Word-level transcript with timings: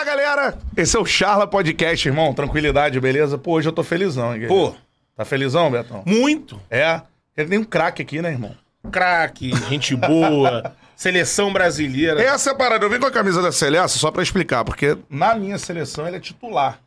Fala, 0.00 0.04
galera! 0.04 0.58
Esse 0.74 0.96
é 0.96 0.98
o 0.98 1.04
Charla 1.04 1.46
Podcast, 1.46 2.08
irmão. 2.08 2.32
Tranquilidade, 2.32 2.98
beleza? 2.98 3.36
Pô, 3.36 3.52
hoje 3.52 3.68
eu 3.68 3.72
tô 3.72 3.82
felizão, 3.82 4.34
hein, 4.34 4.48
Pô, 4.48 4.74
Tá 5.14 5.26
felizão, 5.26 5.70
Betão? 5.70 6.02
muito. 6.06 6.58
É. 6.70 7.02
Ele 7.36 7.50
tem 7.50 7.58
um 7.58 7.64
craque 7.64 8.00
aqui, 8.00 8.22
né, 8.22 8.30
irmão? 8.30 8.56
Craque, 8.90 9.54
gente 9.68 9.94
boa, 9.94 10.74
seleção 10.96 11.52
brasileira. 11.52 12.22
Essa 12.22 12.48
é 12.48 12.52
a 12.54 12.56
parada. 12.56 12.82
Eu 12.86 12.88
vim 12.88 12.98
com 12.98 13.04
a 13.04 13.10
camisa 13.10 13.42
da 13.42 13.52
Celeste 13.52 13.98
só 13.98 14.10
pra 14.10 14.22
explicar, 14.22 14.64
porque 14.64 14.96
na 15.10 15.34
minha 15.34 15.58
seleção 15.58 16.06
ele 16.06 16.16
é 16.16 16.20
titular. 16.20 16.78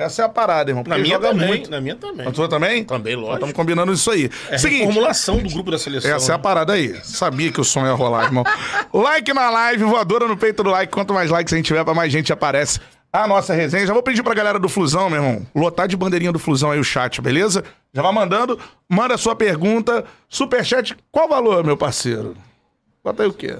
Essa 0.00 0.22
é 0.22 0.24
a 0.24 0.28
parada, 0.28 0.70
irmão. 0.70 0.82
Na 0.86 0.96
minha 0.96 1.18
também, 1.18 1.46
muito. 1.46 1.70
na 1.70 1.80
minha 1.80 1.94
também. 1.94 2.24
Na 2.24 2.32
tua 2.32 2.48
também? 2.48 2.84
Também, 2.84 3.14
lógico. 3.14 3.34
Estamos 3.34 3.54
combinando 3.54 3.92
isso 3.92 4.10
aí. 4.10 4.30
É 4.48 4.54
a 4.54 4.58
Seguinte, 4.58 4.80
reformulação 4.80 5.38
do 5.38 5.50
grupo 5.50 5.70
da 5.70 5.78
seleção. 5.78 6.10
essa 6.14 6.32
é 6.32 6.34
a 6.34 6.38
né? 6.38 6.42
parada 6.42 6.72
aí. 6.72 6.98
Sabia 7.04 7.52
que 7.52 7.60
o 7.60 7.64
sonho 7.64 7.86
ia 7.86 7.92
rolar, 7.92 8.24
irmão. 8.24 8.44
like 8.94 9.32
na 9.32 9.50
live, 9.50 9.84
voadora 9.84 10.26
no 10.26 10.36
peito 10.36 10.62
do 10.62 10.70
like. 10.70 10.90
Quanto 10.92 11.12
mais 11.12 11.30
likes 11.30 11.52
a 11.52 11.56
gente 11.56 11.66
tiver, 11.66 11.84
pra 11.84 11.92
mais 11.92 12.10
gente 12.10 12.32
aparece 12.32 12.80
a 13.12 13.26
nossa 13.26 13.52
resenha. 13.52 13.86
Já 13.86 13.92
vou 13.92 14.02
pedir 14.02 14.22
pra 14.22 14.34
galera 14.34 14.58
do 14.58 14.68
Flusão, 14.68 15.10
meu 15.10 15.22
irmão, 15.22 15.46
lotar 15.54 15.86
de 15.86 15.96
bandeirinha 15.96 16.32
do 16.32 16.38
Flusão 16.38 16.70
aí 16.70 16.78
o 16.78 16.84
chat, 16.84 17.20
beleza? 17.20 17.64
Já 17.92 18.02
vai 18.02 18.12
mandando, 18.12 18.58
manda 18.88 19.18
sua 19.18 19.34
pergunta. 19.34 20.04
Superchat, 20.28 20.96
qual 21.10 21.28
valor, 21.28 21.64
meu 21.64 21.76
parceiro? 21.76 22.36
Bota 23.04 23.22
aí 23.22 23.28
o 23.28 23.32
quê? 23.32 23.56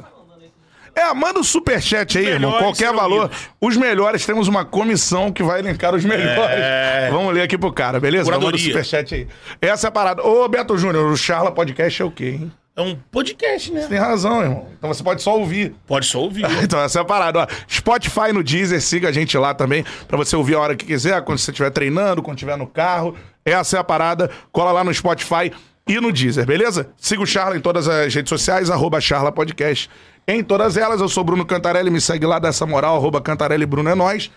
É, 1.01 1.15
manda 1.15 1.41
o 1.41 1.45
superchat 1.45 2.19
aí, 2.19 2.27
irmão. 2.27 2.53
Qualquer 2.59 2.93
valor. 2.93 3.25
lidos. 3.25 3.49
Os 3.61 3.77
melhores, 3.77 4.27
temos 4.27 4.49
uma 4.49 4.65
comissão 4.65 5.33
que 5.33 5.43
vai 5.43 5.61
elencar 5.61 5.95
os 5.95 6.05
melhores. 6.05 6.55
É. 6.57 7.09
Vamos 7.11 7.33
ler 7.33 7.43
aqui 7.43 7.57
pro 7.57 7.73
cara, 7.73 7.99
beleza? 7.99 8.25
Manda 8.25 8.37
o 8.37 8.41
Curadoria. 8.41 8.67
superchat 8.67 9.15
aí. 9.15 9.27
Essa 9.63 9.87
é 9.87 9.89
a 9.89 9.91
parada. 9.91 10.23
Ô, 10.23 10.47
Beto 10.49 10.77
Júnior, 10.77 11.11
o 11.11 11.17
Charla 11.17 11.51
Podcast 11.51 12.03
é 12.03 12.05
o 12.05 12.11
quê, 12.11 12.37
hein? 12.41 12.53
É 12.77 12.83
um 12.83 12.97
podcast, 13.11 13.73
né? 13.73 13.87
Tem 13.89 13.99
razão, 13.99 14.43
irmão. 14.43 14.69
Então 14.79 14.93
você 14.93 15.03
pode 15.03 15.21
só 15.23 15.37
ouvir. 15.39 15.75
Pode 15.87 16.07
só 16.07 16.21
ouvir. 16.21 16.45
Então, 16.63 16.81
essa 16.81 16.99
é 16.99 17.03
a 17.03 17.05
parada. 17.05 17.41
Ó. 17.41 17.47
Spotify 17.69 18.33
no 18.33 18.43
Deezer, 18.45 18.81
siga 18.81 19.09
a 19.09 19.13
gente 19.13 19.37
lá 19.37 19.53
também, 19.55 19.85
pra 20.07 20.17
você 20.17 20.37
ouvir 20.37 20.55
a 20.55 20.61
hora 20.61 20.77
que 20.77 20.85
quiser, 20.87 21.21
quando 21.23 21.39
você 21.39 21.51
estiver 21.51 21.71
treinando, 21.71 22.23
quando 22.23 22.37
estiver 22.37 22.57
no 22.57 22.67
carro. 22.67 23.17
Essa 23.45 23.77
é 23.77 23.81
a 23.81 23.85
parada. 23.85 24.31
Cola 24.53 24.71
lá 24.73 24.85
no 24.85 24.93
Spotify 24.95 25.51
e 25.89 26.01
no 26.01 26.13
Deezer, 26.13 26.47
beleza? 26.47 26.91
Siga 26.97 27.23
o 27.23 27.27
Charla 27.27 27.57
em 27.57 27.61
todas 27.61 27.89
as 27.89 28.15
redes 28.15 28.29
sociais, 28.29 28.71
arroba 28.71 29.01
Charla 29.01 29.33
Podcast. 29.33 29.91
Em 30.27 30.45
todas 30.45 30.77
elas, 30.77 31.01
eu 31.01 31.09
sou 31.09 31.25
Bruno 31.25 31.45
Cantarelli, 31.45 31.91
me 31.91 32.01
segue 32.01 32.27
lá 32.27 32.39
dessa 32.39 32.65
moral, 32.65 32.97
arroba 32.97 33.21
Cantarelli 33.21 33.67
Bruno 33.67 33.91
é 33.91 33.95
nós. 33.95 34.31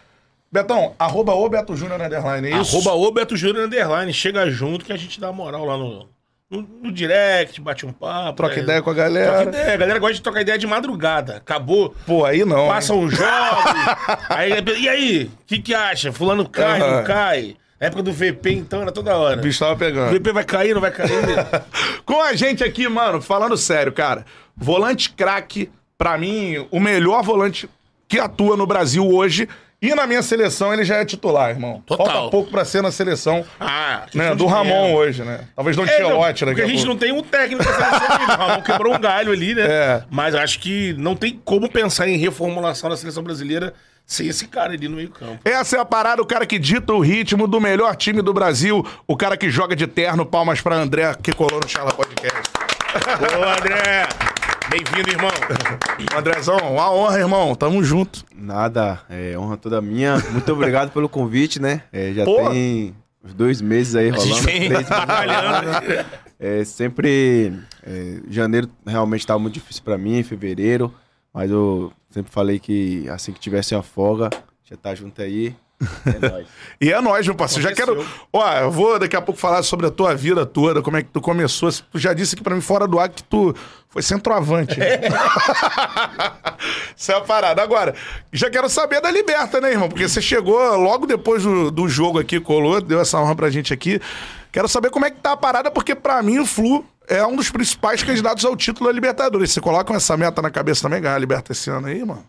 Betão, 0.51 0.93
arroba 0.99 1.33
o 1.33 1.49
Beto 1.49 1.75
Júnior 1.75 1.99
Underline, 1.99 2.47
é 2.47 2.61
isso? 2.61 2.75
Arroba 2.75 2.93
o 2.93 3.11
Beto 3.11 3.35
Júnior 3.35 3.65
Underline. 3.65 4.13
Chega 4.13 4.49
junto 4.51 4.85
que 4.85 4.93
a 4.93 4.97
gente 4.97 5.19
dá 5.19 5.31
moral 5.31 5.65
lá 5.65 5.77
no, 5.77 6.07
no, 6.47 6.61
no 6.83 6.91
direct, 6.91 7.59
bate 7.59 7.87
um 7.87 7.91
papo. 7.91 8.37
Troca 8.37 8.59
é. 8.59 8.59
ideia 8.59 8.81
com 8.81 8.91
a 8.91 8.93
galera. 8.93 9.31
Troca 9.31 9.49
ideia. 9.49 9.73
A 9.73 9.77
galera 9.77 9.99
gosta 9.99 10.13
de 10.13 10.21
trocar 10.21 10.41
ideia 10.41 10.57
de 10.57 10.67
madrugada. 10.67 11.37
Acabou. 11.37 11.95
Pô, 12.05 12.23
aí 12.23 12.45
não. 12.45 12.67
Passa 12.67 12.93
hein? 12.93 12.99
um 12.99 13.09
jogo. 13.09 13.25
aí, 14.29 14.51
e 14.77 14.89
aí? 14.89 15.23
O 15.23 15.45
que, 15.47 15.59
que 15.59 15.73
acha? 15.73 16.11
Fulano 16.11 16.47
cai, 16.47 16.79
Aham. 16.79 16.97
não 16.97 17.03
cai? 17.03 17.55
Época 17.85 18.01
do 18.03 18.13
VP, 18.13 18.51
então, 18.51 18.81
era 18.81 18.91
toda 18.91 19.15
hora. 19.17 19.37
O 19.37 19.41
bicho 19.41 19.59
tava 19.59 19.73
O 19.73 19.77
pegando. 19.77 20.17
VP 20.17 20.31
vai 20.31 20.43
cair, 20.43 20.73
não 20.73 20.81
vai 20.81 20.91
cair? 20.91 21.11
Com 22.05 22.21
a 22.21 22.33
gente 22.33 22.63
aqui, 22.63 22.87
mano, 22.87 23.21
falando 23.21 23.57
sério, 23.57 23.91
cara. 23.91 24.25
Volante 24.55 25.09
craque, 25.09 25.69
pra 25.97 26.17
mim, 26.17 26.65
o 26.71 26.79
melhor 26.79 27.21
volante 27.23 27.69
que 28.07 28.19
atua 28.19 28.55
no 28.55 28.65
Brasil 28.65 29.05
hoje. 29.07 29.49
E 29.81 29.93
na 29.93 30.07
minha 30.07 30.21
seleção 30.21 30.73
ele 30.73 30.85
já 30.85 30.95
é 30.95 31.03
titular, 31.03 31.49
irmão. 31.49 31.83
Total. 31.85 32.05
Falta 32.07 32.31
pouco 32.31 32.49
pra 32.49 32.63
ser 32.63 32.81
na 32.81 32.89
seleção 32.89 33.43
ah, 33.59 34.05
né, 34.13 34.33
do 34.33 34.45
Ramon 34.45 34.93
hoje, 34.93 35.23
né? 35.23 35.41
Talvez 35.53 35.77
É, 35.77 35.81
não, 35.81 35.83
Ancelotti 36.07 36.45
daqui 36.45 36.55
porque 36.55 36.61
a 36.61 36.67
gente 36.73 36.85
pouco. 36.85 36.87
não 36.93 36.95
tem 36.97 37.11
um 37.11 37.21
técnico 37.21 37.61
da 37.65 37.73
seleção 37.73 38.17
ainda. 38.17 38.33
O 38.33 38.37
Ramon 38.37 38.61
quebrou 38.61 38.95
um 38.95 38.99
galho 38.99 39.33
ali, 39.33 39.53
né? 39.53 39.65
É. 39.67 40.03
Mas 40.09 40.35
acho 40.35 40.59
que 40.59 40.93
não 40.93 41.17
tem 41.17 41.37
como 41.43 41.69
pensar 41.69 42.07
em 42.07 42.15
reformulação 42.15 42.89
da 42.89 42.95
seleção 42.95 43.23
brasileira 43.23 43.73
sem 44.05 44.27
esse 44.27 44.47
cara 44.47 44.73
ali 44.73 44.87
no 44.87 44.97
meio 44.97 45.09
campo. 45.09 45.39
Essa 45.45 45.77
é 45.77 45.79
a 45.79 45.85
parada, 45.85 46.21
o 46.21 46.25
cara 46.25 46.45
que 46.45 46.59
dita 46.59 46.93
o 46.93 46.99
ritmo 46.99 47.47
do 47.47 47.59
melhor 47.59 47.95
time 47.95 48.21
do 48.21 48.33
Brasil, 48.33 48.85
o 49.07 49.15
cara 49.17 49.35
que 49.37 49.49
joga 49.49 49.75
de 49.75 49.87
terno, 49.87 50.25
palmas 50.25 50.61
pra 50.61 50.75
André, 50.75 51.13
que 51.21 51.31
colou 51.33 51.59
no 51.61 51.67
Charla 51.67 51.91
Podcast. 51.93 52.41
Ô, 53.39 53.43
André! 53.59 54.07
Bem-vindo, 54.69 55.09
irmão. 55.09 55.29
Andrezão, 56.17 56.57
uma 56.57 56.91
honra, 56.91 57.19
irmão. 57.19 57.53
Tamo 57.53 57.83
junto. 57.83 58.23
Nada, 58.35 59.01
é 59.09 59.37
honra 59.37 59.57
toda 59.57 59.81
minha. 59.81 60.17
Muito 60.31 60.51
obrigado 60.53 60.91
pelo 60.91 61.09
convite, 61.09 61.61
né? 61.61 61.83
É, 61.91 62.13
já 62.13 62.23
Pô. 62.23 62.49
tem 62.49 62.95
uns 63.23 63.33
dois 63.33 63.61
meses 63.61 63.95
aí 63.95 64.09
A 64.09 64.13
gente 64.13 64.29
rolando. 64.29 64.45
vem 64.47 64.69
três 64.69 64.87
trabalhando. 64.87 66.05
É, 66.39 66.63
sempre. 66.63 67.53
é, 67.85 68.19
janeiro 68.29 68.69
realmente 68.85 69.21
estava 69.21 69.39
muito 69.39 69.53
difícil 69.55 69.83
para 69.83 69.97
mim, 69.97 70.23
fevereiro. 70.23 70.93
Mas 71.33 71.49
eu 71.49 71.91
sempre 72.09 72.31
falei 72.31 72.59
que 72.59 73.09
assim 73.09 73.31
que 73.31 73.39
tivesse 73.39 73.73
uma 73.73 73.81
folga, 73.83 74.29
já 74.63 74.77
tá 74.77 74.93
junto 74.93 75.21
aí. 75.21 75.55
É 76.05 76.19
nóis. 76.29 76.47
E 76.79 76.91
é 76.93 77.01
nóis, 77.01 77.25
meu 77.25 77.35
parceiro. 77.35 77.67
Já 77.67 77.75
quero. 77.75 78.05
Ó, 78.31 78.53
eu 78.53 78.71
vou 78.71 78.99
daqui 78.99 79.15
a 79.15 79.21
pouco 79.21 79.39
falar 79.39 79.63
sobre 79.63 79.87
a 79.87 79.91
tua 79.91 80.15
vida 80.15 80.45
toda, 80.45 80.81
como 80.81 80.97
é 80.97 81.03
que 81.03 81.09
tu 81.09 81.19
começou. 81.19 81.71
Tu 81.91 81.99
já 81.99 82.13
disse 82.13 82.35
aqui 82.35 82.43
pra 82.43 82.55
mim 82.55 82.61
fora 82.61 82.87
do 82.87 82.99
ar 82.99 83.09
que 83.09 83.23
tu 83.23 83.55
foi 83.89 84.01
centroavante. 84.01 84.77
Isso 86.95 87.11
é 87.11 87.15
a 87.15 87.21
parada. 87.21 87.61
Agora, 87.61 87.95
já 88.31 88.49
quero 88.49 88.69
saber 88.69 89.01
da 89.01 89.11
Liberta, 89.11 89.59
né, 89.59 89.71
irmão? 89.71 89.89
Porque 89.89 90.07
você 90.07 90.21
chegou 90.21 90.57
logo 90.77 91.05
depois 91.05 91.43
do, 91.43 91.69
do 91.69 91.89
jogo 91.89 92.19
aqui, 92.19 92.39
colou, 92.39 92.79
deu 92.79 93.01
essa 93.01 93.19
honra 93.19 93.35
pra 93.35 93.49
gente 93.49 93.73
aqui. 93.73 93.99
Quero 94.53 94.67
saber 94.67 94.91
como 94.91 95.03
é 95.03 95.09
que 95.09 95.19
tá 95.19 95.31
a 95.31 95.37
parada, 95.37 95.71
porque 95.71 95.95
pra 95.95 96.21
mim 96.21 96.37
o 96.37 96.45
Flu 96.45 96.85
é 97.07 97.25
um 97.25 97.35
dos 97.35 97.49
principais 97.49 98.03
candidatos 98.03 98.45
ao 98.45 98.55
título 98.55 98.87
da 98.87 98.93
Libertadores. 98.93 99.51
Você 99.51 99.59
coloca 99.59 99.91
essa 99.95 100.15
meta 100.15 100.43
na 100.43 100.51
cabeça 100.51 100.83
também, 100.83 101.01
ganhar 101.01 101.15
a 101.15 101.17
Liberta 101.17 101.53
esse 101.53 101.71
ano 101.71 101.87
aí, 101.87 102.05
mano? 102.05 102.23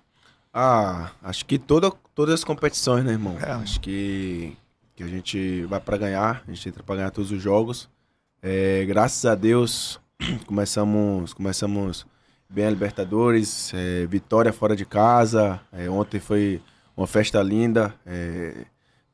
Ah, 0.51 1.11
acho 1.23 1.45
que 1.45 1.59
toda, 1.59 1.93
todas 2.15 2.37
as 2.37 2.43
competições, 2.43 3.05
né, 3.05 3.13
irmão? 3.13 3.37
É. 3.39 3.53
Acho 3.53 3.79
que, 3.79 4.57
que 4.97 5.03
a 5.03 5.07
gente 5.07 5.67
vai 5.67 5.79
para 5.79 5.99
ganhar, 5.99 6.43
a 6.49 6.51
gente 6.51 6.67
entra 6.67 6.83
para 6.83 6.97
ganhar 6.97 7.11
todos 7.11 7.31
os 7.31 7.43
jogos. 7.43 7.91
É, 8.43 8.87
graças 8.87 9.27
a 9.27 9.35
Deus, 9.35 10.01
começamos, 10.47 11.35
começamos 11.35 12.07
bem 12.49 12.65
a 12.65 12.71
Libertadores, 12.71 13.71
é, 13.75 14.07
vitória 14.07 14.51
fora 14.51 14.75
de 14.75 14.87
casa. 14.87 15.61
é, 15.71 15.91
ontem 15.91 16.21
foi 16.21 16.63
uma 16.97 17.07
festa 17.07 17.43
linda. 17.43 17.95
é, 18.07 18.65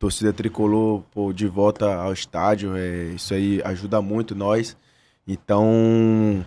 torcida 0.01 0.33
tricolor 0.33 1.03
pô, 1.13 1.31
de 1.31 1.47
volta 1.47 1.95
ao 1.95 2.13
estádio, 2.13 2.75
é, 2.75 3.11
isso 3.11 3.35
aí 3.35 3.61
ajuda 3.63 4.01
muito 4.01 4.35
nós. 4.35 4.77
Então, 5.29 6.45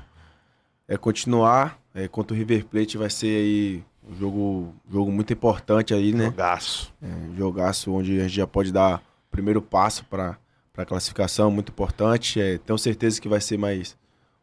é 0.88 0.98
continuar. 0.98 1.80
É, 1.94 2.08
contra 2.08 2.34
o 2.34 2.38
River 2.38 2.66
Plate 2.66 2.98
vai 2.98 3.12
ser 3.12 3.28
aí 3.28 3.84
um 4.04 4.16
jogo, 4.16 4.76
jogo 4.92 5.12
muito 5.12 5.32
importante 5.32 5.94
aí, 5.94 6.12
né? 6.12 6.26
Jogaço. 6.26 6.92
É, 7.00 7.38
jogaço 7.38 7.94
onde 7.94 8.20
a 8.20 8.24
gente 8.24 8.36
já 8.36 8.48
pode 8.48 8.74
dar 8.74 8.98
o 8.98 9.32
primeiro 9.32 9.62
passo 9.62 10.04
para 10.06 10.36
a 10.76 10.86
classificação, 10.86 11.52
muito 11.52 11.72
importante. 11.72 12.42
É, 12.42 12.58
tenho 12.58 12.80
certeza 12.80 13.22
que 13.22 13.30
vai 13.30 13.40
ser 13.40 13.60
mais 13.60 13.96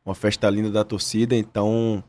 uma 0.07 0.15
festa 0.15 0.49
linda 0.49 0.71
da 0.71 0.85
torcida, 0.85 1.35
então 1.35 2.03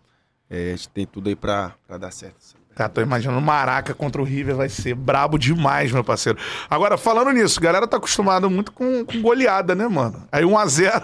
é, 0.48 0.74
a 0.74 0.76
gente 0.76 0.90
tem 0.90 1.08
tudo 1.08 1.30
aí 1.30 1.36
para 1.36 1.76
dar 2.00 2.12
certo. 2.12 2.61
Cara, 2.76 2.90
tô 2.90 3.02
imaginando 3.02 3.40
o 3.40 3.42
Maraca 3.42 3.94
contra 3.94 4.22
o 4.22 4.26
River 4.26 4.56
vai 4.56 4.70
ser 4.70 4.96
brabo 4.96 5.38
demais, 5.38 5.92
meu 5.92 6.04
parceiro. 6.04 6.40
Agora, 6.70 6.98
falando 6.98 7.32
nisso, 7.32 7.60
a 7.60 7.64
galera 7.64 7.88
tá 7.88 7.98
acostumada 7.98 8.50
muito 8.50 8.72
com, 8.72 9.06
com 9.06 9.22
goleada, 9.22 9.76
né, 9.76 9.88
mano? 9.88 10.24
Aí 10.32 10.44
1x0. 10.44 11.02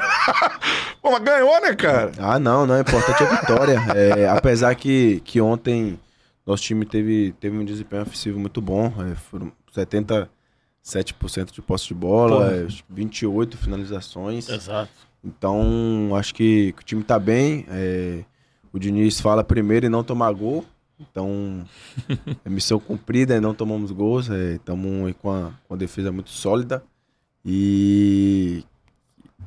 Pô, 1.02 1.12
mas 1.12 1.24
ganhou, 1.24 1.62
né, 1.62 1.76
cara? 1.76 2.12
Ah, 2.18 2.40
não, 2.40 2.66
não, 2.66 2.76
é 2.76 2.82
importante 2.82 3.22
a 3.22 3.36
vitória. 3.36 3.78
É, 3.96 4.28
apesar 4.30 4.74
que, 4.76 5.22
que 5.26 5.42
ontem 5.42 6.00
nosso 6.46 6.64
time 6.64 6.86
teve, 6.86 7.34
teve 7.40 7.58
um 7.58 7.66
desempenho 7.66 8.04
ofensivo 8.04 8.40
muito 8.40 8.62
bom. 8.62 8.94
É, 9.12 9.16
foram 9.16 9.52
77% 9.76 10.28
de 11.52 11.62
posse 11.62 11.88
de 11.88 11.94
bola, 11.94 12.46
Porra. 12.46 12.56
é, 12.56 12.68
28 12.90 13.58
finalizações. 13.58 14.48
Exato. 14.48 14.90
Então, 15.24 16.12
acho 16.16 16.34
que, 16.34 16.72
que 16.74 16.82
o 16.82 16.86
time 16.86 17.04
tá 17.04 17.20
bem. 17.20 17.66
é, 17.70 18.24
o 18.72 18.80
Diniz 18.80 19.20
fala 19.20 19.44
primeiro 19.44 19.86
e 19.88 19.90
não 19.90 20.04
tomar 20.04 20.32
gol. 20.32 20.64
Então, 21.00 21.66
é 22.44 22.50
missão 22.50 22.80
cumprida 22.80 23.36
e 23.36 23.40
não 23.40 23.54
tomamos 23.54 23.92
gols. 23.92 24.30
Estamos 24.30 25.14
com 25.22 25.32
a, 25.32 25.52
com 25.68 25.74
a 25.74 25.78
defesa 25.78 26.12
muito 26.12 26.30
sólida. 26.30 26.84
E 27.46 28.64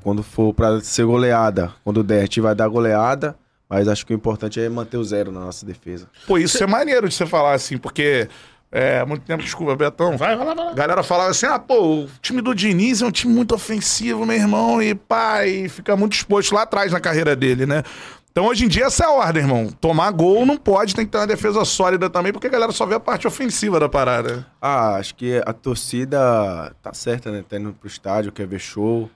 quando 0.03 0.23
for 0.23 0.55
para 0.55 0.81
ser 0.81 1.05
goleada, 1.05 1.73
quando 1.85 2.03
der, 2.03 2.19
a 2.19 2.23
gente 2.23 2.41
vai 2.41 2.55
dar 2.55 2.69
goleada. 2.69 3.37
Mas 3.69 3.87
acho 3.87 4.05
que 4.05 4.13
o 4.13 4.17
importante 4.17 4.61
é 4.61 4.69
manter 4.69 4.97
o 4.97 5.05
zero 5.05 5.31
na 5.31 5.41
nossa 5.41 5.65
defesa. 5.65 6.09
Pô, 6.27 6.37
isso 6.37 6.63
é 6.63 6.67
maneiro 6.67 7.09
de 7.09 7.15
você 7.15 7.25
falar 7.25 7.53
assim, 7.53 7.79
porque 7.79 8.29
é 8.73 9.05
muito 9.05 9.23
tempo, 9.23 9.43
desculpa, 9.43 9.77
Betão. 9.77 10.17
Vai, 10.17 10.37
vai 10.37 10.47
lá, 10.47 10.55
vai 10.55 10.65
lá. 10.65 10.71
A 10.73 10.75
galera 10.75 11.03
falava 11.03 11.31
assim: 11.31 11.47
ah, 11.47 11.59
pô, 11.59 12.03
o 12.03 12.09
time 12.21 12.41
do 12.41 12.55
Diniz 12.55 13.03
é 13.03 13.07
um 13.07 13.11
time 13.11 13.33
muito 13.33 13.55
ofensivo, 13.55 14.25
meu 14.25 14.37
irmão, 14.37 14.83
e 14.83 14.95
pá, 14.95 15.47
e 15.47 15.69
fica 15.69 15.97
muito 15.97 16.15
exposto 16.15 16.55
lá 16.55 16.63
atrás 16.63 16.91
na 16.91 16.99
carreira 16.99 17.37
dele, 17.37 17.65
né? 17.65 17.83
Então 18.31 18.47
hoje 18.47 18.65
em 18.65 18.69
dia 18.69 18.85
essa 18.85 19.05
é 19.05 19.07
a 19.07 19.11
ordem, 19.11 19.43
irmão. 19.43 19.69
Tomar 19.81 20.11
gol 20.13 20.47
não 20.47 20.57
pode, 20.57 20.95
tem 20.95 21.05
que 21.05 21.11
ter 21.11 21.19
uma 21.19 21.27
defesa 21.27 21.65
sólida 21.65 22.09
também, 22.09 22.33
porque 22.33 22.47
a 22.47 22.51
galera 22.51 22.71
só 22.71 22.87
vê 22.87 22.95
a 22.95 23.01
parte 23.01 23.27
ofensiva 23.27 23.81
da 23.81 23.89
parada. 23.89 24.47
Ah, 24.61 24.97
acho 24.97 25.15
que 25.17 25.43
a 25.45 25.53
torcida 25.53 26.75
tá 26.81 26.95
certa, 26.95 27.33
né? 27.33 27.45
Tá 27.47 27.59
indo 27.59 27.73
pro 27.73 27.89
estádio, 27.89 28.31
quer 28.31 28.47
ver 28.47 28.61
show, 28.61 29.11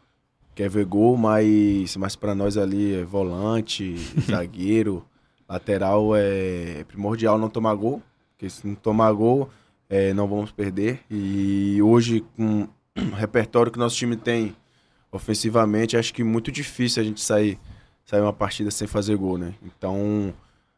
quer 0.55 0.69
ver 0.69 0.84
gol, 0.84 1.16
mas, 1.16 1.96
mas 1.96 2.16
para 2.16 2.34
nós 2.34 2.56
ali 2.56 3.00
é 3.00 3.05
volante, 3.05 3.96
zagueiro, 4.28 5.05
lateral 5.49 6.17
é 6.17 6.84
primordial 6.88 7.38
não 7.38 7.49
tomar 7.49 7.75
gol, 7.75 8.02
porque 8.31 8.50
se 8.50 8.67
não 8.67 8.75
tomar 8.75 9.12
gol, 9.12 9.49
é, 9.88 10.12
não 10.12 10.26
vamos 10.26 10.50
perder. 10.50 11.00
E 11.08 11.81
hoje, 11.81 12.25
com 12.37 12.67
o 12.99 13.14
repertório 13.14 13.70
que 13.70 13.78
nosso 13.78 13.96
time 13.96 14.17
tem 14.17 14.56
ofensivamente, 15.12 15.96
acho 15.96 16.12
que 16.12 16.25
muito 16.25 16.50
difícil 16.50 17.00
a 17.00 17.06
gente 17.06 17.20
sair, 17.20 17.60
sair 18.05 18.21
uma 18.21 18.33
partida 18.33 18.71
sem 18.71 18.87
fazer 18.87 19.17
gol, 19.17 19.39
né? 19.39 19.55
Então, 19.62 20.35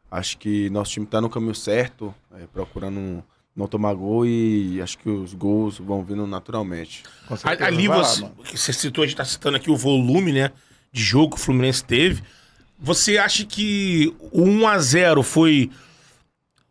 acho 0.09 0.37
que 0.37 0.69
nosso 0.69 0.91
time 0.91 1.05
está 1.05 1.19
no 1.19 1.29
caminho 1.29 1.55
certo, 1.55 2.13
é, 2.35 2.47
procurando 2.47 3.23
não 3.55 3.67
tomar 3.67 3.93
gol 3.95 4.23
e 4.23 4.79
acho 4.81 4.99
que 4.99 5.09
os 5.09 5.33
gols 5.33 5.79
vão 5.79 6.03
vindo 6.03 6.27
naturalmente. 6.27 7.03
Com 7.27 7.35
certeza. 7.35 7.65
Ali 7.65 7.87
lá, 7.87 7.97
você, 7.97 8.29
você 8.55 8.71
citou, 8.71 9.03
a 9.03 9.07
gente 9.07 9.17
tá 9.17 9.25
citando 9.25 9.57
aqui 9.57 9.71
o 9.71 9.75
volume, 9.75 10.31
né, 10.31 10.51
de 10.91 11.01
jogo 11.03 11.35
que 11.35 11.41
o 11.41 11.43
Fluminense 11.43 11.83
teve. 11.83 12.21
Você 12.79 13.17
acha 13.17 13.43
que 13.43 14.13
o 14.31 14.43
1x0 14.43 15.23
foi. 15.23 15.71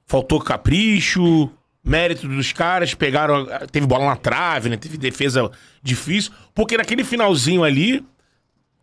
Faltou 0.08 0.40
capricho, 0.40 1.50
mérito 1.82 2.28
dos 2.28 2.52
caras, 2.52 2.94
pegaram. 2.94 3.44
Teve 3.72 3.86
bola 3.86 4.06
na 4.06 4.16
trave, 4.16 4.68
né? 4.68 4.76
Teve 4.76 4.96
defesa 4.96 5.50
difícil. 5.82 6.30
Porque 6.54 6.76
naquele 6.76 7.02
finalzinho 7.02 7.64
ali, 7.64 8.04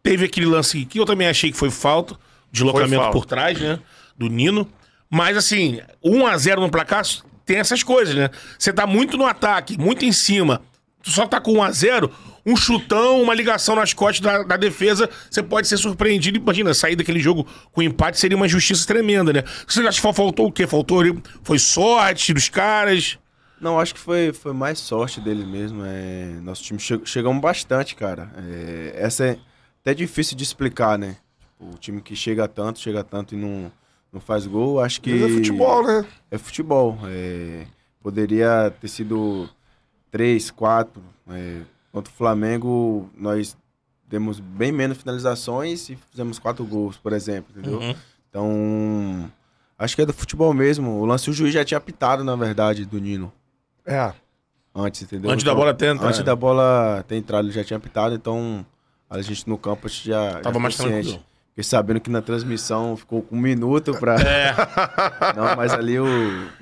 teve 0.03 0.25
aquele 0.25 0.45
lance 0.45 0.83
que 0.85 0.99
eu 0.99 1.05
também 1.05 1.27
achei 1.27 1.49
que 1.49 1.57
foi 1.57 1.71
falta, 1.71 2.15
deslocamento 2.51 3.01
falta. 3.01 3.11
por 3.11 3.25
trás, 3.25 3.59
né? 3.59 3.79
Do 4.17 4.27
Nino. 4.27 4.69
Mas 5.09 5.37
assim, 5.37 5.79
1x0 6.03 6.57
no 6.57 6.69
placar 6.69 7.03
tem 7.45 7.57
essas 7.57 7.81
coisas, 7.81 8.13
né? 8.13 8.29
Você 8.59 8.73
tá 8.73 8.85
muito 8.85 9.17
no 9.17 9.25
ataque, 9.25 9.77
muito 9.77 10.03
em 10.03 10.11
cima. 10.11 10.61
Tu 11.01 11.11
só 11.11 11.27
tá 11.27 11.39
com 11.39 11.53
1x0, 11.53 12.09
um 12.45 12.55
chutão, 12.55 13.21
uma 13.21 13.33
ligação 13.33 13.75
nas 13.75 13.93
costas 13.93 14.21
da, 14.21 14.43
da 14.43 14.57
defesa, 14.57 15.09
você 15.29 15.41
pode 15.41 15.67
ser 15.67 15.77
surpreendido. 15.77 16.37
Imagina, 16.37 16.73
sair 16.73 16.95
daquele 16.95 17.19
jogo 17.19 17.47
com 17.71 17.81
empate 17.81 18.19
seria 18.19 18.35
uma 18.37 18.45
injustiça 18.45 18.85
tremenda, 18.85 19.31
né? 19.31 19.43
Você 19.67 19.81
acha 19.81 20.01
que 20.01 20.13
faltou 20.13 20.47
o 20.47 20.51
quê? 20.51 20.67
Faltou. 20.67 21.03
Foi 21.43 21.59
sorte 21.59 22.33
dos 22.33 22.49
caras? 22.49 23.17
Não, 23.59 23.79
acho 23.79 23.93
que 23.93 23.99
foi, 23.99 24.33
foi 24.33 24.51
mais 24.51 24.79
sorte 24.79 25.21
dele 25.21 25.45
mesmo. 25.45 25.83
É, 25.85 26.39
nosso 26.41 26.63
time 26.63 26.79
che 26.79 26.99
chegamos 27.05 27.41
bastante, 27.41 27.95
cara. 27.95 28.29
É, 28.37 28.93
essa 28.97 29.25
é 29.25 29.37
até 29.83 29.93
difícil 29.93 30.35
de 30.37 30.43
explicar, 30.43 30.97
né? 30.97 31.17
Tipo, 31.39 31.75
o 31.75 31.77
time 31.77 32.01
que 32.01 32.15
chega 32.15 32.47
tanto, 32.47 32.79
chega 32.79 33.03
tanto 33.03 33.35
e 33.35 33.37
não, 33.37 33.69
não 34.11 34.21
faz 34.21 34.47
gol, 34.47 34.79
acho 34.79 35.01
que. 35.01 35.13
Mas 35.13 35.31
é 35.31 35.35
futebol, 35.35 35.83
né? 35.85 36.05
É 36.31 36.37
futebol. 36.37 36.97
é, 37.05 37.67
poderia 38.01 38.73
ter 38.79 38.87
sido 38.87 39.49
três, 40.09 40.49
quatro. 40.49 41.01
É, 41.29 41.61
contra 41.91 42.11
o 42.11 42.15
Flamengo, 42.15 43.09
nós 43.15 43.57
demos 44.07 44.39
bem 44.39 44.71
menos 44.71 44.97
finalizações 44.97 45.89
e 45.89 45.97
fizemos 46.11 46.39
quatro 46.39 46.63
gols, 46.65 46.97
por 46.97 47.13
exemplo, 47.13 47.51
entendeu? 47.57 47.79
Uhum. 47.79 47.95
Então, 48.29 49.31
acho 49.77 49.95
que 49.95 50.01
é 50.01 50.05
do 50.05 50.13
futebol 50.13 50.53
mesmo. 50.53 50.99
O 50.99 51.05
lance 51.05 51.29
o 51.29 51.33
juiz 51.33 51.53
já 51.53 51.63
tinha 51.65 51.77
apitado, 51.77 52.23
na 52.23 52.35
verdade, 52.35 52.85
do 52.85 52.99
Nino. 52.99 53.31
É. 53.85 54.13
Antes, 54.73 55.01
entendeu? 55.03 55.29
Antes 55.29 55.43
da 55.43 55.51
Então, 55.51 55.59
bola 55.59 55.73
ter 55.73 55.87
entrado. 55.93 56.07
Antes 56.09 56.23
da 56.23 56.35
bola 56.35 57.05
ter 57.07 57.15
entrado, 57.17 57.45
ele 57.45 57.53
já 57.53 57.63
tinha 57.63 57.77
apitado, 57.77 58.15
então 58.15 58.65
a 59.19 59.21
gente 59.21 59.47
no 59.47 59.57
campo 59.57 59.87
a 59.87 59.89
gente 59.89 60.07
já. 60.07 60.39
Tava 60.39 60.55
já 60.55 60.59
mais 60.59 60.75
ficou 60.75 60.89
ciente. 60.91 61.07
tranquilo. 61.09 61.33
Fiquei 61.49 61.63
sabendo 61.63 61.99
que 61.99 62.09
na 62.09 62.19
transmissão 62.21 62.97
ficou 62.97 63.21
com 63.21 63.35
um 63.35 63.39
minuto 63.39 63.93
pra. 63.99 64.15
É. 64.15 64.55
Não, 65.37 65.55
mas 65.55 65.71
ali 65.71 65.99
o, 65.99 66.05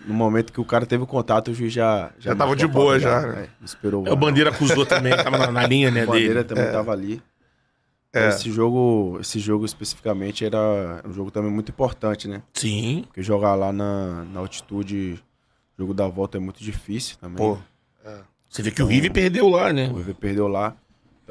no 0.06 0.14
momento 0.14 0.52
que 0.52 0.60
o 0.60 0.66
cara 0.66 0.86
teve 0.86 1.04
o 1.04 1.08
contato, 1.08 1.50
o 1.50 1.54
juiz 1.54 1.72
já. 1.72 2.12
Já 2.20 2.32
tava 2.32 2.50
marcou 2.50 2.56
de 2.56 2.68
boa, 2.68 3.00
já, 3.00 3.22
né? 3.22 3.48
é, 3.62 3.66
esperou. 3.66 4.06
É, 4.06 4.12
O 4.12 4.18
Bandeira 4.18 4.50
acusou 4.50 4.86
também, 4.86 5.16
tava 5.16 5.38
na, 5.38 5.50
na 5.50 5.66
linha, 5.66 5.90
né? 5.90 6.04
O 6.04 6.08
Bandeira 6.08 6.44
dele. 6.44 6.44
também 6.44 6.72
tava 6.72 6.92
ali. 6.92 7.22
É. 8.14 8.28
Esse 8.28 8.52
jogo, 8.52 9.18
esse 9.22 9.40
jogo 9.40 9.64
especificamente 9.64 10.44
era 10.44 11.02
um 11.08 11.14
jogo 11.14 11.32
também 11.32 11.50
muito 11.50 11.70
importante, 11.70 12.28
né? 12.28 12.42
Sim. 12.54 13.04
Porque 13.08 13.24
jogar 13.24 13.56
lá 13.56 13.72
na, 13.72 14.26
na 14.26 14.42
altitude, 14.42 15.24
jogo 15.80 15.94
da 15.94 16.06
volta 16.10 16.38
é 16.38 16.42
muito 16.42 16.62
difícil 16.62 17.16
também. 17.18 17.38
Pô. 17.38 17.58
Você 18.50 18.62
vê 18.62 18.70
que 18.70 18.84
o 18.84 18.86
River 18.86 19.14
perdeu 19.14 19.48
lá, 19.48 19.72
né? 19.72 19.88
O 19.90 19.96
River 19.96 20.16
perdeu 20.16 20.50
lá. 20.50 20.76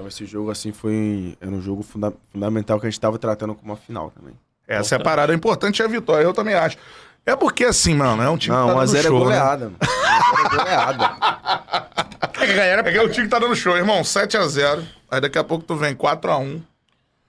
Então 0.00 0.08
esse 0.08 0.24
jogo, 0.24 0.50
assim, 0.50 0.72
foi 0.72 1.36
era 1.40 1.50
um 1.50 1.60
jogo 1.60 1.82
funda- 1.82 2.12
fundamental 2.32 2.80
que 2.80 2.86
a 2.86 2.90
gente 2.90 2.98
tava 2.98 3.18
tratando 3.18 3.54
como 3.54 3.70
uma 3.72 3.76
final 3.76 4.10
também. 4.10 4.32
Essa 4.66 4.94
é 4.94 4.98
a 4.98 5.02
parada. 5.02 5.30
O 5.30 5.36
importante 5.36 5.82
é 5.82 5.84
a 5.84 5.88
vitória, 5.88 6.24
eu 6.24 6.32
também 6.32 6.54
acho. 6.54 6.78
É 7.26 7.36
porque 7.36 7.64
assim, 7.66 7.94
mano, 7.94 8.22
é 8.22 8.30
um 8.30 8.38
time 8.38 8.56
Não, 8.56 8.68
que 8.68 8.74
tá 8.74 8.78
dando 8.80 8.88
1x0 8.92 8.98
é 8.98 9.02
show, 9.02 9.18
né? 9.18 9.24
goleada, 9.24 9.64
mano. 9.66 9.76
1x0 9.78 10.54
é 10.54 10.56
goleada. 10.56 11.10
É 12.22 12.46
que 12.46 12.52
a 12.52 12.56
galera 12.56 12.88
É 12.88 12.92
que 12.92 12.96
é 12.98 13.02
o 13.02 13.08
time 13.10 13.24
que 13.26 13.30
tá 13.30 13.38
dando 13.38 13.54
show, 13.54 13.76
irmão. 13.76 14.00
7x0. 14.00 14.82
Aí 15.10 15.20
daqui 15.20 15.38
a 15.38 15.44
pouco 15.44 15.62
tu 15.64 15.76
vem 15.76 15.94
4x1. 15.94 16.62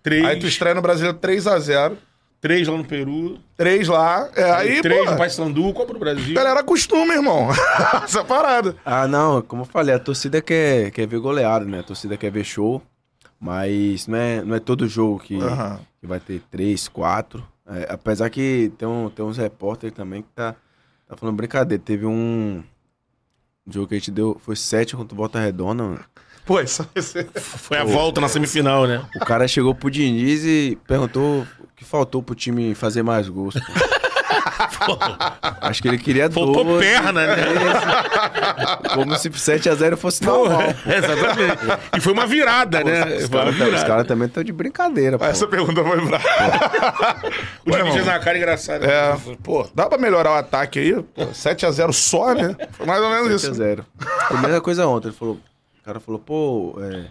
três, 0.02 0.26
Aí 0.26 0.40
tu 0.40 0.48
estreia 0.48 0.74
no 0.74 0.82
Brasileiro 0.82 1.18
3x0. 1.18 1.98
Três 2.42 2.68
lá 2.68 2.76
no 2.76 2.84
Peru, 2.84 3.40
3 3.56 3.88
lá. 3.88 4.28
É, 4.36 4.52
aí, 4.52 4.82
três 4.82 5.06
pô, 5.06 5.12
no 5.12 5.18
Paysandu, 5.18 5.74
Copa 5.74 5.94
do 5.94 6.00
Brasil. 6.00 6.34
galera 6.34 6.60
acostuma, 6.60 7.14
irmão. 7.14 7.48
Essa 8.04 8.26
parada. 8.26 8.76
Ah, 8.84 9.08
não, 9.08 9.42
como 9.44 9.62
eu 9.62 9.66
falei, 9.68 9.94
a 9.94 10.00
torcida 10.00 10.42
quer, 10.42 10.90
quer 10.92 11.08
ver 11.08 11.20
goleada, 11.20 11.64
né? 11.64 11.80
A 11.80 11.84
torcida 11.84 12.18
quer 12.18 12.32
ver 12.32 12.44
show. 12.44 12.82
Mas 13.40 14.08
não 14.08 14.18
é, 14.18 14.44
não 14.44 14.56
é 14.56 14.60
todo 14.60 14.88
jogo 14.88 15.20
que, 15.20 15.36
Aham. 15.36 15.80
que 16.00 16.06
vai 16.06 16.20
ter 16.20 16.42
três, 16.52 16.88
quatro. 16.88 17.44
É, 17.68 17.88
apesar 17.90 18.30
que 18.30 18.72
tem, 18.78 18.88
um, 18.88 19.10
tem 19.10 19.24
uns 19.26 19.38
repórteres 19.38 19.96
também 19.96 20.22
que 20.22 20.28
tá, 20.36 20.56
tá 21.08 21.16
falando 21.16 21.36
brincadeira. 21.38 21.82
Teve 21.84 22.06
um 22.06 22.64
jogo 23.68 23.88
que 23.88 23.96
a 23.96 23.98
gente 23.98 24.12
deu, 24.12 24.40
foi 24.44 24.56
sete 24.56 24.96
contra 24.96 25.16
o 25.16 25.18
Volta 25.18 25.40
Redonda, 25.40 25.84
mano. 25.84 26.00
Pô, 26.46 26.60
isso 26.60 26.88
esse... 26.96 27.24
Foi 27.36 27.78
a 27.78 27.84
volta 27.84 28.20
na 28.20 28.28
semifinal, 28.28 28.88
né? 28.88 29.02
O 29.16 29.26
cara 29.26 29.48
chegou 29.48 29.74
pro 29.76 29.90
Diniz 29.92 30.44
e 30.44 30.78
perguntou 30.88 31.42
o 31.42 31.68
que 31.76 31.86
faltou 31.86 32.22
pro 32.24 32.36
time 32.36 32.74
fazer 32.76 33.04
mais 33.04 33.30
gols. 33.30 33.54
pô. 34.86 34.98
Acho 35.62 35.82
que 35.82 35.88
ele 35.88 35.98
queria 35.98 36.30
Faltou 36.30 36.64
dois. 36.64 36.86
perna, 36.86 37.12
né? 37.28 37.36
Como 38.94 39.16
se 39.18 39.30
7x0 39.30 39.98
fosse 39.98 40.24
normal. 40.24 40.62
É, 40.86 40.98
exatamente. 40.98 41.58
E 41.98 42.02
foi 42.02 42.14
uma 42.14 42.26
virada, 42.26 42.84
né? 42.84 43.18
Os 43.18 43.30
caras 43.30 43.58
tá- 43.58 43.88
caras 43.88 44.08
também 44.08 44.28
estão 44.28 44.44
de 44.44 44.52
brincadeira, 44.52 45.18
pô. 45.18 45.26
Essa 45.26 45.48
pergunta 45.48 45.84
foi 45.84 46.06
pra... 46.08 46.20
O 47.66 47.92
fez 47.94 48.04
uma 48.08 48.20
cara 48.20 48.38
engraçada. 48.38 48.86
É. 48.86 49.16
Pô, 49.44 49.68
Dá 49.74 49.88
pra 49.88 49.98
melhorar 49.98 50.32
o 50.32 50.36
ataque 50.36 50.80
aí? 50.80 50.94
Pô, 50.94 51.28
7x0 51.28 51.92
só, 51.94 52.34
né? 52.34 52.56
Foi 52.72 52.86
mais 52.86 53.02
ou 53.02 53.10
menos 53.10 53.44
isso. 53.44 53.52
7x0. 53.52 53.84
Foi 54.28 54.38
a 54.38 54.42
mesma 54.42 54.62
coisa 54.62 54.88
ontem. 54.88 55.10
Ele 55.10 55.16
falou, 55.18 55.40
o 55.82 55.84
cara 55.84 56.00
falou, 56.00 56.20
pô, 56.20 56.76
é, 56.80 57.08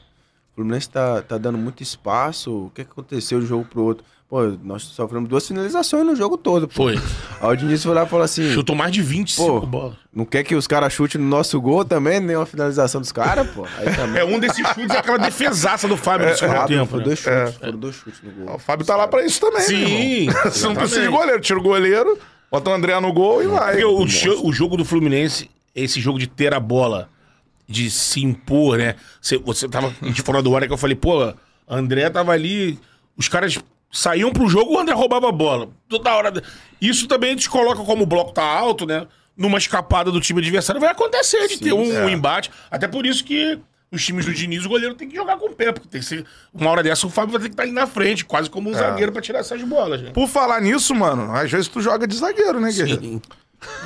o 0.52 0.55
Fluminense 0.55 0.88
tá, 0.88 1.22
tá 1.22 1.37
dando 1.37 1.58
muito 1.58 1.82
espaço. 1.82 2.67
O 2.67 2.70
que, 2.70 2.84
que 2.84 2.90
aconteceu 2.90 3.40
de 3.40 3.44
um 3.44 3.49
jogo 3.49 3.64
pro 3.64 3.82
outro? 3.82 4.05
Pô, 4.28 4.44
nós 4.62 4.84
sofremos 4.84 5.28
duas 5.28 5.44
finalizações 5.44 6.06
no 6.06 6.14
jogo 6.14 6.38
todo. 6.38 6.69
Pô. 6.69 6.84
foi. 6.84 6.94
Aí 7.43 7.49
o 7.49 7.56
Diniz 7.56 7.82
foi 7.82 7.93
lá 7.93 8.05
e 8.05 8.06
falou 8.06 8.25
assim: 8.25 8.49
Chutou 8.52 8.76
mais 8.76 8.93
de 8.93 9.02
25 9.02 9.61
Pô. 9.61 9.67
bolas. 9.67 9.96
não 10.14 10.25
quer 10.25 10.44
que 10.44 10.55
os 10.55 10.69
caras 10.69 10.93
chutem 10.93 11.20
no 11.20 11.26
nosso 11.26 11.61
gol 11.61 11.84
também, 11.84 12.20
nem 12.20 12.37
uma 12.37 12.46
finalização 12.46 13.00
dos 13.00 13.11
caras, 13.11 13.50
pô. 13.50 13.67
Aí 13.79 13.91
também. 13.96 14.22
É, 14.22 14.24
um 14.24 14.39
desses 14.39 14.65
chutes 14.69 14.94
é 14.94 14.98
aquela 14.98 15.19
defesaça 15.19 15.89
do 15.89 15.96
Fábio 15.96 16.29
no 16.29 16.36
segundo 16.36 16.56
Rápido, 16.58 16.79
tempo. 16.79 16.91
foram 16.91 16.98
né? 17.00 17.05
dois 17.06 17.19
chutes, 17.19 17.55
foram 17.56 17.79
dois 17.79 17.94
chutes 17.96 18.22
no 18.22 18.31
gol. 18.31 18.55
O 18.55 18.58
Fábio 18.60 18.86
tá 18.86 18.94
lá 18.94 19.08
pra 19.08 19.27
isso 19.27 19.41
também, 19.41 19.62
Sim, 19.62 20.27
né? 20.27 20.34
Você 20.44 20.65
não 20.69 20.77
precisa 20.77 21.03
de 21.03 21.08
goleiro. 21.08 21.41
Tira 21.41 21.58
o 21.58 21.62
goleiro, 21.62 22.17
bota 22.48 22.70
o 22.70 22.72
André 22.72 23.00
no 23.00 23.12
gol 23.12 23.43
e 23.43 23.48
vai. 23.48 23.81
Porque 23.81 24.29
o, 24.29 24.46
o 24.46 24.53
jogo 24.53 24.77
do 24.77 24.84
Fluminense, 24.84 25.50
esse 25.74 26.00
jogo 26.00 26.20
de 26.20 26.29
ter 26.29 26.55
a 26.55 26.60
bola, 26.60 27.08
de 27.70 27.89
se 27.89 28.20
impor, 28.20 28.77
né? 28.77 28.96
Você, 29.22 29.39
você 29.39 29.69
tava 29.69 29.94
de 30.03 30.20
fora 30.22 30.43
do 30.43 30.55
ar 30.56 30.67
que 30.67 30.72
eu 30.72 30.77
falei, 30.77 30.96
pô, 30.96 31.32
André 31.69 32.10
tava 32.10 32.32
ali, 32.32 32.77
os 33.17 33.29
caras 33.29 33.56
saíam 33.93 34.32
pro 34.32 34.48
jogo, 34.48 34.74
o 34.74 34.79
André 34.79 34.93
roubava 34.93 35.29
a 35.29 35.32
bola. 35.32 35.69
Toda 35.89 36.12
hora. 36.12 36.43
Isso 36.81 37.06
também 37.06 37.36
te 37.36 37.48
coloca 37.48 37.82
como 37.84 38.03
o 38.03 38.06
bloco 38.06 38.32
tá 38.32 38.43
alto, 38.43 38.84
né? 38.84 39.06
Numa 39.36 39.56
escapada 39.56 40.10
do 40.10 40.20
time 40.20 40.41
adversário 40.41 40.81
vai 40.81 40.91
acontecer 40.91 41.46
de 41.46 41.58
ter 41.58 41.72
um, 41.72 42.08
é. 42.08 42.10
embate. 42.10 42.50
Até 42.69 42.89
por 42.89 43.06
isso 43.06 43.24
que 43.24 43.58
os 43.93 44.05
times 44.05 44.27
do 44.27 44.34
Diniz, 44.34 44.65
o 44.65 44.69
goleiro 44.69 44.94
tem 44.96 45.08
que 45.08 45.15
jogar 45.15 45.36
com 45.36 45.46
o 45.46 45.55
pé, 45.55 45.72
porque 45.72 45.89
tem 45.89 46.00
que 46.00 46.06
ser. 46.06 46.24
Uma 46.53 46.70
hora 46.70 46.82
dessa, 46.82 47.06
o 47.06 47.10
Fábio 47.10 47.32
vai 47.32 47.41
ter 47.41 47.48
que 47.48 47.55
estar 47.55 47.62
ali 47.62 47.72
na 47.72 47.86
frente, 47.86 48.24
quase 48.24 48.50
como 48.50 48.69
um 48.69 48.74
zagueiro 48.74 49.12
pra 49.12 49.22
tirar 49.22 49.39
essas 49.39 49.62
bolas, 49.62 50.03
né? 50.03 50.10
Por 50.10 50.29
falar 50.29 50.60
nisso, 50.60 50.94
mano, 50.94 51.32
às 51.32 51.50
vezes 51.50 51.69
tu 51.69 51.81
joga 51.81 52.06
de 52.06 52.17
zagueiro, 52.17 52.60
né, 52.60 52.72
guerreiro? 52.72 53.00
Sim. 53.00 53.22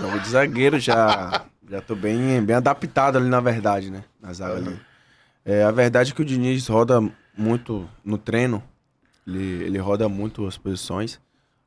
Jogo 0.01 0.21
de 0.21 0.29
zagueiro 0.29 0.81
já. 0.81 1.45
Já 1.71 1.81
tô 1.81 1.95
bem, 1.95 2.43
bem 2.43 2.57
adaptado 2.57 3.17
ali, 3.17 3.29
na 3.29 3.41
verdade, 3.41 3.91
né? 3.91 4.05
Na 4.21 4.33
zaga 4.33 4.57
ali. 4.57 4.81
É, 5.45 5.63
a 5.65 5.71
verdade 5.71 6.13
é 6.13 6.15
que 6.15 6.23
o 6.23 6.25
Diniz 6.25 6.67
roda 6.69 7.01
muito 7.37 7.89
no 8.05 8.19
treino. 8.19 8.63
Ele, 9.27 9.65
ele 9.65 9.79
roda 9.79 10.09
muito 10.09 10.47
as 10.47 10.57
posições. 10.59 11.21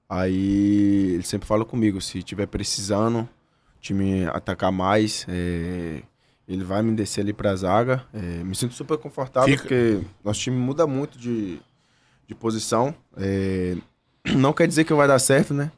Aí 0.09 1.13
ele 1.15 1.23
sempre 1.23 1.47
fala 1.47 1.65
comigo, 1.65 1.99
se 1.99 2.21
tiver 2.23 2.45
precisando, 2.47 3.21
o 3.21 3.79
time 3.81 4.25
atacar 4.27 4.71
mais, 4.71 5.25
é, 5.27 6.01
ele 6.47 6.63
vai 6.63 6.81
me 6.81 6.95
descer 6.95 7.21
ali 7.21 7.33
pra 7.33 7.55
zaga. 7.55 8.05
É, 8.13 8.19
me 8.43 8.55
sinto 8.55 8.73
super 8.73 8.97
confortável, 8.97 9.49
Fica- 9.49 9.63
porque 9.63 9.99
nosso 10.23 10.39
time 10.39 10.55
muda 10.57 10.87
muito 10.87 11.17
de, 11.17 11.59
de 12.27 12.33
posição. 12.35 12.95
É, 13.17 13.75
não 14.35 14.53
quer 14.53 14.67
dizer 14.67 14.83
que 14.85 14.93
vai 14.93 15.07
dar 15.07 15.19
certo, 15.19 15.53
né? 15.53 15.71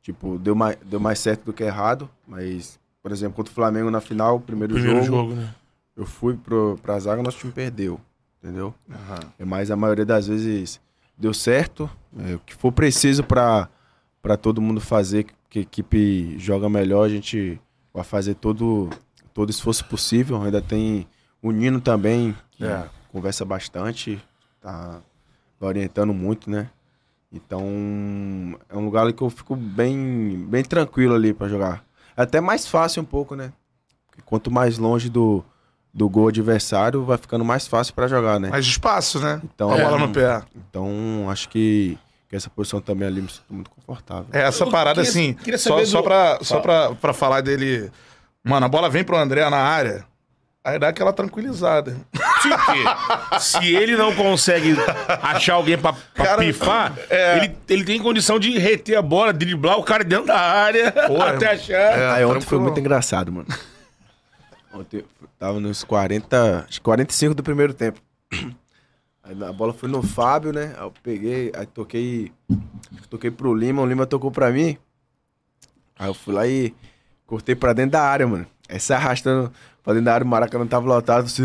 Tipo, 0.00 0.38
deu 0.38 0.54
mais, 0.54 0.76
deu 0.84 1.00
mais 1.00 1.18
certo 1.18 1.44
do 1.44 1.52
que 1.52 1.62
errado, 1.64 2.08
mas, 2.26 2.78
por 3.04 3.12
exemplo, 3.12 3.36
contra 3.36 3.50
o 3.52 3.54
Flamengo 3.54 3.90
na 3.90 4.00
final, 4.00 4.40
primeiro, 4.40 4.72
Primeiro 4.72 5.04
jogo, 5.04 5.28
jogo, 5.28 5.34
né? 5.34 5.54
eu 5.94 6.06
fui 6.06 6.34
pro, 6.38 6.78
pra 6.82 6.98
zaga, 6.98 7.22
nosso 7.22 7.36
time 7.36 7.52
perdeu, 7.52 8.00
entendeu? 8.42 8.74
É, 9.38 9.44
Mas 9.44 9.70
a 9.70 9.76
maioria 9.76 10.06
das 10.06 10.26
vezes 10.26 10.80
deu 11.14 11.34
certo, 11.34 11.88
é, 12.18 12.34
o 12.34 12.38
que 12.38 12.54
for 12.54 12.72
preciso 12.72 13.22
pra 13.22 13.68
para 14.22 14.38
todo 14.38 14.58
mundo 14.62 14.80
fazer, 14.80 15.26
que 15.50 15.58
a 15.58 15.62
equipe 15.62 16.34
joga 16.38 16.66
melhor, 16.66 17.04
a 17.04 17.10
gente 17.10 17.60
vai 17.92 18.02
fazer 18.02 18.32
todo, 18.36 18.88
todo 19.34 19.50
esforço 19.50 19.84
possível. 19.84 20.42
Ainda 20.42 20.62
tem 20.62 21.06
o 21.42 21.50
Nino 21.50 21.78
também, 21.78 22.34
que 22.52 22.64
É. 22.64 22.88
conversa 23.12 23.44
bastante, 23.44 24.18
tá 24.62 25.02
orientando 25.60 26.14
muito, 26.14 26.48
né? 26.48 26.70
Então, 27.30 27.62
é 28.70 28.74
um 28.74 28.86
lugar 28.86 29.02
ali 29.02 29.12
que 29.12 29.20
eu 29.20 29.28
fico 29.28 29.54
bem, 29.54 30.46
bem 30.48 30.64
tranquilo 30.64 31.14
ali 31.14 31.34
pra 31.34 31.46
jogar. 31.46 31.84
É 32.16 32.22
até 32.22 32.40
mais 32.40 32.66
fácil 32.66 33.02
um 33.02 33.04
pouco, 33.06 33.34
né? 33.34 33.52
Porque 34.08 34.22
quanto 34.24 34.50
mais 34.50 34.78
longe 34.78 35.08
do, 35.08 35.44
do 35.92 36.08
gol 36.08 36.28
adversário, 36.28 37.04
vai 37.04 37.18
ficando 37.18 37.44
mais 37.44 37.66
fácil 37.66 37.94
pra 37.94 38.06
jogar, 38.08 38.38
né? 38.38 38.48
Mais 38.50 38.64
espaço, 38.66 39.18
né? 39.20 39.40
Então, 39.44 39.70
a 39.72 39.76
bola 39.76 39.98
no 39.98 40.12
pé. 40.12 40.42
Então, 40.54 41.28
acho 41.28 41.48
que, 41.48 41.98
que 42.28 42.36
essa 42.36 42.48
posição 42.48 42.80
também 42.80 43.08
ali 43.08 43.20
me 43.22 43.28
sinto 43.28 43.44
muito 43.52 43.70
confortável. 43.70 44.26
É, 44.32 44.42
essa 44.42 44.64
Eu 44.64 44.70
parada, 44.70 44.96
queria- 45.02 45.10
assim, 45.10 45.34
queria 45.34 45.58
só, 45.58 45.70
saber 45.70 45.86
só, 45.86 45.98
do- 45.98 46.04
pra, 46.04 46.38
só 46.42 46.60
pra, 46.60 46.94
pra 46.94 47.12
falar 47.12 47.40
dele. 47.40 47.90
Mano, 48.44 48.66
a 48.66 48.68
bola 48.68 48.88
vem 48.88 49.02
pro 49.02 49.16
André 49.16 49.48
na 49.50 49.56
área, 49.58 50.04
aí 50.64 50.78
dá 50.78 50.88
aquela 50.88 51.12
tranquilizada. 51.12 51.96
Porque 52.10 53.40
se 53.40 53.74
ele 53.74 53.96
não 53.96 54.14
consegue 54.14 54.74
achar 55.22 55.54
alguém 55.54 55.76
pra, 55.78 55.92
pra 55.92 56.24
Cara, 56.24 56.38
pifar, 56.42 56.98
é. 57.10 57.36
ele, 57.38 57.56
ele 57.68 57.84
tem 57.84 58.00
condição 58.00 58.38
de 58.38 58.58
reter 58.58 58.98
a 58.98 59.02
bola, 59.02 59.32
driblar 59.32 59.78
o 59.78 59.84
cara 59.84 60.02
dentro 60.02 60.26
da 60.26 60.40
área 60.40 60.90
Porra, 60.90 61.30
até 61.30 61.52
irmão. 61.52 61.54
achar. 61.62 61.98
É. 61.98 62.10
Aí 62.12 62.24
ontem 62.24 62.40
foi 62.40 62.58
muito 62.58 62.80
engraçado, 62.80 63.30
mano. 63.30 63.46
Ontem 64.72 64.98
eu 64.98 65.28
tava 65.38 65.60
nos 65.60 65.84
40, 65.84 66.66
acho 66.68 66.78
que 66.78 66.84
45 66.84 67.34
do 67.34 67.42
primeiro 67.42 67.72
tempo. 67.74 68.00
Aí 69.22 69.42
a 69.42 69.52
bola 69.52 69.72
foi 69.72 69.88
no 69.88 70.02
Fábio, 70.02 70.52
né? 70.52 70.74
Aí 70.76 70.82
eu 70.84 70.92
peguei, 71.02 71.52
aí 71.54 71.64
toquei, 71.66 72.32
toquei 73.08 73.30
pro 73.30 73.54
Lima, 73.54 73.80
o 73.82 73.86
Lima 73.86 74.04
tocou 74.06 74.30
pra 74.30 74.50
mim. 74.50 74.76
Aí 75.98 76.08
eu 76.08 76.14
fui 76.14 76.34
lá 76.34 76.46
e 76.46 76.74
cortei 77.26 77.54
pra 77.54 77.72
dentro 77.72 77.92
da 77.92 78.02
área, 78.02 78.26
mano. 78.26 78.46
Aí 78.68 78.80
se 78.80 78.92
arrastando 78.92 79.50
pra 79.84 79.92
dentro 79.92 80.06
da 80.06 80.14
área, 80.14 80.24
o 80.24 80.28
Maracanã 80.28 80.66
tava 80.66 80.86
lotado. 80.86 81.26
Assim, 81.26 81.42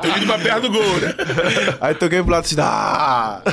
Tem 0.00 0.16
ido 0.16 0.26
pra 0.26 0.38
perto 0.38 0.62
do 0.62 0.70
gol, 0.70 0.96
né? 1.00 1.14
aí 1.80 1.94
toquei 1.94 2.22
pro 2.22 2.30
lado 2.32 2.44
assim, 2.44 2.56
ah! 2.58 3.42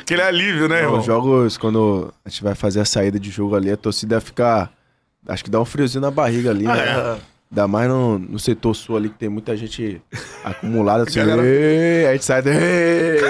Aquele 0.00 0.22
alívio, 0.22 0.68
né, 0.68 0.80
irmão? 0.82 0.98
Os 0.98 1.06
jogos, 1.06 1.56
quando 1.56 2.12
a 2.24 2.28
gente 2.28 2.42
vai 2.42 2.54
fazer 2.54 2.80
a 2.80 2.84
saída 2.84 3.18
de 3.18 3.30
jogo 3.30 3.54
ali, 3.56 3.70
a 3.70 3.76
torcida 3.76 4.20
fica. 4.20 4.68
Acho 5.26 5.42
que 5.44 5.50
dá 5.50 5.58
um 5.60 5.64
friozinho 5.64 6.02
na 6.02 6.10
barriga 6.10 6.50
ali, 6.50 6.64
né? 6.66 6.78
é. 6.78 7.16
Ainda 7.50 7.68
mais 7.68 7.88
no, 7.88 8.18
no 8.18 8.38
setor 8.38 8.74
sul 8.74 8.96
ali, 8.96 9.08
que 9.08 9.14
tem 9.18 9.28
muita 9.28 9.56
gente 9.56 10.02
acumulada. 10.42 11.04
Assim, 11.04 11.20
Galera- 11.20 11.40
a 12.08 12.12
gente 12.12 12.24
sai. 12.24 12.42
"Ei". 12.46 13.20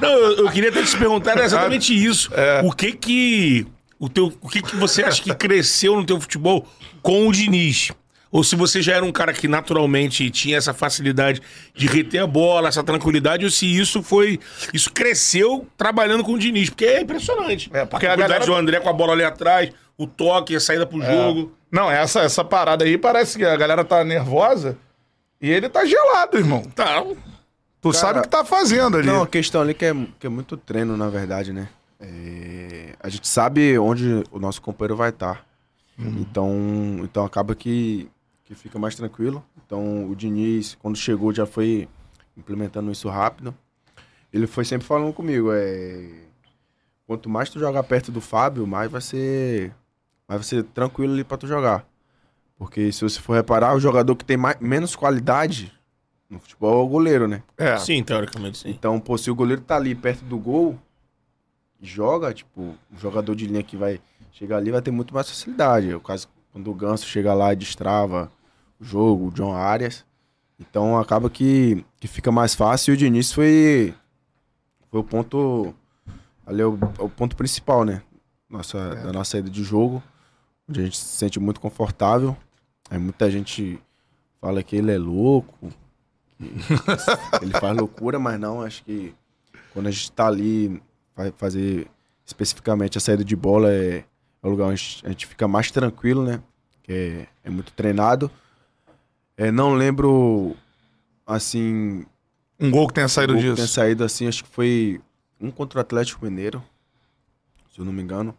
Não, 0.00 0.10
eu, 0.10 0.44
eu 0.44 0.50
queria 0.50 0.68
até 0.70 0.82
te 0.82 0.96
perguntar 0.96 1.36
exatamente 1.42 1.92
isso. 1.94 2.30
É. 2.34 2.60
O 2.62 2.70
que 2.72 2.92
que 2.92 3.66
o 3.98 4.08
teu, 4.08 4.32
o 4.40 4.48
que 4.48 4.62
que 4.62 4.76
você 4.76 5.02
acha 5.02 5.22
que 5.22 5.34
cresceu 5.34 5.96
no 5.96 6.04
teu 6.04 6.20
futebol 6.20 6.66
com 7.02 7.26
o 7.26 7.32
Diniz? 7.32 7.90
Ou 8.30 8.44
se 8.44 8.54
você 8.54 8.82
já 8.82 8.94
era 8.94 9.04
um 9.04 9.10
cara 9.10 9.32
que 9.32 9.48
naturalmente 9.48 10.28
tinha 10.30 10.58
essa 10.58 10.74
facilidade 10.74 11.40
de 11.74 11.86
reter 11.86 12.22
a 12.22 12.26
bola, 12.26 12.68
essa 12.68 12.84
tranquilidade, 12.84 13.44
ou 13.44 13.50
se 13.50 13.64
isso 13.66 14.02
foi. 14.02 14.38
Isso 14.72 14.92
cresceu 14.92 15.66
trabalhando 15.78 16.22
com 16.22 16.32
o 16.32 16.38
Diniz, 16.38 16.68
porque 16.68 16.84
é 16.84 17.00
impressionante. 17.00 17.70
É, 17.72 17.86
porque 17.86 18.06
a 18.06 18.14
galera- 18.14 18.44
do 18.44 18.54
André 18.54 18.80
com 18.80 18.88
a 18.90 18.92
bola 18.92 19.14
ali 19.14 19.24
atrás, 19.24 19.70
o 19.96 20.06
toque, 20.06 20.54
a 20.54 20.60
saída 20.60 20.86
pro 20.86 21.00
jogo. 21.00 21.52
Não, 21.72 21.90
essa, 21.90 22.20
essa 22.20 22.44
parada 22.44 22.84
aí 22.84 22.98
parece 22.98 23.38
que 23.38 23.44
a 23.44 23.56
galera 23.56 23.82
tá 23.82 24.04
nervosa 24.04 24.76
e 25.40 25.50
ele 25.50 25.68
tá 25.68 25.84
gelado, 25.86 26.36
irmão. 26.36 26.62
Tá. 26.74 27.02
Tu 27.80 27.92
sabe 27.94 28.18
o 28.18 28.22
que 28.22 28.28
tá 28.28 28.44
fazendo 28.44 28.98
ali. 28.98 29.06
Não, 29.06 29.22
a 29.22 29.26
questão 29.26 29.62
ali 29.62 29.72
que 29.72 29.84
é, 29.86 29.94
que 30.18 30.26
é 30.26 30.30
muito 30.30 30.56
treino, 30.56 30.96
na 30.96 31.08
verdade, 31.08 31.52
né? 31.52 31.68
É, 32.00 32.94
a 33.00 33.08
gente 33.08 33.26
sabe 33.26 33.78
onde 33.78 34.22
o 34.30 34.38
nosso 34.38 34.62
companheiro 34.62 34.96
vai 34.96 35.10
estar. 35.10 35.46
Então, 35.98 37.00
então 37.02 37.24
acaba 37.24 37.54
que, 37.54 38.08
que 38.44 38.54
fica 38.54 38.78
mais 38.78 38.94
tranquilo. 38.94 39.44
Então 39.66 40.08
o 40.08 40.14
Diniz, 40.14 40.76
quando 40.76 40.96
chegou, 40.96 41.32
já 41.32 41.44
foi 41.44 41.88
implementando 42.36 42.90
isso 42.92 43.08
rápido. 43.08 43.54
Ele 44.32 44.46
foi 44.46 44.64
sempre 44.64 44.86
falando 44.86 45.12
comigo, 45.12 45.50
é... 45.52 46.26
Quanto 47.06 47.28
mais 47.28 47.48
tu 47.48 47.58
jogar 47.58 47.82
perto 47.84 48.12
do 48.12 48.20
Fábio, 48.20 48.66
mais 48.66 48.90
vai 48.90 49.00
ser, 49.00 49.72
mais 50.28 50.40
vai 50.40 50.42
ser 50.42 50.62
tranquilo 50.62 51.14
ali 51.14 51.24
pra 51.24 51.38
tu 51.38 51.46
jogar. 51.46 51.86
Porque 52.58 52.92
se 52.92 53.02
você 53.02 53.18
for 53.18 53.32
reparar, 53.32 53.74
o 53.74 53.80
jogador 53.80 54.14
que 54.14 54.26
tem 54.26 54.36
mais, 54.36 54.58
menos 54.60 54.94
qualidade 54.94 55.72
no 56.28 56.38
futebol 56.38 56.82
é 56.82 56.84
o 56.84 56.88
goleiro, 56.88 57.26
né? 57.26 57.42
É. 57.56 57.78
Sim, 57.78 58.04
teoricamente 58.04 58.58
sim. 58.58 58.68
Então, 58.68 59.00
pô, 59.00 59.16
se 59.16 59.30
o 59.30 59.34
goleiro 59.34 59.62
tá 59.62 59.76
ali 59.76 59.94
perto 59.94 60.22
do 60.26 60.38
gol 60.38 60.78
joga, 61.80 62.32
tipo, 62.32 62.60
o 62.60 62.96
jogador 62.96 63.34
de 63.34 63.46
linha 63.46 63.62
que 63.62 63.76
vai 63.76 64.00
chegar 64.32 64.56
ali 64.56 64.70
vai 64.70 64.82
ter 64.82 64.90
muito 64.90 65.14
mais 65.14 65.28
facilidade. 65.28 65.90
É 65.90 65.96
o 65.96 66.00
caso 66.00 66.28
quando 66.52 66.70
o 66.70 66.74
Ganso 66.74 67.06
chega 67.06 67.34
lá 67.34 67.52
e 67.52 67.56
destrava 67.56 68.30
o 68.80 68.84
jogo, 68.84 69.28
o 69.28 69.30
John 69.30 69.54
Arias. 69.54 70.04
Então 70.58 70.98
acaba 70.98 71.30
que, 71.30 71.84
que 72.00 72.08
fica 72.08 72.32
mais 72.32 72.54
fácil 72.54 72.92
e 72.92 72.94
o 72.94 72.96
Diniz 72.96 73.32
foi, 73.32 73.94
foi 74.90 75.00
o 75.00 75.04
ponto. 75.04 75.74
Ali 76.46 76.62
é 76.62 76.66
o, 76.66 76.78
é 76.98 77.02
o 77.02 77.08
ponto 77.08 77.36
principal, 77.36 77.84
né? 77.84 78.02
Nossa, 78.48 78.94
Da 78.96 79.12
nossa 79.12 79.32
saída 79.32 79.50
de 79.50 79.62
jogo. 79.62 80.02
Onde 80.68 80.80
a 80.80 80.84
gente 80.84 80.96
se 80.96 81.16
sente 81.16 81.38
muito 81.38 81.60
confortável. 81.60 82.36
Aí 82.90 82.98
muita 82.98 83.30
gente 83.30 83.78
fala 84.40 84.62
que 84.62 84.76
ele 84.76 84.92
é 84.92 84.98
louco, 84.98 85.70
ele 87.42 87.52
faz 87.58 87.76
loucura, 87.76 88.18
mas 88.18 88.38
não, 88.38 88.62
acho 88.62 88.82
que 88.84 89.14
quando 89.72 89.88
a 89.88 89.90
gente 89.90 90.10
tá 90.12 90.26
ali, 90.26 90.80
fazer 91.36 91.88
especificamente 92.24 92.98
a 92.98 93.00
saída 93.00 93.24
de 93.24 93.34
bola, 93.36 93.72
é, 93.72 93.98
é 93.98 94.46
o 94.46 94.50
lugar 94.50 94.66
onde 94.66 95.00
a 95.04 95.08
gente- 95.08 95.26
fica 95.26 95.48
mais 95.48 95.70
tranquilo, 95.70 96.22
né? 96.24 96.42
Que 96.82 96.92
é, 96.92 97.26
é 97.44 97.50
muito 97.50 97.72
treinado. 97.72 98.30
É, 99.36 99.50
não 99.50 99.74
lembro, 99.74 100.54
assim, 101.26 102.04
Um 102.60 102.70
gol 102.70 102.88
que 102.88 102.94
tenha 102.94 103.08
saído 103.08 103.32
o 103.32 103.36
gol 103.36 103.42
que 103.42 103.48
disso. 103.50 103.56
tenha 103.56 103.68
saído 103.68 104.04
assim, 104.04 104.26
acho 104.26 104.44
que 104.44 104.50
foi 104.50 105.00
um 105.40 105.50
contra 105.50 105.78
o 105.78 105.80
Atlético 105.80 106.24
Mineiro, 106.24 106.62
se 107.72 107.78
eu 107.80 107.84
não 107.84 107.92
me 107.92 108.02
engano. 108.02 108.36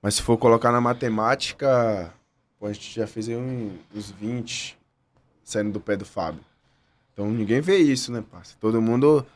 Mas 0.00 0.14
se 0.14 0.22
for 0.22 0.38
colocar 0.38 0.72
na 0.72 0.80
matemática, 0.80 2.12
pô, 2.58 2.66
a 2.66 2.72
gente 2.72 2.94
já 2.94 3.06
fez 3.06 3.28
aí 3.28 3.36
um- 3.36 3.76
uns 3.94 4.10
20 4.10 4.78
saindo 5.44 5.72
do 5.72 5.80
pé 5.80 5.96
do 5.96 6.04
Fábio. 6.06 6.40
Então 7.12 7.28
ninguém 7.30 7.60
vê 7.60 7.76
isso, 7.78 8.10
né, 8.12 8.22
parça? 8.30 8.54
Todo 8.60 8.80
mundo 8.80 9.26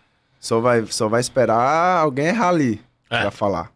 só 0.42 0.60
vai, 0.60 0.84
só 0.86 1.08
vai 1.08 1.20
esperar 1.20 1.98
alguém 2.00 2.26
errar 2.26 2.48
ali 2.48 2.80
É. 3.08 3.20
pra 3.22 3.30
falar. 3.30 3.70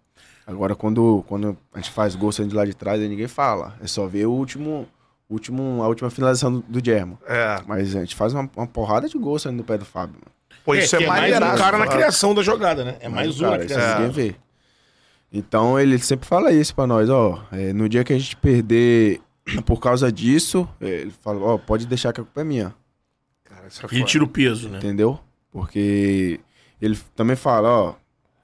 Agora, 0.47 0.75
quando, 0.75 1.25
quando 1.29 1.57
a 1.73 1.79
gente 1.79 1.91
faz 1.91 2.15
gol 2.17 2.31
saindo 2.33 2.51
de 2.51 2.57
lá 2.57 2.65
de 2.65 2.75
trás, 2.75 3.01
aí 3.01 3.09
ninguém 3.09 3.29
fala. 3.29 3.75
É 3.81 3.87
só 3.87 4.07
ver 4.07 4.27
o 4.27 4.33
último, 4.33 4.87
último, 5.31 5.83
a 5.83 5.89
última 5.89 6.11
finalização 6.11 6.63
do, 6.69 6.85
Germo. 6.85 7.19
É. 7.27 7.61
Mas 7.67 7.95
a 7.95 8.01
gente 8.01 8.15
faz 8.17 8.33
uma, 8.33 8.51
uma 8.57 8.67
porrada 8.67 9.09
de 9.09 9.17
gol 9.19 9.39
saindo 9.39 9.59
do 9.59 9.65
pé 9.65 9.79
do 9.79 9.85
Fábio, 9.85 10.15
mano. 10.17 10.33
Pô, 10.65 10.75
isso 10.75 10.97
é, 10.97 10.99
que 10.99 11.07
mais 11.07 11.39
mais 11.39 11.55
um 11.55 11.57
cara 11.57 11.79
na 11.79 11.87
criação 11.87 12.35
da 12.35 12.43
jogada, 12.43 12.85
né? 12.85 12.97
É 13.01 13.09
mais 13.09 13.41
um 13.41 13.45
na 13.45 13.51
cara, 13.53 13.65
isso 13.65 13.75
criação. 13.75 14.01
ninguém 14.01 14.11
vê. 14.13 14.37
Então 15.33 15.79
ele 15.79 15.99
sempre 15.99 16.27
fala 16.27 16.53
isso 16.53 16.75
pra 16.75 16.87
nós, 16.87 17.09
ó. 17.11 17.43
é, 17.53 17.73
no 17.73 17.89
dia 17.89 18.03
que 18.05 18.13
a 18.13 18.19
gente 18.19 18.37
perder 18.37 19.21
por 19.67 19.79
causa 19.81 20.11
disso, 20.11 20.69
é, 20.81 20.87
ele 20.89 21.13
fala, 21.23 21.41
ó, 21.41 21.59
pode 21.59 21.87
deixar 21.87 22.13
que 22.13 22.21
a 22.21 22.25
culpa 22.25 22.41
é 22.41 22.45
minha, 22.45 22.75
Cara, 23.45 23.67
isso 23.69 23.85
é 23.85 23.95
E 23.95 24.05
tira 24.05 24.25
o 24.25 24.29
peso, 24.29 24.69
né? 24.69 24.79
entendeu? 24.79 25.19
Porque 25.53 26.41
ele 26.81 26.99
também 27.15 27.37
fala, 27.37 27.69
ó, 27.69 27.95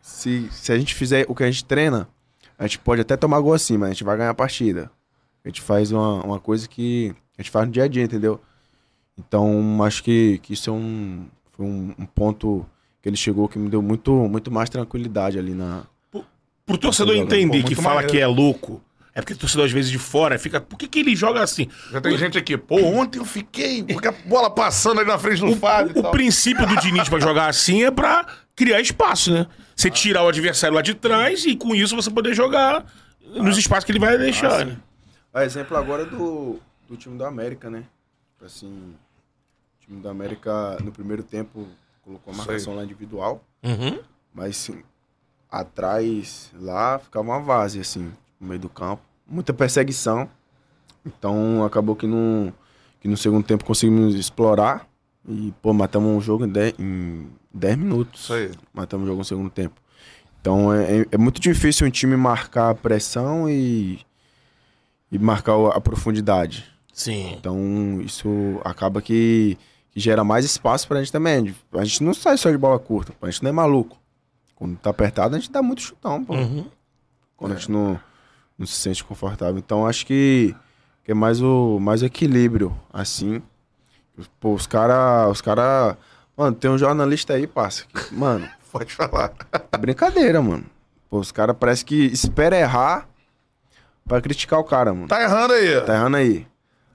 se, 0.01 0.49
se 0.51 0.73
a 0.73 0.79
gente 0.79 0.95
fizer 0.95 1.27
o 1.29 1.35
que 1.35 1.45
a 1.45 1.51
gente 1.51 1.65
treina, 1.65 2.09
a 2.59 2.65
gente 2.67 2.79
pode 2.79 3.01
até 3.01 3.17
tomar 3.17 3.41
gol 3.41 3.55
assim, 3.55 3.77
mas 3.77 3.91
a 3.91 3.93
gente 3.93 4.05
vai 4.05 4.17
ganhar 4.17 4.31
a 4.31 4.35
partida. 4.35 4.91
A 5.45 5.49
gente 5.49 5.61
faz 5.61 5.91
uma, 5.93 6.25
uma 6.25 6.41
coisa 6.41 6.69
que 6.69 7.15
a 7.37 7.43
gente 7.43 7.51
faz 7.51 7.67
no 7.67 7.73
dia 7.73 7.85
a 7.85 7.89
dia, 7.89 8.03
entendeu? 8.03 8.41
Então 9.19 9.83
acho 9.83 10.03
que, 10.03 10.39
que 10.43 10.53
isso 10.53 10.71
é 10.71 10.73
um, 10.73 11.27
foi 11.53 11.67
um, 11.67 11.95
um 11.99 12.07
ponto 12.07 12.65
que 13.01 13.09
ele 13.09 13.17
chegou 13.17 13.49
que 13.49 13.59
me 13.59 13.69
deu 13.69 13.83
muito, 13.83 14.12
muito 14.12 14.51
mais 14.51 14.71
tranquilidade 14.71 15.39
ali 15.39 15.55
na, 15.55 15.85
Pro 16.65 16.79
torcedor 16.79 17.17
entender 17.17 17.65
que 17.65 17.75
fala 17.75 17.97
maneiro. 17.97 18.12
que 18.12 18.19
é 18.19 18.27
louco, 18.27 18.81
é 19.14 19.21
porque 19.21 19.35
o 19.35 19.37
torcedor 19.37 19.66
às 19.66 19.73
vezes 19.73 19.90
de 19.90 19.99
fora 19.99 20.38
fica. 20.38 20.61
Por 20.61 20.78
que, 20.78 20.88
que 20.88 21.00
ele 21.00 21.14
joga 21.14 21.42
assim? 21.42 21.69
Já 21.90 22.00
tem 22.00 22.16
gente 22.16 22.38
aqui, 22.38 22.57
pô, 22.57 22.76
ontem 22.83 23.19
eu 23.19 23.25
fiquei, 23.25 23.83
porque 23.85 24.09
a 24.09 24.12
bola 24.12 24.50
passando 24.50 25.00
ali 25.00 25.09
na 25.09 25.19
frente 25.19 25.40
do 25.40 25.54
Fábio 25.57 25.99
O 25.99 26.02
tal. 26.02 26.11
princípio 26.12 26.66
do 26.66 26.76
Diniz 26.76 27.09
pra 27.09 27.21
jogar 27.21 27.49
assim 27.49 27.83
é 27.85 27.90
pra 27.90 28.26
criar 28.57 28.81
espaço, 28.81 29.33
né? 29.33 29.47
Você 29.76 29.90
tirar 29.90 30.23
o 30.25 30.28
adversário 30.28 30.75
lá 30.76 30.83
de 30.83 30.95
trás 30.95 31.45
e 31.45 31.57
com 31.57 31.75
isso 31.75 31.95
você 31.97 32.11
poder 32.11 32.35
jogar 32.35 32.85
nos 33.35 33.57
espaços 33.59 33.85
que 33.85 33.92
ele 33.92 33.99
vai 33.99 34.16
deixar. 34.19 34.64
né? 34.66 34.76
A 35.33 35.45
exemplo 35.45 35.76
agora 35.76 36.04
do, 36.04 36.59
do 36.88 36.97
time 36.97 37.16
do 37.16 37.25
América, 37.25 37.69
né? 37.71 37.85
Assim, 38.45 38.66
o 38.69 39.87
time 39.87 40.00
do 40.00 40.09
América 40.09 40.76
no 40.83 40.90
primeiro 40.92 41.23
tempo 41.23 41.66
colocou 42.02 42.33
a 42.35 42.37
marcação 42.37 42.75
lá 42.75 42.83
individual, 42.85 43.42
Uhum. 43.62 43.99
mas 44.35 44.50
assim, 44.50 44.83
atrás 45.50 46.50
lá 46.59 46.99
ficava 46.99 47.25
uma 47.26 47.40
várzea, 47.40 47.83
assim, 47.83 48.12
no 48.43 48.49
meio 48.49 48.61
do 48.61 48.69
campo. 48.69 49.01
Muita 49.27 49.53
perseguição. 49.55 50.29
Então 51.07 51.65
acabou 51.65 51.97
que 51.97 52.07
no, 52.07 52.53
que 53.01 53.09
no 53.09 53.17
segundo 53.17 53.45
tempo 53.45 53.65
conseguimos 53.65 54.15
explorar 54.15 54.87
e, 55.27 55.53
pô, 55.63 55.73
matamos 55.73 56.11
um 56.11 56.21
jogo 56.21 56.45
em 56.45 56.49
10 56.49 56.75
em 56.79 57.29
10 57.55 57.77
minutos. 57.77 58.23
Isso 58.23 58.35
aí. 58.35 58.51
Matamos 58.75 59.05
o 59.05 59.09
jogo 59.09 59.19
no 59.21 59.25
segundo 59.25 59.49
tempo. 59.51 59.81
Então 60.41 60.73
é, 60.73 61.01
é- 61.03 61.07
é 61.13 61.17
muito 61.19 61.41
difícil 61.41 61.87
um 61.87 61.91
time 61.91 62.17
marcar 62.17 62.71
a 62.71 62.75
pressão 62.75 63.49
e, 63.49 64.01
e 65.11 65.19
marcar 65.19 65.55
a 65.75 65.81
profundidade. 65.81 66.65
Sim. 66.93 67.35
Então 67.39 68.01
isso 68.05 68.29
acaba 68.65 69.01
que, 69.01 69.57
que 69.93 70.01
gera 70.01 70.23
mais 70.25 70.45
espaço 70.45 70.87
pra 70.89 70.99
gente 70.99 71.13
também. 71.13 71.55
A 71.73 71.85
gente 71.85 72.03
não 72.03 72.13
sai 72.13 72.37
só 72.37 72.51
de 72.51 72.59
bola 72.59 72.79
curta, 72.79 73.13
a 73.23 73.31
gente 73.31 73.43
não 73.43 73.51
é 73.51 73.53
maluco. 73.53 73.97
Quando 74.55 74.77
tá 74.77 74.91
apertado, 74.91 75.35
a 75.35 75.39
gente 75.39 75.51
dá 75.51 75.63
muito 75.63 75.83
chutão, 75.83 76.25
pô. 76.25 76.35
Uhum. 76.35 76.67
Quando 77.37 77.53
a 77.53 77.57
gente 77.57 77.71
não, 77.71 77.99
não 78.59 78.67
se 78.67 78.75
sente 78.75 79.03
confortável. 79.05 79.59
Então 79.59 79.87
acho 79.87 80.07
que, 80.07 80.55
que 81.05 81.13
é 81.13 81.15
mais 81.15 81.41
o, 81.41 81.79
mais 81.81 82.03
equilíbrio, 82.03 82.77
assim. 82.93 83.43
Pô, 84.41 84.55
os 84.55 84.67
caras. 84.67 85.31
Os 85.31 85.41
cara, 85.41 85.97
mano, 86.37 86.55
tem 86.55 86.71
um 86.71 86.79
jornalista 86.79 87.35
aí, 87.35 87.47
passa. 87.47 87.85
que, 87.87 88.15
Mano, 88.15 88.49
Pode 88.71 88.93
falar. 88.95 89.33
é 89.71 89.77
brincadeira, 89.79 90.41
mano. 90.41 90.65
Pô, 91.11 91.19
os 91.19 91.31
caras 91.31 91.55
parece 91.59 91.85
que 91.85 92.07
espera 92.07 92.57
errar 92.59 93.07
pra 94.07 94.21
criticar 94.21 94.59
o 94.59 94.65
cara, 94.65 94.95
mano. 94.95 95.09
Tá 95.09 95.23
errando 95.23 95.53
aí. 95.53 95.81
Tá 95.83 95.95
errando 95.95 96.17
aí. 96.17 96.47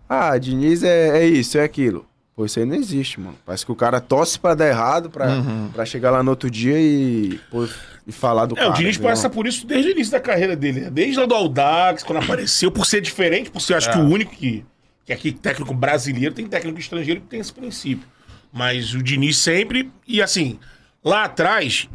Ah, 0.09 0.37
Diniz 0.37 0.81
é, 0.83 1.19
é 1.19 1.25
isso, 1.27 1.57
é 1.57 1.63
aquilo. 1.63 2.05
Pô, 2.35 2.45
isso 2.45 2.57
aí 2.59 2.65
não 2.65 2.75
existe, 2.75 3.19
mano. 3.19 3.35
Parece 3.45 3.65
que 3.65 3.71
o 3.71 3.75
cara 3.75 3.99
torce 4.01 4.39
pra 4.39 4.55
dar 4.55 4.67
errado, 4.67 5.09
pra, 5.09 5.27
pra 5.73 5.85
chegar 5.85 6.11
lá 6.11 6.23
no 6.23 6.31
outro 6.31 6.49
dia 6.49 6.79
e, 6.79 7.39
pô, 7.51 7.67
e 8.07 8.11
falar 8.11 8.45
do 8.45 8.55
É, 8.55 8.59
cara. 8.59 8.69
o 8.69 8.73
Diniz 8.73 8.95
entendeu? 8.95 9.11
passa 9.11 9.29
por 9.29 9.45
isso 9.45 9.67
desde 9.67 9.89
o 9.89 9.91
início 9.91 10.11
da 10.13 10.19
carreira 10.19 10.55
dele. 10.55 10.79
né? 10.79 10.89
Desde 10.89 11.19
lá 11.19 11.25
do 11.25 11.35
Aldax, 11.35 12.01
quando 12.03 12.23
apareceu, 12.23 12.71
por 12.71 12.85
ser 12.85 13.01
diferente, 13.01 13.51
por 13.51 13.59
ser, 13.61 13.73
acho 13.75 13.91
que 13.91 13.97
o 13.97 14.01
único 14.07 14.33
que, 14.33 14.63
que 15.05 15.11
aqui, 15.13 15.31
técnico 15.33 15.73
brasileiro, 15.73 16.33
tem 16.33 16.47
técnico 16.47 16.79
estrangeiro 16.79 17.19
que 17.21 17.27
tem 17.27 17.39
esse 17.41 17.51
princípio. 17.53 18.07
Mas 18.51 18.93
o 18.93 19.03
Diniz 19.03 19.37
sempre, 19.37 19.91
e 20.07 20.21
assim, 20.21 20.57
lá 21.03 21.25
atrás 21.25 21.89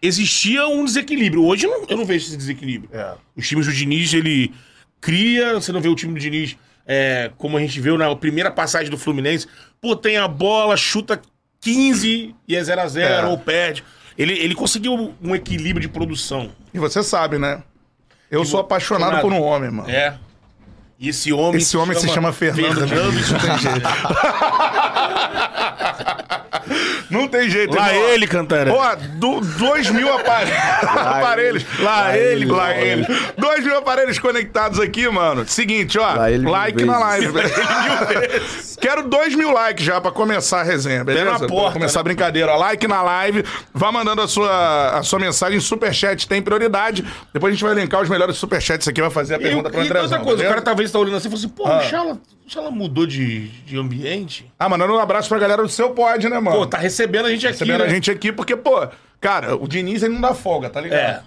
existia 0.00 0.66
um 0.66 0.84
desequilíbrio. 0.84 1.44
Hoje 1.44 1.66
eu 1.66 1.70
não, 1.70 1.86
eu 1.88 1.96
não 1.98 2.04
vejo 2.04 2.26
esse 2.26 2.36
desequilíbrio. 2.36 2.90
É. 2.92 3.14
Os 3.36 3.46
times 3.46 3.66
do 3.66 3.72
Diniz, 3.72 4.12
ele 4.14 4.52
cria, 5.00 5.54
você 5.54 5.70
não 5.72 5.80
vê 5.80 5.88
o 5.88 5.94
time 5.94 6.14
do 6.14 6.18
Diniz 6.20 6.56
é, 6.86 7.30
como 7.36 7.56
a 7.56 7.60
gente 7.60 7.80
viu 7.80 7.96
na 7.96 8.14
primeira 8.16 8.50
passagem 8.50 8.90
do 8.90 8.98
Fluminense. 8.98 9.46
Pô, 9.80 9.94
tem 9.94 10.16
a 10.16 10.26
bola, 10.26 10.76
chuta 10.76 11.20
15 11.60 12.34
e 12.48 12.56
é 12.56 12.60
0x0 12.60 12.96
É. 13.00 13.24
ou 13.26 13.38
perde. 13.38 13.84
Ele, 14.16 14.32
ele 14.32 14.54
conseguiu 14.54 15.14
um 15.22 15.34
equilíbrio 15.34 15.80
de 15.80 15.88
produção. 15.88 16.50
E 16.72 16.78
você 16.78 17.02
sabe, 17.02 17.38
né? 17.38 17.62
Eu 18.30 18.44
sou 18.44 18.60
apaixonado 18.60 19.20
por 19.20 19.32
um 19.32 19.40
homem, 19.42 19.70
mano. 19.70 19.90
É. 19.90 20.18
E 21.02 21.08
esse 21.08 21.32
homem. 21.32 21.60
Esse 21.60 21.76
homem 21.76 21.98
se 21.98 22.08
chama 22.08 22.32
Fernando 22.32 22.86
Diniz, 22.86 23.30
não 23.30 23.38
tem 23.40 23.58
jeito. 23.58 23.88
Não 27.10 27.28
tem 27.28 27.50
jeito, 27.50 27.76
Lá 27.76 27.92
irmão. 27.92 28.08
ele, 28.08 28.26
Cantara. 28.26 28.72
Ó, 28.72 28.94
do, 28.94 29.40
dois 29.40 29.90
mil 29.90 30.10
aparelhos. 30.14 30.56
aparelhos. 30.82 31.64
Lá, 31.80 32.16
ele, 32.16 32.46
lá 32.46 32.74
ele. 32.74 33.06
Dois 33.36 33.62
mil 33.64 33.76
aparelhos 33.76 34.18
conectados 34.18 34.80
aqui, 34.80 35.06
mano. 35.10 35.46
Seguinte, 35.46 35.98
ó. 35.98 36.14
Lá 36.14 36.30
ele 36.30 36.48
like 36.48 36.82
na 36.84 36.98
live. 36.98 37.28
Quero 38.80 39.08
dois 39.08 39.34
mil 39.34 39.52
likes 39.52 39.84
já 39.84 40.00
pra 40.00 40.10
começar 40.10 40.60
a 40.60 40.62
resenha, 40.62 41.04
beleza? 41.04 41.24
na 41.26 41.38
porta, 41.40 41.54
Pra 41.54 41.72
começar 41.72 41.98
né? 41.98 42.00
a 42.00 42.04
brincadeira. 42.04 42.52
Ó, 42.52 42.56
like 42.56 42.86
na 42.88 43.02
live. 43.02 43.44
Vá 43.74 43.92
mandando 43.92 44.22
a 44.22 44.28
sua, 44.28 44.98
a 44.98 45.02
sua 45.02 45.18
mensagem. 45.18 45.60
Superchat 45.60 46.26
tem 46.26 46.40
prioridade. 46.40 47.04
Depois 47.32 47.50
a 47.50 47.54
gente 47.54 47.62
vai 47.64 47.72
elencar 47.72 48.00
os 48.00 48.08
melhores 48.08 48.36
superchats 48.36 48.88
aqui. 48.88 49.02
Vai 49.02 49.10
fazer 49.10 49.34
a 49.34 49.38
E, 49.38 49.42
pergunta 49.42 49.68
pro 49.68 49.82
e 49.82 49.86
André. 49.86 50.00
outra 50.00 50.18
coisa, 50.20 50.42
o 50.42 50.48
cara 50.48 50.62
talvez 50.62 50.90
tá 50.92 50.98
olhando 50.98 51.16
assim 51.16 51.28
e 51.28 51.30
falou 51.30 51.44
assim, 51.44 51.54
pô, 51.54 51.68
o 51.68 51.82
Chala, 51.82 52.20
o 52.46 52.50
Chala 52.50 52.70
mudou 52.70 53.06
de, 53.06 53.48
de 53.48 53.76
ambiente. 53.78 54.50
Ah, 54.58 54.68
mandando 54.68 54.94
um 54.94 54.98
abraço 54.98 55.28
pra 55.28 55.38
galera 55.38 55.62
do 55.62 55.68
seu 55.68 55.90
pod, 55.90 56.28
né, 56.28 56.38
mano? 56.38 56.58
Pô, 56.58 56.66
tá 56.66 56.78
recebendo 56.78 57.26
a 57.26 57.30
gente 57.30 57.46
aqui. 57.46 57.52
recebendo 57.52 57.80
né? 57.80 57.86
a 57.86 57.88
gente 57.88 58.10
aqui, 58.10 58.32
porque, 58.32 58.56
pô, 58.56 58.86
cara, 59.20 59.56
o 59.56 59.66
Diniz 59.66 60.02
ele 60.02 60.14
não 60.14 60.20
dá 60.20 60.34
folga, 60.34 60.68
tá 60.70 60.80
ligado? 60.80 60.98
É. 61.00 61.22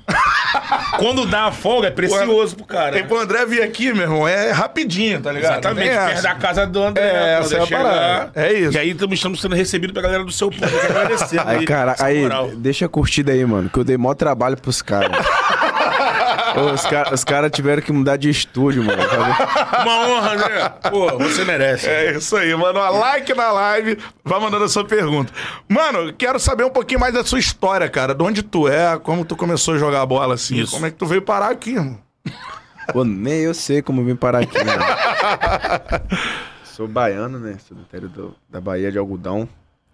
Quando 0.97 1.25
dá 1.25 1.45
a 1.45 1.51
folga, 1.51 1.87
é 1.87 1.91
precioso 1.91 2.55
pro 2.55 2.65
cara. 2.65 2.97
E 2.97 3.03
pro 3.03 3.19
André 3.19 3.45
vir 3.45 3.61
aqui, 3.61 3.91
meu 3.93 4.03
irmão, 4.03 4.27
é 4.27 4.51
rapidinho, 4.51 5.21
tá 5.21 5.31
ligado? 5.31 5.53
Exatamente, 5.53 5.87
tem 5.87 5.97
perto 5.97 6.11
essa. 6.11 6.21
da 6.21 6.35
casa 6.35 6.65
do 6.65 6.81
André. 6.81 7.03
É, 7.03 7.11
pra 7.11 7.45
essa 7.45 7.57
é 7.57 7.61
a 7.61 7.67
parada. 7.67 8.31
É 8.35 8.53
isso. 8.53 8.77
E 8.77 8.79
aí 8.79 8.91
estamos 8.91 9.15
estamos 9.15 9.41
sendo 9.41 9.55
recebidos 9.55 9.93
pela 9.93 10.07
galera 10.07 10.23
do 10.23 10.31
seu 10.31 10.49
povo. 10.49 10.79
Quero 10.79 10.99
agradecer. 10.99 11.41
Aí, 11.45 11.65
cara, 11.65 11.91
essa 11.93 12.05
aí, 12.05 12.21
moral. 12.21 12.51
deixa 12.55 12.85
a 12.85 12.89
curtida 12.89 13.31
aí, 13.31 13.45
mano, 13.45 13.69
que 13.69 13.77
eu 13.77 13.83
dei 13.83 13.97
maior 13.97 14.15
trabalho 14.15 14.57
pros 14.57 14.81
caras. 14.81 15.11
Os 16.73 16.81
caras 16.85 17.23
cara 17.23 17.49
tiveram 17.49 17.81
que 17.81 17.91
mudar 17.91 18.17
de 18.17 18.29
estúdio, 18.29 18.83
mano. 18.83 19.01
sabe? 19.01 19.81
Uma 19.83 20.07
honra, 20.07 20.33
André. 20.33 20.69
Pô, 20.89 21.17
você 21.17 21.43
merece. 21.45 21.87
É 21.87 22.15
isso 22.17 22.35
aí, 22.37 22.55
mano. 22.55 22.79
Ó, 22.79 22.89
Like 22.89 23.33
na 23.33 23.51
live, 23.51 23.97
vai 24.23 24.39
mandando 24.39 24.65
a 24.65 24.69
sua 24.69 24.85
pergunta. 24.85 25.31
Mano, 25.67 26.13
quero 26.13 26.39
saber 26.39 26.63
um 26.63 26.69
pouquinho 26.69 26.99
mais 26.99 27.13
da 27.13 27.23
sua 27.23 27.39
história, 27.39 27.89
cara. 27.89 28.13
De 28.15 28.23
onde 28.23 28.41
tu 28.43 28.67
é, 28.67 28.97
como 28.99 29.25
tu 29.25 29.35
começou 29.35 29.75
a 29.75 29.77
jogar 29.77 30.05
bola 30.05 30.35
assim. 30.35 30.55
Isso. 30.57 30.71
Como 30.73 30.85
é 30.85 30.91
que 30.91 30.97
tu 30.97 31.05
veio 31.05 31.21
parar 31.21 31.49
aqui, 31.49 31.71
irmão? 31.71 31.99
Pô, 32.93 33.03
nem 33.03 33.39
eu 33.41 33.53
sei 33.53 33.81
como 33.81 34.01
eu 34.01 34.05
vim 34.05 34.15
parar 34.15 34.39
aqui, 34.43 34.57
mano. 34.63 34.83
Sou 36.63 36.87
baiano, 36.87 37.39
né? 37.39 37.57
Sou 37.67 37.75
do 37.77 37.83
interior 37.83 38.09
do- 38.09 38.35
da 38.49 38.59
Bahia 38.59 38.91
de 38.91 38.97
Algodão, 38.97 39.47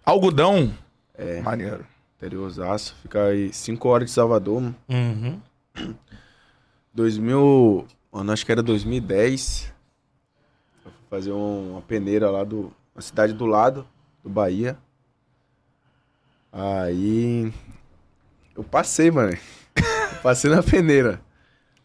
Algodão. 0.04 0.72
É. 1.16 1.40
Maneiro. 1.40 1.84
interior 2.16 2.44
Osasco. 2.46 2.96
Fica 3.02 3.24
aí 3.26 3.52
5 3.52 3.88
horas 3.88 4.08
de 4.08 4.12
Salvador, 4.14 4.60
mano. 4.60 4.74
Uhum. 4.88 5.40
2000, 6.92 7.86
mano, 8.10 8.32
acho 8.32 8.44
que 8.44 8.52
era 8.52 8.62
2010. 8.62 9.72
Eu 10.84 10.90
fui 10.90 11.00
fazer 11.08 11.32
um- 11.32 11.72
uma 11.72 11.82
peneira 11.82 12.30
lá 12.30 12.44
do, 12.44 12.72
na 12.94 13.00
cidade 13.02 13.32
do 13.32 13.46
lado, 13.46 13.86
do 14.22 14.28
Bahia. 14.30 14.76
Aí 16.52 17.52
eu 18.54 18.62
passei, 18.62 19.10
mano. 19.10 19.32
Eu 19.32 19.38
passei 20.22 20.50
na 20.50 20.62
peneira. 20.62 21.20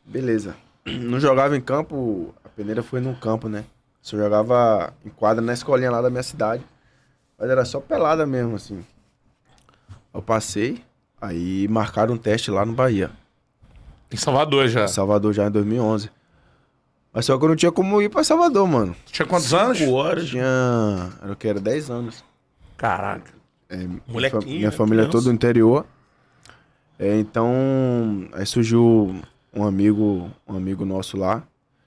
Beleza. 0.06 0.56
Não 0.86 1.20
jogava 1.20 1.56
em 1.56 1.62
campo, 1.62 2.34
a 2.44 2.50
peneira 2.50 2.84
foi 2.84 3.00
num 3.00 3.16
campo, 3.16 3.48
né? 3.48 3.66
Só 4.02 4.18
jogava 4.18 4.94
em 5.06 5.10
quadra 5.10 5.42
na 5.44 5.54
escolinha 5.54 5.92
lá 5.92 6.02
da 6.02 6.10
minha 6.10 6.24
cidade. 6.24 6.64
Mas 7.38 7.50
era 7.50 7.66
só 7.66 7.80
pelada 7.80 8.26
mesmo, 8.26 8.56
assim. 8.56 8.84
Eu 10.14 10.22
passei, 10.22 10.84
aí 11.22 11.68
marcaram 11.68 12.14
um 12.16 12.18
teste 12.18 12.50
lá 12.50 12.66
no 12.66 12.74
Bahia. 12.74 13.12
Em 14.12 14.18
Salvador 14.18 14.68
já. 14.68 14.86
Em 14.86 14.88
Salvador 14.88 15.34
já 15.34 15.48
em 15.48 15.52
2011. 15.52 16.10
Mas 17.14 17.26
só 17.26 17.38
que 17.38 17.44
eu 17.44 17.50
não 17.50 17.56
tinha 17.56 17.72
como 17.72 18.02
ir 18.02 18.10
pra 18.10 18.24
Salvador, 18.24 18.68
mano. 18.68 18.96
Tinha 19.08 19.26
quantos 19.26 19.54
anos? 19.54 19.78
Cinco 19.78 19.94
horas. 19.94 20.28
Tinha. 20.30 21.10
Era 21.22 21.32
o 21.32 21.36
que? 21.36 21.48
Era 21.48 21.60
10 21.60 21.90
anos. 21.90 22.24
Caraca. 22.78 23.32
É, 23.70 23.78
minha 23.78 24.02
Molequinho, 24.08 24.42
fa- 24.42 24.48
Minha 24.48 24.70
né, 24.70 24.72
família 24.72 25.04
criança. 25.04 25.12
toda 25.18 25.24
do 25.26 25.34
interior. 25.34 25.86
É, 27.00 27.18
então. 27.20 28.28
Aí 28.34 28.46
surgiu 28.46 29.20
um 29.54 29.64
amigo, 29.66 30.30
um 30.48 30.56
amigo 30.56 30.86
nosso 30.86 31.18
lá, 31.18 31.42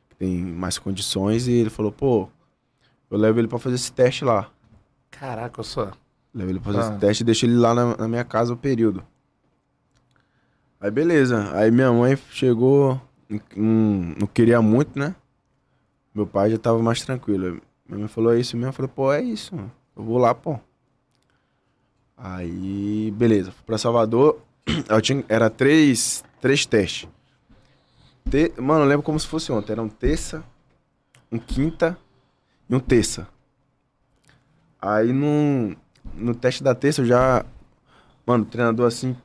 que 0.09 0.17
tem 0.17 0.37
mais 0.39 0.79
condições, 0.79 1.47
e 1.47 1.53
ele 1.53 1.71
falou, 1.71 1.93
pô, 1.93 2.29
eu 3.11 3.17
levo 3.17 3.39
ele 3.39 3.49
pra 3.49 3.59
fazer 3.59 3.77
esse 3.77 3.93
teste 3.93 4.25
lá. 4.25 4.49
Caraca, 5.11 5.61
eu 5.61 5.65
só. 5.65 5.91
Levo 6.35 6.51
ele 6.51 6.61
pra 6.61 6.73
fazer 6.73 6.85
Ah. 6.87 6.91
esse 6.91 6.99
teste 7.01 7.23
e 7.23 7.27
deixo 7.27 7.47
ele 7.47 7.57
lá 7.57 7.73
na, 7.75 7.97
na 7.97 8.09
minha 8.09 8.25
casa 8.25 8.53
o 8.53 8.57
período. 8.57 9.03
Aí 10.81 10.91
beleza. 10.91 11.55
Aí 11.55 11.71
minha 11.71 11.93
mãe 11.93 12.17
chegou, 12.31 13.01
não, 13.55 14.27
queria 14.33 14.63
muito, 14.63 14.99
né? 14.99 15.15
Meu 16.15 16.27
pai 16.27 16.51
já 16.51 16.59
tava 16.59 16.83
mais 16.83 17.03
tranquilo. 17.03 17.61
Minha 17.87 17.99
mãe 18.01 18.09
falou, 18.09 18.33
é 18.33 18.41
isso 18.41 18.57
mesmo? 18.57 18.71
Eu 18.71 18.73
falei, 18.73 18.91
pô, 18.95 19.13
é 19.13 19.23
isso, 19.23 19.55
mano. 19.55 19.71
Eu 19.97 20.03
vou 20.03 20.19
lá, 20.19 20.35
pô. 20.35 20.59
Aí, 22.17 23.13
beleza. 23.17 23.51
Fui 23.53 23.63
pra 23.65 23.79
Salvador. 23.79 24.41
Eu 24.89 25.01
tinha, 25.01 25.25
era 25.29 25.49
três, 25.49 26.23
três 26.41 26.67
testes. 26.67 27.09
Te- 28.29 28.53
mano, 28.61 28.85
eu 28.85 28.89
lembro 28.89 29.03
como 29.03 29.19
se 29.19 29.27
fosse 29.27 29.51
ontem. 29.51 29.73
Era 29.73 29.83
um 29.83 29.89
terça, 29.89 30.45
um 31.33 31.39
quinta 31.39 31.99
e 32.69 32.75
um 32.75 32.79
terça. 32.79 33.27
Aí 34.81 35.13
no, 35.13 35.75
no 36.15 36.35
teste 36.35 36.63
da 36.63 36.75
terça 36.75 37.01
eu 37.01 37.07
já. 37.07 37.45
Mano, 38.27 38.45
o 38.45 38.47
treinador 38.47 38.87
assim. 38.87 39.17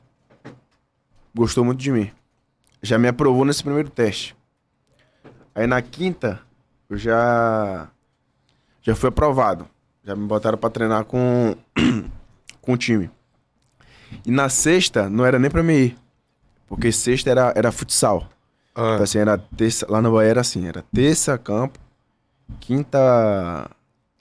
Gostou 1.36 1.64
muito 1.66 1.78
de 1.80 1.92
mim. 1.92 2.10
Já 2.82 2.98
me 2.98 3.08
aprovou 3.08 3.44
nesse 3.44 3.62
primeiro 3.62 3.90
teste. 3.90 4.34
Aí 5.54 5.66
na 5.66 5.82
quinta 5.82 6.40
eu 6.88 6.96
já. 6.96 7.88
Já 8.80 8.94
fui 8.94 9.10
aprovado. 9.10 9.68
Já 10.02 10.16
me 10.16 10.26
botaram 10.26 10.56
pra 10.56 10.70
treinar 10.70 11.04
com. 11.04 11.54
com 12.62 12.72
o 12.72 12.76
time. 12.78 13.10
E 14.24 14.30
na 14.30 14.48
sexta 14.48 15.10
não 15.10 15.26
era 15.26 15.38
nem 15.38 15.50
pra 15.50 15.62
mim 15.62 15.74
ir. 15.74 15.98
Porque 16.66 16.90
sexta 16.90 17.28
era, 17.30 17.52
era 17.54 17.70
futsal. 17.70 18.28
Ah, 18.74 18.92
Então, 18.94 19.04
assim, 19.04 19.18
era 19.18 19.36
terça, 19.36 19.86
lá 19.90 20.00
no 20.00 20.12
Bahia 20.12 20.30
era 20.30 20.40
assim, 20.40 20.66
era 20.66 20.82
terça 20.92 21.36
campo, 21.36 21.78
quinta 22.60 23.70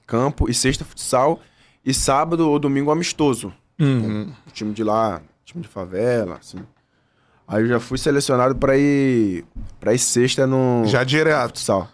campo 0.05 0.49
e 0.49 0.53
sexta 0.53 0.83
futsal 0.85 1.39
e 1.83 1.93
sábado 1.93 2.49
ou 2.49 2.59
domingo 2.59 2.91
amistoso. 2.91 3.53
uhum. 3.79 4.33
O 4.47 4.51
time 4.51 4.73
de 4.73 4.83
lá, 4.83 5.21
time 5.45 5.61
de 5.61 5.67
favela, 5.69 6.35
assim. 6.37 6.59
Aí 7.47 7.61
eu 7.63 7.67
já 7.67 7.79
fui 7.79 7.97
selecionado 7.97 8.55
pra 8.55 8.75
ir 8.77 9.45
para 9.79 9.93
ir 9.93 9.99
sexta 9.99 10.47
no 10.47 10.83
Já 10.85 11.03
direto. 11.03 11.49
futsal. 11.49 11.87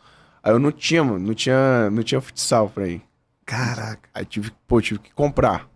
Aí 0.43 0.51
eu 0.53 0.59
não 0.59 0.71
tinha, 0.71 1.03
mano, 1.03 1.19
não 1.19 1.33
tinha, 1.33 1.89
não 1.89 2.01
tinha 2.03 2.21
futsal 2.21 2.69
pra 2.69 2.87
ir. 2.87 3.01
Caraca. 3.45 4.09
Aí 4.13 4.25
tive, 4.25 4.51
pô, 4.67 4.81
tive 4.81 4.99
que 4.99 5.13
comprar. 5.13 5.67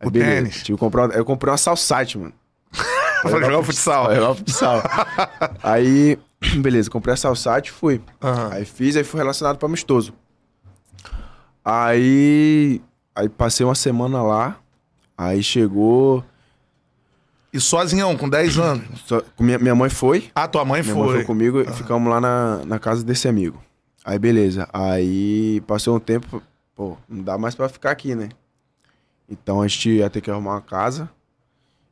Aí 0.00 0.08
O 0.08 0.10
beleza, 0.10 0.30
tênis. 0.34 0.54
Tive 0.62 0.76
que 0.76 0.80
comprar, 0.80 1.10
eu 1.14 1.24
comprei 1.24 1.50
uma 1.50 1.58
Salsite, 1.58 2.16
mano. 2.18 2.32
pra 3.22 3.30
jogar 3.30 3.62
futsal. 3.62 4.06
Pra 4.06 4.14
jogar 4.14 4.34
futsal. 4.34 4.82
aí, 5.62 6.18
beleza, 6.62 6.90
comprei 6.90 7.12
a 7.12 7.16
Salsat 7.16 7.68
e 7.68 7.72
fui. 7.72 8.00
Aham. 8.22 8.48
Aí 8.52 8.64
fiz, 8.64 8.96
aí 8.96 9.04
fui 9.04 9.20
relacionado 9.20 9.58
pra 9.58 9.68
amistoso. 9.68 10.14
Aí, 11.64 12.80
aí 13.14 13.28
passei 13.28 13.64
uma 13.66 13.74
semana 13.74 14.22
lá, 14.22 14.56
aí 15.16 15.42
chegou... 15.42 16.24
E 17.52 17.60
sozinhão, 17.60 18.16
com 18.16 18.28
10 18.28 18.56
anos. 18.60 18.86
só- 19.06 19.22
minha, 19.38 19.58
minha 19.58 19.74
mãe 19.74 19.90
foi, 19.90 20.30
Ah, 20.34 20.46
tua 20.48 20.64
mãe 20.64 20.82
minha 20.82 20.94
foi. 20.94 21.04
mãe 21.06 21.14
foi 21.16 21.24
comigo 21.24 21.60
e 21.60 21.72
ficamos 21.72 22.08
lá 22.10 22.20
na, 22.20 22.64
na 22.64 22.78
casa 22.78 23.02
desse 23.04 23.26
amigo. 23.28 23.60
Aí 24.04 24.18
beleza, 24.18 24.68
aí 24.72 25.60
passou 25.66 25.96
um 25.96 26.00
tempo, 26.00 26.42
pô, 26.74 26.96
não 27.08 27.22
dá 27.22 27.36
mais 27.36 27.54
pra 27.54 27.68
ficar 27.68 27.90
aqui, 27.90 28.14
né? 28.14 28.28
Então 29.28 29.60
a 29.60 29.68
gente 29.68 29.90
ia 29.90 30.08
ter 30.10 30.20
que 30.20 30.30
arrumar 30.30 30.52
uma 30.54 30.62
casa 30.62 31.08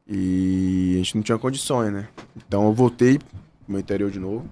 e 0.07 0.92
a 0.94 0.99
gente 0.99 1.14
não 1.16 1.23
tinha 1.23 1.38
condições, 1.38 1.92
né? 1.92 2.09
Então 2.37 2.64
eu 2.66 2.73
voltei 2.73 3.18
pro 3.18 3.27
meu 3.68 3.79
interior 3.81 4.11
de 4.11 4.18
novo. 4.18 4.49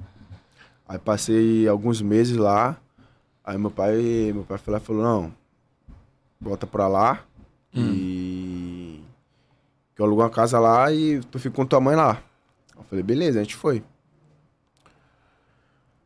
Aí 0.89 0.99
passei 0.99 1.67
alguns 1.67 2.01
meses 2.03 2.37
lá. 2.37 2.77
Aí 3.43 3.57
meu 3.57 3.71
pai, 3.71 3.97
meu 4.35 4.45
pai 4.45 4.59
foi 4.59 4.73
lá 4.73 4.79
e 4.79 4.83
falou, 4.83 5.03
não, 5.03 5.33
volta 6.41 6.67
pra 6.67 6.87
lá 6.89 7.21
e 7.73 8.06
que 9.97 10.03
eu 10.03 10.07
alugo 10.07 10.21
uma 10.23 10.31
casa 10.31 10.61
lá 10.61 10.93
e 10.93 11.21
tu 11.21 11.39
fica 11.39 11.57
com 11.57 11.65
tua 11.67 11.81
mãe 11.81 11.97
lá. 11.97 12.23
Eu 12.77 12.85
falei, 12.85 13.03
beleza, 13.03 13.41
a 13.41 13.43
gente 13.43 13.57
foi. 13.57 13.83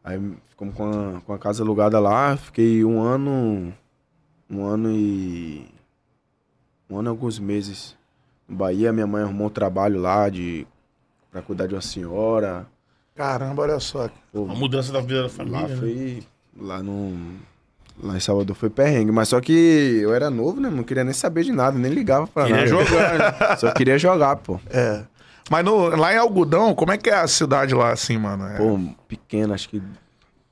Aí 0.02 0.18
ficamos 0.48 0.74
com 0.74 0.88
a, 1.16 1.20
com 1.20 1.32
a 1.34 1.38
casa 1.38 1.62
alugada 1.62 1.98
lá, 1.98 2.36
fiquei 2.36 2.84
um 2.84 3.00
ano, 3.02 3.74
um 4.48 4.64
ano 4.64 4.90
e, 4.90 5.66
um 6.88 6.98
ano 6.98 7.08
e 7.08 7.10
alguns 7.10 7.38
meses 7.38 7.96
no 8.48 8.56
Bahia. 8.56 8.92
Minha 8.92 9.06
mãe 9.06 9.22
arrumou 9.24 9.48
um 9.48 9.50
trabalho 9.50 10.00
lá 10.00 10.28
de, 10.28 10.66
pra 11.30 11.42
cuidar 11.42 11.66
de 11.66 11.74
uma 11.74 11.82
senhora. 11.82 12.66
Caramba, 13.14 13.62
olha 13.62 13.80
só. 13.80 14.08
Pô, 14.32 14.44
A 14.48 14.54
mudança 14.54 14.92
da 14.92 15.00
vida 15.00 15.16
da 15.16 15.22
lá 15.24 15.28
família. 15.28 15.68
né? 15.68 15.76
foi, 15.76 16.22
lá 16.56 16.82
no, 16.82 17.36
lá 18.02 18.16
em 18.16 18.20
Salvador 18.20 18.54
foi 18.56 18.70
perrengue. 18.70 19.12
Mas 19.12 19.28
só 19.28 19.40
que 19.40 19.52
eu 20.02 20.14
era 20.14 20.30
novo, 20.30 20.60
né? 20.60 20.68
Não 20.70 20.82
queria 20.82 21.04
nem 21.04 21.12
saber 21.12 21.44
de 21.44 21.52
nada, 21.52 21.78
nem 21.78 21.90
ligava 21.92 22.26
pra 22.26 22.44
Queria 22.46 22.56
nada. 22.66 22.68
jogar, 22.84 23.18
né? 23.18 23.56
Só 23.58 23.70
queria 23.72 23.98
jogar, 23.98 24.36
pô. 24.36 24.58
É. 24.70 25.02
Mas 25.50 25.64
no- 25.64 25.88
lá 25.96 26.12
em 26.14 26.16
Algodão, 26.16 26.74
como 26.74 26.92
é 26.92 26.98
que 26.98 27.10
é 27.10 27.14
a 27.14 27.26
cidade 27.26 27.74
lá, 27.74 27.90
assim, 27.92 28.16
mano? 28.18 28.46
É- 28.46 28.56
Pô, 28.56 28.78
pequeno, 29.08 29.52
acho 29.52 29.68
que 29.68 29.82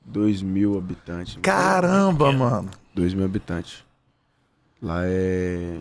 2 0.05 0.41
mil 0.41 0.77
habitantes. 0.77 1.37
Caramba, 1.41 2.31
mano. 2.31 2.69
2 2.93 3.13
mil 3.13 3.25
habitantes. 3.25 3.83
Lá 4.81 5.01
é 5.05 5.77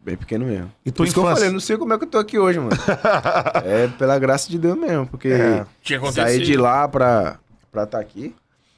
bem 0.00 0.16
pequeno 0.16 0.44
mesmo. 0.46 0.70
E 0.84 0.90
tua 0.90 1.04
isso 1.04 1.14
que 1.14 1.20
eu 1.20 1.22
infância? 1.24 1.36
falei, 1.36 1.48
eu 1.50 1.52
não 1.52 1.60
sei 1.60 1.76
como 1.76 1.92
é 1.92 1.98
que 1.98 2.04
eu 2.04 2.08
tô 2.08 2.18
aqui 2.18 2.38
hoje, 2.38 2.58
mano. 2.58 2.70
é 3.64 3.86
pela 3.98 4.18
graça 4.18 4.50
de 4.50 4.58
Deus 4.58 4.76
mesmo, 4.78 5.06
porque 5.06 5.28
É. 5.28 5.66
Tinha 5.82 5.98
acontecido. 5.98 6.24
saí 6.26 6.40
de 6.42 6.56
lá 6.56 6.88
pra 6.88 7.38
estar 7.68 7.86
tá 7.86 7.98
aqui. 8.00 8.34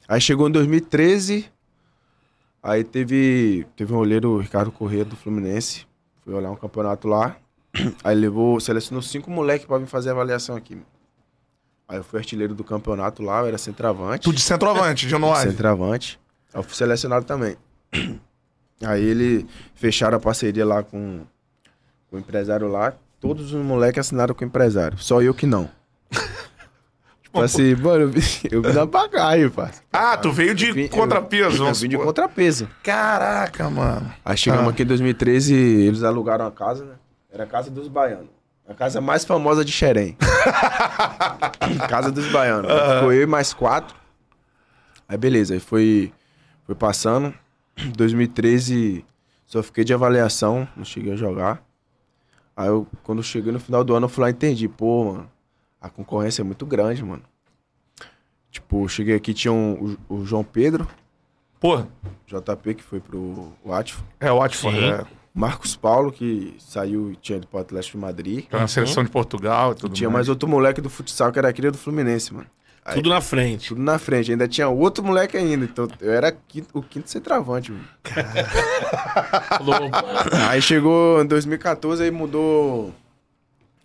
Aí 0.07 0.21
chegou 0.21 0.49
em 0.49 0.53
2013, 0.53 1.47
aí 2.65 2.83
teve, 2.83 3.67
teve 3.77 3.93
um 3.93 3.99
olheiro, 3.99 4.31
o 4.31 4.39
Ricardo 4.39 4.73
Corrêa, 4.73 5.05
do 5.05 5.15
Fluminense. 5.15 5.87
Fui 6.25 6.35
olhar 6.35 6.51
um 6.51 6.57
campeonato 6.57 7.07
lá. 7.07 7.37
Aí 8.03 8.15
levou, 8.15 8.59
selecionou 8.61 9.03
cinco 9.03 9.31
moleques 9.31 9.67
pra 9.67 9.79
vir 9.79 9.87
fazer 9.87 10.09
a 10.09 10.13
avaliação 10.13 10.57
aqui. 10.57 10.81
Aí 11.87 11.99
eu 11.99 12.05
fui 12.05 12.19
artilheiro 12.19 12.55
do 12.55 12.65
campeonato 12.65 13.23
lá, 13.23 13.41
eu 13.41 13.47
era 13.47 13.59
centroavante. 13.59 14.25
Tu 14.25 14.33
de 14.33 14.41
centroavante, 14.41 15.07
de 15.07 15.19
Noais. 15.19 15.51
Centroavante. 15.51 16.19
Aí 16.55 16.61
eu 16.61 16.63
fui 16.63 16.75
selecionado 16.75 17.27
também. 17.27 17.57
Aí 18.83 19.05
ele 19.05 19.47
fecharam 19.75 20.17
a 20.17 20.21
parceria 20.21 20.65
lá 20.65 20.83
com, 20.83 21.21
com 22.09 22.17
o 22.17 22.19
empresário 22.19 22.69
lá. 22.69 22.95
Todos 23.21 23.53
os 23.53 23.63
moleques 23.65 24.01
assinaram 24.01 24.35
com 24.35 24.45
o 24.45 24.49
empresário. 24.49 24.97
Só 24.99 25.21
eu 25.21 25.35
que 25.35 25.47
não. 25.47 25.71
Tipo 27.35 27.45
assim, 27.45 27.75
mano, 27.75 28.03
eu 28.05 28.09
vim, 28.09 28.21
eu 28.51 28.63
da 28.63 28.87
bagagem, 28.87 29.49
parça. 29.51 29.83
Ah, 29.93 30.17
tu 30.17 30.31
veio 30.33 30.55
de 30.55 30.69
Eu 30.69 30.75
vim- 30.75 30.89
contrapeso, 30.89 31.57
Eu 31.57 31.65
vamos 31.65 31.81
vim 31.81 31.89
de 31.89 31.99
contrapeso. 31.99 32.69
Caraca, 32.83 33.69
mano. 33.69 34.13
Aí 34.25 34.37
chegamos 34.37 34.67
Ah. 34.69 34.71
aqui 34.71 34.83
em 34.83 34.87
2013, 34.87 35.55
eles 35.55 36.03
alugaram 36.03 36.47
a 36.47 36.51
casa, 36.53 36.85
né? 36.85 36.95
Era 37.33 37.45
a 37.45 37.47
Casa 37.47 37.71
dos 37.71 37.89
Baianos. 37.89 38.29
A 38.69 38.73
casa 38.75 39.01
mais 39.01 39.25
famosa 39.25 39.65
de 39.65 39.73
Xerém. 39.73 40.17
casa 41.89 42.11
dos 42.11 42.31
Baianos. 42.31 42.71
Ficou 42.71 43.13
eu 43.13 43.23
e 43.23 43.27
mais 43.27 43.53
quatro. 43.53 43.95
Aí 45.09 45.19
beleza, 45.19 45.55
aí 45.55 45.61
foi, 45.61 46.13
foi 46.65 46.75
passando. 46.75 47.35
2013 47.97 49.05
só 49.47 49.63
fiquei 49.63 49.85
de 49.85 49.93
avaliação, 49.93 50.67
não 50.77 50.85
cheguei 50.85 51.13
a 51.13 51.17
jogar. 51.17 51.63
Aí 52.57 52.69
eu, 52.69 52.87
quando 53.03 53.19
eu 53.19 53.23
cheguei 53.25 53.53
no 53.53 53.59
final 53.61 53.83
do 53.85 53.95
ano, 53.95 54.05
eu 54.07 54.09
fui 54.09 54.23
lá 54.23 54.31
e 54.31 54.33
entendi. 54.33 54.69
Pô, 54.69 55.05
mano, 55.13 55.31
a 55.87 55.91
concorrência 55.91 56.43
é 56.43 56.45
muito 56.45 56.65
grande, 56.67 57.05
mano. 57.05 57.23
Tipo, 58.51 58.85
eu 58.85 58.89
cheguei 58.89 59.15
aqui, 59.17 59.33
tinha 59.35 59.53
um- 59.53 59.97
o, 60.09 60.15
o 60.17 60.25
João 60.27 60.45
Pedro, 60.45 60.87
Pô, 61.61 61.79
JP, 62.27 62.75
que 62.75 62.83
foi 62.83 63.01
pro 63.01 63.53
Watford. 63.65 64.05
é 64.21 64.31
ótimo. 64.31 64.71
Sim. 64.71 64.85
É. 64.91 65.05
Marcos 65.35 65.75
Paulo, 65.75 66.13
que 66.13 66.55
saiu 66.61 67.11
e 67.11 67.17
tinha 67.17 67.39
ido 67.39 67.47
pro 67.49 67.59
Atlético 67.59 67.97
de 67.99 68.03
Madrid. 68.03 68.45
Tá 68.47 68.61
na 68.61 68.69
seleção 68.69 69.03
de 69.03 69.11
Portugal 69.11 69.73
e 69.73 69.75
tudo 69.75 69.93
Tinha 69.95 70.09
mais 70.09 70.29
outro 70.29 70.49
moleque 70.49 70.81
do 70.81 70.89
futsal 70.89 71.33
que 71.33 71.39
era 71.39 71.53
cria 71.53 71.73
do 71.73 71.79
Fluminense, 71.79 72.33
mano. 72.33 72.47
Aí, 72.85 72.95
Tudo 72.97 73.09
na 73.09 73.21
frente. 73.23 73.69
tudo 73.69 73.81
na 73.83 73.99
frente. 73.99 74.31
Ainda 74.31 74.47
tinha 74.47 74.69
outro 74.69 75.03
moleque 75.03 75.37
ainda. 75.39 75.65
Então 75.65 75.89
eu 76.01 76.13
era 76.13 76.31
quinto- 76.31 76.79
o 76.79 76.83
quinto 76.83 77.11
centroavante, 77.11 77.73
mano. 77.73 77.85
Aí 80.49 80.61
chegou 80.63 81.23
em 81.23 81.27
2014, 81.27 82.03
aí 82.03 82.11
mudou. 82.11 82.93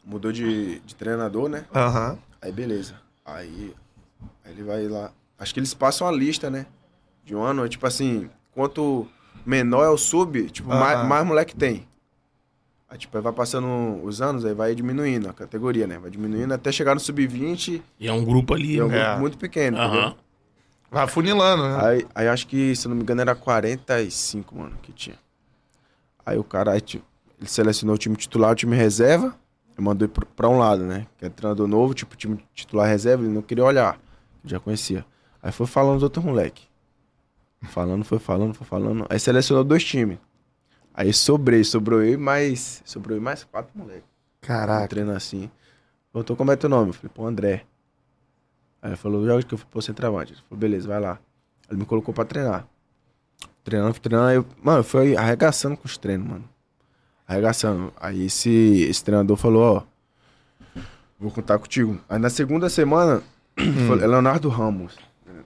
Mudou 0.04 0.32
de, 0.32 0.80
de 0.80 0.96
treinador, 0.96 1.50
né? 1.50 1.66
Aham. 1.74 2.18
Aí 2.42 2.52
beleza. 2.52 2.96
Aí, 3.26 3.74
aí 4.44 4.52
ele 4.52 4.64
vai 4.64 4.88
lá. 4.88 5.12
Acho 5.38 5.54
que 5.54 5.60
eles 5.60 5.74
passam 5.74 6.08
a 6.08 6.12
lista, 6.12 6.50
né? 6.50 6.66
De 7.24 7.36
um 7.36 7.42
ano. 7.44 7.68
Tipo 7.70 7.86
assim, 7.86 8.30
quanto 8.52 9.08
menor 9.46 9.84
é 9.86 9.90
o 9.90 9.98
sub, 9.98 10.50
tipo, 10.50 10.70
Aham. 10.72 10.80
mais, 10.80 11.08
mais 11.08 11.26
moleque 11.28 11.56
tem. 11.56 11.88
Aí, 12.90 12.98
tipo, 12.98 13.16
aí 13.16 13.22
vai 13.22 13.32
passando 13.32 14.04
os 14.04 14.20
anos, 14.20 14.44
aí 14.46 14.54
vai 14.54 14.74
diminuindo 14.74 15.30
a 15.30 15.34
categoria, 15.34 15.86
né? 15.86 16.00
Vai 16.00 16.10
diminuindo 16.10 16.52
até 16.54 16.72
chegar 16.72 16.96
no 16.96 17.00
sub-20 17.00 17.84
E 18.00 18.08
é 18.08 18.12
um 18.14 18.26
grupo 18.26 18.56
ali. 18.56 18.80
é 18.80 18.84
um? 18.84 18.92
É. 18.92 19.04
grupo 19.06 19.20
muito 19.20 19.38
pequeno, 19.38 19.78
Aham. 19.78 19.88
entendeu? 19.98 20.16
Vai 20.90 21.08
funilando, 21.08 21.62
né? 21.62 21.86
Aí, 21.86 22.08
aí 22.16 22.28
acho 22.28 22.48
que, 22.48 22.76
se 22.76 22.88
eu 22.88 22.90
não 22.90 22.96
me 22.98 23.04
engano, 23.04 23.22
era 23.22 23.36
45, 23.36 24.56
mano, 24.58 24.76
que 24.82 24.92
tinha. 24.92 25.18
Aí 26.26 26.36
o 26.40 26.44
cara, 26.44 26.72
aí, 26.72 26.82
tipo, 26.82 27.06
ele 27.40 27.48
selecionou 27.48 27.94
o 27.94 27.98
time 27.98 28.16
titular, 28.16 28.52
o 28.52 28.56
time 28.56 28.76
reserva, 28.76 29.36
e 29.80 29.84
mandou 29.84 30.06
ir 30.06 30.10
pro- 30.10 30.26
pra 30.26 30.50
um 30.50 30.58
lado, 30.58 30.84
né? 30.84 31.08
Que 31.18 31.26
é 31.26 31.30
treinador 31.30 31.68
novo, 31.68 31.94
tipo, 31.94 32.16
time 32.16 32.38
titular 32.54 32.88
reserva, 32.88 33.24
ele 33.24 33.34
não 33.34 33.42
queria 33.42 33.64
olhar. 33.64 34.00
Já 34.44 34.60
conhecia. 34.60 35.06
Aí 35.42 35.52
foi 35.52 35.66
falando 35.66 35.98
os 35.98 36.04
outros 36.04 36.24
moleques. 36.24 36.68
Falando, 37.64 38.04
foi 38.06 38.20
falando, 38.20 38.54
foi 38.54 38.66
falando. 38.68 39.06
Aí 39.10 39.20
selecionou 39.20 39.64
dois 39.64 39.84
times. 39.84 40.18
Aí 40.94 41.14
sobrei, 41.14 41.64
sobrou 41.64 42.02
eu 42.04 42.14
e 42.14 42.18
mais. 42.18 42.82
Sobrou 42.86 43.18
eu 43.18 43.22
mais 43.22 43.44
quatro 43.44 43.72
moleques. 43.78 44.04
Caraca. 44.42 44.88
Treino 44.88 45.12
assim. 45.12 45.50
Perguntou 46.12 46.36
como 46.36 46.52
é 46.52 46.56
teu 46.56 46.70
nome? 46.70 46.90
Eu 46.90 46.94
falei, 46.94 47.12
pô, 47.14 47.26
André. 47.26 47.66
Aí 48.82 48.90
ele 48.92 48.98
falou, 48.98 49.26
joga 49.26 49.44
que 49.44 49.54
eu 49.54 49.58
fui 49.58 49.68
pro 49.70 49.82
centroavante. 49.82 50.34
Ele 50.34 50.42
falou, 50.48 50.60
beleza, 50.60 50.88
vai 50.88 51.00
lá. 51.00 51.20
Ele 51.70 51.80
me 51.80 51.86
colocou 51.86 52.14
pra 52.14 52.26
treinar. 52.26 52.66
Treinando, 53.64 53.94
fui 53.94 54.02
treinando, 54.02 54.30
aí 54.30 54.36
eu, 54.38 54.46
mano, 54.64 54.84
foi 54.84 55.16
arregaçando 55.16 55.76
com 55.78 55.86
os 55.86 55.98
treinos, 55.98 56.28
mano. 56.28 56.50
Arregaçando. 57.30 57.94
Aí 58.02 58.26
esse, 58.26 58.50
esse 58.90 59.04
treinador 59.04 59.38
falou, 59.38 59.86
ó, 60.76 60.82
vou 61.20 61.30
contar 61.30 61.60
contigo. 61.60 62.00
Aí 62.10 62.18
na 62.18 62.30
segunda 62.32 62.68
semana, 62.70 63.22
foi 63.88 64.02
é 64.02 64.08
Leonardo 64.08 64.50
Ramos, 64.50 64.96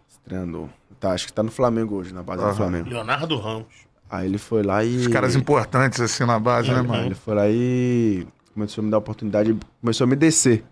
esse 0.08 0.20
treinador. 0.24 0.70
Tá, 0.98 1.12
acho 1.12 1.28
que 1.28 1.34
tá 1.34 1.44
no 1.44 1.52
Flamengo 1.52 1.96
hoje, 1.96 2.14
na 2.14 2.24
base 2.24 2.42
Aham. 2.42 2.52
do 2.52 2.56
Flamengo. 2.56 2.90
Leonardo 2.90 3.38
Ramos. 3.38 3.68
Aí 4.10 4.26
ele 4.28 4.38
foi 4.38 4.64
lá 4.64 4.82
e... 4.82 4.96
Os 4.96 5.08
caras 5.08 5.36
importantes 5.36 6.00
assim 6.00 6.24
na 6.26 6.40
base, 6.40 6.72
né, 6.72 6.80
Aí 6.80 6.88
mano? 6.88 7.06
ele 7.08 7.16
foi 7.16 7.36
lá 7.36 7.50
e 7.50 8.26
começou 8.54 8.82
a 8.82 8.86
me 8.86 8.92
dar 8.92 9.00
oportunidade, 9.00 9.54
começou 9.82 10.06
a 10.06 10.08
me 10.08 10.16
descer. 10.16 10.64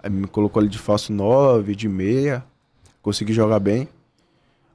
Aí 0.00 0.08
me 0.08 0.28
colocou 0.28 0.60
ali 0.60 0.68
de 0.68 0.78
falso 0.78 1.12
9, 1.12 1.74
de 1.74 1.88
meia, 1.88 2.44
consegui 3.02 3.32
jogar 3.32 3.58
bem. 3.58 3.88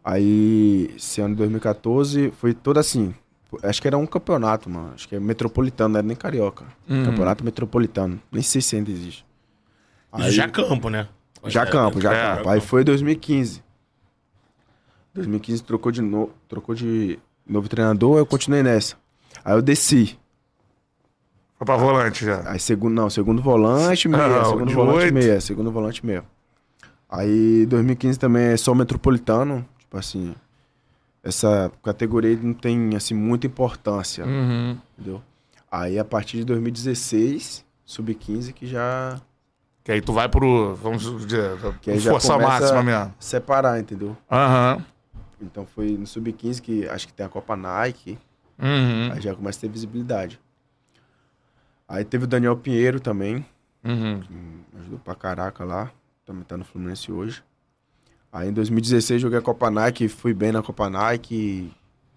Aí, 0.04 0.94
esse 0.98 1.22
ano 1.22 1.36
de 1.36 1.38
2014, 1.38 2.32
foi 2.32 2.54
todo 2.54 2.78
assim. 2.78 3.16
Acho 3.62 3.82
que 3.82 3.88
era 3.88 3.98
um 3.98 4.06
campeonato, 4.06 4.70
mano. 4.70 4.92
Acho 4.94 5.08
que 5.08 5.16
é 5.16 5.20
metropolitano, 5.20 5.94
não 5.94 6.00
era 6.00 6.08
nem 6.08 6.16
carioca. 6.16 6.66
Uhum. 6.90 7.06
Campeonato 7.06 7.44
metropolitano. 7.44 8.20
Nem 8.32 8.42
sei 8.42 8.62
se 8.62 8.76
ainda 8.76 8.90
existe. 8.92 9.26
Isso 10.20 10.32
já 10.32 10.48
campo, 10.48 10.90
né? 10.90 11.08
Já 11.46 11.66
campo, 11.66 12.00
já 12.00 12.14
É, 12.14 12.36
campo. 12.38 12.50
Aí 12.50 12.62
foi 12.62 12.84
2015. 12.84 13.64
2015 15.14 15.64
trocou 15.64 15.92
de, 15.92 16.02
no... 16.02 16.30
trocou 16.48 16.74
de 16.74 17.20
novo 17.48 17.68
treinador, 17.68 18.18
eu 18.18 18.26
continuei 18.26 18.64
nessa. 18.64 18.96
Aí 19.44 19.54
eu 19.54 19.62
desci. 19.62 20.18
Foi 21.58 21.66
pra 21.66 21.76
volante 21.76 22.26
já. 22.26 22.50
Aí 22.50 22.60
segundo, 22.60 22.94
não, 22.94 23.10
segundo 23.10 23.42
volante, 23.42 24.08
meia, 24.08 24.42
Ah, 24.42 24.46
segundo 24.46 24.72
volante, 24.74 24.98
oito. 25.04 25.14
meia, 25.14 25.42
segundo 25.42 25.72
volante, 25.72 26.06
meia. 26.06 26.24
Aí 27.10 27.66
2015 27.68 28.18
também 28.18 28.44
é 28.46 28.58
só 28.58 28.74
metropolitano, 28.74 29.64
tipo 29.78 29.98
assim, 29.98 30.34
essa 31.24 31.72
categoria 31.82 32.38
não 32.38 32.54
tem, 32.54 32.96
assim, 32.96 33.14
muita 33.14 33.48
importância, 33.48 34.26
Uhum. 34.26 34.78
entendeu? 34.98 35.22
Aí 35.72 35.98
a 35.98 36.06
partir 36.06 36.38
de 36.38 36.44
2016, 36.46 37.66
sub-15 37.86 38.52
que 38.54 38.68
já 38.68 39.20
Que 39.84 39.92
aí 39.92 40.02
tu 40.02 40.14
vai 40.14 40.30
pro. 40.30 40.76
Vamos 40.76 41.02
dizer, 41.26 41.58
Que 41.82 41.98
força 42.00 42.38
máxima 42.38 42.84
mesmo. 42.84 43.14
separar, 43.20 43.80
entendeu? 43.80 44.16
Aham. 44.32 44.86
Então 45.42 45.66
foi 45.66 45.98
no 45.98 46.06
sub-15 46.08 46.62
que 46.62 46.88
acho 46.88 47.06
que 47.08 47.14
tem 47.14 47.26
a 47.26 47.30
Copa 47.30 47.56
Nike, 47.56 48.18
Uhum. 48.60 49.12
aí 49.12 49.20
já 49.22 49.34
começa 49.36 49.58
a 49.60 49.62
ter 49.62 49.68
visibilidade. 49.70 50.40
Aí 51.88 52.06
teve 52.06 52.24
o 52.24 52.28
Daniel 52.28 52.56
Pinheiro 52.56 53.00
também, 53.00 53.46
Uhum. 53.84 54.22
que 54.22 54.78
ajudou 54.80 55.00
pra 55.00 55.16
caraca 55.16 55.66
lá, 55.66 55.92
também 56.26 56.44
tá 56.44 56.56
no 56.56 56.64
Fluminense 56.64 57.12
hoje. 57.12 57.44
Aí 58.34 58.50
em 58.50 58.54
2016 58.54 59.22
joguei 59.22 59.38
a 59.38 59.42
Copa 59.42 59.70
Nike, 59.70 60.08
fui 60.08 60.34
bem 60.34 60.52
na 60.52 60.64
Copa 60.64 60.90
Nike, 60.90 61.72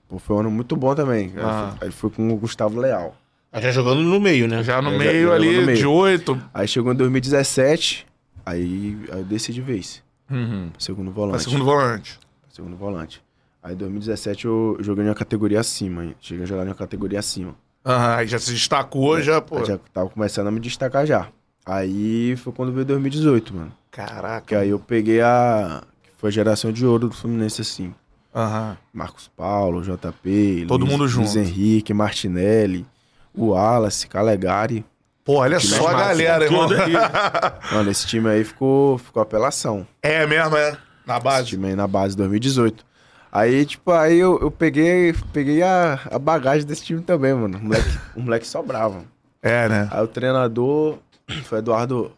pô, 0.08 0.18
foi 0.18 0.36
um 0.36 0.40
ano 0.40 0.50
muito 0.50 0.74
bom 0.74 0.94
também. 0.94 1.26
Aí 1.36 1.42
Ah. 1.42 1.74
Aí 1.82 1.90
foi 1.90 2.08
com 2.10 2.32
o 2.32 2.36
Gustavo 2.36 2.80
Leal. 2.80 3.14
Tá 3.52 3.60
Já 3.60 3.70
jogando 3.70 4.00
no 4.02 4.18
meio, 4.18 4.48
né? 4.48 4.62
Já 4.62 4.80
no 4.82 4.90
já- 4.92 4.98
meio 4.98 5.28
já 5.28 5.34
ali, 5.34 5.60
no 5.60 5.66
meio. 5.66 5.78
de 5.78 5.86
oito. 5.86 6.40
Aí 6.54 6.66
chegou 6.66 6.92
em 6.92 6.96
2017, 6.96 8.06
aí, 8.44 8.96
aí 9.12 9.18
eu 9.20 9.24
desci 9.24 9.52
de 9.52 9.60
vez, 9.60 10.02
Uhum. 10.30 10.70
segundo 10.78 11.10
Pra 11.12 11.20
volante. 11.20 11.44
segundo 11.44 11.64
volante. 11.64 12.18
Segundo 12.50 12.76
volante. 12.76 13.22
Aí 13.62 13.74
em 13.74 13.76
2017 13.76 14.44
eu 14.46 14.76
joguei 14.80 15.04
em 15.04 15.08
uma 15.08 15.14
categoria 15.14 15.60
acima, 15.60 16.04
hein? 16.04 16.14
cheguei 16.20 16.44
a 16.44 16.46
jogar 16.46 16.64
em 16.64 16.68
uma 16.68 16.74
categoria 16.74 17.18
acima. 17.18 17.54
Aham. 17.84 18.16
Aí 18.16 18.26
já 18.26 18.38
se 18.38 18.52
destacou, 18.52 19.20
já, 19.20 19.40
pô. 19.40 19.58
Aí 19.58 19.64
já 19.66 19.78
tava 19.92 20.08
começando 20.08 20.46
a 20.46 20.50
me 20.50 20.60
destacar 20.60 21.06
já. 21.06 21.28
Aí 21.64 22.36
foi 22.36 22.52
quando 22.52 22.72
veio 22.72 22.84
2018, 22.84 23.54
mano. 23.54 23.72
Que 23.90 23.96
Caraca. 23.98 24.58
aí 24.58 24.68
eu 24.70 24.78
peguei 24.78 25.20
a. 25.20 25.82
foi 26.16 26.28
a 26.28 26.32
geração 26.32 26.72
de 26.72 26.84
ouro 26.86 27.08
do 27.08 27.14
Fluminense, 27.14 27.60
assim. 27.62 27.94
Aham. 28.34 28.76
Marcos 28.92 29.28
Paulo, 29.34 29.82
JP, 29.82 30.66
Todo 30.68 30.80
Luiz, 30.82 30.92
mundo 30.92 31.00
Luiz 31.02 31.12
junto. 31.12 31.38
Henrique, 31.38 31.94
Martinelli, 31.94 32.86
o 33.34 33.46
Wallace, 33.48 34.06
Calegari. 34.06 34.84
Pô, 35.24 35.38
olha 35.38 35.58
só 35.58 35.88
a 35.88 35.94
galera, 35.94 36.44
irmão. 36.44 36.68
Tudo 36.68 36.80
aí. 36.80 36.92
Mano, 37.72 37.90
esse 37.90 38.06
time 38.06 38.28
aí 38.28 38.44
ficou, 38.44 38.98
ficou 38.98 39.22
apelação. 39.22 39.86
É 40.02 40.26
mesmo, 40.26 40.56
é. 40.56 40.76
Na 41.06 41.14
Esse 41.16 41.24
base. 41.24 41.46
time 41.48 41.68
aí 41.68 41.74
na 41.76 41.86
base 41.86 42.16
2018. 42.16 42.84
Aí, 43.32 43.66
tipo, 43.66 43.90
aí 43.90 44.18
eu, 44.18 44.38
eu 44.40 44.50
peguei, 44.50 45.14
peguei 45.32 45.62
a, 45.62 45.98
a 46.10 46.18
bagagem 46.18 46.66
desse 46.66 46.84
time 46.84 47.02
também, 47.02 47.34
mano. 47.34 47.58
O 47.58 47.62
moleque, 47.62 47.98
o 48.16 48.20
moleque 48.20 48.46
sobrava. 48.46 49.04
É, 49.42 49.68
né? 49.68 49.88
Aí 49.90 50.02
o 50.02 50.08
treinador 50.08 50.98
foi 51.44 51.58
Eduardo, 51.58 52.12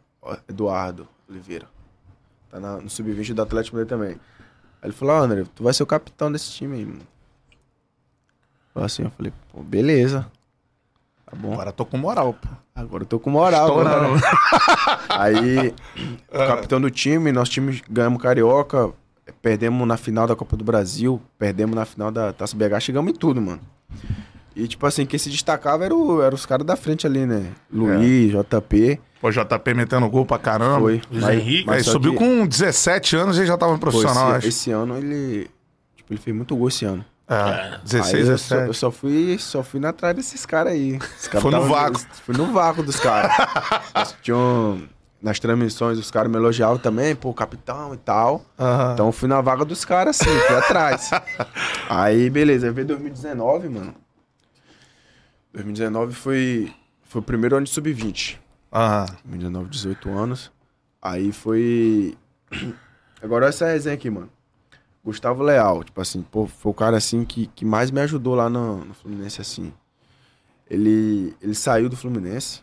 Eduardo 0.49 1.09
Oliveira. 1.29 1.67
Tá 2.51 2.59
na- 2.61 2.79
no 2.79 2.89
sub-20 2.89 3.35
do 3.35 3.43
Atlético 3.43 3.77
Mineiro 3.77 3.89
também. 3.89 4.11
Aí 4.81 4.89
ele 4.89 4.93
falou, 4.93 5.15
ó, 5.17 5.21
André, 5.21 5.45
tu 5.55 5.63
vai 5.65 5.73
ser 5.75 5.83
o 5.83 5.87
capitão 5.87 6.31
desse 6.33 6.51
time 6.53 6.77
aí, 6.77 6.85
mano. 6.87 7.01
Falou 8.73 8.87
assim, 8.87 9.03
eu 9.05 9.11
falei, 9.11 9.33
pô, 9.53 9.63
beleza. 9.63 10.27
Tá 11.27 11.37
bom. 11.37 11.53
Agora 11.55 11.73
tô 11.73 11.85
com 11.85 11.99
moral, 11.99 12.35
pô. 12.35 12.49
Agora 12.75 13.03
eu 13.03 13.07
tô 13.07 13.19
com 13.19 13.29
moral. 13.31 13.69
Estourando. 13.69 14.15
Agora. 14.15 15.01
Aí, 15.23 15.75
o 16.33 16.39
capitão 16.39 16.81
do 16.81 16.91
time, 16.91 17.33
nosso 17.33 17.51
time 17.51 17.83
ganhamos 17.91 18.23
Carioca, 18.23 18.93
perdemos 19.43 19.87
na 19.87 19.97
final 19.97 20.27
da 20.27 20.37
Copa 20.37 20.57
do 20.57 20.65
Brasil, 20.65 21.21
perdemos 21.39 21.75
na 21.75 21.85
final 21.85 22.11
da 22.11 22.33
Taça 22.33 22.57
BH, 22.57 22.81
chegamos 22.81 23.11
em 23.13 23.15
tudo, 23.17 23.43
mano. 23.43 23.61
E, 24.55 24.67
tipo 24.69 24.87
assim, 24.87 25.05
quem 25.07 25.19
se 25.19 25.29
destacava 25.29 25.85
era, 25.85 25.95
o- 25.95 26.23
era 26.23 26.35
os 26.35 26.47
caras 26.47 26.65
da 26.67 26.77
frente 26.77 27.07
ali, 27.07 27.27
né? 27.27 27.53
Luiz, 27.71 28.33
JP, 28.33 29.01
Pô, 29.21 29.31
JP 29.31 29.75
metendo 29.75 30.09
gol 30.09 30.25
pra 30.25 30.39
caramba. 30.39 30.81
foi. 30.81 31.03
Henrique. 31.35 31.67
Mas 31.67 31.87
subiu 31.87 32.13
que- 32.13 32.19
com 32.19 32.47
17 32.47 33.17
anos 33.17 33.37
e 33.39 33.45
já 33.47 33.57
tava 33.59 33.73
no 33.73 33.79
pô, 33.79 33.91
profissional, 33.91 34.29
esse, 34.29 34.37
acho. 34.39 34.49
esse 34.49 34.71
ano 34.71 34.97
ele, 34.97 35.51
tipo, 35.97 36.13
ele 36.13 36.21
fez 36.21 36.35
muito 36.37 36.55
gol 36.57 36.69
esse 36.69 36.85
ano. 36.85 37.05
É, 37.31 37.79
16, 37.85 38.15
Aí 38.15 38.21
eu, 38.21 38.39
só, 38.39 38.55
17. 38.55 38.67
eu 38.69 38.75
só 38.75 38.91
fui, 38.91 39.37
só 39.39 39.63
fui 39.63 39.81
na 39.81 39.91
atrás 39.91 40.17
desses 40.17 40.47
caras 40.47 40.73
aí. 40.73 40.97
Esses 41.17 41.27
caras 41.29 41.43
Foi 41.43 41.51
no 41.51 41.63
vácuo. 41.67 42.01
Fui 42.25 42.35
no 42.37 42.47
vácuo 42.53 42.83
dos 42.83 42.99
caras. 43.01 43.33
Tinham- 44.23 44.83
nas 45.21 45.41
transmissões, 45.41 45.99
os 45.99 46.13
caras 46.13 46.31
me 46.31 46.37
elogiavam 46.39 46.79
também, 46.79 47.15
pô, 47.17 47.35
capitão 47.35 47.93
e 47.93 47.97
tal. 47.97 48.45
Aham. 48.57 48.93
Então 48.95 49.07
eu 49.07 49.13
fui 49.13 49.29
na 49.29 49.41
vaga 49.41 49.65
dos 49.65 49.85
caras, 49.85 50.21
assim, 50.21 50.31
fui 50.31 50.57
atrás. 50.57 51.11
Aí, 51.91 52.31
beleza, 52.31 52.69
aí 52.69 52.73
veio 52.73 52.87
2019, 52.87 53.69
mano. 53.69 53.95
2019 55.53 56.15
foi, 56.15 56.73
foi 57.03 57.21
o 57.21 57.25
primeiro 57.25 57.57
ano 57.57 57.65
de 57.67 57.73
sub-20. 57.73 58.37
Aham. 58.73 59.07
2019, 59.25 59.69
18 59.71 60.11
anos. 60.11 60.53
Aí 61.01 61.33
foi. 61.33 62.17
Agora 63.23 63.47
essa 63.47 63.67
resenha 63.67 63.95
aqui, 63.95 64.11
mano. 64.11 64.31
Gustavo 65.05 65.43
Leal, 65.43 65.85
tipo 65.85 66.01
assim, 66.01 66.23
pô, 66.23 66.47
foi 66.47 66.71
o 66.71 66.75
cara 66.75 66.97
assim 66.97 67.25
que, 67.25 67.47
que 67.47 67.65
mais 67.65 67.91
me 67.91 68.01
ajudou 68.01 68.35
lá 68.35 68.51
no, 68.51 68.85
no 68.85 68.95
Fluminense, 68.95 69.41
assim. 69.41 69.73
Ele, 70.69 71.35
ele 71.41 71.55
saiu 71.55 71.89
do 71.89 71.97
Fluminense, 71.97 72.63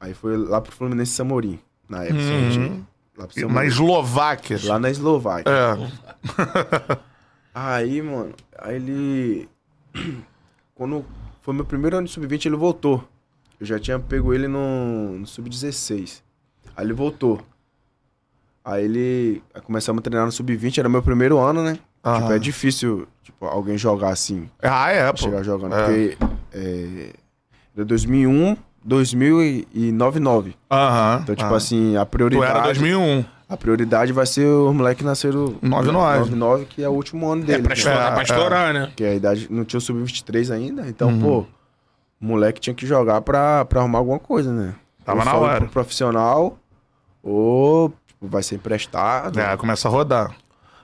aí 0.00 0.12
foi 0.12 0.36
lá 0.36 0.60
pro 0.60 0.72
Fluminense 0.72 1.12
Samorim, 1.12 1.60
na 1.88 2.02
época. 2.02 2.20
Uhum. 2.20 2.50
gente. 2.50 2.84
Lá 3.16 3.26
pro 3.28 3.34
Samorim. 3.34 3.54
Na 3.54 3.64
Eslováquia. 3.64 4.58
Lá 4.64 4.78
na 4.78 4.90
Eslováquia. 4.90 5.52
É. 5.52 6.98
Aí, 7.54 8.00
mano, 8.00 8.34
aí 8.58 8.76
ele. 8.76 9.48
Quando 10.74 11.04
foi 11.42 11.52
meu 11.52 11.66
primeiro 11.66 11.98
ano 11.98 12.06
de 12.06 12.12
sub-20, 12.12 12.46
ele 12.46 12.56
voltou. 12.56 13.06
Eu 13.62 13.66
já 13.66 13.78
tinha 13.78 13.96
pego 13.96 14.34
ele 14.34 14.48
no, 14.48 15.20
no 15.20 15.24
sub-16. 15.26 16.20
Aí 16.76 16.84
ele 16.84 16.92
voltou. 16.92 17.40
Aí 18.64 18.84
ele. 18.84 19.40
Aí 19.54 19.60
começamos 19.60 20.00
a 20.00 20.02
treinar 20.02 20.26
no 20.26 20.32
sub-20, 20.32 20.78
era 20.78 20.88
meu 20.88 21.00
primeiro 21.00 21.38
ano, 21.38 21.62
né? 21.62 21.78
Aham. 22.04 22.20
Tipo, 22.22 22.32
é 22.32 22.38
difícil, 22.40 23.06
tipo, 23.22 23.46
alguém 23.46 23.78
jogar 23.78 24.08
assim, 24.08 24.50
Ah, 24.60 24.90
é, 24.90 25.08
pô. 25.12 25.18
chegar 25.18 25.44
jogando. 25.44 25.76
É. 25.76 25.84
Porque. 25.84 26.18
É, 26.52 27.12
era 27.76 27.84
2001, 27.84 28.56
2009, 28.84 30.18
9. 30.18 30.54
Aham. 30.68 31.20
Então, 31.22 31.34
tipo 31.36 31.54
assim, 31.54 31.96
a 31.96 32.04
Tu 32.04 32.08
prioridade. 32.10 32.50
era 32.50 32.60
2001. 32.64 33.24
A 33.48 33.56
prioridade 33.56 34.12
vai 34.12 34.26
ser 34.26 34.44
o 34.46 34.72
moleque 34.72 35.04
nascer 35.04 35.36
o 35.36 35.56
99. 35.62 35.92
99, 36.30 36.64
que 36.64 36.82
é 36.82 36.88
o 36.88 36.92
último 36.92 37.30
ano 37.30 37.42
É 37.44 37.46
dele. 37.46 37.62
pra 37.62 37.74
estourar, 37.74 38.08
É, 38.08 38.10
pra 38.10 38.20
é. 38.20 38.24
estourar 38.24 38.74
né? 38.74 38.92
Que 38.96 39.04
a 39.04 39.14
idade 39.14 39.46
não 39.50 39.64
tinha 39.64 39.78
o 39.78 39.80
sub-23 39.80 40.50
ainda, 40.52 40.88
então, 40.88 41.08
Uhum. 41.10 41.20
pô, 41.20 41.46
o 42.22 42.24
moleque 42.24 42.60
tinha 42.60 42.72
que 42.72 42.86
jogar 42.86 43.20
pra, 43.20 43.64
pra 43.64 43.80
arrumar 43.80 43.98
alguma 43.98 44.18
coisa, 44.20 44.52
né? 44.52 44.76
Tava 45.04 45.18
Ou 45.18 45.24
na 45.24 45.34
hora. 45.34 45.60
pro 45.62 45.68
profissional, 45.70 46.56
ou 47.20 47.92
tipo, 48.06 48.28
vai 48.28 48.42
ser 48.44 48.54
emprestado. 48.54 49.40
É, 49.40 49.56
começa 49.56 49.88
a 49.88 49.90
rodar. 49.90 50.36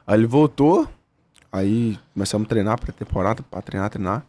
Aí 0.05 0.19
ele 0.19 0.27
voltou, 0.27 0.89
aí 1.53 1.97
começamos 2.13 2.47
a 2.47 2.49
treinar 2.49 2.81
pré-temporada, 2.81 3.43
pra 3.49 3.63
treinar, 3.63 3.89
treinar. 3.89 4.27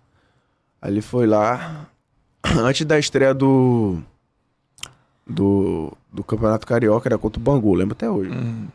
Aí 0.79 0.91
ele 0.91 1.01
foi 1.01 1.25
lá, 1.25 1.87
antes 2.45 2.85
da 2.85 2.99
estreia 2.99 3.33
do, 3.33 3.97
do, 5.25 5.91
do 6.13 6.23
Campeonato 6.23 6.67
Carioca, 6.67 7.07
era 7.09 7.17
contra 7.17 7.39
o 7.39 7.43
Bangu, 7.43 7.73
lembro 7.73 7.93
até 7.93 8.07
hoje. 8.09 8.29
Hum. 8.29 8.67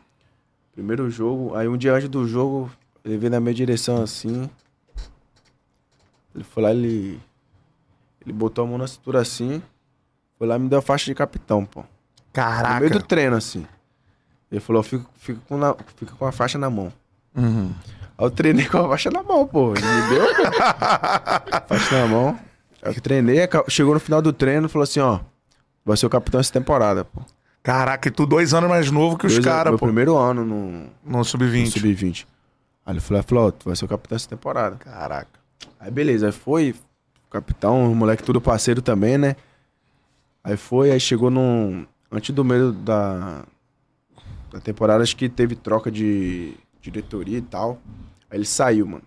Primeiro 0.73 1.09
jogo, 1.09 1.55
aí 1.55 1.69
um 1.69 1.77
dia 1.77 1.93
antes 1.93 2.09
do 2.09 2.27
jogo, 2.27 2.69
ele 3.05 3.17
veio 3.17 3.31
na 3.31 3.39
minha 3.39 3.53
direção 3.53 4.03
assim. 4.03 4.49
Ele 6.35 6.43
foi 6.43 6.63
lá, 6.63 6.71
ele. 6.71 7.17
Ele 8.25 8.33
botou 8.33 8.63
a 8.65 8.67
mão 8.67 8.77
na 8.77 8.87
cintura 8.87 9.21
assim. 9.21 9.61
Foi 10.37 10.47
lá 10.47 10.55
e 10.55 10.59
me 10.59 10.67
deu 10.69 10.79
a 10.79 10.81
faixa 10.81 11.05
de 11.05 11.15
capitão, 11.15 11.65
pô. 11.65 11.81
No 11.81 11.85
Caraca. 12.33 12.79
meio 12.79 12.91
do 12.91 13.01
treino, 13.01 13.35
assim. 13.35 13.65
Ele 14.51 14.59
falou, 14.59 14.83
fica, 14.83 15.05
fica, 15.15 15.39
com, 15.47 15.57
na- 15.57 15.75
fica 15.95 16.13
com 16.15 16.25
a 16.25 16.31
faixa 16.31 16.57
na 16.57 16.69
mão. 16.69 16.91
Uhum. 17.35 17.71
Aí 18.17 18.25
eu 18.25 18.31
treinei 18.31 18.65
com 18.65 18.77
a 18.77 18.89
faixa 18.89 19.09
na 19.09 19.23
mão, 19.23 19.45
pô. 19.47 19.73
Ele 19.75 19.85
me 19.85 20.09
deu 20.09 20.23
a 21.51 21.61
faixa 21.67 22.01
na 22.01 22.07
mão. 22.07 22.39
Aí 22.81 22.95
eu 22.95 23.01
treinei, 23.01 23.39
chegou 23.69 23.93
no 23.93 23.99
final 23.99 24.21
do 24.21 24.31
treino 24.33 24.65
e 24.67 24.69
falou 24.69 24.83
assim, 24.83 24.99
ó. 24.99 25.19
Vai 25.85 25.95
ser 25.97 26.05
o 26.05 26.09
capitão 26.09 26.39
essa 26.39 26.51
temporada, 26.51 27.05
pô. 27.05 27.21
Caraca, 27.63 28.07
e 28.07 28.11
tu 28.11 28.25
dois 28.25 28.53
anos 28.53 28.69
mais 28.69 28.91
novo 28.91 29.17
que 29.17 29.25
os 29.25 29.39
caras, 29.39 29.71
Meu 29.71 29.79
pô. 29.79 29.85
primeiro 29.85 30.15
ano 30.17 30.45
no, 30.45 30.71
No 30.71 30.89
no 31.03 31.23
sub-20. 31.25 31.71
Sub-20. 31.71 32.25
Aí 32.85 32.93
ele 32.93 32.99
falou, 32.99 33.23
falou, 33.23 33.47
ó, 33.47 33.51
tu 33.51 33.65
vai 33.65 33.75
ser 33.75 33.85
o 33.85 33.87
capitão 33.87 34.15
essa 34.15 34.29
temporada. 34.29 34.75
Caraca. 34.77 35.27
Aí 35.79 35.89
beleza, 35.89 36.27
aí 36.27 36.31
foi, 36.31 36.75
capitão, 37.39 37.91
o 37.91 37.95
moleque 37.95 38.23
tudo 38.23 38.39
parceiro 38.39 38.81
também, 38.81 39.17
né? 39.17 39.35
Aí 40.43 40.55
foi, 40.57 40.91
aí 40.91 40.99
chegou 40.99 41.29
num. 41.29 41.85
Antes 42.11 42.33
do 42.33 42.45
meio 42.45 42.71
da, 42.71 43.43
da 44.51 44.59
temporada, 44.59 45.03
acho 45.03 45.15
que 45.17 45.27
teve 45.27 45.55
troca 45.55 45.91
de 45.91 46.53
diretoria 46.81 47.37
e 47.37 47.41
tal. 47.41 47.79
Aí 48.29 48.37
ele 48.37 48.45
saiu, 48.45 48.85
mano. 48.87 49.03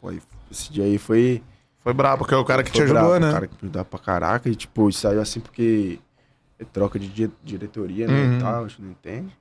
Pô, 0.00 0.08
aí, 0.08 0.20
esse 0.50 0.72
dia 0.72 0.84
aí 0.84 0.98
foi. 0.98 1.42
Foi 1.80 1.92
brabo, 1.92 2.18
porque 2.18 2.34
é 2.34 2.36
o 2.36 2.44
cara 2.44 2.62
que 2.62 2.70
te 2.70 2.80
ajudou, 2.82 3.02
brabo, 3.02 3.18
né? 3.20 3.28
O 3.30 3.32
cara 3.32 3.46
que 3.48 3.54
me 3.54 3.58
ajudava 3.62 3.84
pra 3.84 3.98
caraca. 3.98 4.48
E 4.48 4.54
tipo, 4.54 4.90
saiu 4.92 5.20
assim 5.20 5.40
porque 5.40 5.98
é 6.58 6.64
troca 6.64 6.98
de 6.98 7.08
di- 7.08 7.30
diretoria, 7.42 8.06
né? 8.06 8.14
Uhum. 8.14 8.36
E 8.36 8.40
tal, 8.40 8.64
a 8.64 8.68
gente 8.68 8.82
não 8.82 8.90
entende. 8.90 9.36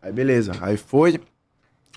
Aí 0.00 0.10
beleza, 0.12 0.52
aí 0.60 0.76
foi. 0.76 1.20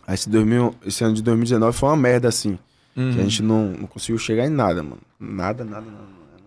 Aí 0.06 0.14
esse, 0.16 0.30
2000, 0.30 0.76
esse 0.86 1.04
ano 1.04 1.14
de 1.14 1.22
2019 1.24 1.78
foi 1.78 1.90
uma 1.90 1.96
merda, 1.98 2.28
assim. 2.28 2.60
Uhum. 2.96 3.14
Que 3.14 3.20
a 3.20 3.24
gente 3.24 3.42
não, 3.44 3.68
não 3.72 3.88
conseguiu 3.88 4.18
chegar 4.18 4.46
em 4.46 4.50
nada, 4.50 4.84
mano. 4.84 5.02
Nada, 5.20 5.64
nada, 5.64 5.86
nada, 5.86 6.04
nada. 6.04 6.44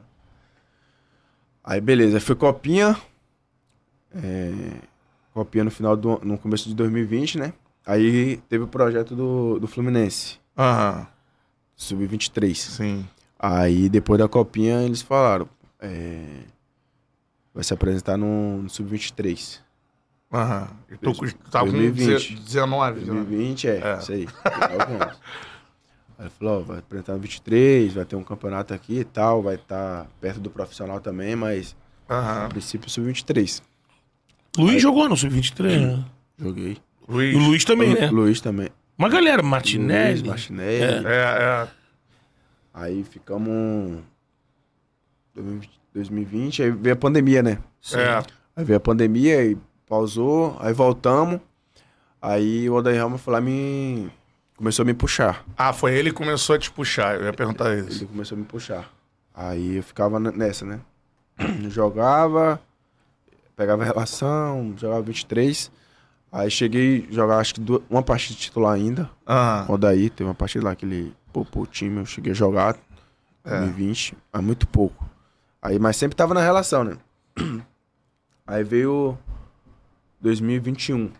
Aí 1.62 1.80
beleza, 1.80 2.16
aí 2.16 2.20
foi 2.20 2.36
copinha. 2.36 2.96
É, 4.14 4.52
copinha 5.32 5.64
no 5.64 5.70
final 5.70 5.96
do 5.96 6.20
no 6.22 6.38
começo 6.38 6.68
de 6.68 6.74
2020, 6.74 7.38
né? 7.38 7.52
Aí 7.86 8.36
teve 8.48 8.64
o 8.64 8.68
projeto 8.68 9.14
do, 9.16 9.58
do 9.58 9.66
Fluminense, 9.66 10.38
Aham, 10.56 11.06
Sub-23. 11.76 12.54
sim. 12.54 13.08
Aí 13.38 13.88
depois 13.88 14.18
da 14.18 14.28
copinha 14.28 14.82
eles 14.82 15.02
falaram. 15.02 15.48
é, 15.80 16.44
vai 17.52 17.62
se 17.64 17.74
apresentar 17.74 18.16
no, 18.16 18.62
no 18.62 18.70
Sub-23. 18.70 19.60
Aham. 20.32 20.68
E 20.90 20.96
tu 20.96 21.12
cu- 21.14 21.32
tava 21.50 21.66
com 21.66 21.72
2020. 21.72 22.34
19, 22.36 23.00
né? 23.00 23.06
2020, 23.06 23.68
é, 23.68 23.80
É. 23.80 23.98
isso 23.98 24.12
aí. 24.12 24.28
19 26.18 26.18
anos. 26.18 26.18
Aí 26.18 26.24
ele 26.26 26.30
falou, 26.38 26.60
ó, 26.60 26.62
vai 26.62 26.78
apresentar 26.78 27.12
no 27.14 27.18
23, 27.20 27.92
vai 27.94 28.04
ter 28.04 28.16
um 28.16 28.22
campeonato 28.24 28.72
aqui 28.74 29.00
e 29.00 29.04
tal, 29.04 29.42
vai 29.42 29.56
estar 29.56 30.06
perto 30.20 30.40
do 30.40 30.50
profissional 30.50 31.00
também, 31.00 31.34
mas 31.36 31.76
Aham. 32.08 32.46
a 32.46 32.48
princípio 32.48 32.88
Sub-23. 32.90 33.62
Luiz 34.58 34.80
jogou 34.80 35.08
no 35.08 35.16
Sub-23, 35.16 35.80
né? 35.80 36.04
Joguei. 36.38 36.76
E 37.08 37.12
Luiz. 37.12 37.36
o 37.36 37.38
Luiz 37.40 37.64
também, 37.64 37.90
Lu- 37.94 38.00
né? 38.00 38.10
Luiz 38.10 38.40
também. 38.40 38.68
Uma 38.96 39.08
galera, 39.08 39.42
Martinelli. 39.42 40.20
Luiz, 40.20 40.22
Martinelli. 40.22 41.06
É, 41.06 41.10
é. 41.10 41.68
Aí 42.72 43.04
ficamos 43.04 43.98
2020, 45.34 45.70
2020, 45.94 46.62
aí 46.62 46.70
veio 46.70 46.92
a 46.94 46.96
pandemia, 46.96 47.42
né? 47.42 47.58
É. 47.92 48.22
Aí 48.56 48.64
veio 48.64 48.76
a 48.76 48.80
pandemia 48.80 49.44
e 49.44 49.56
pausou, 49.88 50.56
aí 50.60 50.72
voltamos. 50.72 51.40
Aí 52.22 52.68
o 52.70 52.74
Odair 52.74 52.96
Helma 52.98 53.18
foi 53.18 53.32
lá 53.34 53.40
me. 53.40 54.08
Começou 54.56 54.82
a 54.84 54.86
me 54.86 54.94
puxar. 54.94 55.44
Ah, 55.56 55.72
foi 55.72 55.94
ele 55.94 56.10
que 56.10 56.16
começou 56.16 56.54
a 56.54 56.58
te 56.58 56.70
puxar. 56.70 57.16
Eu 57.16 57.24
ia 57.24 57.32
perguntar 57.32 57.74
isso. 57.76 57.98
Ele 57.98 58.06
começou 58.06 58.36
a 58.36 58.38
me 58.38 58.44
puxar. 58.46 58.90
Aí 59.34 59.76
eu 59.76 59.82
ficava 59.82 60.18
nessa, 60.20 60.64
né? 60.64 60.80
Jogava, 61.68 62.60
pegava 63.56 63.82
relação, 63.84 64.74
jogava 64.76 65.02
23. 65.02 65.70
Aí 66.30 66.50
cheguei 66.50 67.06
a 67.10 67.12
jogar 67.12 67.38
acho 67.38 67.54
que 67.54 67.60
du- 67.60 67.82
uma 67.90 68.02
partida 68.02 68.38
titular 68.38 68.74
ainda. 68.74 69.10
Aham. 69.26 69.66
O 69.68 69.72
Odaí, 69.74 70.08
teve 70.10 70.28
uma 70.28 70.34
partida 70.34 70.64
lá 70.64 70.74
que 70.76 70.84
ele 70.84 71.14
poupou 71.32 71.62
o 71.64 71.66
time, 71.66 71.98
eu 71.98 72.06
cheguei 72.06 72.32
a 72.32 72.34
jogar. 72.34 72.76
2020, 73.44 74.16
mas 74.32 74.42
muito 74.42 74.66
pouco. 74.66 75.04
Aí, 75.60 75.78
mas 75.78 75.96
sempre 75.96 76.16
tava 76.16 76.32
na 76.32 76.40
relação, 76.40 76.82
né? 76.84 76.96
Aí 78.46 78.62
veio 78.64 79.18
2021. 80.20 81.10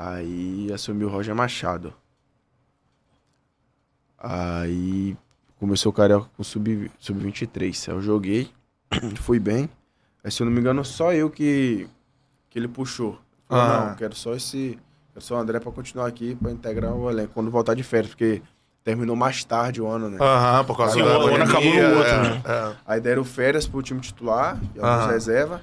Aí 0.00 0.70
assumiu 0.72 1.08
o 1.08 1.10
Roger 1.10 1.34
Machado. 1.34 1.92
Aí 4.16 5.16
começou 5.58 5.90
o 5.90 5.92
Carioca 5.92 6.28
com 6.36 6.44
sub- 6.44 6.88
sub-23. 7.00 7.88
aí 7.88 7.94
eu 7.96 8.00
joguei, 8.00 8.48
fui 9.22 9.40
bem. 9.40 9.68
Aí, 10.22 10.30
se 10.30 10.40
eu 10.40 10.44
não 10.46 10.52
me 10.52 10.60
engano, 10.60 10.84
só 10.84 11.12
eu 11.12 11.28
que, 11.28 11.88
que 12.48 12.58
ele 12.60 12.68
puxou. 12.68 13.18
Ah. 13.48 13.88
Não, 13.88 13.94
quero 13.96 14.14
só 14.14 14.34
esse. 14.34 14.78
Quero 15.12 15.24
só 15.24 15.34
o 15.34 15.38
André 15.38 15.58
pra 15.58 15.72
continuar 15.72 16.06
aqui, 16.06 16.36
pra 16.36 16.52
integrar 16.52 16.92
o 16.94 17.10
elenco. 17.10 17.32
Quando 17.34 17.50
voltar 17.50 17.74
de 17.74 17.82
férias, 17.82 18.10
porque 18.10 18.40
terminou 18.84 19.16
mais 19.16 19.42
tarde 19.42 19.82
o 19.82 19.88
ano, 19.88 20.08
né? 20.08 20.18
Aham, 20.20 20.64
por 20.64 20.76
causa 20.76 20.94
Sim, 20.94 21.02
da 21.02 21.18
o 21.18 21.22
ano 21.26 21.38
pandemia, 21.38 21.48
acabou 21.48 21.90
no 21.90 21.98
outro, 21.98 22.12
é, 22.12 22.22
né? 22.22 22.42
é. 22.46 22.76
Aí 22.86 23.00
deram 23.00 23.24
férias 23.24 23.66
pro 23.66 23.82
time 23.82 24.00
titular, 24.00 24.60
e 24.76 24.80
alguns 24.80 25.10
reserva, 25.10 25.60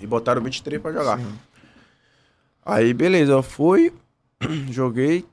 e 0.00 0.06
botaram 0.06 0.40
23 0.40 0.80
pra 0.80 0.92
jogar. 0.92 1.18
Aí, 2.64 2.92
beleza, 2.94 3.32
eu 3.32 3.42
fui, 3.42 3.92
joguei 4.70 5.24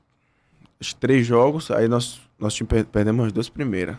os 0.80 0.92
três 0.94 1.26
jogos, 1.26 1.70
aí 1.70 1.88
nós, 1.88 2.20
nós 2.38 2.58
perdemos 2.90 3.26
as 3.26 3.32
duas 3.32 3.48
primeiras. 3.48 3.96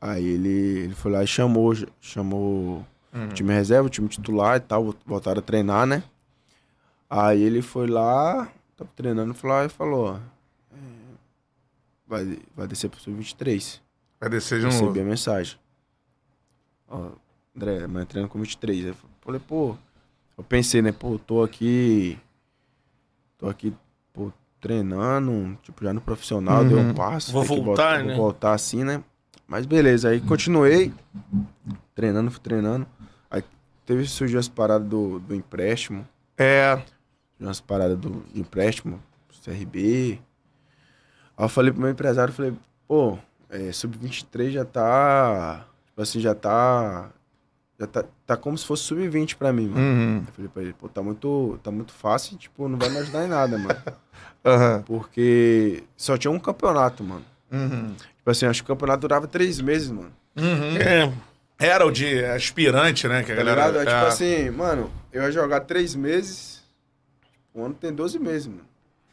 Aí 0.00 0.24
ele, 0.24 0.48
ele 0.84 0.94
foi 0.94 1.12
lá 1.12 1.22
e 1.22 1.26
chamou, 1.26 1.72
chamou 2.00 2.84
o 3.12 3.28
time 3.34 3.52
reserva, 3.52 3.86
o 3.86 3.90
time 3.90 4.08
titular 4.08 4.56
e 4.56 4.60
tal, 4.60 4.94
voltaram 5.06 5.38
a 5.38 5.42
treinar, 5.42 5.86
né? 5.86 6.02
Aí 7.08 7.42
ele 7.42 7.60
foi 7.62 7.86
lá, 7.86 8.50
tava 8.76 8.90
treinando, 8.96 9.34
foi 9.34 9.50
lá 9.50 9.64
e 9.64 9.68
falou, 9.68 10.14
ó, 10.14 10.16
é, 10.74 10.78
vai, 12.06 12.38
vai 12.56 12.66
descer 12.66 12.88
pro 12.88 12.98
sub-23. 12.98 13.80
Vai 14.18 14.30
descer 14.30 14.60
de 14.60 14.66
Recebi 14.66 14.86
novo. 14.86 15.00
a 15.00 15.04
mensagem. 15.04 15.58
Ó, 16.88 17.10
André, 17.54 17.84
amanhã 17.84 18.06
treino 18.06 18.28
com 18.28 18.40
23. 18.40 18.86
Eu 18.86 18.96
falei, 19.20 19.40
pô, 19.46 19.76
eu 20.36 20.44
pensei, 20.44 20.82
né, 20.82 20.92
pô, 20.92 21.18
tô 21.18 21.42
aqui. 21.42 22.18
Tô 23.38 23.48
aqui, 23.48 23.74
pô, 24.12 24.32
treinando, 24.60 25.58
tipo, 25.62 25.84
já 25.84 25.92
no 25.92 26.00
profissional, 26.00 26.64
deu 26.64 26.78
um 26.78 26.94
passo. 26.94 27.32
Vou 27.32 27.42
voltar, 27.42 27.64
voltar, 27.64 28.04
né? 28.04 28.14
Vou 28.14 28.24
voltar 28.24 28.52
assim, 28.52 28.84
né? 28.84 29.02
Mas 29.46 29.66
beleza, 29.66 30.08
aí 30.08 30.20
continuei 30.20 30.92
treinando, 31.94 32.30
fui 32.30 32.40
treinando. 32.40 32.86
Aí 33.30 33.42
teve 33.84 34.06
surgiu 34.06 34.38
as 34.38 34.48
paradas 34.48 34.88
do, 34.88 35.18
do 35.20 35.34
empréstimo, 35.34 36.06
É. 36.38 36.80
umas 37.38 37.60
paradas 37.60 37.98
do 37.98 38.24
de 38.32 38.40
empréstimo, 38.40 39.02
CRB. 39.44 40.20
Aí 41.36 41.44
eu 41.44 41.48
falei 41.48 41.72
pro 41.72 41.80
meu 41.82 41.90
empresário, 41.90 42.32
falei, 42.32 42.54
pô, 42.86 43.18
é, 43.50 43.72
sub-23 43.72 44.50
já 44.50 44.64
tá. 44.64 45.66
Tipo 45.86 46.02
assim, 46.02 46.20
já 46.20 46.34
tá. 46.34 47.10
Já 47.82 47.86
tá, 47.88 48.04
tá 48.24 48.36
como 48.36 48.56
se 48.56 48.64
fosse 48.64 48.84
sub-20 48.84 49.34
pra 49.34 49.52
mim, 49.52 49.66
mano. 49.66 49.80
Uhum. 49.84 50.24
Eu 50.28 50.32
falei 50.34 50.50
pra 50.54 50.62
ele, 50.62 50.72
pô, 50.72 50.88
tá 50.88 51.02
muito, 51.02 51.58
tá 51.64 51.72
muito 51.72 51.92
fácil 51.92 52.34
e, 52.34 52.38
tipo, 52.38 52.68
não 52.68 52.78
vai 52.78 52.88
me 52.88 52.98
ajudar 52.98 53.24
em 53.24 53.28
nada, 53.28 53.58
mano. 53.58 53.76
Aham. 54.46 54.82
Porque 54.86 55.82
só 55.96 56.16
tinha 56.16 56.30
um 56.30 56.38
campeonato, 56.38 57.02
mano. 57.02 57.24
Uhum. 57.50 57.92
Tipo 58.18 58.30
assim, 58.30 58.46
acho 58.46 58.62
que 58.62 58.70
o 58.70 58.74
campeonato 58.74 59.00
durava 59.00 59.26
três 59.26 59.60
meses, 59.60 59.90
mano. 59.90 60.12
É, 60.78 61.10
Era 61.58 61.84
o 61.84 61.90
de 61.90 62.24
aspirante, 62.24 63.08
né? 63.08 63.24
Que 63.24 63.32
a 63.32 63.36
Tá 63.36 63.42
galera. 63.42 63.66
ligado? 63.66 63.76
É, 63.82 63.84
tipo 63.92 64.04
é. 64.04 64.08
assim, 64.08 64.50
mano, 64.50 64.88
eu 65.12 65.22
ia 65.24 65.32
jogar 65.32 65.60
três 65.62 65.96
meses. 65.96 66.62
O 67.52 67.64
ano 67.64 67.74
tem 67.74 67.92
12 67.92 68.16
meses, 68.20 68.46
mano. 68.46 68.62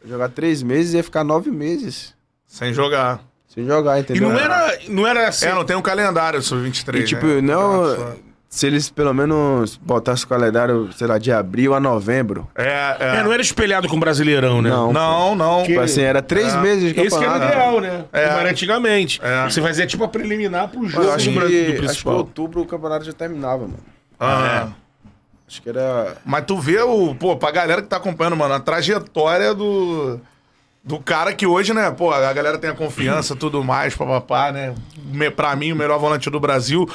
Eu 0.01 0.08
ia 0.08 0.13
jogar 0.13 0.29
três 0.29 0.62
meses 0.62 0.93
e 0.93 0.97
ia 0.97 1.03
ficar 1.03 1.23
nove 1.23 1.49
meses 1.49 2.13
Sem 2.45 2.71
jogar. 2.71 3.21
sem 3.47 3.65
jogar, 3.65 3.97
E 3.97 4.01
entendeu? 4.01 4.29
não 4.29 4.39
era, 4.39 4.79
não 4.89 5.08
era 5.08 5.27
assim. 5.27 5.47
É, 5.47 5.55
não 5.55 5.65
tem 5.65 5.75
um 5.75 5.82
calendário 5.82 6.39
sub-23. 6.41 6.99
E, 6.99 7.03
tipo, 7.03 7.25
né? 7.25 7.41
não. 7.41 8.28
Campeonato 8.49 8.55
Se 8.55 8.65
eles 8.67 8.89
pelo 8.89 9.13
menos 9.13 9.77
botassem 9.77 10.25
o 10.25 10.27
calendário, 10.27 10.89
sei 10.97 11.05
lá, 11.07 11.17
de 11.19 11.31
abril 11.31 11.73
a 11.75 11.79
novembro. 11.79 12.47
É, 12.55 12.97
é. 12.99 13.15
É, 13.17 13.23
não 13.23 13.31
era 13.31 13.41
espelhado 13.41 13.88
com 13.88 13.95
o 13.95 13.99
Brasileirão, 13.99 14.62
né? 14.62 14.69
Não. 14.71 14.91
Não, 14.91 15.35
não. 15.35 15.63
Tipo 15.63 15.79
assim, 15.81 16.01
era 16.01 16.21
três 16.21 16.53
É. 16.53 16.57
meses 16.62 16.93
de 16.93 16.99
Esse 16.99 17.17
que 17.17 17.23
era 17.23 17.38
o 17.38 17.39
campeonato. 17.39 17.53
ideal, 17.53 17.79
né? 17.81 18.05
É. 18.12 18.27
Como 18.27 18.39
era 18.39 18.49
antigamente. 18.49 19.19
É. 19.23 19.43
Você 19.49 19.62
fazia 19.62 19.85
tipo 19.85 20.03
a 20.03 20.07
preliminar 20.07 20.67
pro 20.69 20.88
jogo 20.88 21.03
Eu 21.05 21.13
acho 21.13 21.29
do, 21.31 21.33
que, 21.33 21.39
do 21.39 21.45
acho 21.45 21.53
que 21.65 21.71
em 21.71 21.77
principal. 21.77 22.15
outubro 22.15 22.62
o 22.62 22.65
campeonato 22.65 23.05
já 23.05 23.13
terminava, 23.13 23.59
mano. 23.59 23.77
Ah. 24.19 24.69
Acho 25.47 25.62
que 25.62 25.69
era. 25.69 26.17
Mas 26.25 26.43
tu 26.45 26.57
vê 26.59 26.81
o, 26.81 27.13
pô, 27.15 27.35
pra 27.38 27.51
galera 27.51 27.81
que 27.81 27.88
tá 27.88 27.97
acompanhando, 27.97 28.35
mano, 28.35 28.53
a 28.55 28.59
trajetória 28.59 29.53
do. 29.53 30.19
Do 30.81 30.97
cara 30.97 31.33
que 31.33 31.45
hoje, 31.45 31.73
né, 31.73 31.91
pô, 31.91 32.12
a 32.12 32.31
galera 32.33 32.57
tem 32.57 32.69
a 32.69 32.73
confiança 32.73 33.35
tudo 33.35 33.63
mais, 33.63 33.93
papapá, 33.95 34.51
né? 34.51 34.73
Me- 35.12 35.29
Pra 35.29 35.53
mim, 35.55 35.71
o 35.71 35.75
melhor 35.75 35.99
volante 35.99 36.29
do 36.29 36.39
Brasil. 36.39 36.89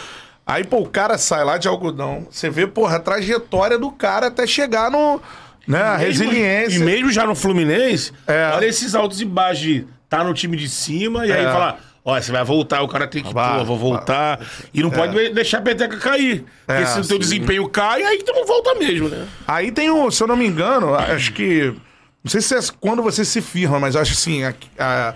Aí, 0.47 0.63
pô, 0.65 0.79
o 0.79 0.89
cara 0.89 1.17
sai 1.17 1.43
lá 1.45 1.57
de 1.57 1.67
algodão. 1.69 2.27
Você 2.31 2.51
vê, 2.51 2.67
porra, 2.67 2.97
a 2.97 3.01
trajetória 3.01 3.79
do 3.79 3.91
cara 3.91 4.27
até 4.27 4.47
chegar 4.47 4.91
no. 4.91 5.21
Né, 5.67 5.81
a 5.83 5.97
Mesmo- 5.99 6.25
resiliência. 6.25 6.77
E 6.77 6.81
mesmo 6.81 7.11
já 7.11 7.25
no 7.27 7.35
Fluminense, 7.35 8.13
É. 8.27 8.51
olha 8.55 8.67
esses 8.67 8.95
altos 8.95 9.23
e 9.23 9.25
baixos 9.25 9.63
de 9.65 9.87
tá 10.11 10.23
no 10.23 10.35
time 10.35 10.59
de 10.59 10.69
cima 10.69 11.27
e 11.27 11.33
aí 11.33 11.41
É. 11.43 11.51
fala, 11.51 11.79
ó, 12.05 12.21
você 12.21 12.31
vai 12.31 12.45
voltar, 12.45 12.83
o 12.83 12.89
cara 12.89 13.07
tem 13.07 13.23
que, 13.23 13.33
Vai, 13.33 13.61
pô, 13.61 13.65
vou 13.65 13.79
voltar. 13.79 14.39
E 14.75 14.83
não 14.83 14.91
pode 14.91 15.31
deixar 15.31 15.59
a 15.59 15.63
peteca 15.63 15.97
cair. 15.97 16.45
É, 16.69 16.75
porque 16.83 16.87
se 16.91 17.01
o 17.01 17.09
teu 17.09 17.19
desempenho 17.19 17.67
cai, 17.71 18.03
aí 18.03 18.23
tu 18.23 18.31
não 18.35 18.45
volta 18.47 18.75
mesmo, 18.75 19.09
né? 19.09 19.27
Aí 19.49 19.73
tem 19.73 19.89
o, 19.89 20.11
se 20.11 20.23
eu 20.23 20.27
não 20.27 20.37
me 20.37 20.47
engano, 20.47 20.95
acho 20.95 21.33
que. 21.33 21.75
Não 22.23 22.31
sei 22.31 22.43
se 22.43 22.55
é 22.55 22.61
quando 22.79 23.03
você 23.03 23.25
se 23.25 23.41
firma, 23.41 23.81
mas 23.81 23.97
acho 23.97 24.13
assim, 24.13 24.45
a- 24.45 24.55
a- 24.79 25.15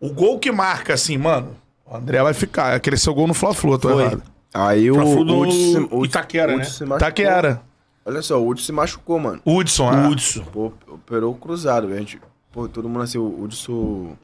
o 0.00 0.10
gol 0.12 0.40
que 0.40 0.50
marca, 0.50 0.94
assim, 0.94 1.16
mano, 1.16 1.56
o 1.86 1.96
André 1.96 2.20
vai 2.20 2.34
ficar. 2.34 2.74
Aquele 2.74 2.96
seu 2.96 3.14
gol 3.14 3.28
no 3.28 3.34
Fla-Flu, 3.34 3.78
tô 3.78 4.00
errado. 4.00 4.22
Aí 4.54 4.88
o. 4.90 4.94
Fla-Flu 4.94 5.24
do 5.24 5.38
Hudson- 5.40 5.82
Hudson- 5.90 6.04
Itaquera, 6.04 6.52
né? 6.56 6.62
Hudson 6.62 6.70
se 6.72 6.84
machucou. 6.84 6.98
Tá 7.00 7.10
que 7.12 7.22
era. 7.22 7.60
Olha 8.06 8.22
só, 8.22 8.40
o 8.40 8.48
Hudson 8.48 8.64
se 8.66 8.72
machucou, 8.72 9.18
mano. 9.18 9.40
Hudson, 9.44 9.92
é. 9.92 10.06
Hudson. 10.08 10.44
Pô, 10.44 10.72
operou 10.88 11.32
o 11.32 11.36
cruzado, 11.36 11.88
velho. 11.88 11.98
A 11.98 12.00
gente- 12.00 12.20
Pô, 12.52 12.68
todo 12.68 12.88
mundo 12.88 13.02
assim, 13.02 13.18
o 13.18 13.42
Hudson 13.42 14.16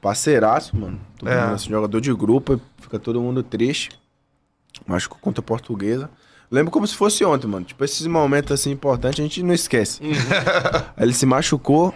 parceiraço, 0.00 0.76
mano. 0.76 1.00
Todo 1.18 1.28
É. 1.30 1.40
mundo 1.42 1.54
assim, 1.54 1.70
jogador 1.70 2.00
de 2.00 2.12
grupo, 2.12 2.60
fica 2.80 2.98
todo 2.98 3.20
mundo 3.20 3.42
triste. 3.42 3.90
Machucou 4.86 5.18
contra 5.20 5.40
a 5.40 5.44
portuguesa. 5.44 6.10
Lembro 6.50 6.70
como 6.70 6.86
se 6.86 6.94
fosse 6.94 7.24
ontem, 7.24 7.46
mano. 7.46 7.64
Tipo, 7.64 7.82
esses 7.84 8.06
momentos 8.06 8.52
assim 8.52 8.70
importantes 8.72 9.20
a 9.20 9.22
gente 9.22 9.42
não 9.42 9.54
esquece. 9.54 10.00
Aí 10.96 11.04
ele 11.06 11.14
se 11.14 11.24
machucou. 11.24 11.94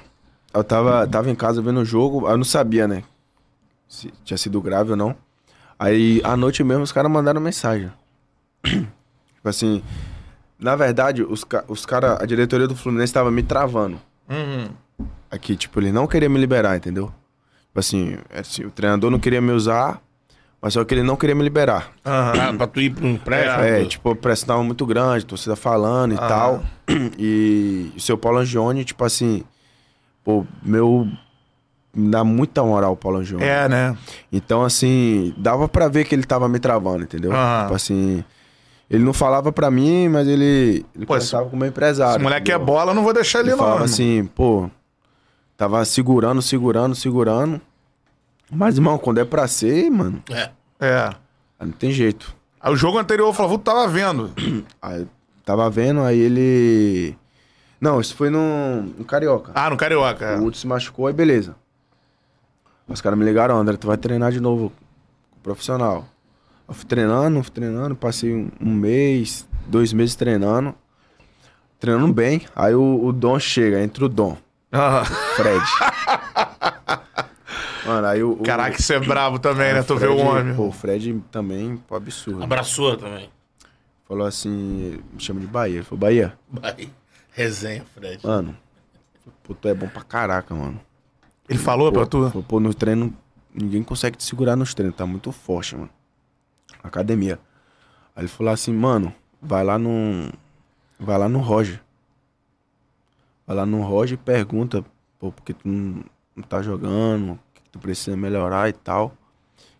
Eu 0.55 0.64
tava, 0.64 1.07
tava 1.07 1.30
em 1.30 1.34
casa 1.34 1.61
vendo 1.61 1.80
o 1.80 1.84
jogo, 1.84 2.26
eu 2.26 2.36
não 2.38 2.44
sabia, 2.44 2.88
né? 2.88 3.03
Se 3.86 4.11
tinha 4.24 4.38
sido 4.38 4.61
grave 4.62 4.92
ou 4.92 4.96
não. 4.96 5.14
Aí 5.78 6.20
à 6.24 6.36
noite 6.36 6.62
mesmo 6.64 6.82
os 6.82 6.92
caras 6.92 7.10
mandaram 7.10 7.40
mensagem. 7.40 7.90
tipo 8.64 9.48
assim, 9.48 9.82
na 10.58 10.74
verdade, 10.74 11.22
os, 11.22 11.44
os 11.68 11.84
caras, 11.84 12.18
a 12.20 12.26
diretoria 12.26 12.66
do 12.66 12.74
Fluminense 12.74 13.12
tava 13.12 13.30
me 13.30 13.42
travando. 13.42 14.00
Uhum. 14.28 14.68
Aqui, 15.30 15.56
tipo, 15.56 15.78
ele 15.80 15.92
não 15.92 16.06
queria 16.06 16.28
me 16.28 16.38
liberar, 16.38 16.76
entendeu? 16.76 17.12
Tipo 17.66 17.80
assim, 17.80 18.18
é 18.30 18.40
assim, 18.40 18.64
o 18.64 18.70
treinador 18.70 19.10
não 19.10 19.18
queria 19.18 19.40
me 19.40 19.52
usar, 19.52 20.00
mas 20.62 20.72
só 20.72 20.84
que 20.84 20.94
ele 20.94 21.02
não 21.02 21.14
queria 21.16 21.34
me 21.34 21.42
liberar. 21.42 21.92
Aham. 22.04 22.48
Ah, 22.48 22.54
pra 22.54 22.66
tu 22.66 22.80
ir 22.80 22.90
pra 22.90 23.04
um 23.04 23.10
empréstimo. 23.10 23.62
É, 23.62 23.84
tipo, 23.84 24.10
a 24.10 24.16
pressão 24.16 24.46
tava 24.46 24.62
muito 24.64 24.86
grande, 24.86 25.26
torcida 25.26 25.54
falando 25.54 26.14
e 26.14 26.16
tal. 26.16 26.62
E 27.18 27.92
o 27.96 28.00
seu 28.00 28.16
Paulo 28.16 28.38
Angione, 28.38 28.84
tipo 28.84 29.04
assim, 29.04 29.42
pô, 30.24 30.46
meu. 30.62 31.08
Me 31.97 32.11
dá 32.11 32.22
muita 32.22 32.62
moral 32.62 32.92
o 32.92 32.97
Paulo 32.97 33.18
Angione. 33.18 33.42
É, 33.42 33.66
né? 33.68 33.97
Então, 34.30 34.62
assim, 34.62 35.32
dava 35.38 35.66
pra 35.68 35.88
ver 35.88 36.05
que 36.05 36.14
ele 36.14 36.24
tava 36.24 36.47
me 36.49 36.59
travando, 36.59 37.05
entendeu? 37.05 37.32
Aham. 37.32 37.62
Tipo 37.62 37.74
assim. 37.74 38.24
Ele 38.88 39.03
não 39.03 39.12
falava 39.12 39.51
pra 39.51 39.68
mim, 39.70 40.09
mas 40.09 40.28
ele, 40.28 40.84
ele 40.94 41.07
Pô, 41.07 41.14
conversava 41.14 41.49
com 41.49 41.57
o 41.57 41.59
meu 41.59 41.68
empresário. 41.68 42.16
Esse 42.16 42.22
moleque 42.22 42.53
é 42.53 42.55
entendeu? 42.55 42.66
bola, 42.72 42.92
eu 42.92 42.94
não 42.94 43.03
vou 43.03 43.12
deixar 43.12 43.40
ele, 43.40 43.49
Ele 43.49 43.57
não. 43.57 43.59
falava 43.59 43.76
irmão. 43.78 43.92
assim, 43.92 44.24
pô, 44.32 44.70
tava 45.57 45.84
segurando, 45.84 46.40
segurando, 46.40 46.94
segurando. 46.94 47.61
Mas, 48.49 48.76
irmão, 48.76 48.97
quando 48.97 49.18
é 49.18 49.24
pra 49.24 49.49
ser, 49.49 49.90
mano, 49.90 50.22
É. 50.30 50.51
É. 50.78 51.11
não 51.59 51.72
tem 51.72 51.90
jeito. 51.90 52.32
Aí 52.61 52.72
o 52.72 52.76
jogo 52.76 52.97
anterior 52.99 53.28
o 53.28 53.32
Flávio 53.32 53.59
tava 53.59 53.88
vendo. 53.88 54.30
Aí 54.80 55.05
tava 55.44 55.68
vendo, 55.70 56.03
aí 56.03 56.18
ele. 56.18 57.16
Não, 57.80 58.01
isso 58.01 58.14
foi 58.14 58.30
no, 58.30 58.82
no 58.99 59.05
Carioca. 59.05 59.51
Ah, 59.55 59.68
no 59.70 59.76
Carioca. 59.76 60.24
é. 60.24 60.36
O 60.38 60.44
Hudson 60.44 60.61
se 60.61 60.66
machucou, 60.66 61.07
aí 61.09 61.12
beleza. 61.12 61.57
Os 62.89 63.01
caras 63.01 63.18
me 63.18 63.24
ligaram, 63.24 63.57
André, 63.59 63.76
tu 63.76 63.87
vai 63.87 63.97
treinar 63.97 64.30
de 64.32 64.41
novo 64.41 64.70
com 65.30 65.39
o 65.39 65.43
profissional. 65.43 66.07
Eu 66.68 66.74
fui 66.74 66.84
treinando, 66.87 67.43
fui 67.43 67.53
treinando, 67.53 67.95
passei 67.97 68.34
um, 68.34 68.51
um 68.61 68.72
mês, 68.72 69.47
dois 69.66 69.93
meses 69.93 70.14
treinando. 70.14 70.74
Treinando 71.78 72.12
bem. 72.12 72.43
Aí 72.55 72.74
o, 72.74 73.05
o 73.05 73.12
Dom 73.12 73.39
chega, 73.39 73.80
entra 73.82 74.05
o 74.05 74.09
Dom, 74.09 74.37
Ah. 74.72 75.05
Fred. 75.05 75.64
Mano, 77.87 78.07
aí 78.09 78.22
o. 78.22 78.32
o- 78.32 78.43
Caraca, 78.43 78.80
isso 78.80 78.93
é 78.93 78.99
bravo 78.99 79.39
também, 79.39 79.72
né? 79.72 79.82
Tu 79.82 79.95
vê 79.97 80.07
o 80.09 80.16
homem. 80.16 80.55
Pô, 80.57 80.66
o 80.68 80.72
Fred 80.72 81.22
também, 81.30 81.76
pô, 81.76 81.95
absurdo. 81.95 82.43
Abraçou 82.43 82.97
também. 82.97 83.30
Falou 84.09 84.26
assim, 84.26 84.99
me 85.12 85.20
chama 85.20 85.41
de 85.41 85.47
Bahia. 85.47 85.76
Ele 85.76 85.84
falou, 85.84 86.01
Bahia, 86.01 86.37
Vai. 86.51 86.89
Resenha, 87.32 87.84
Fred. 87.95 88.26
mano, 88.26 88.57
pô, 89.45 89.55
tu 89.55 89.68
é 89.68 89.74
bom 89.74 89.87
pra 89.89 90.03
caraca, 90.03 90.53
mano. 90.55 90.80
Ele 91.49 91.59
falou 91.59 91.92
pra 91.92 92.07
tu? 92.07 92.30
Pô, 92.30 92.42
pô, 92.42 92.61
no 92.61 92.74
treino, 92.74 93.14
ninguém 93.55 93.82
consegue 93.82 94.16
te 94.16 94.24
segurar 94.24 94.57
nos 94.57 94.74
treinos, 94.74 94.97
tá 94.97 95.07
muito 95.07 95.30
forte, 95.32 95.76
mano. 95.76 95.90
Academia. 96.82 97.38
Aí 98.14 98.22
ele 98.22 98.28
falou 98.28 98.53
assim, 98.53 98.72
mano, 98.72 99.14
vai 99.40 99.62
lá 99.62 99.78
no. 99.78 100.30
Vai 100.99 101.18
lá 101.18 101.28
no 101.28 101.38
Roger. 101.38 101.80
Vai 103.47 103.57
lá 103.57 103.66
no 103.66 103.82
Roger 103.82 104.18
e 104.18 104.22
pergunta, 104.22 104.84
pô, 105.18 105.30
porque 105.30 105.53
tu 105.53 105.68
não, 105.68 106.03
não 106.34 106.42
tá 106.42 106.62
jogando, 106.62 107.32
o 107.32 107.38
que 107.55 107.62
tu 107.70 107.78
precisa 107.78 108.16
melhorar 108.16 108.68
e 108.68 108.72
tal. 108.72 109.14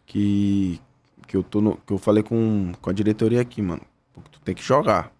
Que. 0.05 0.81
Que 1.27 1.37
eu 1.37 1.43
tô 1.43 1.61
no, 1.61 1.77
Que 1.79 1.93
eu 1.93 1.99
falei 1.99 2.23
com, 2.23 2.73
com 2.81 2.91
a 2.91 2.93
diretoria 2.93 3.41
aqui, 3.41 3.61
mano. 3.61 3.83
Pô, 4.13 4.21
que 4.21 4.31
tu 4.31 4.41
tem 4.41 4.55
que 4.55 4.63
jogar. 4.63 5.11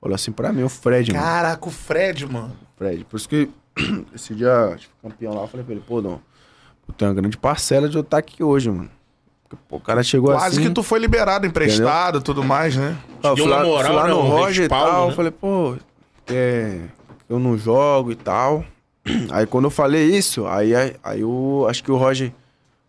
Falou 0.00 0.14
assim 0.14 0.30
pra 0.30 0.52
mim, 0.52 0.62
o 0.62 0.68
Fred, 0.68 1.12
mano. 1.12 1.24
Caraca, 1.24 1.68
o 1.68 1.72
Fred, 1.72 2.26
mano. 2.26 2.56
Fred. 2.76 3.04
Por 3.04 3.16
isso 3.16 3.28
que 3.28 3.50
esse 4.14 4.34
dia, 4.34 4.74
tipo, 4.76 4.92
campeão 5.02 5.34
lá, 5.34 5.42
eu 5.42 5.48
falei 5.48 5.64
pra 5.64 5.74
ele, 5.74 5.84
pô, 5.86 6.00
Dom, 6.00 6.20
eu 6.88 6.94
tenho 6.94 7.10
uma 7.10 7.14
grande 7.20 7.36
parcela 7.36 7.88
de 7.88 7.96
eu 7.96 8.02
estar 8.02 8.18
aqui 8.18 8.42
hoje, 8.42 8.70
mano. 8.70 8.90
Porque, 9.48 9.62
pô, 9.68 9.76
o 9.76 9.80
cara 9.80 10.02
chegou 10.02 10.32
Quase 10.32 10.58
assim. 10.58 10.68
que 10.68 10.74
tu 10.74 10.82
foi 10.82 10.98
liberado, 10.98 11.46
emprestado, 11.46 12.20
tudo 12.20 12.44
mais, 12.44 12.76
né? 12.76 12.96
Eu 13.22 13.36
fui 13.36 13.46
lá, 13.46 13.64
moral, 13.64 13.86
fui 13.86 13.96
lá 13.96 14.04
né, 14.04 14.10
no 14.10 14.18
um 14.18 14.28
Roger 14.28 14.66
e 14.66 14.68
tal. 14.68 15.06
né? 15.06 15.12
Eu 15.12 15.16
falei, 15.16 15.30
pô, 15.30 15.76
é, 16.26 16.80
eu 17.28 17.38
não 17.38 17.56
jogo 17.56 18.12
e 18.12 18.16
tal. 18.16 18.64
Aí 19.30 19.46
quando 19.46 19.64
eu 19.64 19.70
falei 19.70 20.04
isso, 20.04 20.46
aí, 20.46 20.74
aí, 20.74 20.96
aí 21.02 21.20
eu 21.22 21.66
acho 21.68 21.82
que 21.82 21.90
o 21.90 21.96
Roger 21.96 22.30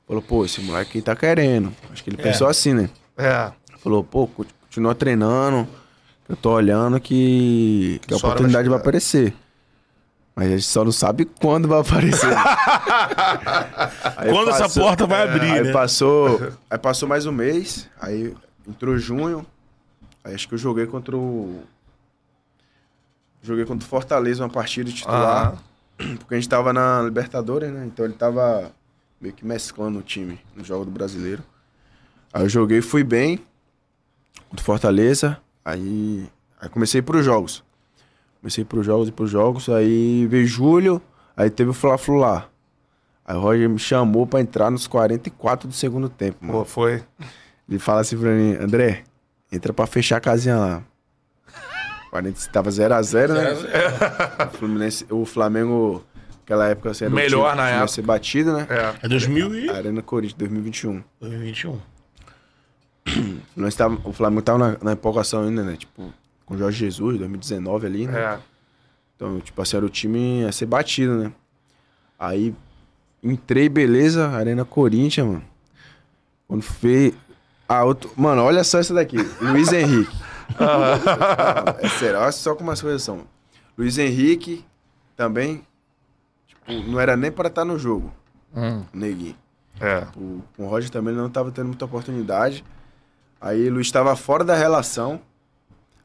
falou, 0.06 0.22
pô, 0.22 0.44
esse 0.44 0.60
moleque 0.60 0.98
aí 0.98 1.02
tá 1.02 1.16
querendo. 1.16 1.72
Acho 1.94 2.04
que 2.04 2.10
ele 2.10 2.18
pensou 2.18 2.48
assim, 2.48 2.74
né? 2.74 2.90
É. 3.18 3.52
Falou, 3.78 4.04
pô, 4.04 4.28
continua 4.28 4.94
treinando. 4.94 5.66
Eu 6.28 6.36
tô 6.36 6.52
olhando 6.52 7.00
que, 7.00 8.02
que 8.06 8.14
a 8.14 8.18
oportunidade 8.18 8.68
vai 8.68 8.78
vai 8.78 8.82
aparecer. 8.82 9.34
Mas 10.40 10.48
a 10.48 10.52
gente 10.52 10.64
só 10.64 10.86
não 10.86 10.92
sabe 10.94 11.26
quando 11.26 11.68
vai 11.68 11.82
aparecer. 11.82 12.32
Quando 14.32 14.52
essa 14.52 14.70
porta 14.70 15.06
vai 15.06 15.28
abrir, 15.28 15.52
aí 15.52 15.64
né? 15.64 15.74
Passou, 15.74 16.54
aí 16.70 16.78
passou 16.78 17.10
mais 17.10 17.26
um 17.26 17.32
mês, 17.34 17.90
aí 18.00 18.34
entrou 18.66 18.98
junho. 18.98 19.46
Aí 20.24 20.34
acho 20.34 20.48
que 20.48 20.54
eu 20.54 20.58
joguei 20.58 20.86
contra 20.86 21.18
o. 21.18 21.62
Joguei 23.44 23.66
contra 23.66 23.86
o 23.86 23.90
Fortaleza 23.90 24.42
uma 24.42 24.50
partida 24.50 24.90
titular. 24.90 25.58
Porque 25.98 26.36
a 26.36 26.38
gente 26.38 26.48
tava 26.48 26.72
na 26.72 27.02
Libertadores, 27.02 27.70
né? 27.70 27.86
Então 27.86 28.06
ele 28.06 28.14
tava 28.14 28.72
meio 29.20 29.34
que 29.34 29.46
mesclando 29.46 30.00
o 30.00 30.02
time 30.02 30.40
no 30.56 30.64
jogo 30.64 30.86
do 30.86 30.92
brasileiro. 30.92 31.44
Aí 32.32 32.44
eu 32.44 32.50
joguei, 32.50 32.82
fui 32.82 33.04
bem 33.04 33.44
contra 34.48 34.64
o 34.64 34.66
Fortaleza. 34.66 35.38
Aí, 35.66 36.30
aí 36.62 36.70
comecei 36.70 37.02
pros 37.02 37.26
jogos. 37.26 37.62
Comecei 38.42 38.64
pros 38.64 38.86
jogos 38.86 39.08
e 39.10 39.12
pros 39.12 39.30
jogos. 39.30 39.70
Aí 39.70 40.26
veio 40.28 40.48
julho, 40.48 41.02
aí 41.36 41.50
teve 41.50 41.70
o 41.70 41.74
Fla-Flu 41.74 42.16
lá. 42.16 42.48
Aí 43.26 43.36
o 43.36 43.40
Roger 43.42 43.70
me 43.70 43.78
chamou 43.80 44.26
pra 44.26 44.42
entrar 44.42 44.72
nos 44.72 44.88
44 44.88 45.68
do 45.68 45.74
segundo 45.74 46.10
tempo, 46.10 46.38
mano. 46.42 46.60
Pô, 46.60 46.66
foi. 46.66 47.04
Ele 47.70 47.78
fala 47.78 48.02
assim 48.02 48.18
pra 48.18 48.32
mim, 48.32 48.56
André, 48.56 49.04
entra 49.52 49.72
pra 49.72 49.86
fechar 49.86 50.18
a 50.18 50.22
casinha 50.22 50.58
lá. 50.58 50.84
40, 52.10 52.40
tava 52.52 52.72
0x0, 52.72 53.28
né? 53.34 54.48
O, 54.48 54.58
Fluminense, 54.58 55.06
o 55.12 55.26
Flamengo, 55.26 56.04
naquela 56.40 56.68
época, 56.68 56.90
assim, 56.90 57.06
era 57.06 57.14
Melhor 57.14 57.52
time 57.52 57.62
na 57.62 57.70
época. 57.70 57.88
ser 57.90 58.02
batido, 58.02 58.54
né? 58.54 58.66
É. 58.68 59.06
É 59.06 59.08
2000 59.08 59.56
e... 59.56 59.70
Arena 59.70 60.02
Corinthians, 60.02 60.40
2021. 60.40 61.04
2021. 61.22 61.80
Nós 63.56 63.76
tava, 63.76 63.98
o 64.04 64.12
Flamengo 64.12 64.42
tava 64.42 64.58
na, 64.58 64.78
na 64.82 64.94
empolgação 64.94 65.44
ainda, 65.44 65.62
né? 65.64 65.76
Tipo, 65.78 66.12
com 66.50 66.56
o 66.56 66.58
Jorge 66.58 66.80
Jesus, 66.80 67.20
2019 67.20 67.86
ali, 67.86 68.08
né? 68.08 68.20
É. 68.20 68.40
Então, 69.16 69.40
tipo 69.40 69.62
assim, 69.62 69.78
era 69.78 69.86
o 69.86 69.90
time 69.90 70.44
a 70.46 70.52
ser 70.52 70.66
batido, 70.66 71.16
né? 71.16 71.32
Aí, 72.18 72.56
entrei, 73.24 73.70
beleza, 73.70 74.28
Arena 74.30 74.66
Corinthians, 74.66 75.28
mano. 75.28 75.44
Quando 76.48 76.64
fez... 76.64 77.14
Ah, 77.68 77.84
outro... 77.84 78.10
Mano, 78.18 78.42
olha 78.42 78.64
só 78.64 78.80
essa 78.80 78.94
daqui. 78.96 79.18
Luiz 79.40 79.72
Henrique. 79.72 80.18
é 81.80 81.88
sério, 81.90 82.20
olha 82.20 82.32
só 82.32 82.56
como 82.56 82.72
as 82.72 82.82
coisas 82.82 83.04
são. 83.04 83.22
Luiz 83.78 84.00
Henrique 84.00 84.66
também, 85.16 85.62
tipo, 86.48 86.74
não 86.90 87.00
era 87.00 87.16
nem 87.16 87.32
pra 87.32 87.48
estar 87.48 87.64
no 87.64 87.78
jogo, 87.78 88.12
Hum. 88.56 88.84
o 88.92 88.98
Neguinho. 88.98 89.36
É. 89.80 90.08
O, 90.18 90.42
com 90.58 90.66
o 90.66 90.68
Roger 90.68 90.90
também 90.90 91.14
ele 91.14 91.22
não 91.22 91.30
tava 91.30 91.52
tendo 91.52 91.68
muita 91.68 91.86
oportunidade. 91.86 92.66
Aí 93.40 93.70
o 93.70 93.74
Luiz 93.76 93.88
estava 93.88 94.16
fora 94.16 94.44
da 94.44 94.56
relação. 94.56 95.22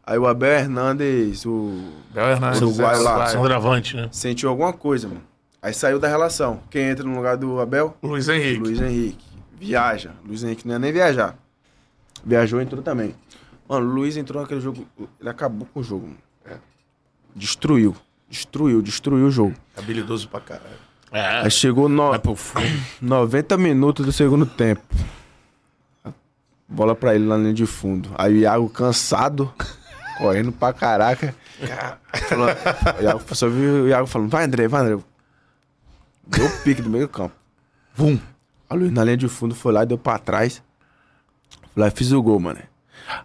Aí 0.06 0.18
o 0.18 0.26
Abel 0.26 0.52
Hernandes, 0.52 1.46
o 1.46 1.92
Bel 2.12 2.32
Hernandes. 2.32 2.60
Uruguai 2.60 2.98
lá. 2.98 3.10
Uruguai. 3.10 3.30
Centroavante, 3.30 3.96
né? 3.96 4.08
sentiu 4.12 4.50
alguma 4.50 4.72
coisa, 4.72 5.08
mano. 5.08 5.22
Aí 5.62 5.72
saiu 5.72 5.98
da 5.98 6.06
relação. 6.08 6.60
Quem 6.68 6.90
entra 6.90 7.06
no 7.06 7.16
lugar 7.16 7.38
do 7.38 7.58
Abel? 7.58 7.96
Luiz 8.02 8.28
Henrique. 8.28 8.60
Luiz 8.60 8.80
Henrique. 8.82 9.24
Viaja. 9.58 10.10
Luiz 10.26 10.44
Henrique 10.44 10.66
não 10.66 10.74
ia 10.74 10.78
nem 10.78 10.92
viajar. 10.92 11.38
Viajou, 12.22 12.60
entrou 12.60 12.82
também. 12.82 13.14
Mano, 13.66 13.86
o 13.86 13.94
Luiz 13.94 14.16
entrou 14.18 14.42
naquele 14.42 14.60
jogo. 14.60 14.86
Ele 15.18 15.28
acabou 15.28 15.66
com 15.72 15.80
o 15.80 15.82
jogo, 15.82 16.06
mano. 16.06 16.18
É. 16.44 16.56
Destruiu. 17.34 17.96
Destruiu, 18.28 18.82
destruiu 18.82 19.26
o 19.26 19.30
jogo. 19.30 19.54
Habilidoso 19.74 20.28
pra 20.28 20.40
caralho. 20.40 20.84
É. 21.10 21.40
Aí 21.44 21.50
chegou 21.50 21.88
no... 21.88 22.10
Vai 22.10 22.18
pro 22.18 22.34
fundo. 22.34 22.66
90 23.00 23.56
minutos 23.56 24.04
do 24.04 24.12
segundo 24.12 24.44
tempo. 24.44 24.82
Bola 26.68 26.94
pra 26.94 27.14
ele 27.14 27.26
lá 27.26 27.36
na 27.36 27.44
linha 27.44 27.54
de 27.54 27.64
fundo. 27.64 28.10
Aí 28.16 28.34
o 28.34 28.36
Iago 28.38 28.68
cansado, 28.68 29.52
correndo 30.18 30.52
pra 30.52 30.72
caraca. 30.72 31.34
Falou, 32.28 32.48
o 32.98 33.02
Iago, 33.02 33.22
só 33.34 33.48
viu 33.48 33.84
o 33.84 33.88
Iago 33.88 34.06
falando, 34.06 34.30
vai 34.30 34.44
André, 34.44 34.68
vai 34.68 34.82
André. 34.82 34.98
Deu 36.26 36.46
o 36.46 36.50
pique 36.62 36.82
do 36.82 36.90
meio 36.90 37.08
campo. 37.08 37.34
Vum. 37.94 38.18
A 38.68 38.74
Luiz 38.74 38.90
na 38.92 39.04
linha 39.04 39.16
de 39.16 39.28
fundo 39.28 39.54
foi 39.54 39.72
lá 39.72 39.82
e 39.82 39.86
deu 39.86 39.98
pra 39.98 40.18
trás. 40.18 40.62
Falei, 41.74 41.90
fiz 41.90 42.12
o 42.12 42.22
gol, 42.22 42.40
mano. 42.40 42.60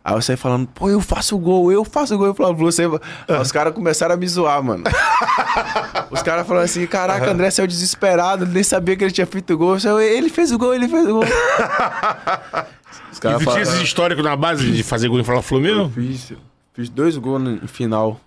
Aí 0.03 0.13
eu 0.13 0.21
saí 0.21 0.35
falando, 0.35 0.67
pô, 0.67 0.89
eu 0.89 0.99
faço 0.99 1.35
o 1.37 1.39
gol, 1.39 1.71
eu 1.71 1.85
faço 1.85 2.13
o 2.13 2.17
gol. 2.17 2.27
Eu 2.27 2.33
falava, 2.33 2.53
você. 2.55 2.83
Aí 3.27 3.39
os 3.41 3.51
caras 3.51 3.73
começaram 3.73 4.13
a 4.15 4.17
me 4.17 4.27
zoar, 4.27 4.61
mano. 4.61 4.83
Os 6.11 6.23
caras 6.23 6.45
falaram 6.47 6.65
assim, 6.65 6.85
caraca, 6.87 7.29
André 7.31 7.51
saiu 7.51 7.67
desesperado, 7.67 8.43
ele 8.43 8.51
nem 8.51 8.63
sabia 8.63 8.97
que 8.97 9.03
ele 9.03 9.11
tinha 9.11 9.27
feito 9.27 9.53
o 9.53 9.57
gol. 9.57 9.75
Eu 9.75 9.79
falei, 9.79 10.17
ele 10.17 10.27
fez 10.29 10.51
o 10.51 10.57
gol, 10.57 10.73
ele 10.73 10.87
fez 10.87 11.05
o 11.07 11.13
gol. 11.13 11.23
Os 13.11 13.17
E 13.17 13.21
caras 13.21 13.37
tu 13.37 13.43
tinha 13.43 13.45
falaram, 13.45 13.61
esse 13.61 13.83
histórico 13.83 14.21
na 14.23 14.35
base 14.35 14.69
de 14.71 14.83
fazer 14.83 15.07
gol 15.07 15.19
em 15.19 15.23
Fla-Flu 15.23 15.57
eu 15.59 15.61
mesmo? 15.61 15.89
fiz, 15.91 16.33
fiz 16.79 16.89
dois 16.89 17.17
gols 17.17 17.41
no, 17.41 17.51
em 17.55 17.67
final. 17.67 18.21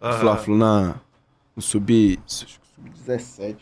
do 0.00 0.12
Fla-Flu 0.18 0.56
na, 0.56 0.96
no 1.54 1.62
sub, 1.62 2.18
sub-17. 2.26 3.56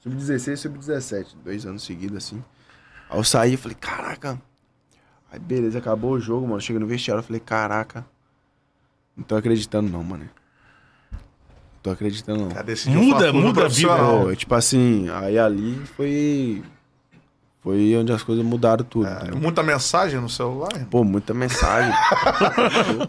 Sub-16 0.00 0.52
e 0.52 0.56
sub-17. 0.56 1.26
Dois 1.42 1.64
anos 1.64 1.82
seguidos, 1.82 2.18
assim. 2.18 2.44
Aí 3.08 3.18
eu 3.18 3.24
saí 3.24 3.54
e 3.54 3.56
falei, 3.56 3.76
caraca. 3.80 4.40
Aí 5.30 5.38
beleza, 5.38 5.78
acabou 5.78 6.12
o 6.12 6.20
jogo, 6.20 6.46
mano. 6.46 6.60
Chega 6.60 6.78
no 6.78 6.86
vestiário, 6.86 7.20
eu 7.20 7.24
falei, 7.24 7.40
caraca. 7.40 8.04
Não 9.16 9.24
tô 9.24 9.36
acreditando 9.36 9.90
não, 9.90 10.04
mano. 10.04 10.28
Não 11.10 11.20
tô 11.82 11.90
acreditando 11.90 12.42
não. 12.42 12.48
Cara, 12.50 12.66
Muda, 12.88 13.32
muda 13.32 13.48
a 13.48 13.54
profissional. 13.54 14.24
Pô, 14.24 14.36
tipo 14.36 14.54
assim, 14.54 15.08
aí 15.08 15.38
ali 15.38 15.76
foi. 15.96 16.62
Foi 17.62 17.96
onde 17.96 18.12
as 18.12 18.24
coisas 18.24 18.44
mudaram 18.44 18.84
tudo. 18.84 19.06
É, 19.06 19.12
entendeu? 19.12 19.36
muita 19.36 19.62
mensagem 19.62 20.20
no 20.20 20.28
celular. 20.28 20.70
irmão. 20.72 20.88
Pô, 20.90 21.04
muita 21.04 21.32
mensagem. 21.32 21.92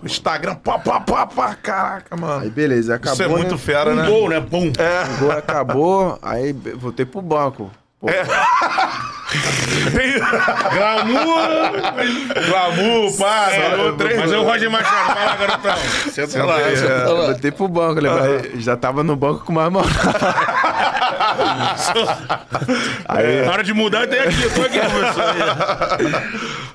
O 0.01 0.06
Instagram, 0.06 0.54
pá, 0.56 0.78
pá, 0.78 0.99
pá, 0.99 1.26
pá, 1.26 1.56
caraca, 1.56 2.16
aí 2.16 2.22
mano. 2.22 2.49
beleza, 2.51 2.93
acabou. 2.93 3.14
Isso 3.14 3.24
é 3.24 3.28
muito 3.28 3.51
né? 3.54 3.58
fera, 3.58 3.91
Um 3.91 3.95
né? 3.95 4.08
gol, 4.08 4.30
né? 4.30 4.39
Pum. 4.41 4.68
O 4.72 5.20
gol 5.20 5.32
acabou, 5.32 6.20
aí 6.22 6.54
voltei 6.54 7.04
pro 7.04 7.20
banco. 7.22 7.72
Pô, 8.04 8.10
Tem... 9.95 10.20
Glamour! 10.76 11.72
Glamour, 12.49 13.18
pá, 13.18 13.49
ganhou 13.49 13.95
três 13.95 14.20
Mas 14.20 14.32
é 14.34 14.38
o 14.38 14.43
Roger 14.43 14.70
Machado. 14.70 15.14
Fala, 15.14 15.36
garotão. 15.38 15.78
Senta 16.12 16.43
lá. 16.43 16.60
é. 16.62 16.74
Eu 17.08 17.16
lá. 17.16 17.28
botei 17.34 17.49
pro 17.51 17.70
banco, 17.70 18.01
lembra? 18.01 18.60
Já 18.60 18.76
tava 18.76 19.06
no 19.06 19.16
banco 19.16 19.45
com 19.45 19.54
mais 19.54 19.72
moral. 19.72 19.89
Aí, 23.08 23.45
Na 23.45 23.54
hora 23.54 23.64
de 23.64 23.74
mudar, 23.74 24.06
tem 24.06 24.20
aqui. 24.20 24.43
Eu 24.43 24.54
tô 24.54 24.62
aqui, 24.64 24.80
professor. 24.80 25.24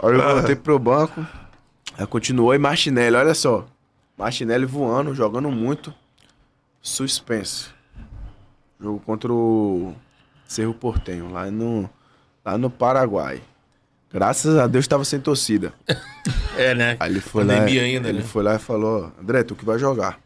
aí 0.03 0.15
eu 0.15 0.35
voltei 0.35 0.57
pro 0.57 0.79
banco. 0.79 1.27
Aí 1.99 2.07
continuou 2.07 2.55
e 2.55 2.59
Martinelli, 2.59 3.17
olha 3.17 3.35
só. 3.35 3.67
Martinelli 4.17 4.65
voando, 4.65 5.15
jogando 5.15 5.51
muito. 5.51 5.93
Suspense. 6.81 7.67
Jogo 8.81 8.99
contra 9.05 9.31
o 9.31 9.95
Cerro 10.49 10.73
Portenho, 10.73 11.31
lá 11.31 11.51
no, 11.51 11.89
lá 12.45 12.57
no 12.57 12.71
Paraguai. 12.71 13.43
Graças 14.11 14.57
a 14.57 14.67
Deus 14.67 14.89
tava 14.89 15.05
sem 15.05 15.21
torcida. 15.21 15.73
É, 16.59 16.75
né? 16.75 16.97
Aí 16.99 17.13
ele 17.13 17.21
foi 17.21 17.45
lá, 17.45 17.55
ainda, 17.55 18.09
ele 18.09 18.19
né? 18.19 18.25
foi 18.25 18.43
lá 18.43 18.57
e 18.57 18.59
falou, 18.59 19.13
André, 19.23 19.45
tu 19.45 19.55
que 19.55 19.65
vai 19.65 19.79
jogar. 19.79 20.19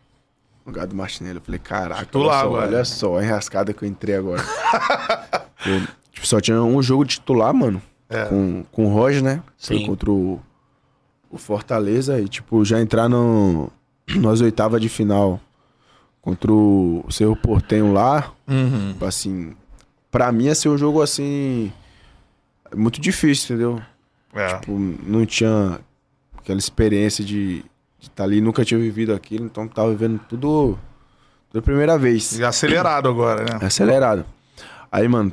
No 0.65 0.73
lugar 0.73 0.87
do 0.87 0.97
Martinelli. 0.97 1.37
Eu 1.37 1.43
falei, 1.43 1.61
caraca, 1.61 1.95
olha 1.95 2.05
Titular 2.07 2.41
só, 2.41 2.47
agora. 2.47 2.67
olha 2.67 2.85
só, 2.87 3.19
a 3.19 3.23
enrascada 3.23 3.73
que 3.75 3.85
eu 3.85 3.89
entrei 3.89 4.17
agora. 4.17 4.43
Eu, 5.67 5.87
tipo, 6.11 6.27
só 6.27 6.41
tinha 6.41 6.61
um 6.63 6.83
jogo 6.83 7.05
titular, 7.05 7.53
mano. 7.53 7.83
É. 8.09 8.25
Com, 8.25 8.65
com 8.73 8.87
o 8.87 8.95
Roger, 8.95 9.23
né? 9.23 9.43
Foi 9.59 9.77
Sim. 9.77 9.87
contra 9.87 10.11
o, 10.11 10.41
o 11.31 11.37
Fortaleza. 11.37 12.19
E, 12.19 12.27
tipo, 12.29 12.65
já 12.65 12.81
entrar 12.81 13.11
no, 13.11 13.71
nas 14.17 14.41
oitavas 14.41 14.81
de 14.81 14.89
final 14.89 15.39
contra 16.23 16.51
o 16.51 17.05
Cerro 17.11 17.37
Portenho 17.37 17.93
lá. 17.93 18.33
Uhum. 18.49 18.93
Tipo, 18.93 19.05
assim, 19.05 19.55
pra 20.13 20.31
mim 20.31 20.45
ia 20.45 20.55
ser 20.55 20.69
um 20.69 20.79
jogo, 20.79 21.01
assim, 21.03 21.73
muito 22.77 23.01
difícil, 23.01 23.57
entendeu? 23.57 23.83
É. 24.35 24.59
Tipo, 24.59 24.79
não 24.79 25.27
tinha 25.27 25.81
aquela 26.37 26.59
experiência 26.59 27.25
de 27.25 27.65
estar 27.99 28.25
ali, 28.25 28.41
nunca 28.41 28.65
tinha 28.65 28.79
vivido 28.79 29.15
aquilo, 29.15 29.47
então 29.47 29.67
tava 29.67 29.91
vivendo 29.91 30.21
tudo 30.29 30.79
pela 31.51 31.63
primeira 31.63 31.99
vez. 31.99 32.39
E 32.39 32.45
acelerado 32.45 33.09
agora, 33.09 33.43
né? 33.43 33.67
Acelerado. 33.67 34.25
Aí, 34.91 35.09
mano, 35.09 35.33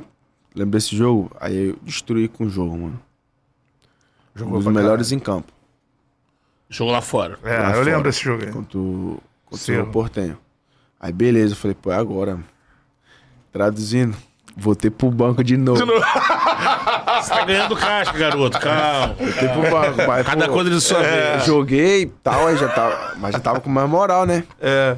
lembra 0.54 0.78
desse 0.78 0.96
jogo? 0.96 1.30
Aí 1.38 1.68
eu 1.68 1.78
destruí 1.82 2.26
com 2.26 2.44
o 2.44 2.50
jogo, 2.50 2.76
mano. 2.76 3.00
Um 4.34 4.38
Jogou 4.38 4.54
dos 4.54 4.64
pra 4.64 4.72
melhores 4.72 5.12
em 5.12 5.18
campo. 5.18 5.52
Jogou 6.70 6.92
lá 6.92 7.02
fora. 7.02 7.38
É, 7.42 7.58
lá 7.58 7.68
eu 7.68 7.74
fora. 7.74 7.84
lembro 7.84 8.02
desse 8.04 8.22
jogo 8.22 8.44
aí. 8.44 8.50
Contra 8.50 8.78
o, 8.78 9.20
contra 9.44 9.82
o 9.82 9.86
Portenho. 9.90 10.38
Aí, 10.98 11.12
beleza, 11.12 11.52
eu 11.52 11.56
falei, 11.56 11.74
pô, 11.74 11.92
é 11.92 11.96
agora. 11.96 12.32
mano. 12.32 12.44
Traduzindo, 13.52 14.16
voltei 14.60 14.90
pro 14.90 15.10
banco 15.10 15.42
de 15.42 15.56
novo. 15.56 15.80
Você 15.84 17.30
tá 17.30 17.44
ganhando 17.44 17.74
casca, 17.76 18.16
garoto. 18.18 18.60
Calma. 18.60 19.14
Voltei 19.14 19.48
pro 19.48 19.62
banco. 19.70 19.96
Mas, 20.06 20.26
Cada 20.26 20.46
pô, 20.46 20.52
coisa 20.52 20.70
de 20.70 20.80
sua 20.80 20.98
eu 20.98 21.32
vez. 21.32 21.44
Joguei 21.46 22.02
e 22.02 22.06
tal, 22.06 22.46
aí 22.46 22.56
já 22.56 22.68
tava. 22.68 23.14
Mas 23.16 23.32
já 23.32 23.40
tava 23.40 23.60
com 23.60 23.70
mais 23.70 23.88
moral, 23.88 24.26
né? 24.26 24.44
É. 24.60 24.96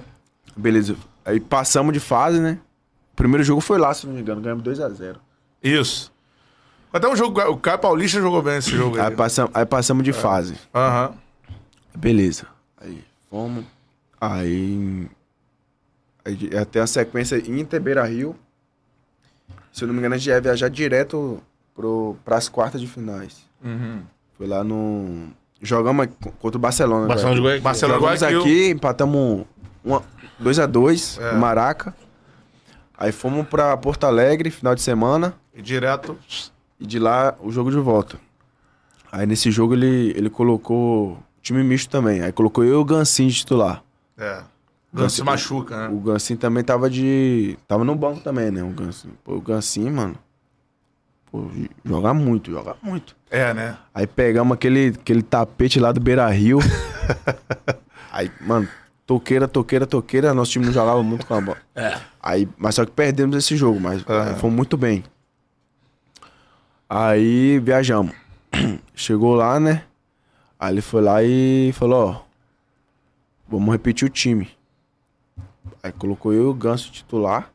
Beleza. 0.56 0.96
Aí 1.24 1.38
passamos 1.38 1.92
de 1.92 2.00
fase, 2.00 2.40
né? 2.40 2.58
O 3.12 3.16
primeiro 3.16 3.44
jogo 3.44 3.60
foi 3.60 3.78
lá, 3.78 3.94
se 3.94 4.06
não 4.06 4.14
me 4.14 4.20
engano, 4.20 4.40
ganhamos 4.40 4.64
2x0. 4.64 5.16
Isso. 5.62 6.12
Até 6.92 7.08
um 7.08 7.16
jogo. 7.16 7.40
O 7.40 7.56
Caio 7.56 7.78
Paulista 7.78 8.20
jogou 8.20 8.42
bem 8.42 8.58
esse 8.58 8.70
jogo 8.70 8.96
aí. 8.96 9.06
Aí, 9.06 9.16
passam, 9.16 9.48
aí 9.54 9.64
passamos 9.64 10.04
de 10.04 10.12
fase. 10.12 10.56
Aham. 10.74 11.12
Beleza. 11.94 12.46
Aí 12.80 13.02
fomos. 13.30 13.64
Aí. 14.20 15.08
Aí 16.24 16.50
até 16.60 16.80
a 16.80 16.86
sequência 16.86 17.36
Inter 17.36 17.80
Beira 17.80 18.04
Rio. 18.04 18.36
Se 19.72 19.82
eu 19.84 19.88
não 19.88 19.94
me 19.94 20.00
engano, 20.00 20.14
a 20.14 20.18
gente 20.18 20.28
ia 20.28 20.40
viajar 20.40 20.68
direto 20.68 21.42
pro, 21.74 22.16
pras 22.24 22.48
quartas 22.48 22.80
de 22.80 22.86
finais. 22.86 23.46
Uhum. 23.64 24.02
Foi 24.36 24.46
lá 24.46 24.62
no. 24.62 25.28
Jogamos 25.60 26.08
contra 26.40 26.58
o 26.58 26.60
Barcelona. 26.60 27.06
Barcelona 27.06 27.34
de. 27.36 27.40
Guayaquil. 27.42 27.62
Barcelona 27.62 27.98
Jogamos 27.98 28.20
Guayaquil. 28.22 28.40
aqui, 28.42 28.70
empatamos 28.70 29.46
2x2 30.42 31.20
É. 31.20 31.32
no 31.32 31.38
Maraca. 31.40 31.94
Aí 32.96 33.10
fomos 33.12 33.46
pra 33.48 33.76
Porto 33.76 34.04
Alegre, 34.04 34.50
final 34.50 34.74
de 34.74 34.82
semana. 34.82 35.34
E 35.54 35.62
direto. 35.62 36.16
E 36.78 36.86
de 36.86 36.98
lá, 36.98 37.34
o 37.40 37.50
jogo 37.50 37.70
de 37.70 37.78
volta. 37.78 38.16
Aí 39.10 39.26
nesse 39.26 39.50
jogo 39.50 39.74
ele, 39.74 40.12
ele 40.16 40.30
colocou 40.30 41.18
time 41.40 41.62
misto 41.62 41.90
também. 41.90 42.20
Aí 42.22 42.32
colocou 42.32 42.64
eu 42.64 42.70
e 42.70 42.74
o 42.76 42.84
Gansin 42.84 43.26
de 43.28 43.34
titular. 43.36 43.82
É. 44.16 44.42
Ganso 44.92 45.16
se 45.16 45.24
machuca, 45.24 45.88
né? 45.88 45.94
O 45.94 45.98
Gansin 45.98 46.36
também 46.36 46.62
tava 46.62 46.90
de. 46.90 47.56
Tava 47.66 47.82
no 47.82 47.94
banco 47.94 48.20
também, 48.20 48.50
né? 48.50 48.62
O 48.62 48.68
Gansin. 48.68 49.10
Pô, 49.24 49.36
o 49.36 49.40
Gansin, 49.40 49.88
mano. 49.90 50.16
Pô, 51.30 51.46
joga 51.82 52.12
muito, 52.12 52.50
joga 52.50 52.76
muito. 52.82 53.16
É, 53.30 53.54
né? 53.54 53.78
Aí 53.94 54.06
pegamos 54.06 54.52
aquele, 54.52 54.88
aquele 54.88 55.22
tapete 55.22 55.80
lá 55.80 55.92
do 55.92 56.00
Beira 56.00 56.28
Rio. 56.28 56.58
aí, 58.12 58.30
mano, 58.42 58.68
toqueira, 59.06 59.48
toqueira, 59.48 59.86
toqueira. 59.86 60.34
Nosso 60.34 60.52
time 60.52 60.66
não 60.66 60.72
jogava 60.72 61.02
muito 61.02 61.24
com 61.24 61.34
a 61.34 61.40
bola. 61.40 61.58
É. 61.74 61.98
Aí, 62.22 62.46
mas 62.58 62.74
só 62.74 62.84
que 62.84 62.92
perdemos 62.92 63.34
esse 63.34 63.56
jogo, 63.56 63.80
mas 63.80 64.04
é, 64.06 64.34
fomos 64.34 64.54
muito 64.54 64.76
bem. 64.76 65.02
Aí 66.86 67.58
viajamos. 67.60 68.14
Chegou 68.94 69.34
lá, 69.34 69.58
né? 69.58 69.84
Aí 70.60 70.74
ele 70.74 70.82
foi 70.82 71.00
lá 71.00 71.22
e 71.22 71.72
falou, 71.72 72.08
ó, 72.10 72.20
vamos 73.48 73.72
repetir 73.72 74.06
o 74.06 74.10
time. 74.10 74.50
Aí 75.82 75.90
colocou 75.92 76.32
eu 76.32 76.44
e 76.44 76.46
o 76.46 76.54
Ganso 76.54 76.90
titular. 76.90 77.50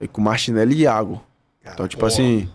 E 0.00 0.08
com 0.08 0.20
o 0.20 0.24
Martinelli 0.24 0.74
e 0.74 0.80
Iago. 0.82 1.22
Então, 1.62 1.88
tipo 1.88 2.00
porra. 2.00 2.12
assim, 2.12 2.48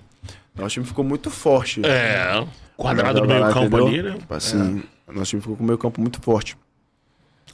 nosso 0.55 0.73
time 0.73 0.85
ficou 0.85 1.03
muito 1.03 1.29
forte. 1.29 1.81
É. 1.85 2.45
Quadrado 2.77 3.21
do 3.21 3.27
Jogar 3.27 3.39
lá, 3.39 3.45
meio 3.45 3.53
campo 3.53 3.65
entendeu? 3.67 3.87
ali, 3.87 4.03
né? 4.03 4.17
Tipo 4.19 4.33
assim, 4.33 4.83
nosso 5.07 5.29
time 5.29 5.41
ficou 5.41 5.57
com 5.57 5.63
o 5.63 5.65
meio 5.65 5.77
campo 5.77 6.01
muito 6.01 6.21
forte. 6.21 6.57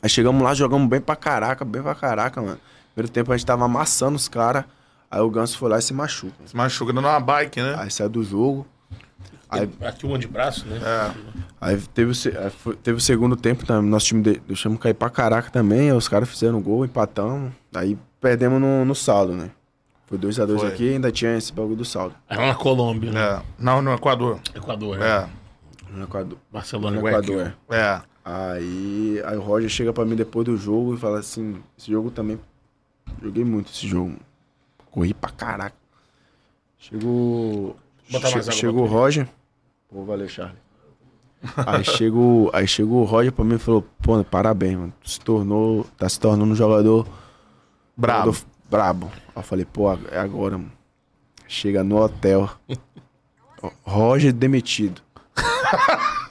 Aí 0.02 0.10
chegamos 0.10 0.42
lá, 0.42 0.54
jogamos 0.54 0.88
bem 0.90 1.02
pra 1.02 1.16
caraca, 1.16 1.66
bem 1.66 1.82
pra 1.82 1.96
caraca, 1.96 2.42
mano. 2.42 2.60
Primeiro 2.94 3.12
tempo 3.12 3.32
a 3.32 3.38
gente 3.38 3.46
tava 3.46 3.66
amassando 3.66 4.16
os 4.16 4.28
caras. 4.28 4.66
Aí 5.10 5.22
o 5.22 5.30
Ganso 5.30 5.58
foi 5.58 5.70
lá 5.70 5.80
e 5.80 5.82
se 5.82 5.94
machuca. 5.94 6.36
Se 6.46 6.56
machuca 6.56 6.92
dando 6.92 7.08
uma 7.08 7.20
bike, 7.20 7.62
né? 7.62 7.76
Aí 7.78 7.90
saiu 7.90 8.10
do 8.10 8.24
jogo. 8.24 8.68
Aí, 9.50 9.70
Aqui 9.82 10.06
um 10.06 10.18
de 10.18 10.28
braço, 10.28 10.66
né? 10.66 10.78
É. 10.84 11.12
aí 11.62 11.78
teve, 11.93 12.12
o, 12.12 12.16
se- 12.16 12.38
aí 12.38 12.50
foi- 12.50 12.76
teve 12.76 12.98
o 12.98 13.02
segundo 13.02 13.36
tempo 13.36 13.66
também. 13.66 13.89
Nosso 13.89 14.08
time 14.08 14.22
de- 14.22 14.39
deixamos 14.48 14.80
cair 14.80 14.93
pra 14.93 15.10
caraca 15.10 15.50
também. 15.50 15.91
Os 15.93 16.08
caras 16.08 16.28
fizeram 16.30 16.62
gol, 16.62 16.84
empatamos. 16.84 17.52
Aí 17.74 17.98
perdemos 18.20 18.60
no, 18.60 18.84
no 18.84 18.93
saldo, 18.95 19.34
né? 19.34 19.50
Foi 20.06 20.18
2x2 20.18 20.60
Foi. 20.60 20.68
aqui 20.70 20.84
e 20.86 20.89
ainda 20.93 21.12
tinha 21.12 21.38
esse 21.38 21.52
bagulho 21.54 21.76
do 21.78 21.86
saldo. 21.86 22.16
Aí 22.30 22.38
lá 22.38 22.48
na 22.48 22.56
Colômbia, 22.56 23.12
né? 23.12 23.20
É. 23.22 23.41
Não, 23.60 23.82
no 23.82 23.93
Equador. 23.93 24.39
Equador, 24.56 24.98
né? 24.98 25.06
É. 25.08 25.28
No 25.93 26.04
Equador. 26.04 26.38
Barcelona, 26.52 27.00
No. 27.00 27.08
Equador. 27.08 27.54
É. 27.70 28.02
Aí, 28.26 29.22
aí 29.26 29.38
o 29.38 29.41
Roger 29.41 29.70
chega 29.70 29.93
pra 29.93 30.04
mim 30.04 30.16
depois 30.16 30.45
do 30.45 30.58
jogo 30.58 30.93
e 30.95 30.98
fala 30.98 31.20
assim: 31.20 31.58
esse 31.78 31.89
jogo 31.91 32.12
também. 32.12 32.38
Joguei 33.24 33.45
muito 33.45 33.72
esse 33.72 33.88
jogo. 33.88 34.16
Corri 34.91 35.14
pra 35.14 35.30
caraca. 35.30 35.76
Chegou. 36.78 37.76
Che- 38.10 38.52
chegou 38.52 38.84
o 38.84 38.88
Roger. 38.88 39.28
Pô, 39.90 40.04
valeu, 40.04 40.28
Charlie. 40.28 40.58
aí 41.66 41.84
chegou, 41.84 42.50
aí 42.54 42.68
chegou 42.68 43.02
o 43.02 43.06
Roger 43.06 43.32
pra 43.32 43.46
mim 43.46 43.56
e 43.56 43.60
falou: 43.60 43.86
pô, 44.02 44.24
parabéns, 44.24 44.78
mano. 44.78 44.94
Tu 45.04 45.10
se 45.10 45.20
tornou. 45.20 45.86
Tá 45.98 46.08
se 46.10 46.20
tornando 46.20 46.52
um 46.52 46.56
jogador. 46.56 47.08
Brabo. 47.96 48.32
jogador 48.34 48.58
brabo. 48.70 49.12
Aí 49.28 49.32
eu 49.38 49.44
falei: 49.44 49.66
pô, 49.66 49.92
é 50.12 50.20
agora, 50.20 50.58
mano. 50.58 50.72
Chega 51.48 51.84
no 51.84 51.98
hotel. 51.98 52.50
Roger 53.84 54.34
demitido. 54.34 55.02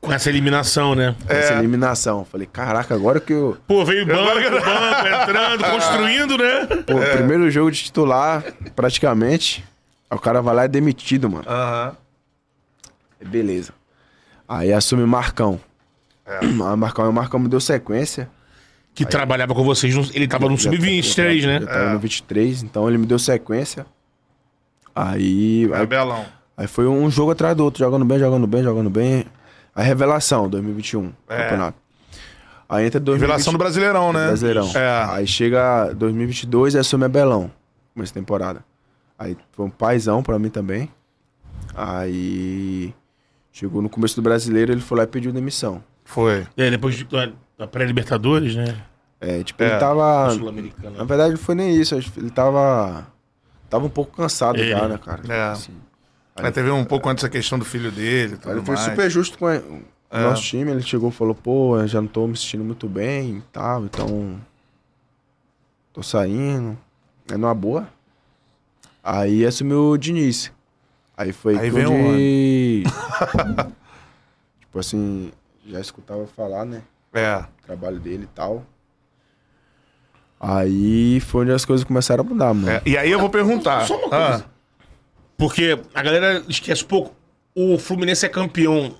Com 0.00 0.12
essa 0.12 0.28
eliminação, 0.28 0.94
né? 0.94 1.14
Essa 1.28 1.54
eliminação. 1.54 2.24
Falei: 2.24 2.46
caraca, 2.46 2.94
agora 2.94 3.20
que 3.20 3.32
eu. 3.32 3.56
Pô, 3.66 3.84
veio 3.84 4.06
banco, 4.06 4.24
banco, 4.24 5.08
entrando, 5.22 5.64
construindo, 5.70 6.36
né? 6.38 6.66
Pô, 6.86 6.98
primeiro 7.16 7.50
jogo 7.50 7.70
de 7.70 7.84
titular, 7.84 8.44
praticamente. 8.74 9.64
Aí 10.10 10.16
o 10.16 10.20
cara 10.20 10.42
vai 10.42 10.54
lá 10.54 10.62
e 10.62 10.64
é 10.66 10.68
demitido, 10.68 11.30
mano. 11.30 11.44
Aham. 11.48 11.96
Beleza. 13.24 13.72
Aí 14.48 14.72
assume 14.72 15.04
Marcão. 15.06 15.60
Aí 16.26 16.46
Marcão, 16.76 17.08
o 17.08 17.12
Marcão 17.12 17.40
me 17.40 17.48
deu 17.48 17.60
sequência. 17.60 18.30
Que 18.92 19.04
trabalhava 19.06 19.54
com 19.54 19.62
vocês, 19.64 19.94
no- 19.94 20.08
ele 20.12 20.26
tava 20.26 20.48
no 20.48 20.56
Já- 20.56 20.70
Sub-23, 20.70 21.38
já- 21.40 21.46
né? 21.48 21.60
Já 21.60 21.66
tava 21.66 21.92
no 21.92 21.98
23, 22.00 22.62
então 22.62 22.88
ele 22.88 22.98
me 22.98 23.06
deu 23.06 23.18
sequência. 23.18 23.86
Aí, 24.94 25.70
É 25.72 25.76
aí, 25.76 25.86
belão. 25.86 26.26
aí 26.56 26.66
foi 26.66 26.86
um 26.88 27.08
jogo 27.10 27.30
atrás 27.30 27.56
do 27.56 27.64
outro, 27.64 27.78
jogando 27.84 28.04
bem, 28.04 28.18
jogando 28.18 28.46
bem, 28.46 28.62
jogando 28.62 28.90
bem. 28.90 29.24
A 29.74 29.82
revelação, 29.82 30.48
2021, 30.48 31.12
É. 31.28 31.36
campeonato. 31.44 31.78
Aí 32.68 32.86
entra 32.86 33.00
2020, 33.00 33.28
Revelação 33.28 33.52
do 33.52 33.58
Brasileirão, 33.58 34.12
né? 34.12 34.26
Brasileirão. 34.26 34.70
É. 34.74 35.04
Aí 35.14 35.26
chega 35.26 35.92
2022 35.94 36.74
e 36.74 36.78
assume 36.78 37.04
a 37.04 37.08
Belão. 37.08 37.50
Começo 37.94 38.12
temporada. 38.12 38.64
Aí 39.18 39.36
foi 39.52 39.66
um 39.66 39.70
paizão 39.70 40.22
pra 40.22 40.38
mim 40.38 40.50
também. 40.50 40.88
Aí 41.74 42.92
chegou 43.52 43.80
no 43.82 43.88
começo 43.88 44.16
do 44.16 44.22
brasileiro, 44.22 44.72
ele 44.72 44.80
foi 44.80 44.98
lá 44.98 45.04
e 45.04 45.06
pediu 45.06 45.32
demissão. 45.32 45.82
Foi. 46.04 46.46
É, 46.56 46.70
depois 46.70 46.94
de- 46.96 47.04
da, 47.04 47.30
da 47.58 47.66
pré-Libertadores, 47.66 48.54
né? 48.56 48.76
É, 49.20 49.42
tipo, 49.44 49.62
É, 49.62 49.70
ele 49.70 49.78
tava. 49.78 50.34
Na 50.96 51.04
verdade, 51.04 51.30
não 51.32 51.38
foi 51.38 51.54
nem 51.54 51.74
isso. 51.74 51.94
Ele 51.94 52.30
tava. 52.30 53.06
tava 53.68 53.84
um 53.86 53.90
pouco 53.90 54.16
cansado 54.16 54.58
Ele. 54.58 54.70
já, 54.70 54.88
né, 54.88 54.98
cara? 54.98 55.22
É. 55.28 55.42
Assim, 55.50 55.72
Mas 56.40 56.52
teve 56.54 56.70
um 56.70 56.84
pouco 56.86 57.06
antes 57.08 57.22
a 57.22 57.28
questão 57.28 57.58
do 57.58 57.64
filho 57.64 57.92
dele. 57.92 58.34
e 58.34 58.36
Tudo 58.38 58.50
Aí 58.50 58.56
ele 58.56 58.64
foi 58.64 58.74
mais. 58.76 58.86
super 58.88 59.10
justo 59.10 59.36
com 59.36 59.46
a- 59.46 59.58
o 59.58 59.82
É. 60.10 60.22
nosso 60.24 60.42
time. 60.42 60.70
Ele 60.70 60.80
chegou 60.82 61.10
e 61.10 61.12
falou, 61.12 61.34
pô, 61.34 61.78
eu 61.78 61.86
já 61.86 62.00
não 62.00 62.08
tô 62.08 62.26
me 62.26 62.36
sentindo 62.36 62.64
muito 62.64 62.88
bem 62.88 63.36
e 63.38 63.42
tal, 63.52 63.84
então. 63.84 64.40
Tô 65.92 66.02
saindo. 66.02 66.78
É 67.30 67.36
numa 67.36 67.54
boa. 67.54 67.86
Aí 69.04 69.44
assumiu 69.44 69.90
o 69.90 69.98
Diniz. 69.98 70.50
Aí 71.20 71.32
foi 71.34 71.54
Aí 71.54 71.68
que 71.68 71.70
vem 71.70 71.86
onde... 71.86 72.84
tipo 74.58 74.78
assim, 74.78 75.30
já 75.66 75.78
escutava 75.78 76.26
falar, 76.26 76.64
né? 76.64 76.80
É. 77.12 77.36
O 77.36 77.66
trabalho 77.66 78.00
dele 78.00 78.24
e 78.24 78.34
tal. 78.34 78.64
Aí 80.40 81.20
foi 81.20 81.42
onde 81.42 81.52
as 81.52 81.66
coisas 81.66 81.84
começaram 81.84 82.24
a 82.24 82.26
mudar, 82.26 82.54
mano. 82.54 82.70
É, 82.70 82.80
E 82.86 82.96
aí 82.96 83.10
eu 83.10 83.20
vou 83.20 83.28
perguntar. 83.28 83.86
Só 83.86 83.98
uma 83.98 84.08
coisa. 84.08 84.46
Ah, 84.46 84.84
Porque 85.36 85.78
a 85.92 86.02
galera 86.02 86.42
esquece 86.48 86.82
pouco. 86.82 87.14
O 87.54 87.76
Fluminense 87.76 88.24
é 88.24 88.28
campeão 88.30 88.94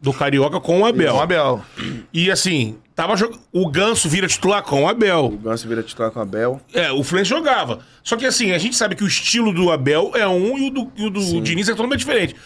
do 0.00 0.12
Carioca 0.12 0.60
com 0.60 0.80
o 0.80 0.86
Abel. 0.86 1.14
Bel, 1.14 1.20
Abel. 1.20 1.64
E 2.12 2.30
assim, 2.30 2.78
tava 2.94 3.16
jog... 3.16 3.38
o 3.52 3.68
Ganso 3.68 4.08
vira 4.08 4.26
titular 4.26 4.62
com 4.62 4.82
o 4.82 4.84
O 4.84 4.88
Abel. 4.88 5.30
Ganso 5.42 5.66
vira 5.68 5.82
titular 5.82 6.10
com 6.10 6.20
a 6.20 6.24
Bel. 6.24 6.60
É, 6.72 6.92
o 6.92 7.02
Fluminense 7.02 7.30
jogava. 7.30 7.80
Só 8.02 8.16
que 8.16 8.26
assim, 8.26 8.52
a 8.52 8.58
gente 8.58 8.76
sabe 8.76 8.94
que 8.94 9.04
o 9.04 9.06
estilo 9.06 9.52
do 9.52 9.70
Abel 9.70 10.12
é 10.14 10.26
um 10.26 10.58
e 10.58 10.68
o 10.68 10.70
do, 10.70 10.92
e 10.96 11.06
o 11.06 11.10
do 11.10 11.40
Diniz 11.40 11.68
é 11.68 11.72
totalmente 11.72 12.00
diferente. 12.00 12.36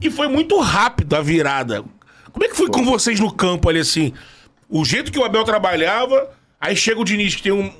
E 0.00 0.10
foi 0.10 0.28
muito 0.28 0.58
rápido 0.60 1.14
a 1.14 1.20
virada. 1.20 1.84
Como 2.32 2.44
é 2.44 2.48
que 2.48 2.56
foi 2.56 2.68
com 2.68 2.84
vocês 2.84 3.20
no 3.20 3.32
campo 3.32 3.68
ali 3.68 3.80
assim? 3.80 4.12
O 4.68 4.84
jeito 4.84 5.12
que 5.12 5.18
o 5.18 5.24
Abel 5.24 5.44
trabalhava, 5.44 6.30
aí 6.60 6.74
chega 6.74 7.00
o 7.00 7.04
Diniz 7.04 7.34
que 7.34 7.42
tem 7.42 7.52
um. 7.52 7.72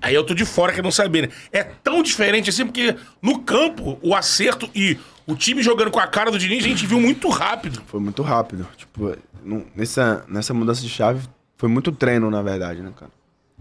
Aí 0.00 0.14
eu 0.14 0.22
tô 0.22 0.34
de 0.34 0.44
fora 0.44 0.72
que 0.72 0.80
não 0.80 0.92
sabia, 0.92 1.22
né? 1.22 1.28
É 1.50 1.64
tão 1.64 2.02
diferente 2.02 2.50
assim, 2.50 2.64
porque 2.64 2.94
no 3.20 3.40
campo, 3.40 3.98
o 4.02 4.14
acerto 4.14 4.70
e 4.74 4.96
o 5.28 5.36
time 5.36 5.62
jogando 5.62 5.90
com 5.90 6.00
a 6.00 6.06
cara 6.06 6.30
do 6.30 6.38
Diniz, 6.38 6.64
a 6.64 6.68
gente 6.68 6.86
viu 6.86 6.98
muito 6.98 7.28
rápido. 7.28 7.82
Foi 7.86 8.00
muito 8.00 8.22
rápido. 8.22 8.66
Tipo, 8.78 9.14
nessa, 9.76 10.24
nessa 10.26 10.54
mudança 10.54 10.80
de 10.80 10.88
chave, 10.88 11.28
foi 11.58 11.68
muito 11.68 11.92
treino, 11.92 12.30
na 12.30 12.40
verdade, 12.40 12.80
né, 12.80 12.90
cara? 12.96 13.10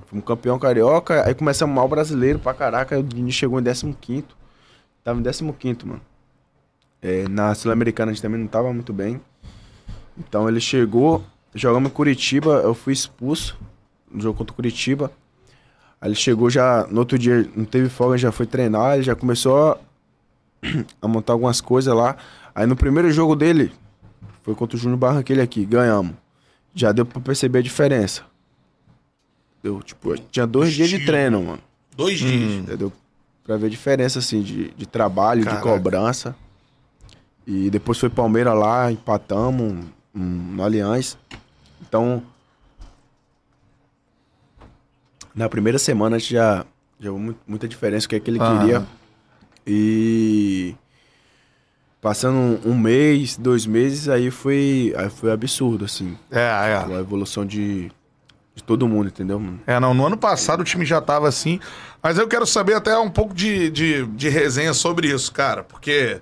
Fomos 0.06 0.24
campeão 0.24 0.58
carioca, 0.58 1.28
aí 1.28 1.36
começamos 1.36 1.76
mal 1.76 1.86
brasileiro 1.90 2.40
pra 2.40 2.54
caraca, 2.54 2.96
aí 2.96 3.02
o 3.02 3.04
Diniz 3.04 3.36
chegou 3.36 3.60
em 3.60 3.64
15 3.64 4.24
Tava 5.04 5.20
em 5.20 5.24
15 5.24 5.86
mano. 5.86 6.02
É, 7.02 7.28
na 7.28 7.54
Sul-Americana 7.54 8.12
a 8.12 8.14
gente 8.14 8.22
também 8.22 8.40
não 8.40 8.48
tava 8.48 8.72
muito 8.72 8.94
bem. 8.94 9.20
Então 10.18 10.48
ele 10.48 10.62
chegou, 10.62 11.22
jogamos 11.54 11.92
em 11.92 11.94
Curitiba, 11.94 12.62
eu 12.64 12.74
fui 12.74 12.94
expulso 12.94 13.60
no 14.10 14.22
jogo 14.22 14.38
contra 14.38 14.54
o 14.54 14.56
Curitiba. 14.56 15.12
Aí 16.00 16.08
ele 16.08 16.16
chegou 16.16 16.50
já, 16.50 16.88
no 16.90 17.00
outro 17.00 17.20
dia, 17.20 17.46
não 17.54 17.66
teve 17.66 17.90
folga, 17.90 18.18
já 18.18 18.32
foi 18.32 18.46
treinar, 18.46 18.96
ele 18.96 19.04
já 19.04 19.16
começou 19.16 19.78
a, 21.02 21.08
montar 21.08 21.34
algumas 21.34 21.62
coisas 21.62 21.94
lá. 21.94 22.18
Aí 22.54 22.66
no 22.66 22.76
primeiro 22.76 23.12
jogo 23.12 23.36
dele, 23.36 23.72
foi 24.44 24.56
contra 24.56 24.76
o 24.78 24.80
Júnior 24.80 24.98
Barranquilha 24.98 25.44
aqui, 25.44 25.66
ganhamos. 25.66 26.14
Já 26.74 26.92
deu 26.92 27.06
pra 27.06 27.20
perceber 27.22 27.60
a 27.60 27.62
diferença. 27.62 28.24
Deu, 29.62 29.82
tipo, 29.82 30.16
tinha 30.32 30.46
dois 30.46 30.74
dias 30.74 30.90
de 30.90 30.96
Estilo. 30.96 31.12
treino, 31.12 31.44
mano. 31.44 31.60
Dois 31.96 32.20
dias. 32.20 32.64
Entendeu? 32.64 32.94
Pra 33.44 33.58
ver 33.58 33.68
a 33.68 33.70
diferença, 33.70 34.20
assim, 34.20 34.42
de, 34.42 34.70
de 34.72 34.86
trabalho, 34.86 35.44
Caraca. 35.44 35.62
de 35.62 35.68
cobrança. 35.68 36.36
E 37.46 37.70
depois 37.70 37.98
foi 37.98 38.10
Palmeiras 38.10 38.54
lá, 38.56 38.92
empatamos 38.92 39.86
um, 40.14 40.20
no 40.20 40.64
Allianz. 40.64 41.18
Então, 41.82 42.22
na 45.34 45.48
primeira 45.48 45.80
semana 45.80 46.18
a 46.18 46.20
gente 46.20 46.34
já, 46.34 46.66
já 47.00 47.12
viu 47.12 47.36
muita 47.48 47.68
diferença, 47.68 48.06
o 48.06 48.10
que 48.10 48.16
é 48.16 48.20
que 48.20 48.30
ele 48.30 48.40
Aham. 48.40 48.60
queria. 48.60 48.86
E 49.68 50.74
passando 52.02 52.38
um, 52.38 52.72
um 52.72 52.78
mês, 52.78 53.36
dois 53.36 53.66
meses, 53.66 54.08
aí 54.08 54.32
foi, 54.32 54.94
aí 54.96 55.10
foi 55.10 55.32
absurdo, 55.32 55.84
assim. 55.84 56.18
É, 56.32 56.40
é. 56.40 56.96
A 56.96 57.00
evolução 57.00 57.46
de, 57.46 57.92
de 58.56 58.64
todo 58.64 58.88
mundo, 58.88 59.08
entendeu, 59.08 59.40
mano? 59.40 59.60
É, 59.68 59.80
não, 59.80 59.94
no 59.94 60.06
ano 60.06 60.18
passado 60.18 60.62
o 60.62 60.64
time 60.64 60.86
já 60.86 61.02
tava 61.02 61.28
assim. 61.28 61.60
Mas 62.02 62.18
eu 62.18 62.28
quero 62.28 62.46
saber 62.46 62.76
até 62.76 62.98
um 62.98 63.10
pouco 63.10 63.34
de, 63.34 63.70
de, 63.70 64.06
de 64.06 64.30
resenha 64.30 64.74
sobre 64.74 65.10
isso, 65.10 65.34
cara. 65.34 65.64
Porque 65.64 66.22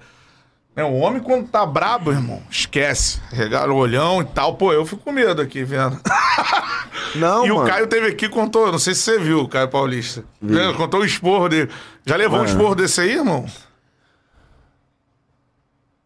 né, 0.76 0.84
o 0.84 0.94
homem, 0.94 1.22
quando 1.22 1.48
tá 1.48 1.66
brabo, 1.66 2.12
irmão, 2.12 2.42
esquece. 2.50 3.20
Regala 3.32 3.72
o 3.72 3.78
olhão 3.78 4.22
e 4.22 4.26
tal. 4.26 4.56
Pô, 4.56 4.74
eu 4.74 4.86
fico 4.86 5.04
com 5.04 5.12
medo 5.12 5.42
aqui 5.42 5.64
vendo. 5.64 6.00
Não, 7.16 7.46
e 7.46 7.50
mano. 7.50 7.64
o 7.64 7.68
Caio 7.68 7.88
teve 7.88 8.08
aqui 8.08 8.28
contou, 8.28 8.70
não 8.70 8.80
sei 8.80 8.94
se 8.94 9.02
você 9.02 9.18
viu, 9.18 9.40
o 9.40 9.48
Caio 9.48 9.70
Paulista. 9.70 10.26
Né, 10.42 10.74
Contou 10.76 11.00
o 11.00 11.06
esporro 11.06 11.48
dele. 11.48 11.72
Já 12.06 12.18
levou 12.18 12.42
um 12.42 12.44
esporro 12.44 12.76
desse 12.76 13.00
aí, 13.00 13.14
irmão? 13.14 13.46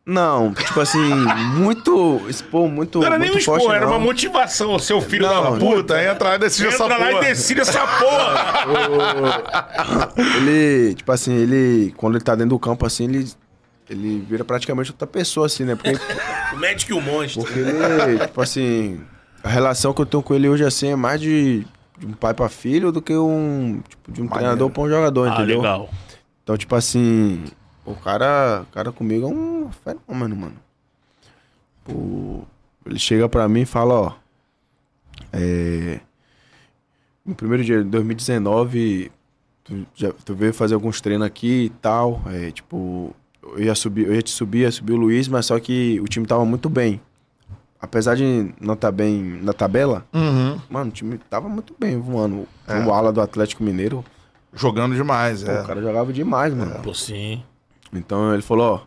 Não, 0.09 0.51
tipo 0.55 0.81
assim, 0.81 1.13
muito. 1.53 2.19
Expor 2.27 2.67
muito. 2.67 2.99
Não 2.99 3.05
era 3.05 3.19
nem 3.19 3.29
um 3.29 3.33
muito 3.33 3.45
forte, 3.45 3.61
expor, 3.61 3.75
era 3.75 3.85
não. 3.85 3.93
uma 3.93 3.99
motivação. 3.99 4.73
O 4.73 4.79
seu 4.79 4.99
filho 5.01 5.27
Não, 5.27 5.53
da 5.53 5.59
puta. 5.59 6.03
Entra 6.03 6.29
lá 6.29 6.35
e 6.35 6.39
decide 6.39 6.69
essa 6.69 6.83
Entra 6.83 6.97
lá 6.97 7.11
e 7.11 7.19
decide 7.19 7.61
essa 7.61 7.85
porra. 7.99 8.65
Ele, 10.37 10.95
tipo 10.95 11.11
assim, 11.11 11.35
ele. 11.35 11.93
Quando 11.95 12.15
ele 12.15 12.23
tá 12.23 12.33
dentro 12.33 12.49
do 12.49 12.59
campo 12.59 12.87
assim, 12.87 13.03
ele. 13.03 13.31
Ele 13.89 14.19
vira 14.19 14.43
praticamente 14.45 14.91
outra 14.91 15.07
pessoa, 15.07 15.47
assim, 15.47 15.63
né? 15.65 15.75
Porque, 15.75 15.91
o 16.53 16.57
médico 16.57 16.91
e 16.91 16.95
o 16.95 17.01
monstro. 17.01 17.41
porque 17.43 17.59
ele, 17.59 18.19
tipo 18.19 18.41
assim. 18.41 19.01
A 19.43 19.47
relação 19.49 19.93
que 19.93 20.01
eu 20.01 20.05
tenho 20.05 20.21
com 20.21 20.33
ele 20.35 20.49
hoje, 20.49 20.65
assim, 20.65 20.89
é 20.89 20.95
mais 20.95 21.19
de, 21.21 21.65
de 21.97 22.05
um 22.05 22.11
pai 22.13 22.33
pra 22.33 22.49
filho 22.49 22.91
do 22.91 23.01
que 23.01 23.15
um. 23.15 23.81
Tipo, 23.87 24.11
de 24.11 24.21
um 24.21 24.25
Maneiro. 24.25 24.33
treinador 24.39 24.69
pra 24.69 24.83
um 24.83 24.89
jogador, 24.89 25.29
Ah, 25.29 25.33
entendeu? 25.35 25.57
legal. 25.57 25.89
Então, 26.43 26.57
tipo 26.57 26.75
assim, 26.75 27.45
o 27.85 27.95
cara, 27.95 28.63
o 28.69 28.73
cara 28.73 28.91
comigo 28.91 29.25
é 29.27 29.29
um 29.29 29.69
fenômeno, 29.71 30.35
mano. 30.35 30.55
Pô, 31.83 32.43
ele 32.85 32.99
chega 32.99 33.27
pra 33.29 33.47
mim 33.47 33.61
e 33.61 33.65
fala, 33.65 33.93
ó. 33.93 34.13
É, 35.31 35.99
no 37.25 37.35
primeiro 37.35 37.63
dia 37.63 37.77
de 37.83 37.89
2019, 37.89 39.11
tu, 39.63 39.85
já, 39.95 40.11
tu 40.25 40.35
veio 40.35 40.53
fazer 40.53 40.73
alguns 40.73 40.99
treinos 41.01 41.25
aqui 41.25 41.65
e 41.65 41.69
tal. 41.69 42.21
É, 42.27 42.51
tipo, 42.51 43.15
eu 43.55 43.63
ia 43.63 43.75
subir, 43.75 44.05
eu 44.07 44.13
ia 44.15 44.21
te 44.21 44.29
subir, 44.31 44.59
ia 44.59 44.71
subir 44.71 44.93
o 44.93 44.97
Luiz, 44.97 45.27
mas 45.27 45.45
só 45.45 45.59
que 45.59 45.99
o 46.01 46.05
time 46.05 46.25
tava 46.25 46.43
muito 46.45 46.69
bem. 46.69 46.99
Apesar 47.81 48.15
de 48.15 48.53
não 48.59 48.73
estar 48.73 48.91
bem 48.91 49.21
na 49.41 49.53
tabela, 49.53 50.05
Uhum. 50.13 50.59
mano, 50.69 50.89
o 50.89 50.93
time 50.93 51.17
tava 51.29 51.47
muito 51.47 51.73
bem 51.79 51.97
voando. 51.99 52.45
É. 52.67 52.79
O 52.85 52.93
ala 52.93 53.11
do 53.13 53.21
Atlético 53.21 53.63
Mineiro, 53.63 54.03
Jogando 54.53 54.95
demais, 54.95 55.43
pô, 55.43 55.51
é. 55.51 55.61
o 55.61 55.65
cara 55.65 55.79
jogava 55.81 56.11
demais, 56.11 56.53
mano. 56.53 56.81
Pô, 56.81 56.91
sim. 56.93 57.43
Então 57.93 58.33
ele 58.33 58.41
falou, 58.41 58.73
ó, 58.73 58.81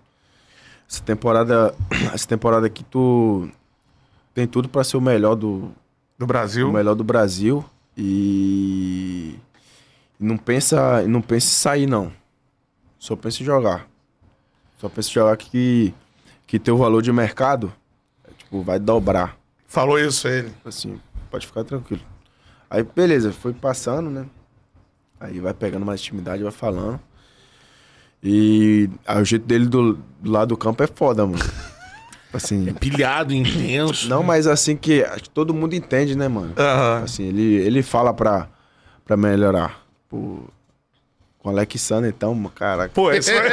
essa 0.91 1.01
temporada, 1.03 1.73
essa 2.13 2.27
temporada 2.27 2.67
aqui 2.67 2.83
tu 2.85 3.49
tem 4.35 4.47
tudo 4.47 4.69
pra 4.69 4.83
ser 4.85 4.97
o 4.97 5.01
melhor 5.01 5.37
do, 5.37 5.71
Do 6.19 6.25
o 6.25 6.27
Brasil. 6.27 6.71
melhor 6.73 6.95
do 6.97 7.05
Brasil 7.05 7.65
e 7.97 9.35
não 10.19 10.37
pensa, 10.37 11.03
não 11.07 11.21
pensa 11.23 11.47
em 11.47 11.51
sair 11.51 11.87
não. 11.87 12.13
Só 12.99 13.15
pensa 13.17 13.43
em 13.43 13.47
jogar. 13.47 13.87
Só 14.83 14.89
pensa 14.89 15.09
em 15.11 15.13
jogar 15.13 15.37
que 15.37 15.95
que 16.45 16.59
teu 16.59 16.77
valor 16.77 17.01
de 17.01 17.13
mercado 17.13 17.73
é, 18.29 18.33
tipo 18.37 18.63
vai 18.63 18.81
dobrar. 18.81 19.37
Falou 19.65 19.97
isso 19.97 20.27
ele. 20.27 20.53
Assim, 20.65 21.01
pode 21.31 21.47
ficar 21.47 21.63
tranquilo. 21.63 22.03
Aí 22.69 22.83
beleza, 22.83 23.33
foi 23.33 23.53
passando, 23.53 24.11
né? 24.11 24.27
Aí 25.21 25.39
vai 25.39 25.55
pegando 25.55 25.87
mais 25.87 26.01
intimidade, 26.01 26.43
vai 26.43 26.51
falando. 26.51 26.99
E 28.21 28.91
aí, 29.07 29.23
o 29.23 29.25
jeito 29.25 29.47
dele 29.47 29.67
do, 29.67 29.95
do 30.21 30.31
lado 30.31 30.49
do 30.49 30.57
campo 30.57 30.83
é 30.83 30.89
foda, 30.89 31.25
mano. 31.25 31.39
Assim, 32.35 32.73
Pilhado, 32.75 33.33
intenso. 33.35 34.09
não, 34.09 34.23
mas 34.23 34.47
assim 34.47 34.75
que 34.75 35.05
acho 35.05 35.25
que 35.25 35.31
todo 35.31 35.53
mundo 35.53 35.75
entende, 35.75 36.17
né, 36.17 36.29
mano? 36.29 36.55
Aham. 36.57 37.05
Assim, 37.05 37.25
ele, 37.25 37.57
ele 37.57 37.83
fala 37.83 38.15
pra, 38.15 38.49
pra 39.05 39.19
melhorar. 39.19 39.83
Pô, 40.09 40.39
com 41.43 41.49
o 41.49 41.53
Alexander, 41.53 42.09
então, 42.09 42.41
caraca. 42.55 42.93
Pô, 42.95 43.11
esse 43.13 43.33
foi, 43.33 43.43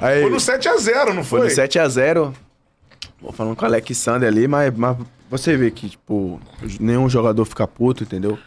Aí, 0.00 0.22
foi 0.22 0.30
no 0.30 0.36
7x0, 0.36 1.12
não 1.12 1.24
foi 1.24 1.40
foi? 1.40 1.48
no 1.48 1.54
7x0. 1.54 2.34
Vou 3.20 3.32
falando 3.32 3.56
com 3.56 3.64
o 3.64 3.66
Alexander 3.68 4.28
ali, 4.28 4.46
mas, 4.46 4.72
mas 4.76 4.96
você 5.30 5.56
vê 5.56 5.70
que, 5.70 5.88
tipo, 5.90 6.40
nenhum 6.78 7.08
jogador 7.08 7.44
fica 7.44 7.66
puto, 7.66 8.02
entendeu? 8.04 8.38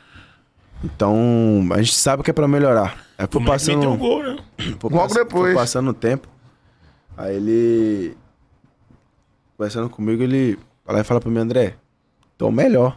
Então, 0.84 1.68
a 1.72 1.78
gente 1.82 1.96
sabe 1.96 2.22
que 2.24 2.30
é 2.30 2.34
pra 2.34 2.48
melhorar. 2.48 2.98
Aí 3.18 3.26
O 3.26 3.30
foi 3.32 3.42
moleque 3.42 3.66
meteu 3.68 3.90
um 3.90 3.98
passando, 3.98 3.98
gol, 3.98 4.24
né? 4.24 4.38
Logo 4.84 4.98
pass- 4.98 5.14
depois. 5.14 5.46
Foi 5.46 5.56
passando 5.56 5.90
o 5.90 5.94
tempo. 5.94 6.28
Aí 7.18 7.36
ele. 7.36 8.16
Conversando 9.58 9.90
comigo, 9.90 10.22
ele 10.22 10.58
fala, 10.86 11.04
fala 11.04 11.20
pra 11.20 11.32
mim, 11.32 11.40
André, 11.40 11.74
é 12.40 12.44
o 12.44 12.52
melhor. 12.52 12.96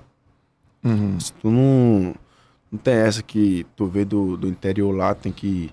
Uhum. 0.84 1.18
Se 1.18 1.32
tu 1.32 1.50
não. 1.50 2.14
Não 2.70 2.78
tem 2.78 2.94
essa 2.94 3.22
que 3.22 3.66
tu 3.74 3.86
vê 3.86 4.04
do, 4.04 4.36
do 4.36 4.46
interior 4.46 4.92
lá, 4.92 5.14
tem 5.14 5.32
que. 5.32 5.70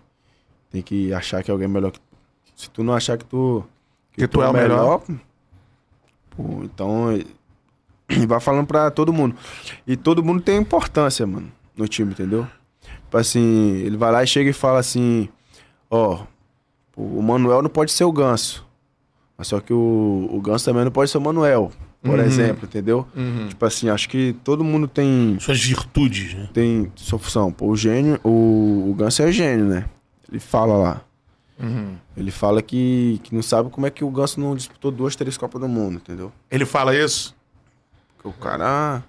Tem 0.69 0.81
que 0.81 1.13
achar 1.13 1.43
que 1.43 1.51
alguém 1.51 1.65
é 1.65 1.67
melhor 1.67 1.91
que 1.91 1.99
tu. 1.99 2.05
Se 2.55 2.69
tu 2.69 2.83
não 2.83 2.93
achar 2.93 3.17
que 3.17 3.25
tu. 3.25 3.63
Que 4.11 4.27
tu 4.27 4.41
é 4.41 4.49
o 4.49 4.53
melhor. 4.53 5.01
pô, 6.31 6.63
então. 6.63 7.07
Vai 8.27 8.39
falando 8.39 8.65
pra 8.65 8.89
todo 8.89 9.13
mundo. 9.13 9.35
E 9.85 9.95
todo 9.95 10.23
mundo 10.23 10.41
tem 10.41 10.57
importância, 10.57 11.27
mano, 11.27 11.51
no 11.75 11.87
time, 11.87 12.11
entendeu? 12.11 12.47
Tipo 13.03 13.17
assim, 13.17 13.75
ele 13.77 13.97
vai 13.97 14.11
lá 14.11 14.23
e 14.23 14.27
chega 14.27 14.49
e 14.49 14.53
fala 14.53 14.79
assim, 14.79 15.29
ó, 15.89 16.25
o 16.95 17.21
Manuel 17.21 17.61
não 17.61 17.69
pode 17.69 17.91
ser 17.91 18.03
o 18.03 18.11
Ganso. 18.11 18.65
Mas 19.37 19.47
só 19.47 19.59
que 19.59 19.71
o, 19.73 20.29
o 20.31 20.41
Ganso 20.41 20.65
também 20.65 20.83
não 20.83 20.91
pode 20.91 21.11
ser 21.11 21.17
o 21.17 21.21
Manuel, 21.21 21.71
por 22.01 22.19
exemplo, 22.19 22.65
entendeu? 22.65 23.07
Tipo 23.49 23.65
assim, 23.65 23.89
acho 23.89 24.07
que 24.07 24.35
todo 24.43 24.63
mundo 24.63 24.87
tem 24.87 25.37
Suas 25.39 25.61
virtudes, 25.63 26.33
né? 26.33 26.49
tem 26.53 26.91
sua 26.95 27.19
função. 27.19 27.51
Pô, 27.51 27.67
o 27.67 27.75
gênio, 27.75 28.19
o, 28.23 28.89
o 28.89 28.95
Ganso 28.95 29.21
é 29.23 29.31
gênio, 29.31 29.65
né? 29.65 29.85
Ele 30.29 30.39
fala 30.39 30.75
lá. 30.77 31.01
Ele 32.15 32.29
fala 32.31 32.61
que, 32.61 33.19
que 33.23 33.33
não 33.33 33.41
sabe 33.41 33.69
como 33.69 33.87
é 33.87 33.89
que 33.89 34.03
o 34.03 34.11
Ganso 34.11 34.39
não 34.39 34.55
disputou 34.55 34.91
duas, 34.91 35.15
três 35.15 35.37
Copas 35.37 35.59
do 35.59 35.67
Mundo, 35.67 35.95
entendeu? 35.95 36.31
Ele 36.51 36.65
fala 36.65 36.95
isso? 36.95 37.35
Porque 38.15 38.27
o 38.27 38.33
cara, 38.33 39.03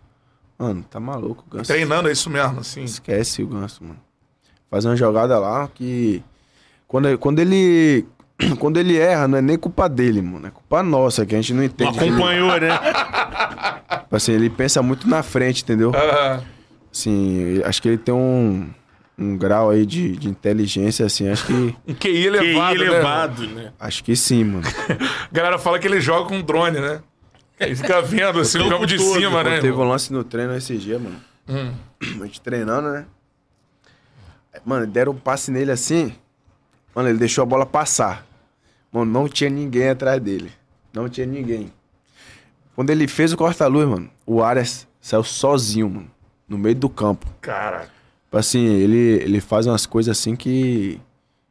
mano, 0.58 0.82
tá 0.88 0.98
maluco. 0.98 1.44
O 1.46 1.50
Ganso 1.56 1.66
Treinando 1.70 2.08
é 2.08 2.12
isso 2.12 2.30
mesmo, 2.30 2.60
assim. 2.60 2.84
esquece 2.84 3.42
o 3.42 3.46
Ganso, 3.46 3.84
mano. 3.84 4.00
Faz 4.70 4.84
uma 4.84 4.96
jogada 4.96 5.38
lá 5.38 5.68
que. 5.68 6.22
Quando, 6.86 7.16
quando 7.18 7.38
ele. 7.38 8.06
Quando 8.58 8.78
ele 8.78 8.96
erra, 8.96 9.26
não 9.28 9.38
é 9.38 9.42
nem 9.42 9.58
culpa 9.58 9.88
dele, 9.88 10.22
mano. 10.22 10.46
É 10.46 10.50
culpa 10.50 10.82
nossa, 10.82 11.26
que 11.26 11.34
a 11.34 11.38
gente 11.40 11.52
não 11.54 11.62
entende. 11.64 11.92
que 11.98 12.04
ele- 12.04 12.10
acompanhou, 12.14 12.60
né? 12.60 12.68
Assim, 14.10 14.32
ele 14.32 14.48
pensa 14.48 14.80
muito 14.82 15.08
na 15.08 15.22
frente, 15.22 15.62
entendeu? 15.62 15.92
Ah, 15.94 16.40
Assim, 16.92 17.60
acho 17.64 17.82
que 17.82 17.88
ele 17.88 17.98
tem 17.98 18.14
um, 18.14 18.68
um 19.18 19.36
grau 19.36 19.68
aí 19.70 19.84
de, 19.84 20.16
de 20.16 20.28
inteligência, 20.28 21.04
assim, 21.04 21.28
acho 21.28 21.44
que. 21.46 21.52
um 21.86 21.94
QI 21.94 21.94
QI 21.94 22.26
elevado, 22.26 22.78
né? 22.78 22.84
elevado, 22.86 23.46
né? 23.48 23.72
Acho 23.78 24.02
que 24.02 24.16
sim, 24.16 24.44
mano. 24.44 24.64
A 24.88 25.28
galera 25.30 25.58
fala 25.58 25.78
que 25.78 25.86
ele 25.86 26.00
joga 26.00 26.28
com 26.28 26.40
drone, 26.40 26.80
né? 26.80 27.00
Ele 27.60 27.74
fica 27.76 28.00
vendo 28.00 28.40
assim 28.40 28.58
o 28.60 28.68
campo 28.68 28.86
de 28.86 28.96
todo. 28.96 29.14
cima, 29.20 29.42
né? 29.44 29.60
Teve 29.60 29.76
um 29.76 29.86
lance 29.88 30.12
no 30.12 30.24
treino 30.24 30.56
esse 30.56 30.76
dia, 30.78 30.98
mano. 30.98 31.16
Hum. 31.48 31.72
A 32.22 32.24
gente 32.24 32.40
treinando, 32.40 32.88
né? 32.90 33.04
Mano, 34.64 34.86
deram 34.86 35.12
um 35.12 35.16
passe 35.16 35.50
nele 35.50 35.70
assim. 35.70 36.14
Mano, 36.94 37.08
ele 37.08 37.18
deixou 37.18 37.42
a 37.42 37.46
bola 37.46 37.66
passar. 37.66 38.24
Mano, 38.92 39.10
não 39.10 39.28
tinha 39.28 39.50
ninguém 39.50 39.88
atrás 39.90 40.20
dele. 40.20 40.50
Não 40.92 41.08
tinha 41.08 41.26
ninguém. 41.26 41.72
Quando 42.74 42.90
ele 42.90 43.06
fez 43.08 43.32
o 43.32 43.36
corta-luz, 43.36 43.88
mano, 43.88 44.08
o 44.26 44.42
Arias 44.42 44.86
saiu 45.00 45.22
sozinho, 45.24 45.88
mano. 45.90 46.10
No 46.48 46.56
meio 46.56 46.74
do 46.74 46.88
campo. 46.88 47.26
Cara, 47.40 47.88
Tipo 48.24 48.36
Assim, 48.38 48.64
ele, 48.66 48.96
ele 49.22 49.40
faz 49.40 49.66
umas 49.66 49.86
coisas 49.86 50.16
assim 50.18 50.36
que. 50.36 51.00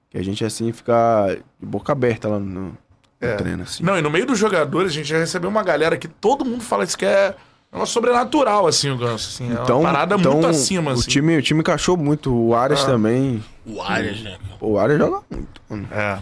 Que 0.10 0.18
a 0.18 0.24
gente, 0.24 0.46
assim, 0.46 0.72
fica 0.72 1.36
de 1.60 1.66
boca 1.66 1.92
aberta 1.92 2.28
lá 2.30 2.40
no, 2.40 2.46
no 2.46 2.78
É. 3.20 3.36
treino, 3.36 3.64
assim. 3.64 3.84
Não, 3.84 3.98
e 3.98 4.02
no 4.02 4.10
meio 4.10 4.26
dos 4.26 4.38
jogadores, 4.40 4.92
a 4.92 4.94
gente 4.96 5.08
já 5.10 5.18
recebeu 5.18 5.50
uma 5.50 5.64
galera 5.64 5.98
que 5.98 6.08
todo 6.08 6.46
mundo 6.46 6.64
fala 6.64 6.84
isso 6.84 6.98
que 6.98 7.06
é 7.06 7.36
uma 7.72 7.86
sobrenatural, 7.86 8.66
assim, 8.68 8.90
o 8.90 8.98
Ganso. 8.98 9.30
Assim, 9.30 9.52
é 9.54 9.74
uma 9.74 9.82
parada 9.82 10.16
então, 10.16 10.34
muito 10.34 10.48
acima, 10.48 10.92
o 10.92 10.94
assim. 10.94 11.10
Time, 11.10 11.38
o 11.38 11.42
time 11.42 11.60
encaixou 11.60 11.98
muito. 11.98 12.34
O 12.34 12.56
Arias 12.56 12.84
Ah. 12.84 12.86
também. 12.86 13.44
O 13.66 13.82
Arias, 13.82 14.22
né? 14.22 14.38
Pô, 14.60 14.68
o 14.70 14.80
Arias 14.80 14.98
joga 15.00 15.22
muito, 15.30 15.62
mano. 15.70 15.88
É, 15.92 16.20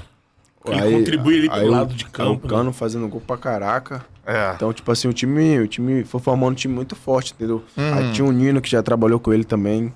Ele 0.68 0.97
contribui 0.97 1.38
ali 1.39 1.49
pelo 1.49 1.61
aí 1.61 1.68
o- 1.68 1.72
lado 1.72 1.93
de 1.93 2.05
campo, 2.05 2.41
aí 2.47 2.51
O 2.51 2.55
Cano 2.55 2.74
fazendo 2.74 3.07
gol 3.07 3.22
pra 3.22 3.38
caraca. 3.38 4.05
é. 4.26 4.53
Então, 4.55 4.72
tipo 4.74 4.91
assim, 4.91 5.07
o 5.07 5.13
time, 5.13 5.59
o 5.59 5.68
time 5.68 6.03
foi 6.03 6.20
formando 6.20 6.51
um 6.53 6.55
time 6.55 6.74
muito 6.74 6.95
forte, 6.95 7.34
entendeu? 7.34 7.63
Uhum. 7.78 7.93
Aí 7.93 8.11
tinha 8.11 8.26
o 8.28 8.32
Nino 8.32 8.61
que 8.61 8.70
já 8.70 8.82
trabalhou 8.82 9.20
com 9.20 9.32
ele 9.34 9.43
também. 9.43 9.93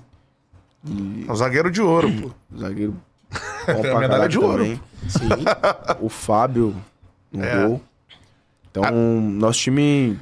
E 0.86 1.24
É 1.28 1.32
o 1.32 1.36
zagueiro 1.36 1.70
de 1.70 1.80
ouro, 1.82 2.10
pô. 2.12 2.30
o 2.54 2.58
zagueiro 2.58 2.94
bom 3.66 3.80
pra 3.82 3.98
medalha 4.00 4.28
de 4.28 4.38
ouro. 4.38 4.62
também. 4.64 4.80
O 6.00 6.08
Fábio 6.08 6.74
no 7.32 7.44
É. 7.44 7.66
gol. 7.66 7.80
Então, 8.70 9.20
nosso 9.20 9.58
time. 9.60 10.18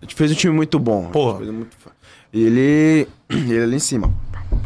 A 0.00 0.04
gente 0.04 0.14
fez 0.14 0.30
um 0.32 0.34
time 0.34 0.54
muito 0.54 0.78
bom. 0.78 1.10
Porra. 1.10 1.40
A 1.40 1.52
muito 1.52 1.76
E 2.32 2.40
ele. 2.42 3.08
Ele 3.28 3.62
ali 3.62 3.76
em 3.76 3.80
cima. 3.80 4.12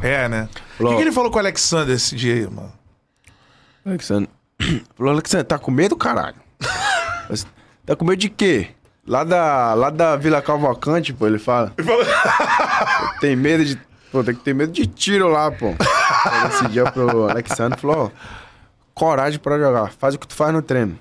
É, 0.02 0.28
né? 0.28 0.48
O 0.80 0.88
que, 0.88 0.96
que 0.96 1.00
ele 1.02 1.12
falou 1.12 1.30
com 1.30 1.36
o 1.36 1.40
Alexander 1.40 1.94
esse 1.94 2.16
dia 2.16 2.34
aí, 2.34 2.42
mano? 2.50 2.72
Alexandre. 3.84 4.28
Falou, 4.96 5.12
Alexandre, 5.12 5.44
tá 5.46 5.58
com 5.58 5.70
medo, 5.70 5.96
caralho? 5.96 6.36
Tá 7.84 7.94
com 7.94 8.04
medo 8.04 8.18
de 8.18 8.28
quê? 8.28 8.70
Lá 9.06 9.22
da, 9.22 9.72
lá 9.74 9.90
da 9.90 10.16
Vila 10.16 10.42
Cavalcante, 10.42 11.12
pô, 11.12 11.26
ele 11.28 11.38
fala. 11.38 11.72
Tem 13.20 13.36
medo 13.36 13.64
de. 13.64 13.80
Pô, 14.10 14.24
tem 14.24 14.34
que 14.34 14.40
ter 14.42 14.54
medo 14.54 14.72
de 14.72 14.86
tiro 14.86 15.28
lá, 15.28 15.50
pô. 15.52 15.68
Aí 15.68 16.48
Esse 16.50 16.66
dia 16.68 16.90
pro 16.90 17.28
Alexandre 17.28 17.80
falou, 17.80 18.06
ó, 18.06 18.10
coragem 18.94 19.38
pra 19.38 19.56
jogar. 19.58 19.92
Faz 19.92 20.16
o 20.16 20.18
que 20.18 20.26
tu 20.26 20.34
faz 20.34 20.52
no 20.52 20.62
treino. 20.62 20.98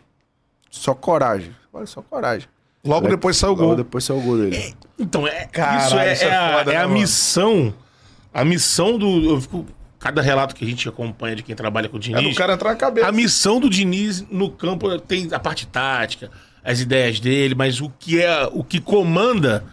Só 0.70 0.94
coragem. 0.94 1.56
Olha, 1.74 1.86
só 1.88 2.02
coragem. 2.04 2.48
Logo 2.84 3.08
Alex- 3.08 3.16
depois 3.16 3.38
saiu 3.38 3.54
o 3.54 3.56
Logo 3.56 3.68
gol. 3.68 3.76
depois 3.78 4.04
saiu 4.04 4.20
o 4.20 4.22
gol 4.22 4.38
dele. 4.38 4.76
Então, 5.00 5.28
é, 5.28 5.46
Caralho, 5.46 5.86
isso 5.88 5.98
é, 5.98 6.14
isso 6.14 6.24
é 6.24 6.28
é 6.28 6.36
a, 6.36 6.58
foda, 6.60 6.72
é 6.72 6.76
né, 6.76 6.80
a 6.82 6.88
mano? 6.88 7.00
missão. 7.00 7.74
A 8.34 8.46
missão 8.46 8.98
do. 9.00 9.30
Eu 9.32 9.42
fico, 9.42 9.66
cada 10.06 10.22
relato 10.22 10.54
que 10.54 10.64
a 10.64 10.68
gente 10.68 10.88
acompanha 10.88 11.36
de 11.36 11.42
quem 11.42 11.56
trabalha 11.56 11.90
com 11.90 11.98
o 11.98 12.00
É 12.00 12.04
Diniz. 12.04 12.30
do 12.30 12.38
cara 12.38 12.54
entrar 12.54 12.70
na 12.70 12.76
cabeça. 12.76 13.08
A 13.08 13.12
missão 13.12 13.60
do 13.60 13.68
Diniz 13.68 14.24
no 14.30 14.52
campo 14.52 15.00
tem 15.00 15.28
a 15.32 15.40
parte 15.40 15.66
tática, 15.66 16.30
as 16.64 16.80
ideias 16.80 17.20
dele, 17.20 17.56
mas 17.56 17.82
o 17.82 17.92
que 17.98 18.22
é 18.22 18.48
o 18.54 18.64
que 18.64 18.80
comanda 18.80 19.64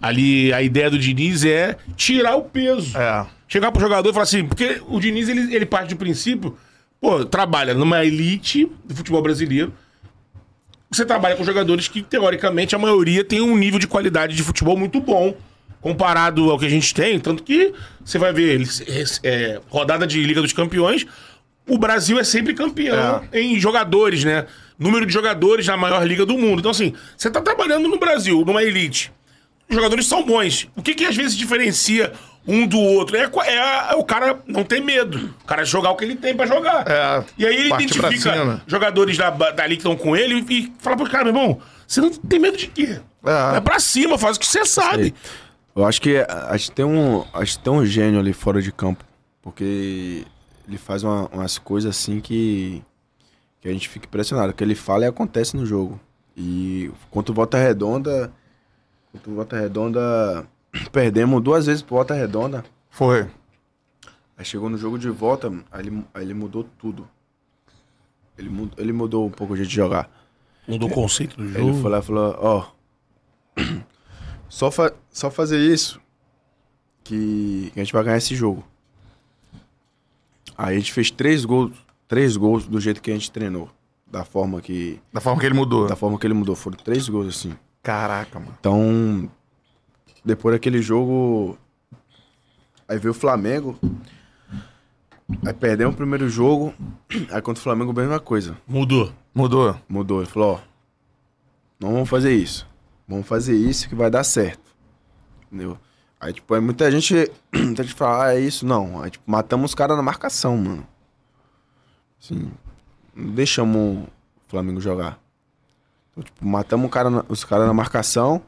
ali 0.00 0.52
a 0.52 0.62
ideia 0.62 0.88
do 0.88 0.96
Diniz 0.96 1.44
é 1.44 1.76
tirar 1.96 2.36
o 2.36 2.42
peso. 2.42 2.96
É. 2.96 3.26
Chegar 3.48 3.72
pro 3.72 3.80
jogador 3.80 4.08
e 4.08 4.12
falar 4.12 4.22
assim, 4.22 4.46
porque 4.46 4.80
o 4.86 5.00
Diniz 5.00 5.28
ele, 5.28 5.52
ele 5.52 5.66
parte 5.66 5.94
do 5.94 5.96
princípio, 5.96 6.56
pô, 7.00 7.24
trabalha 7.24 7.74
numa 7.74 8.04
elite 8.04 8.70
do 8.84 8.94
futebol 8.94 9.20
brasileiro. 9.20 9.72
Você 10.92 11.04
trabalha 11.04 11.34
com 11.34 11.42
jogadores 11.42 11.88
que, 11.88 12.02
teoricamente, 12.02 12.76
a 12.76 12.78
maioria 12.78 13.24
tem 13.24 13.40
um 13.40 13.56
nível 13.56 13.80
de 13.80 13.88
qualidade 13.88 14.36
de 14.36 14.42
futebol 14.44 14.76
muito 14.76 15.00
bom, 15.00 15.34
comparado 15.86 16.50
ao 16.50 16.58
que 16.58 16.66
a 16.66 16.68
gente 16.68 16.92
tem. 16.92 17.18
Tanto 17.20 17.42
que 17.44 17.72
você 18.04 18.18
vai 18.18 18.32
ver, 18.32 18.54
eles- 18.54 19.20
é, 19.22 19.60
rodada 19.68 20.04
de 20.06 20.20
Liga 20.22 20.42
dos 20.42 20.52
Campeões, 20.52 21.06
o 21.68 21.78
Brasil 21.78 22.18
é 22.18 22.24
sempre 22.24 22.54
campeão 22.54 23.22
em 23.32 23.58
jogadores, 23.60 24.24
né? 24.24 24.46
Número 24.78 25.06
de 25.06 25.12
jogadores 25.12 25.64
na 25.66 25.76
maior 25.76 26.04
liga 26.04 26.26
do 26.26 26.36
mundo. 26.36 26.58
Então, 26.58 26.70
assim, 26.72 26.92
você 27.16 27.30
tá 27.30 27.40
trabalhando 27.40 27.88
no 27.88 27.98
Brasil, 27.98 28.44
numa 28.44 28.62
elite. 28.64 29.12
Os 29.68 29.74
jogadores 29.76 30.06
são 30.06 30.24
bons. 30.24 30.68
O 30.76 30.82
que 30.82 30.94
que 30.94 31.04
às 31.04 31.16
vezes 31.16 31.36
diferencia 31.36 32.12
um 32.46 32.66
do 32.66 32.78
outro? 32.78 33.16
É, 33.16 33.22
é 33.46 33.92
é 33.92 33.94
o 33.94 34.04
cara 34.04 34.38
não 34.46 34.64
ter 34.64 34.80
medo. 34.82 35.34
O 35.42 35.46
cara 35.46 35.64
jogar 35.64 35.90
o 35.90 35.96
que 35.96 36.04
ele 36.04 36.16
tem 36.16 36.34
pra 36.36 36.46
jogar. 36.46 36.84
É, 36.88 37.24
E 37.38 37.46
aí 37.46 37.56
ele 37.56 37.68
identifica 37.72 38.10
cima. 38.12 38.62
jogadores 38.66 39.16
da, 39.16 39.30
dali 39.30 39.76
que 39.76 39.80
estão 39.82 39.96
com 39.96 40.16
ele 40.16 40.44
e 40.48 40.72
fala 40.80 40.96
pro 40.96 41.08
cara, 41.10 41.24
meu 41.24 41.32
irmão, 41.34 41.58
você 41.86 42.00
não 42.00 42.10
tem 42.10 42.38
medo 42.38 42.56
de 42.56 42.66
quê? 42.68 43.00
É. 43.24 43.56
É 43.56 43.60
pra 43.60 43.80
cima, 43.80 44.16
faz 44.18 44.36
o 44.36 44.40
que 44.40 44.46
você 44.46 44.64
sabe. 44.64 45.12
Eu 45.76 45.84
acho 45.84 46.00
que 46.00 46.16
a 46.16 46.56
gente 46.56 46.72
tem 46.72 46.84
um, 46.84 47.22
acho 47.34 47.58
que 47.58 47.64
tem 47.64 47.72
um 47.72 47.84
gênio 47.84 48.18
ali 48.18 48.32
fora 48.32 48.62
de 48.62 48.72
campo, 48.72 49.04
porque 49.42 50.24
ele 50.66 50.78
faz 50.78 51.04
uma- 51.04 51.28
umas 51.28 51.58
coisas 51.58 51.90
assim 51.96 52.18
que 52.20 52.82
que 53.60 53.68
a 53.68 53.72
gente 53.72 53.88
fica 53.88 54.06
impressionado. 54.06 54.52
O 54.52 54.54
que 54.54 54.62
ele 54.62 54.74
fala 54.76 55.04
e 55.04 55.08
acontece 55.08 55.56
no 55.56 55.66
jogo. 55.66 55.98
E 56.36 56.90
contra 57.10 57.32
o 57.32 57.34
Volta 57.34 57.58
Redonda, 57.58 58.32
contra 59.10 59.30
o 59.30 59.34
Volta 59.34 59.58
Redonda, 59.58 60.46
perdemos 60.92 61.42
duas 61.42 61.66
vezes 61.66 61.82
pro 61.82 61.96
Volta 61.96 62.14
Redonda. 62.14 62.64
Foi. 62.90 63.26
Aí 64.38 64.44
chegou 64.44 64.68
no 64.70 64.78
jogo 64.78 64.98
de 64.98 65.08
volta, 65.10 65.48
aí 65.72 65.86
ele, 65.86 66.04
aí 66.14 66.22
ele 66.22 66.34
mudou 66.34 66.62
tudo. 66.78 67.08
Ele 68.38 68.48
mudou, 68.50 68.74
ele 68.78 68.92
mudou 68.92 69.26
um 69.26 69.30
pouco 69.30 69.54
o 69.54 69.56
jeito 69.56 69.68
de 69.70 69.74
jogar. 69.76 70.08
Mudou 70.68 70.88
o 70.88 70.92
conceito 70.92 71.36
do 71.36 71.48
jogo. 71.48 71.68
Ele 71.70 71.80
foi 71.82 71.90
lá 71.90 71.98
e 71.98 72.02
falou, 72.02 72.36
ó. 72.38 72.66
só, 74.56 74.70
fa 74.70 74.90
só 75.10 75.30
fazer 75.30 75.60
isso 75.60 76.00
que 77.04 77.70
a 77.76 77.80
gente 77.80 77.92
vai 77.92 78.02
ganhar 78.02 78.16
esse 78.16 78.34
jogo. 78.34 78.64
Aí 80.56 80.74
a 80.74 80.78
gente 80.78 80.94
fez 80.94 81.10
três 81.10 81.44
gols, 81.44 81.72
três 82.08 82.38
gols 82.38 82.66
do 82.66 82.80
jeito 82.80 83.02
que 83.02 83.10
a 83.10 83.14
gente 83.14 83.30
treinou. 83.30 83.68
Da 84.06 84.24
forma 84.24 84.62
que. 84.62 84.98
Da 85.12 85.20
forma 85.20 85.38
que 85.38 85.44
ele 85.46 85.54
mudou. 85.54 85.86
Da 85.86 85.94
forma 85.94 86.18
que 86.18 86.26
ele 86.26 86.32
mudou. 86.32 86.56
Foram 86.56 86.78
três 86.78 87.06
gols, 87.06 87.28
assim. 87.28 87.54
Caraca, 87.82 88.40
mano. 88.40 88.56
Então, 88.58 89.30
depois 90.24 90.54
daquele 90.54 90.80
jogo. 90.80 91.58
Aí 92.88 92.98
veio 92.98 93.10
o 93.10 93.14
Flamengo. 93.14 93.78
Aí 95.44 95.52
perdemos 95.52 95.92
o 95.92 95.98
primeiro 95.98 96.30
jogo. 96.30 96.72
Aí 97.30 97.42
contra 97.42 97.60
o 97.60 97.62
Flamengo, 97.62 97.92
mesma 97.92 98.18
coisa. 98.18 98.56
Mudou. 98.66 99.12
Mudou. 99.34 99.76
Mudou. 99.86 100.20
Ele 100.20 100.30
falou, 100.30 100.54
ó. 100.54 100.60
Não 101.78 101.92
vamos 101.92 102.08
fazer 102.08 102.32
isso. 102.34 102.66
Vamos 103.08 103.26
fazer 103.26 103.54
isso 103.56 103.88
que 103.88 103.94
vai 103.94 104.10
dar 104.10 104.24
certo. 104.24 104.74
Entendeu? 105.50 105.78
Aí, 106.20 106.32
tipo, 106.32 106.52
aí 106.54 106.60
muita 106.60 106.90
gente. 106.90 107.30
Muita 107.54 107.82
gente 107.82 107.94
fala, 107.94 108.26
ah, 108.26 108.34
é 108.34 108.40
isso. 108.40 108.64
Não. 108.66 109.02
Aí, 109.02 109.10
tipo, 109.10 109.30
matamos 109.30 109.70
os 109.70 109.74
caras 109.74 109.96
na 109.96 110.02
marcação, 110.02 110.56
mano. 110.56 110.86
Assim. 112.22 112.50
Não 113.14 113.32
deixamos 113.34 114.04
o 114.04 114.08
Flamengo 114.48 114.80
jogar. 114.80 115.18
Então, 116.12 116.24
tipo, 116.24 116.46
matamos 116.46 116.86
o 116.86 116.88
cara 116.90 117.10
na- 117.10 117.24
os 117.28 117.44
caras 117.44 117.66
na 117.66 117.74
marcação. 117.74 118.42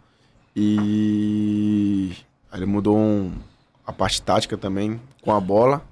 E. 0.56 2.12
Aí 2.50 2.58
ele 2.58 2.66
mudou 2.66 2.96
um- 2.96 3.32
a 3.86 3.92
parte 3.92 4.20
tática 4.22 4.56
também 4.56 5.00
com 5.22 5.32
a 5.32 5.40
bola. 5.40 5.82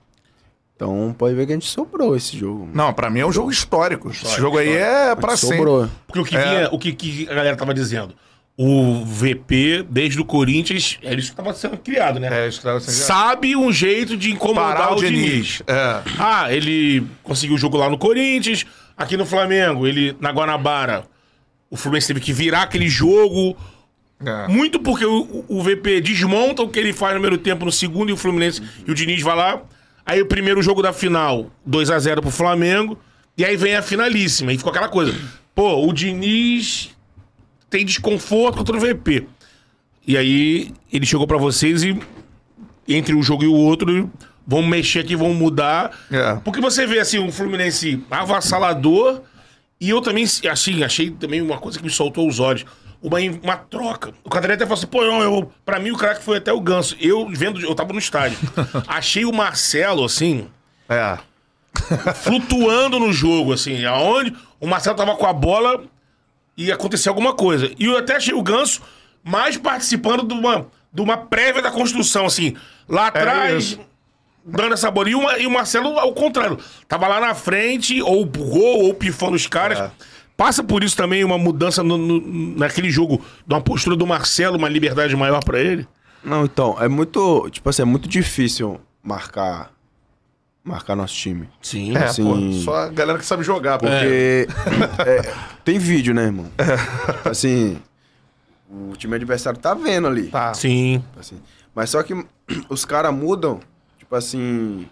Então 0.75 1.15
pode 1.17 1.35
ver 1.35 1.47
que 1.47 1.53
a 1.53 1.57
gente 1.57 1.69
sobrou 1.69 2.15
esse 2.17 2.37
jogo. 2.37 2.61
mano. 2.61 2.73
Não, 2.75 2.93
pra 2.93 3.09
mim 3.11 3.21
é 3.21 3.27
um 3.27 3.33
jogo 3.33 3.51
histórico. 3.51 4.11
Esse 4.11 4.37
jogo 4.39 4.59
aí 4.59 4.71
é 4.73 5.11
A 5.11 5.17
pra 5.17 5.31
gente 5.31 5.41
sempre. 5.41 5.57
sobrou. 5.59 5.89
Porque 6.07 6.21
o 6.21 6.25
que, 6.25 6.37
É. 6.37 6.45
vinha, 6.45 6.69
o 6.75 6.79
que, 6.79 6.93
que 6.93 7.29
a 7.31 7.35
galera 7.35 7.57
tava 7.57 7.73
dizendo? 7.73 8.15
O 8.59 9.05
VP, 9.05 9.85
desde 9.91 10.19
o 10.19 10.25
Corinthians, 10.25 10.99
é 11.03 11.15
isso 11.15 11.29
que 11.29 11.41
estava 11.41 11.53
sendo 11.53 11.77
criado, 11.77 12.19
né? 12.19 12.45
É, 12.45 12.49
isso 12.49 12.59
que 12.59 12.65
tava 12.65 12.81
sendo 12.81 12.95
Sabe 12.95 13.55
um 13.55 13.71
jeito 13.71 14.17
de 14.17 14.33
incomodar 14.33 14.77
Parar 14.77 14.93
o 14.93 14.97
Diniz. 14.97 15.63
É. 15.67 16.03
Ah, 16.19 16.51
ele 16.51 17.07
conseguiu 17.23 17.57
o 17.57 17.59
jogo 17.59 17.77
lá 17.77 17.91
no 17.91 17.99
Corinthians, 17.99 18.65
aqui 18.97 19.15
no 19.15 19.27
Flamengo, 19.27 19.87
ele 19.87 20.17
na 20.19 20.31
Guanabara. 20.31 21.05
O 21.69 21.77
Fluminense 21.77 22.07
teve 22.07 22.21
que 22.21 22.33
virar 22.33 22.63
aquele 22.63 22.89
jogo. 22.89 23.55
É. 24.25 24.49
Muito 24.49 24.81
porque 24.81 25.05
o, 25.05 25.45
o 25.47 25.63
VP 25.63 26.01
desmonta 26.01 26.63
o 26.63 26.69
que 26.69 26.79
ele 26.79 26.95
faz 26.95 27.15
no 27.15 27.21
primeiro 27.21 27.43
tempo 27.43 27.67
no 27.67 27.73
segundo 27.73 28.09
e 28.09 28.13
o 28.15 28.17
Fluminense 28.17 28.63
e 28.87 28.91
o 28.91 28.95
Diniz 28.95 29.21
vai 29.21 29.37
lá. 29.37 29.63
Aí 30.07 30.23
o 30.23 30.27
primeiro 30.27 30.63
jogo 30.63 30.81
da 30.81 30.93
final, 30.95 31.51
2 31.67 31.91
a 31.91 31.99
0 31.99 32.23
pro 32.23 32.31
Flamengo. 32.31 32.99
E 33.37 33.45
aí 33.45 33.55
vem 33.57 33.77
a 33.77 33.83
finalíssima. 33.83 34.51
E 34.51 34.57
ficou 34.57 34.71
aquela 34.71 34.89
coisa. 34.89 35.15
Pô, 35.55 35.87
o 35.87 35.93
Diniz 35.93 36.96
tem 37.77 37.85
desconforto 37.85 38.57
contra 38.57 38.75
o 38.75 38.81
VP. 38.81 39.27
E 40.07 40.17
aí 40.17 40.73
ele 40.91 41.05
chegou 41.05 41.27
pra 41.27 41.37
vocês 41.37 41.83
e 41.83 41.99
entre 42.89 43.15
um 43.15 43.23
jogo 43.23 43.45
e 43.45 43.47
o 43.47 43.53
outro 43.53 44.11
vão 44.47 44.63
mexer 44.63 45.01
aqui, 45.01 45.15
vão 45.15 45.35
mudar. 45.35 45.91
É. 46.11 46.37
Porque 46.37 46.59
você 46.59 46.87
vê 46.87 47.01
assim 47.01 47.19
um 47.19 47.31
Fluminense 47.31 48.03
avassalador 48.11 49.21
e 49.79 49.91
eu 49.91 50.01
também 50.01 50.25
assim, 50.51 50.83
achei 50.83 51.11
também 51.11 51.43
uma 51.43 51.59
coisa 51.59 51.77
que 51.77 51.85
me 51.85 51.91
soltou 51.91 52.27
os 52.27 52.41
olhos. 52.41 52.65
Uma, 53.03 53.19
uma 53.43 53.57
troca. 53.59 54.15
O 54.25 54.31
Cadê 54.31 54.55
até 54.55 54.65
falou 54.65 54.79
assim, 54.79 54.87
pô, 54.87 55.05
não, 55.05 55.21
eu, 55.23 55.53
pra 55.63 55.79
mim 55.79 55.91
o 55.91 55.99
craque 55.99 56.25
foi 56.25 56.39
até 56.39 56.51
o 56.51 56.61
Ganso. 56.61 56.97
Eu 56.99 57.29
vendo, 57.29 57.61
eu 57.61 57.75
tava 57.75 57.93
no 57.93 57.99
estádio. 57.99 58.39
Achei 58.89 59.27
o 59.27 59.33
Marcelo, 59.35 60.03
assim, 60.03 60.47
É. 60.89 61.19
flutuando 62.15 62.99
no 62.99 63.13
jogo, 63.13 63.53
assim, 63.53 63.85
aonde 63.85 64.35
o 64.59 64.67
Marcelo 64.67 64.97
tava 64.97 65.15
com 65.15 65.27
a 65.27 65.33
bola 65.35 65.85
e 66.57 66.73
acontecia 66.73 67.11
alguma 67.11 67.35
coisa. 67.35 67.71
E 67.79 67.85
eu 67.87 67.97
até 67.99 68.17
achei 68.17 68.35
o 68.35 68.43
Ganso 68.43 68.81
mais 69.23 69.57
participando 69.57 70.27
de 70.27 70.33
uma, 70.35 70.67
de 70.93 71.03
uma 71.03 71.17
prévia 71.17 71.61
da 71.63 71.71
construção, 71.71 72.27
assim, 72.27 72.55
lá 72.89 73.09
atrás, 73.09 73.65
isso. 73.65 73.81
dando 74.45 74.73
essa 74.75 74.91
bola. 74.91 75.11
E, 75.11 75.15
uma- 75.15 75.39
e 75.39 75.47
o 75.47 75.51
Marcelo, 75.51 75.99
ao 75.99 76.13
contrário, 76.13 76.59
tava 76.89 77.07
lá 77.09 77.21
na 77.21 77.35
frente, 77.35 78.01
ou 78.01 78.25
gol, 78.25 78.85
ou 78.85 78.95
pifando 78.95 79.35
os 79.37 79.47
caras. 79.47 79.79
É. 79.81 79.91
Passa 80.37 80.63
por 80.63 80.85
isso 80.85 80.97
também 80.97 81.25
uma 81.25 81.39
mudança 81.39 81.83
no- 81.83 81.97
no- 81.97 82.57
naquele 82.59 82.91
jogo, 82.91 83.25
de 83.47 83.55
uma 83.55 83.61
postura 83.61 83.97
do 83.97 84.07
Marcelo, 84.07 84.59
uma 84.59 84.69
liberdade 84.69 85.17
maior 85.17 85.43
pra 85.43 85.59
ele? 85.59 85.89
Não, 86.23 86.45
então, 86.45 86.77
é 86.81 86.89
muito. 86.89 87.49
Tipo 87.51 87.71
assim, 87.71 87.83
é 87.83 87.85
muito 87.87 88.07
difícil 88.09 88.79
marcar. 89.03 89.71
Marcar 90.67 90.97
nosso 90.97 91.15
time. 91.15 91.49
Sim. 91.63 91.97
É, 91.97 92.05
Assim- 92.07 92.25
pô, 92.25 92.53
só 92.65 92.75
a 92.75 92.89
galera 92.89 93.21
que 93.21 93.25
sabe 93.25 93.45
jogar, 93.45 93.79
pô. 93.79 93.87
Porque 93.87 94.49
é, 95.07 95.33
tem 95.65 95.79
vídeo, 95.79 96.13
né, 96.13 96.25
irmão? 96.25 96.51
Assim, 97.25 97.81
o 98.69 98.97
time 98.97 99.15
adversário 99.15 99.61
tá 99.61 99.75
vendo 99.75 100.09
ali. 100.09 100.27
Tá. 100.27 100.53
Sim. 100.55 101.05
assim. 101.19 101.41
Mas 101.73 101.91
só 101.91 102.03
que 102.03 102.13
os 102.69 102.85
caras 102.85 103.15
mudam, 103.15 103.61
tipo 103.97 104.17
assim, 104.17 104.89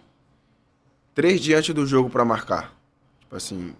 três 1.13 1.41
dias 1.41 1.59
antes 1.59 1.75
do 1.75 1.85
jogo 1.85 2.09
pra 2.09 2.25
marcar. 2.25 2.73
Tipo 3.19 3.35
assim, 3.35 3.75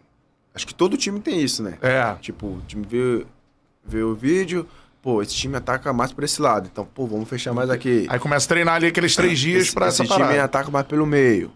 acho 0.53 0.67
que 0.67 0.75
todo 0.75 0.97
time 0.97 1.21
tem 1.21 1.41
isso, 1.41 1.63
né? 1.63 1.79
É. 1.81 2.13
Tipo, 2.21 2.47
o 2.49 2.63
time 2.67 2.85
vê, 2.91 3.25
vê 3.87 4.03
o 4.03 4.17
vídeo, 4.17 4.67
pô, 5.01 5.23
esse 5.23 5.35
time 5.37 5.57
ataca 5.57 5.93
mais 5.93 6.13
por 6.13 6.25
esse 6.25 6.43
lado. 6.43 6.69
Então, 6.73 6.85
pô, 6.85 7.07
vamos 7.07 7.29
fechar 7.29 7.53
mais 7.53 7.71
aqui. 7.71 8.05
Aí 8.09 8.19
começa 8.19 8.47
a 8.47 8.49
treinar 8.49 8.75
ali 8.75 8.87
aqueles 8.89 9.15
três 9.15 9.39
dias 9.39 9.63
esse, 9.67 9.73
pra 9.75 9.87
esse 9.87 10.03
essa 10.03 10.13
time 10.13 10.25
parada. 10.27 10.43
ataca 10.45 10.71
mais 10.73 10.87
pelo 10.89 11.07
meio. 11.07 11.53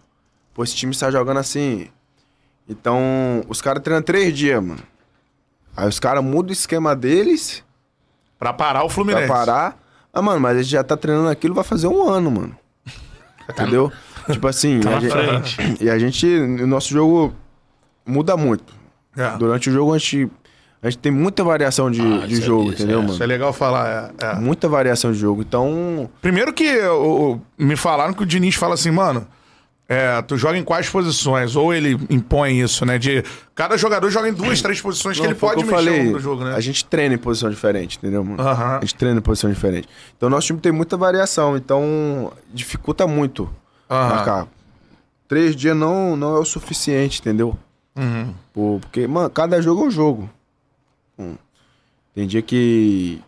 Pô, 0.59 0.63
esse 0.65 0.75
time 0.75 0.91
está 0.91 1.09
jogando 1.09 1.37
assim. 1.37 1.87
Então, 2.67 2.99
os 3.47 3.61
caras 3.61 3.81
treinam 3.81 4.03
três 4.03 4.37
dias, 4.37 4.61
mano. 4.61 4.81
Aí 5.77 5.87
os 5.87 6.01
caras 6.01 6.21
mudam 6.21 6.49
o 6.49 6.51
esquema 6.51 6.93
deles 6.97 7.63
Pra 8.37 8.51
parar 8.51 8.81
o 8.81 8.87
pra 8.87 8.93
Fluminense. 8.95 9.25
parar. 9.29 9.77
Ah, 10.13 10.21
mano, 10.21 10.41
mas 10.41 10.57
a 10.57 10.61
gente 10.61 10.71
já 10.71 10.83
tá 10.83 10.97
treinando 10.97 11.29
aquilo 11.29 11.55
vai 11.55 11.63
fazer 11.63 11.87
um 11.87 12.03
ano, 12.09 12.29
mano. 12.29 12.57
Entendeu? 13.49 13.89
tipo 14.29 14.45
assim, 14.49 14.81
Tá 14.81 14.97
a 14.97 14.99
gente- 14.99 15.79
e 15.81 15.89
a 15.89 15.97
gente, 15.97 16.27
o 16.27 16.67
nosso 16.67 16.89
jogo 16.89 17.33
muda 18.05 18.35
muito. 18.35 18.73
É. 19.15 19.37
Durante 19.37 19.69
o 19.69 19.71
jogo 19.73 19.93
a 19.93 19.97
gente, 19.97 20.29
a 20.83 20.89
gente 20.89 20.99
tem 20.99 21.11
muita 21.11 21.41
variação 21.41 21.89
de, 21.89 22.01
Ah, 22.01 22.27
de 22.27 22.35
é- 22.37 22.41
jogo, 22.41 22.63
isso 22.73 22.83
entendeu, 22.83 22.99
é- 22.99 23.05
Isso 23.05 23.13
é 23.13 23.17
mano? 23.19 23.25
legal 23.29 23.53
falar, 23.53 24.11
é. 24.21 24.25
é. 24.25 24.35
Muita 24.35 24.67
variação 24.67 25.13
de 25.13 25.19
jogo. 25.19 25.41
Então, 25.41 26.09
Primeiro 26.21 26.51
que 26.51 26.79
o- 26.81 27.31
o- 27.35 27.41
me 27.63 27.77
falaram 27.77 28.13
que 28.13 28.23
o 28.23 28.25
Diniz 28.25 28.55
fala 28.55 28.73
assim, 28.73 28.91
mano, 28.91 29.25
é, 29.91 30.21
tu 30.21 30.37
joga 30.37 30.55
em 30.55 30.63
quais 30.63 30.87
posições? 30.87 31.55
Ou 31.55 31.73
ele 31.73 31.97
impõe 32.11 32.61
isso, 32.61 32.85
né? 32.85 32.99
De 32.99 33.23
cada 33.55 33.75
jogador 33.75 34.07
joga 34.11 34.29
em 34.29 34.33
duas, 34.33 34.61
três 34.61 34.79
posições 34.79 35.17
que 35.17 35.23
Não, 35.23 35.31
ele 35.31 35.39
foi 35.39 35.49
o 35.49 35.51
pode 35.53 35.65
que 35.65 35.73
eu 35.73 35.75
mexer 35.77 35.89
falei, 35.97 36.13
do 36.13 36.19
jogo, 36.19 36.43
né? 36.43 36.53
A 36.53 36.59
gente 36.59 36.85
treina 36.85 37.15
em 37.15 37.17
posição 37.17 37.49
diferente, 37.49 37.97
entendeu, 37.97 38.23
mano? 38.23 38.39
Aham. 38.39 38.77
A 38.77 38.81
gente 38.81 38.93
treina 38.93 39.17
em 39.17 39.21
posição 39.23 39.51
diferente. 39.51 39.89
Então, 40.15 40.29
nosso 40.29 40.45
time 40.45 40.59
tem 40.59 40.71
muita 40.71 40.95
variação, 40.95 41.57
então 41.57 42.31
dificulta 42.53 43.07
muito 43.07 43.49
Aham. 43.89 44.15
marcar. 44.15 44.47
Três 45.27 45.55
dias 45.55 45.75
não, 45.75 46.15
não 46.15 46.35
é 46.35 46.39
o 46.39 46.45
suficiente, 46.45 47.19
entendeu? 47.19 47.57
Uhum. 47.95 48.33
Pô, 48.53 48.77
porque, 48.79 49.07
mano, 49.07 49.29
cada 49.31 49.59
jogo 49.59 49.85
é 49.85 49.87
um 49.87 49.91
jogo. 49.91 50.29
Hum. 51.17 51.35
Tem 52.13 52.27
dia 52.27 52.43
que. 52.43 53.21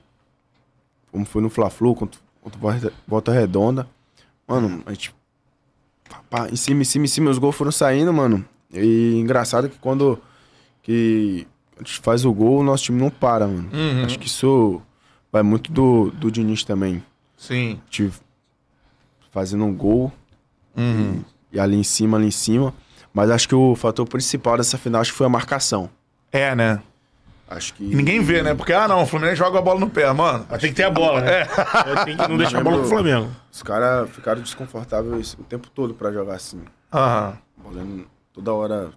Como 1.12 1.26
foi 1.26 1.42
no 1.42 1.50
Fla-Flu, 1.50 1.96
contra, 1.96 2.20
contra 2.42 2.60
o 2.60 2.92
Volta 3.08 3.32
Redonda. 3.32 3.88
Mano, 4.48 4.82
a 4.86 4.92
gente. 4.92 5.14
Pá, 6.30 6.48
em 6.50 6.56
cima, 6.56 6.82
em 6.82 6.86
cima, 6.86 7.06
em 7.06 7.08
cima, 7.08 7.32
os 7.32 7.38
gols 7.38 7.56
foram 7.56 7.72
saindo, 7.72 8.12
mano. 8.14 8.46
E 8.74 9.16
engraçado 9.20 9.70
que 9.70 9.78
quando. 9.78 10.20
Que 10.82 11.48
a 11.76 11.84
gente 11.84 12.00
faz 12.00 12.26
o 12.26 12.34
gol, 12.34 12.60
o 12.60 12.64
nosso 12.64 12.86
time 12.86 13.00
não 13.00 13.10
para, 13.10 13.48
mano. 13.48 13.70
Uhum. 13.72 14.06
Acho 14.06 14.18
que 14.20 14.28
isso 14.28 14.82
vai 15.32 15.44
muito 15.44 15.72
do, 15.72 16.12
do 16.12 16.32
Diniz 16.32 16.64
também. 16.64 17.04
Sim. 17.38 17.80
A 17.82 17.86
gente 17.86 18.12
fazendo 19.32 19.64
um 19.66 19.74
gol. 19.74 20.12
Uhum. 20.76 21.24
E 21.52 21.60
ali 21.60 21.76
em 21.76 21.84
cima, 21.84 22.18
ali 22.18 22.28
em 22.28 22.32
cima. 22.32 22.74
Mas 23.14 23.30
acho 23.30 23.48
que 23.48 23.56
o 23.56 23.76
fator 23.76 24.08
principal 24.08 24.58
dessa 24.58 24.78
final 24.78 25.02
acho 25.02 25.12
que 25.12 25.18
foi 25.18 25.28
a 25.28 25.30
marcação. 25.30 25.90
É, 26.32 26.56
né? 26.56 26.82
Acho 27.52 27.74
que. 27.74 27.84
E 27.84 27.94
ninguém 27.94 28.22
vê, 28.22 28.42
né? 28.42 28.54
Porque, 28.56 28.72
ah, 28.72 28.88
não, 28.88 29.04
o 29.04 29.06
Fluminense 29.06 29.36
joga 29.36 29.60
a 29.60 29.62
bola 29.62 29.78
no 29.80 29.90
pé, 29.90 30.12
mano. 30.14 30.46
Mas 30.50 30.62
tem 30.62 30.70
que 30.70 30.76
ter 30.78 30.84
a 30.84 30.90
bola, 30.90 31.20
né? 31.20 31.42
É, 31.42 32.06
tem 32.06 32.16
que 32.16 32.28
não 32.30 32.38
deixar 32.38 32.60
a 32.60 32.64
bola 32.64 32.78
pro 32.80 32.88
Flamengo. 32.88 33.30
Os 33.52 33.62
caras 33.62 34.10
ficaram 34.12 34.42
desconfortáveis 34.42 35.34
o 35.34 35.44
tempo 35.44 35.70
todo 35.70 35.94
pra 35.94 36.12
jogar 36.14 36.36
assim. 36.36 36.62
Aham. 36.94 37.38
Bola, 37.58 37.86
toda 38.34 38.54
hora. 38.54 38.90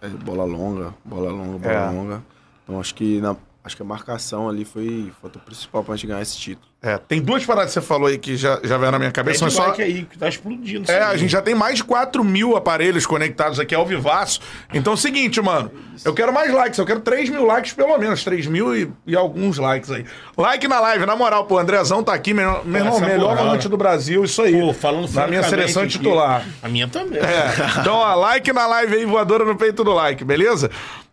é, 0.00 0.08
bola 0.08 0.44
longa, 0.44 0.94
bola 1.04 1.30
longa, 1.32 1.58
bola 1.58 1.74
É. 1.74 1.90
longa. 1.90 2.22
Então 2.62 2.78
acho 2.78 2.94
que, 2.94 3.20
na, 3.20 3.34
acho 3.64 3.76
que 3.76 3.82
a 3.82 3.84
marcação 3.84 4.48
ali 4.48 4.64
foi 4.64 5.10
o 5.10 5.22
fator 5.22 5.42
principal 5.42 5.84
pra 5.84 5.94
gente 5.94 6.06
ganhar 6.06 6.22
esse 6.22 6.38
título. 6.38 6.68
É, 6.80 6.96
tem 6.96 7.20
duas 7.20 7.44
paradas 7.44 7.74
que 7.74 7.80
você 7.80 7.86
falou 7.86 8.06
aí 8.06 8.16
que 8.16 8.36
já, 8.36 8.60
já 8.62 8.78
vieram 8.78 8.92
na 8.92 8.98
minha 9.00 9.10
cabeça. 9.10 9.44
O 9.44 9.50
só... 9.50 9.66
like 9.66 9.82
aí, 9.82 10.04
que 10.04 10.16
tá 10.16 10.28
explodindo. 10.28 10.88
É, 10.90 11.02
a 11.02 11.16
gente 11.16 11.30
já 11.30 11.42
tem 11.42 11.52
mais 11.52 11.76
de 11.76 11.84
4 11.84 12.22
mil 12.22 12.56
aparelhos 12.56 13.04
conectados 13.04 13.58
aqui 13.58 13.74
ao 13.74 13.84
vivaço. 13.84 14.40
Então 14.72 14.92
é 14.92 14.94
o 14.94 14.96
seguinte, 14.96 15.40
mano. 15.40 15.72
Eu 16.04 16.14
quero 16.14 16.32
mais 16.32 16.52
likes, 16.52 16.78
eu 16.78 16.86
quero 16.86 17.00
3 17.00 17.30
mil 17.30 17.44
likes 17.44 17.72
pelo 17.72 17.98
menos. 17.98 18.22
3 18.22 18.46
mil 18.46 18.76
e, 18.76 18.88
e 19.04 19.16
alguns 19.16 19.58
likes 19.58 19.90
aí. 19.90 20.04
Like 20.36 20.68
na 20.68 20.78
live, 20.78 21.04
na 21.04 21.16
moral, 21.16 21.46
pô, 21.46 21.56
o 21.56 21.58
Andrezão 21.58 22.04
tá 22.04 22.14
aqui, 22.14 22.32
meu, 22.32 22.64
meu 22.64 22.80
irmão, 22.80 22.96
essa 22.96 23.06
melhor 23.06 23.36
volante 23.36 23.68
do 23.68 23.76
Brasil, 23.76 24.22
isso 24.22 24.40
aí. 24.40 24.60
Pô, 24.60 24.72
falando 24.72 25.12
Na 25.12 25.26
minha 25.26 25.42
seleção 25.42 25.82
aqui, 25.82 25.92
titular. 25.92 26.46
A 26.62 26.68
minha 26.68 26.86
também. 26.86 27.18
É. 27.18 27.80
Então, 27.80 27.96
ó, 27.96 28.14
like 28.14 28.52
na 28.52 28.68
live 28.68 28.94
aí, 28.94 29.04
voadora 29.04 29.44
no 29.44 29.56
peito 29.56 29.82
do 29.82 29.92
like, 29.92 30.24
beleza? 30.24 30.70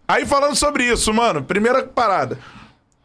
Aí 0.07 0.25
falando 0.25 0.55
sobre 0.55 0.83
isso, 0.83 1.13
mano, 1.13 1.43
primeira 1.43 1.83
parada. 1.83 2.37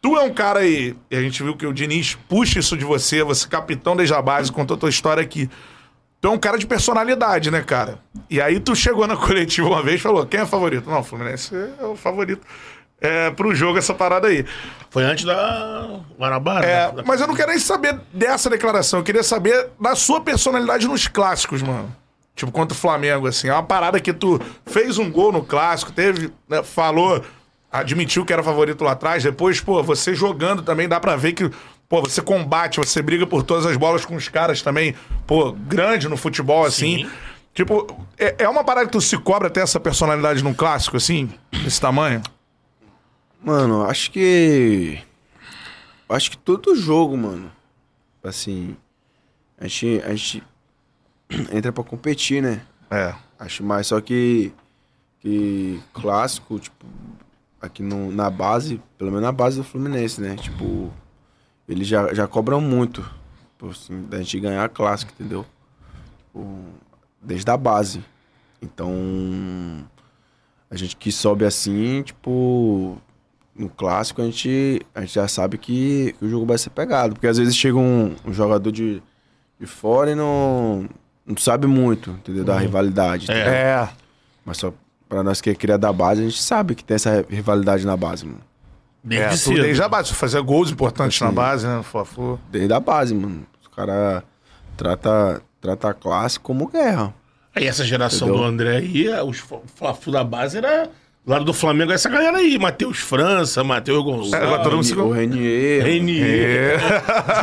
Tu 0.01 0.17
é 0.17 0.21
um 0.21 0.33
cara 0.33 0.61
aí, 0.61 0.95
e 1.09 1.15
a 1.15 1.21
gente 1.21 1.43
viu 1.43 1.55
que 1.55 1.65
o 1.65 1.73
Diniz 1.73 2.17
puxa 2.27 2.59
isso 2.59 2.75
de 2.75 2.83
você, 2.83 3.23
você 3.23 3.45
é 3.45 3.49
capitão 3.49 3.95
desde 3.95 4.13
a 4.15 4.21
base, 4.21 4.51
contou 4.51 4.75
a 4.75 4.79
tua 4.79 4.89
história 4.89 5.21
aqui. 5.21 5.49
Tu 6.19 6.27
é 6.27 6.31
um 6.31 6.39
cara 6.39 6.57
de 6.57 6.65
personalidade, 6.65 7.49
né, 7.51 7.61
cara? 7.61 7.99
E 8.29 8.41
aí 8.41 8.59
tu 8.59 8.75
chegou 8.75 9.07
na 9.07 9.17
coletiva 9.17 9.67
uma 9.67 9.83
vez 9.83 9.99
e 9.99 10.03
falou, 10.03 10.25
quem 10.25 10.39
é 10.39 10.45
favorito? 10.45 10.89
Não, 10.89 10.99
o 10.99 11.03
Fluminense 11.03 11.53
é 11.79 11.85
o 11.85 11.95
favorito 11.95 12.45
é, 13.01 13.31
pro 13.31 13.53
jogo, 13.55 13.79
essa 13.79 13.93
parada 13.93 14.27
aí. 14.27 14.45
Foi 14.91 15.03
antes 15.03 15.25
da 15.25 15.99
Guanabara. 16.17 16.65
É, 16.65 16.91
né? 16.91 17.03
mas 17.05 17.19
eu 17.19 17.27
não 17.27 17.35
quero 17.35 17.49
nem 17.49 17.59
saber 17.59 17.99
dessa 18.13 18.49
declaração. 18.49 18.99
Eu 18.99 19.03
queria 19.03 19.23
saber 19.23 19.69
da 19.79 19.95
sua 19.95 20.21
personalidade 20.21 20.87
nos 20.87 21.07
clássicos, 21.07 21.63
mano. 21.63 21.93
Tipo, 22.35 22.51
contra 22.51 22.75
o 22.75 22.79
Flamengo, 22.79 23.27
assim. 23.27 23.49
É 23.49 23.53
uma 23.53 23.63
parada 23.63 23.99
que 23.99 24.13
tu 24.13 24.39
fez 24.65 24.97
um 24.97 25.11
gol 25.11 25.31
no 25.31 25.43
clássico, 25.43 25.91
teve, 25.91 26.31
né, 26.47 26.63
falou, 26.63 27.23
admitiu 27.71 28.25
que 28.25 28.33
era 28.33 28.41
favorito 28.43 28.83
lá 28.83 28.91
atrás. 28.91 29.23
Depois, 29.23 29.59
pô, 29.59 29.83
você 29.83 30.13
jogando 30.13 30.61
também 30.61 30.87
dá 30.87 30.99
pra 30.99 31.15
ver 31.15 31.33
que, 31.33 31.49
pô, 31.87 32.01
você 32.01 32.21
combate, 32.21 32.77
você 32.77 33.01
briga 33.01 33.27
por 33.27 33.43
todas 33.43 33.65
as 33.65 33.77
bolas 33.77 34.05
com 34.05 34.15
os 34.15 34.27
caras 34.27 34.61
também, 34.61 34.95
pô, 35.27 35.51
grande 35.51 36.07
no 36.07 36.17
futebol, 36.17 36.65
assim. 36.65 37.03
Sim. 37.03 37.11
Tipo, 37.53 38.07
é, 38.17 38.35
é 38.39 38.49
uma 38.49 38.63
parada 38.63 38.85
que 38.85 38.93
tu 38.93 39.01
se 39.01 39.17
cobra 39.17 39.49
ter 39.49 39.59
essa 39.59 39.79
personalidade 39.79 40.43
num 40.43 40.53
clássico, 40.53 40.95
assim? 40.95 41.29
Desse 41.51 41.81
tamanho? 41.81 42.21
Mano, 43.43 43.83
acho 43.83 44.11
que. 44.11 44.99
Acho 46.07 46.31
que 46.31 46.37
todo 46.37 46.75
jogo, 46.75 47.17
mano. 47.17 47.51
Assim. 48.23 48.75
A 49.59 49.67
gente, 49.67 50.01
a 50.03 50.09
gente 50.15 50.43
entra 51.53 51.71
pra 51.71 51.83
competir, 51.83 52.41
né? 52.41 52.61
É. 52.89 53.13
Acho 53.39 53.63
mais. 53.63 53.87
Só 53.87 53.99
que. 54.01 54.51
Que 55.19 55.79
clássico, 55.93 56.59
tipo. 56.59 56.85
aqui 57.61 57.83
no, 57.83 58.11
na 58.11 58.29
base, 58.29 58.81
pelo 58.97 59.11
menos 59.11 59.23
na 59.23 59.31
base 59.31 59.57
do 59.57 59.63
Fluminense, 59.63 60.19
né? 60.19 60.35
Tipo, 60.35 60.91
eles 61.69 61.87
já, 61.87 62.11
já 62.13 62.27
cobram 62.27 62.59
muito 62.59 63.05
assim, 63.69 64.01
da 64.09 64.17
gente 64.17 64.39
ganhar 64.39 64.63
a 64.65 64.69
clássica, 64.69 65.13
entendeu? 65.13 65.45
O- 66.33 66.73
desde 67.21 67.49
a 67.51 67.55
base. 67.55 68.03
Então, 68.59 68.91
a 70.69 70.75
gente 70.75 70.95
que 70.95 71.11
sobe 71.11 71.45
assim, 71.45 72.01
tipo, 72.01 72.97
no 73.55 73.69
clássico 73.69 74.21
a 74.21 74.25
gente, 74.25 74.81
a 74.95 75.01
gente 75.01 75.13
já 75.13 75.27
sabe 75.27 75.57
que, 75.59 76.15
que 76.17 76.25
o 76.25 76.29
jogo 76.29 76.47
vai 76.47 76.57
ser 76.57 76.71
pegado. 76.71 77.13
Porque 77.13 77.27
às 77.27 77.37
vezes 77.37 77.55
chega 77.55 77.77
um, 77.77 78.15
um 78.25 78.33
jogador 78.33 78.71
de, 78.71 79.01
de 79.59 79.67
fora 79.67 80.11
e 80.11 80.15
não, 80.15 80.89
não 81.31 81.37
sabe 81.37 81.67
muito, 81.67 82.11
entendeu? 82.11 82.43
Da 82.43 82.57
rivalidade. 82.57 83.29
É. 83.29 83.33
entendeu? 83.33 83.53
É. 83.53 83.89
Mas 84.45 84.57
só 84.57 84.73
pra 85.09 85.23
nós 85.23 85.41
que 85.41 85.49
é 85.49 85.55
criado 85.55 85.81
da 85.81 85.91
base, 85.93 86.21
a 86.21 86.23
gente 86.25 86.41
sabe 86.41 86.75
que 86.75 86.83
tem 86.83 86.95
essa 86.95 87.25
rivalidade 87.29 87.85
na 87.85 87.97
base, 87.97 88.25
mano. 88.25 88.39
Desde 89.03 89.25
É, 89.27 89.37
cedo. 89.37 89.61
desde 89.63 89.81
a 89.83 89.89
base. 89.89 90.13
Fazer 90.13 90.41
gols 90.41 90.69
importantes 90.71 91.19
na 91.19 91.27
Assim. 91.27 91.35
base, 91.35 91.67
né? 91.67 91.81
Fla-Flu. 91.83 92.39
Desde 92.51 92.71
a 92.73 92.79
base, 92.79 93.13
mano. 93.15 93.45
Os 93.61 93.67
caras 93.75 94.23
trata, 94.77 95.41
trata 95.59 95.89
a 95.89 95.93
classe 95.93 96.39
como 96.39 96.67
guerra. 96.67 97.13
Aí 97.55 97.65
essa 97.65 97.83
geração 97.83 98.27
Entendeu? 98.29 98.43
do 98.45 98.49
André 98.49 98.77
aí, 98.77 99.07
é, 99.07 99.21
os 99.23 99.43
Fla-Flu 99.75 100.13
da 100.13 100.23
base 100.23 100.57
era... 100.57 100.89
Do 101.25 101.31
lado 101.31 101.45
do 101.45 101.53
Flamengo, 101.53 101.91
essa 101.91 102.09
galera 102.09 102.37
aí. 102.37 102.57
Matheus 102.57 102.97
França, 102.97 103.63
Matheus 103.63 103.99
É, 103.99 104.03
Gonçalves, 104.03 104.87
se- 104.87 104.95
O 104.95 105.11
Renier, 105.11 105.83
Renier, 105.85 106.79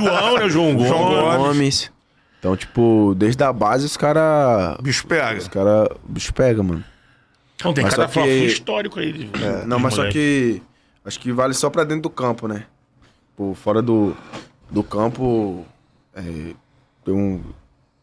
João, 0.00 0.36
né? 0.38 0.48
João 0.48 0.74
Gomes. 0.74 0.88
João 0.88 1.36
Gomes. 1.38 1.92
Então, 2.38 2.56
tipo, 2.56 3.14
desde 3.16 3.42
a 3.42 3.52
base 3.52 3.84
os 3.86 3.96
caras. 3.96 4.76
Bicho 4.80 5.06
pega. 5.06 5.38
Os 5.38 5.48
caras. 5.48 5.88
O 6.04 6.12
bicho 6.12 6.32
pega, 6.32 6.62
mano. 6.62 6.84
Não, 7.64 7.72
tem 7.74 7.82
Mas 7.84 7.94
cada 7.94 8.08
só 8.08 8.22
que- 8.22 8.28
histórico 8.46 9.00
aí. 9.00 9.12
de- 9.12 9.44
É, 9.44 9.64
não, 9.66 9.78
mas 9.80 9.94
só 9.94 10.02
moleque. 10.02 10.60
que. 10.60 10.62
Acho 11.04 11.18
que 11.18 11.32
vale 11.32 11.54
só 11.54 11.68
pra 11.70 11.82
dentro 11.84 12.02
do 12.02 12.10
campo, 12.10 12.46
né? 12.46 12.64
Pô, 13.36 13.54
fora 13.54 13.82
do, 13.82 14.16
do 14.70 14.82
campo. 14.82 15.64
É, 16.14 16.22
tem 17.04 17.14
um. 17.14 17.42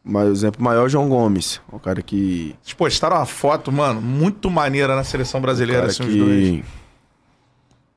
Um 0.07 0.21
exemplo 0.29 0.61
maior, 0.63 0.87
João 0.87 1.09
Gomes. 1.09 1.59
O 1.71 1.79
cara 1.79 2.01
que. 2.01 2.55
Eles 2.63 2.73
postaram 2.73 3.15
uma 3.17 3.25
foto, 3.25 3.71
mano, 3.71 3.99
muito 4.01 4.51
maneira 4.51 4.95
na 4.95 5.03
seleção 5.03 5.41
brasileira, 5.41 5.87
assim, 5.87 6.03
os 6.03 6.15
dois. 6.15 6.63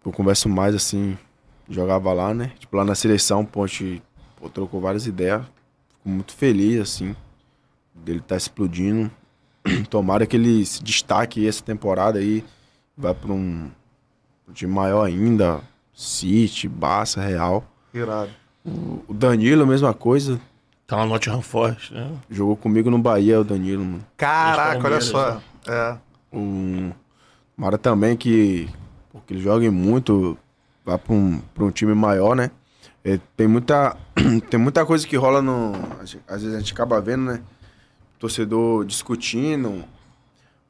que 0.01 0.09
eu 0.09 0.12
converso 0.12 0.49
mais 0.49 0.74
assim, 0.74 1.18
jogava 1.68 2.12
lá, 2.14 2.32
né? 2.32 2.53
Tipo, 2.59 2.76
lá 2.78 2.84
na 2.84 2.95
seleção, 2.95 3.45
pô, 3.45 3.64
a 3.64 3.66
gente 3.66 4.03
pô, 4.36 4.49
trocou 4.49 4.80
várias 4.80 5.07
ideias. 5.07 5.43
Fico 6.09 6.11
muito 6.11 6.32
feliz, 6.34 6.80
assim, 6.80 7.14
dele 7.94 8.20
tá 8.26 8.34
explodindo. 8.34 9.11
Tomara 9.90 10.26
que 10.26 10.36
ele 10.36 10.64
se 10.64 10.82
destaque 10.82 11.46
essa 11.46 11.62
temporada 11.62 12.18
aí, 12.18 12.42
vai 12.96 13.12
pra 13.12 13.30
um 13.30 13.70
time 14.54 14.72
maior 14.72 15.04
ainda, 15.04 15.61
City, 15.92 16.66
Barça, 16.66 17.20
Real. 17.20 17.62
Irado. 17.92 18.30
O 19.06 19.12
Danilo, 19.12 19.66
mesma 19.66 19.92
coisa, 19.92 20.40
Tá 20.86 20.96
lá 20.96 21.04
no 21.04 21.11
Nottingham 21.11 21.42
Forest, 21.42 21.92
né? 21.92 22.11
jogou 22.30 22.56
comigo 22.56 22.90
no 22.90 22.98
Bahia, 22.98 23.38
o 23.38 23.44
Danilo, 23.44 23.84
mano. 23.84 24.06
Caraca, 24.16 24.86
olha 24.86 25.00
só. 25.02 25.42
É. 25.66 25.96
um 26.32 26.90
Mara 27.54 27.76
também 27.76 28.16
que, 28.16 28.66
pô, 29.12 29.20
que 29.26 29.34
ele 29.34 29.42
joga 29.42 29.70
muito, 29.70 30.38
vai 30.86 30.96
pra 30.96 31.12
um, 31.12 31.38
pra 31.54 31.64
um 31.64 31.70
time 31.70 31.92
maior, 31.92 32.34
né? 32.34 32.50
É, 33.05 33.18
tem, 33.36 33.46
muita, 33.46 33.96
tem 34.51 34.59
muita 34.59 34.84
coisa 34.84 35.07
que 35.07 35.16
rola 35.16 35.40
no. 35.40 35.72
Às 36.26 36.42
vezes 36.42 36.55
a 36.55 36.59
gente 36.59 36.72
acaba 36.72 37.01
vendo, 37.01 37.24
né? 37.24 37.40
Torcedor 38.18 38.84
discutindo, 38.84 39.84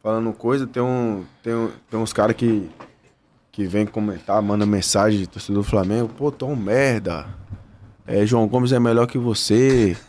falando 0.02 0.32
coisa. 0.32 0.66
Tem, 0.66 0.82
um, 0.82 1.24
tem, 1.42 1.54
um- 1.54 1.70
tem 1.90 1.98
uns 1.98 2.12
caras 2.12 2.36
que, 2.36 2.68
que 3.50 3.66
vem 3.66 3.86
comentar, 3.86 4.40
manda 4.42 4.66
mensagem 4.66 5.20
de 5.20 5.26
torcedor 5.26 5.62
do 5.62 5.68
Flamengo. 5.68 6.08
Pô, 6.08 6.30
tão 6.30 6.54
merda. 6.54 7.26
É, 8.06 8.24
João 8.24 8.46
Gomes 8.46 8.72
é 8.72 8.78
melhor 8.80 9.06
que 9.06 9.18
você. 9.18 9.96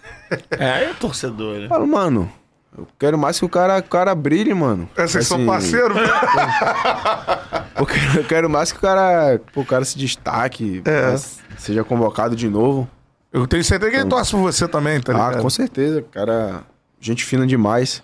É, 0.52 0.84
é 0.84 0.94
torcedor, 0.94 1.58
né? 1.58 1.68
Falo, 1.68 1.88
mano, 1.88 2.32
eu 2.78 2.88
quero 2.98 3.18
mais 3.18 3.40
que 3.40 3.46
o 3.46 3.50
cara, 3.50 3.80
o 3.80 3.84
cara 3.84 4.14
brilhe, 4.16 4.54
mano. 4.54 4.90
É, 4.96 5.06
Vocês 5.08 5.28
são 5.28 5.38
Assim, 5.38 5.46
parceiros? 5.48 5.98
Eu 7.80 7.86
quero, 7.86 8.20
eu 8.20 8.24
quero 8.26 8.50
mais 8.50 8.74
que 8.74 8.78
o 8.78 8.82
cara, 8.82 9.40
o 9.56 9.64
cara 9.66 9.86
se 9.86 9.98
destaque, 9.98 10.82
É. 10.84 11.12
mas 11.12 11.40
seja 11.58 11.82
convocado 11.82 12.36
de 12.36 12.50
novo. 12.50 12.86
Eu 13.32 13.48
tenho 13.48 13.64
certeza 13.64 13.90
que 13.92 13.98
ele 13.98 14.10
torce 14.10 14.32
por 14.32 14.42
você 14.42 14.68
também, 14.68 15.00
tá 15.00 15.14
ligado? 15.14 15.38
ah, 15.38 15.42
com 15.42 15.50
certeza, 15.50 16.02
cara. 16.12 16.64
Gente 17.00 17.24
fina 17.24 17.48
demais. 17.48 18.04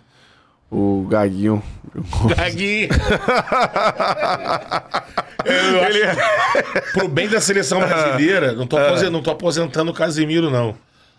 O 0.71 1.05
Gaguinho. 1.09 1.61
Gagui. 2.37 2.87
Eu 5.45 5.81
acho 5.83 5.89
Ele 5.89 6.01
é- 6.03 6.15
pro 6.93 7.07
bem 7.07 7.27
da 7.27 7.39
seleção 7.41 7.79
brasileira, 7.79 8.53
não 8.53 8.65
tô, 8.65 8.77
aposen- 8.77 9.09
não 9.09 9.21
tô 9.21 9.31
aposentando 9.31 9.91
o 9.91 9.93
Casemiro, 9.93 10.49
não. 10.49 10.75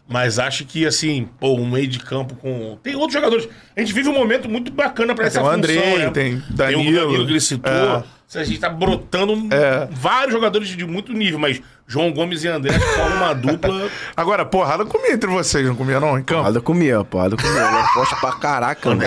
Mas 0.09 0.38
acho 0.38 0.64
que, 0.64 0.86
assim, 0.86 1.28
pô, 1.40 1.54
um 1.54 1.68
meio 1.68 1.88
de 1.88 1.98
campo 1.98 2.36
com. 2.36 2.78
Tem 2.82 2.94
outros 2.94 3.12
jogadores. 3.14 3.48
A 3.76 3.80
gente 3.80 3.92
vive 3.92 4.09
um 4.09 4.14
momento 4.14 4.48
muito 4.48 4.70
bacana 4.70 5.14
pra 5.16 5.26
essa 5.26 5.40
É, 5.40 5.42
tem 5.42 5.50
o 5.50 5.54
função, 5.57 5.82
Andrei, 5.82 5.98
né? 5.98 6.11
tem 6.11 6.40
Tem 6.40 6.52
o 6.52 6.57
Danilo. 6.57 7.00
Danilo 7.07 7.26
que 7.26 7.32
ele 7.32 7.40
citou. 7.40 7.72
É. 7.72 8.04
A 8.34 8.44
gente 8.44 8.59
tá 8.61 8.68
brotando 8.68 9.32
É. 9.54 9.88
vários 9.90 10.32
jogadores 10.32 10.68
de 10.68 10.84
muito 10.86 11.12
nível, 11.12 11.38
mas 11.38 11.61
João 11.86 12.12
Gomes 12.12 12.42
e 12.44 12.48
André 12.48 12.78
formam 12.78 13.16
uma 13.18 13.34
dupla. 13.34 13.88
Agora, 14.16 14.44
porrada 14.44 14.84
comia 14.84 15.12
entre 15.12 15.28
vocês, 15.28 15.66
não 15.66 15.76
comia 15.76 15.98
não, 16.00 16.18
em 16.18 16.22
campo? 16.22 16.40
Porrada 16.40 16.61
comia, 16.61 17.04
porrada 17.04 17.36
comia. 17.36 17.50
Ele 17.50 17.76
é 17.76 17.84
forte 17.94 18.16
pra 18.20 18.32
caraca, 18.32 18.88
mano. 18.94 19.02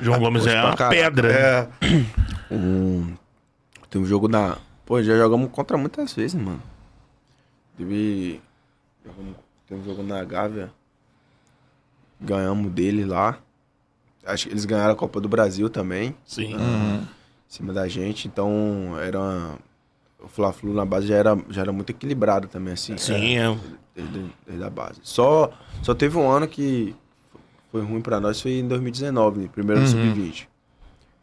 João 0.00 0.18
Gomes 0.20 0.46
é 0.46 0.60
uma 0.62 0.76
caraca. 0.76 0.96
pedra. 1.02 1.32
É. 1.32 1.66
Tem 3.90 4.00
um 4.00 4.06
jogo 4.06 4.28
na. 4.28 4.56
Pô, 4.86 5.02
já 5.02 5.16
jogamos 5.16 5.50
contra 5.50 5.76
muitas 5.76 6.12
vezes, 6.12 6.40
mano. 6.40 6.62
Teve. 7.76 8.40
Jogamos- 9.04 9.36
Tem 9.66 9.78
um 9.78 9.84
jogo 9.84 10.02
na 10.02 10.22
Gávea. 10.24 10.72
Ganhamos 12.20 12.70
dele 12.72 13.04
lá. 13.04 13.38
Acho 14.26 14.46
que 14.46 14.52
eles 14.52 14.64
ganharam 14.64 14.92
a 14.92 14.96
Copa 14.96 15.20
do 15.20 15.28
Brasil 15.28 15.70
também. 15.70 16.14
Sim. 16.24 16.54
em 16.54 17.06
cima 17.48 17.72
da 17.72 17.88
gente. 17.88 18.28
Então, 18.28 18.96
era. 19.00 19.56
O 20.22 20.28
Fla-Flu 20.28 20.74
na 20.74 20.84
base 20.84 21.06
já 21.06 21.16
era, 21.16 21.38
já 21.48 21.62
era 21.62 21.72
muito 21.72 21.90
equilibrado 21.90 22.46
também, 22.46 22.74
assim. 22.74 22.96
Sim, 22.98 23.38
é. 23.38 23.56
Desde, 23.94 24.30
desde 24.46 24.62
a 24.64 24.68
base. 24.68 25.00
Só, 25.02 25.50
só 25.82 25.94
teve 25.94 26.18
um 26.18 26.30
ano 26.30 26.46
que 26.46 26.94
foi 27.72 27.82
ruim 27.82 28.02
pra 28.02 28.20
nós, 28.20 28.38
foi 28.40 28.58
em 28.58 28.68
2019, 28.68 29.48
primeiro 29.48 29.80
do 29.80 29.86
sub-20. 29.88 30.44
O 30.44 30.48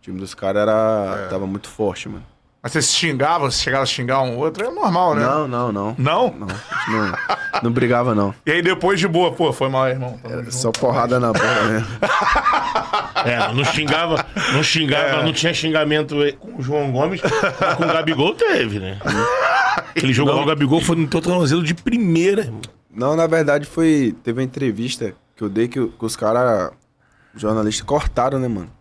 time 0.01 0.19
dos 0.19 0.33
caras 0.33 0.63
era. 0.63 1.27
tava 1.29 1.45
muito 1.45 1.69
forte, 1.69 2.09
mano. 2.09 2.25
Mas 2.61 2.71
vocês 2.71 2.85
se 2.85 2.95
xingavam, 2.95 3.49
se 3.51 3.61
chegavam 3.61 3.83
a 3.83 3.85
xingar 3.85 4.21
um 4.23 4.37
outro, 4.37 4.65
é 4.65 4.69
normal, 4.69 5.15
né? 5.15 5.25
Não, 5.25 5.47
não, 5.47 5.71
não. 5.71 5.95
Não? 5.97 6.35
Não, 6.37 6.47
a 6.47 6.79
gente 6.79 6.89
não, 6.91 7.61
não 7.63 7.71
brigava, 7.71 8.15
não. 8.15 8.33
E 8.45 8.51
aí 8.51 8.61
depois 8.61 8.99
de 8.99 9.07
boa, 9.07 9.31
pô, 9.31 9.53
foi 9.53 9.69
mal, 9.69 9.87
irmão. 9.87 10.19
Junto. 10.27 10.51
Só 10.53 10.71
porrada 10.71 11.19
na 11.19 11.31
bola, 11.31 11.63
né? 11.69 11.85
É, 13.25 13.53
não 13.53 13.63
xingava, 13.63 14.25
não 14.53 14.63
xingava, 14.63 15.23
não 15.23 15.33
tinha 15.33 15.53
xingamento 15.53 16.15
com 16.39 16.57
o 16.57 16.61
João 16.61 16.91
Gomes, 16.91 17.21
mas 17.21 17.75
com 17.75 17.83
o 17.83 17.87
Gabigol 17.87 18.33
teve, 18.33 18.79
né? 18.79 18.99
Aquele 19.77 20.13
jogo 20.13 20.31
lá, 20.31 20.41
o 20.41 20.45
Gabigol 20.45 20.81
foi 20.81 20.95
no 20.95 21.07
teu 21.07 21.21
tornozelo 21.21 21.63
de 21.63 21.73
primeira, 21.73 22.41
irmão. 22.41 22.61
Não, 22.89 23.15
na 23.15 23.27
verdade 23.27 23.65
foi. 23.65 24.15
Teve 24.23 24.39
uma 24.39 24.45
entrevista 24.45 25.13
que 25.35 25.43
eu 25.43 25.49
dei 25.49 25.67
que, 25.67 25.87
que 25.87 26.05
os 26.05 26.15
caras, 26.15 26.71
jornalistas, 27.35 27.85
cortaram, 27.85 28.39
né, 28.39 28.47
mano? 28.47 28.71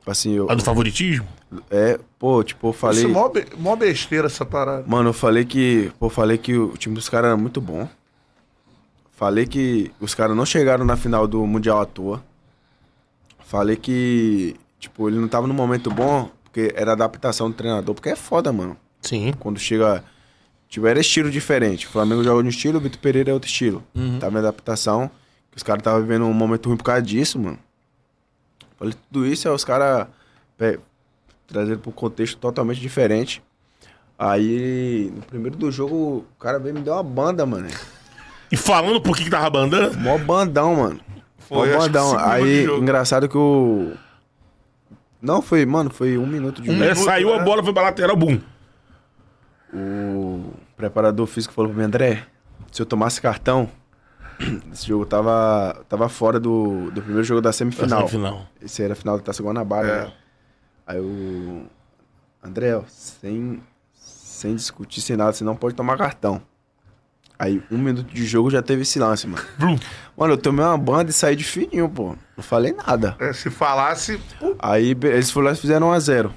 Tipo 0.00 0.10
assim, 0.10 0.32
eu. 0.34 0.50
A 0.50 0.54
do 0.54 0.62
favoritismo? 0.62 1.26
É, 1.70 1.98
pô, 2.18 2.42
tipo, 2.42 2.68
eu 2.68 2.72
falei. 2.72 2.98
Isso 2.98 3.06
é 3.08 3.12
mó, 3.12 3.28
be- 3.28 3.46
mó 3.58 3.76
besteira 3.76 4.26
essa 4.26 4.44
parada. 4.46 4.84
Mano, 4.86 5.10
eu 5.10 5.12
falei 5.12 5.44
que. 5.44 5.92
Pô, 5.98 6.06
eu 6.06 6.10
falei 6.10 6.38
que 6.38 6.56
o 6.56 6.76
time 6.76 6.94
dos 6.94 7.08
caras 7.08 7.28
era 7.28 7.36
muito 7.36 7.60
bom. 7.60 7.88
Falei 9.12 9.46
que 9.46 9.90
os 10.00 10.14
caras 10.14 10.34
não 10.36 10.46
chegaram 10.46 10.84
na 10.84 10.96
final 10.96 11.26
do 11.28 11.46
Mundial 11.46 11.80
à 11.80 11.84
toa. 11.86 12.22
Falei 13.44 13.76
que, 13.76 14.56
tipo, 14.78 15.08
ele 15.08 15.18
não 15.18 15.28
tava 15.28 15.46
no 15.46 15.52
momento 15.54 15.90
bom, 15.90 16.30
porque 16.44 16.72
era 16.74 16.92
adaptação 16.92 17.50
do 17.50 17.56
treinador. 17.56 17.94
Porque 17.94 18.08
é 18.10 18.16
foda, 18.16 18.52
mano. 18.52 18.76
Sim. 19.02 19.34
Quando 19.38 19.58
chega. 19.58 20.04
Tiver 20.68 20.96
estilo 20.98 21.30
diferente. 21.30 21.86
O 21.86 21.90
Flamengo 21.90 22.22
joga 22.22 22.42
de 22.42 22.46
um 22.46 22.50
estilo, 22.50 22.78
o 22.78 22.80
Vitor 22.80 23.00
Pereira 23.00 23.30
é 23.30 23.34
outro 23.34 23.48
estilo. 23.50 23.82
Tava 24.20 24.36
em 24.36 24.38
adaptação. 24.38 25.10
Que 25.50 25.56
os 25.56 25.64
caras 25.64 25.80
estavam 25.80 26.00
vivendo 26.00 26.24
um 26.26 26.32
momento 26.32 26.68
ruim 26.68 26.76
por 26.76 26.84
causa 26.84 27.02
disso, 27.02 27.38
mano. 27.40 27.58
Falei 28.80 28.94
tudo 29.12 29.26
isso, 29.26 29.46
aí 29.46 29.54
os 29.54 29.62
caras 29.62 30.06
trazeram 31.46 31.78
pro 31.78 31.92
contexto 31.92 32.38
totalmente 32.38 32.80
diferente. 32.80 33.42
Aí, 34.18 35.12
no 35.14 35.20
primeiro 35.22 35.56
do 35.56 35.70
jogo, 35.70 36.24
o 36.34 36.38
cara 36.38 36.58
veio 36.58 36.74
e 36.74 36.78
me 36.78 36.84
deu 36.84 36.94
uma 36.94 37.02
banda, 37.02 37.44
mano. 37.44 37.68
E 38.50 38.56
falando 38.56 38.98
por 39.00 39.14
que 39.14 39.24
que 39.24 39.30
tava 39.30 39.50
bandando, 39.50 39.98
Mó 39.98 40.16
bandão, 40.16 40.76
mano. 40.76 41.00
Foi, 41.38 41.72
Mó 41.72 41.78
bandão. 41.78 42.18
Aí, 42.18 42.64
engraçado 42.64 43.28
que 43.28 43.36
o. 43.36 43.92
Não, 45.20 45.42
foi, 45.42 45.66
mano, 45.66 45.90
foi 45.90 46.16
um 46.16 46.26
minuto 46.26 46.62
de 46.62 46.70
Um 46.70 46.72
jogo. 46.72 46.84
é, 46.84 46.88
minuto, 46.88 47.04
saiu 47.04 47.28
né? 47.28 47.36
a 47.36 47.44
bola, 47.44 47.62
foi 47.62 47.74
pra 47.74 47.82
lateral, 47.82 48.16
bum. 48.16 48.40
O 49.72 50.52
preparador 50.76 51.26
físico 51.26 51.52
falou 51.52 51.70
pra 51.70 51.78
mim, 51.78 51.84
André, 51.84 52.26
se 52.72 52.80
eu 52.80 52.86
tomasse 52.86 53.20
cartão, 53.20 53.68
esse 54.72 54.86
jogo 54.86 55.04
tava, 55.06 55.84
tava 55.88 56.08
fora 56.08 56.40
do, 56.40 56.90
do 56.90 57.00
primeiro 57.02 57.24
jogo 57.24 57.40
da 57.40 57.52
semifinal. 57.52 58.08
Final. 58.08 58.46
Esse 58.60 58.82
era 58.82 58.94
a 58.94 58.96
final 58.96 59.16
da 59.18 59.22
Taça 59.24 59.42
Guanabara, 59.42 59.86
É. 59.88 60.04
né? 60.04 60.12
Aí 60.86 61.00
o... 61.00 61.66
André, 62.42 62.80
sem, 62.88 63.62
sem 63.94 64.54
discutir, 64.56 65.00
sem 65.02 65.14
nada, 65.16 65.32
você 65.32 65.44
não 65.44 65.54
pode 65.54 65.74
tomar 65.74 65.96
cartão. 65.98 66.40
Aí, 67.38 67.62
um 67.70 67.78
minuto 67.78 68.12
de 68.12 68.24
jogo 68.26 68.50
já 68.50 68.60
teve 68.62 68.82
esse 68.82 68.98
lance, 68.98 69.26
mano. 69.26 69.42
Mano, 70.16 70.34
eu 70.34 70.38
tomei 70.38 70.62
uma 70.64 70.76
banda 70.76 71.08
e 71.10 71.12
saí 71.12 71.34
de 71.34 71.44
fininho, 71.44 71.88
pô. 71.88 72.14
Não 72.36 72.42
falei 72.44 72.72
nada. 72.72 73.16
É, 73.18 73.32
se 73.32 73.48
falasse. 73.50 74.20
Aí 74.58 74.90
eles 75.02 75.30
foram 75.30 75.46
lá 75.46 75.52
e 75.52 75.56
fizeram 75.56 75.88
1 75.88 75.92
a 75.92 75.98
0 76.00 76.34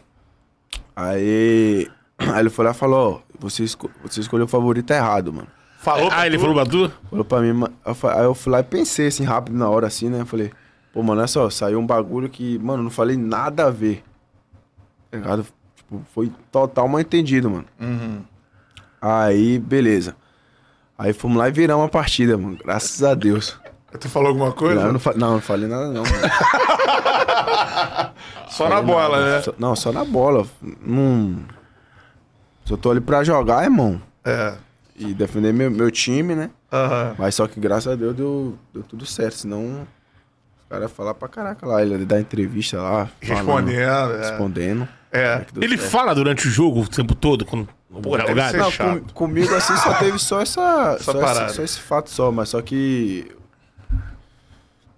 Aí, 0.95 1.89
aí 2.17 2.39
ele 2.39 2.49
foi 2.49 2.63
lá 2.65 2.71
e 2.71 2.73
falou, 2.73 3.21
ó, 3.27 3.37
você, 3.39 3.63
esco- 3.63 3.91
você 4.01 4.21
escolheu 4.21 4.45
o 4.45 4.49
favorito 4.49 4.91
errado, 4.91 5.33
mano. 5.33 5.47
Falou 5.83 6.07
pra 6.09 6.19
Ah, 6.21 6.25
ele 6.27 6.37
tu? 6.37 6.41
falou 6.41 6.55
pra 6.55 6.65
tu? 6.65 6.91
Falou 7.09 7.25
pra 7.25 7.41
mim, 7.41 7.53
ma- 7.53 7.69
eu 7.85 7.93
fa- 7.93 8.17
aí 8.19 8.23
eu 8.23 8.33
fui 8.33 8.51
lá 8.51 8.61
e 8.61 8.63
pensei 8.63 9.07
assim, 9.07 9.23
rápido 9.25 9.57
na 9.57 9.69
hora, 9.69 9.87
assim, 9.87 10.09
né? 10.09 10.21
Eu 10.21 10.25
falei, 10.25 10.51
pô, 10.93 11.03
mano, 11.03 11.19
olha 11.19 11.27
só, 11.27 11.49
saiu 11.49 11.77
um 11.79 11.85
bagulho 11.85 12.29
que, 12.29 12.57
mano, 12.59 12.81
não 12.83 12.89
falei 12.89 13.17
nada 13.17 13.67
a 13.67 13.69
ver. 13.69 14.01
Tá 15.11 15.17
ligado? 15.17 15.45
Tipo, 15.75 16.01
foi 16.15 16.31
total 16.51 16.87
mal 16.87 17.01
entendido, 17.01 17.49
mano. 17.49 17.65
Uhum. 17.79 18.21
Aí, 19.01 19.59
beleza. 19.59 20.15
Aí 20.97 21.11
fomos 21.11 21.37
lá 21.37 21.49
e 21.49 21.51
viramos 21.51 21.85
a 21.85 21.89
partida, 21.89 22.37
mano. 22.37 22.57
Graças 22.63 23.03
a 23.03 23.13
Deus. 23.13 23.59
Tu 23.99 24.09
falou 24.09 24.29
alguma 24.29 24.53
coisa? 24.53 24.79
Não, 24.79 24.87
eu 24.87 24.93
não, 24.93 24.99
fa- 24.99 25.13
não, 25.15 25.31
não 25.33 25.41
falei 25.41 25.67
nada, 25.67 25.87
não. 25.87 26.03
Mano. 26.03 26.07
Só 28.49 28.69
na 28.69 28.81
bola, 28.81 29.25
né? 29.25 29.41
Só- 29.41 29.53
não, 29.57 29.75
só 29.75 29.91
na 29.91 30.05
bola. 30.05 30.45
Não. 30.81 31.39
Só 32.65 32.77
tô 32.77 32.91
ali 32.91 33.01
pra 33.01 33.23
jogar, 33.23 33.63
irmão. 33.63 34.01
É. 34.23 34.53
E 34.95 35.13
defender 35.13 35.51
meu, 35.53 35.71
meu 35.71 35.89
time, 35.89 36.35
né? 36.35 36.49
Aham. 36.71 37.15
Mas 37.17 37.35
só 37.35 37.47
que 37.47 37.59
graças 37.59 37.91
a 37.91 37.95
Deus 37.95 38.15
deu, 38.15 38.57
deu 38.73 38.83
tudo 38.83 39.05
certo. 39.05 39.35
Senão 39.37 39.81
os 39.81 40.69
caras 40.69 40.91
falar 40.91 41.13
pra 41.15 41.27
caraca 41.27 41.65
lá. 41.65 41.81
Ele 41.81 42.05
dar 42.05 42.19
entrevista 42.19 42.77
lá. 42.81 43.09
falando, 43.21 43.67
Respondendo. 43.67 44.13
É. 44.13 44.17
Respondendo. 44.29 44.87
É. 45.11 45.45
deu 45.51 45.63
Ele 45.63 45.77
certo. 45.77 45.89
fala 45.91 46.13
durante 46.13 46.47
o 46.47 46.51
jogo 46.51 46.81
o 46.81 46.87
tempo 46.87 47.15
todo, 47.15 47.43
quando 47.45 47.67
deve 47.91 48.27
jogado? 48.27 48.51
ser 48.51 48.57
Não, 48.57 48.71
com- 48.99 49.13
comigo 49.13 49.53
assim 49.55 49.75
só 49.77 49.93
teve 49.95 50.17
só 50.19 50.41
essa. 50.41 50.97
Só, 51.01 51.13
parada. 51.19 51.45
esse, 51.47 51.55
só 51.55 51.63
esse 51.63 51.79
fato 51.79 52.09
só, 52.09 52.31
mas 52.31 52.49
só 52.49 52.61
que. 52.61 53.31
Não 53.91 53.99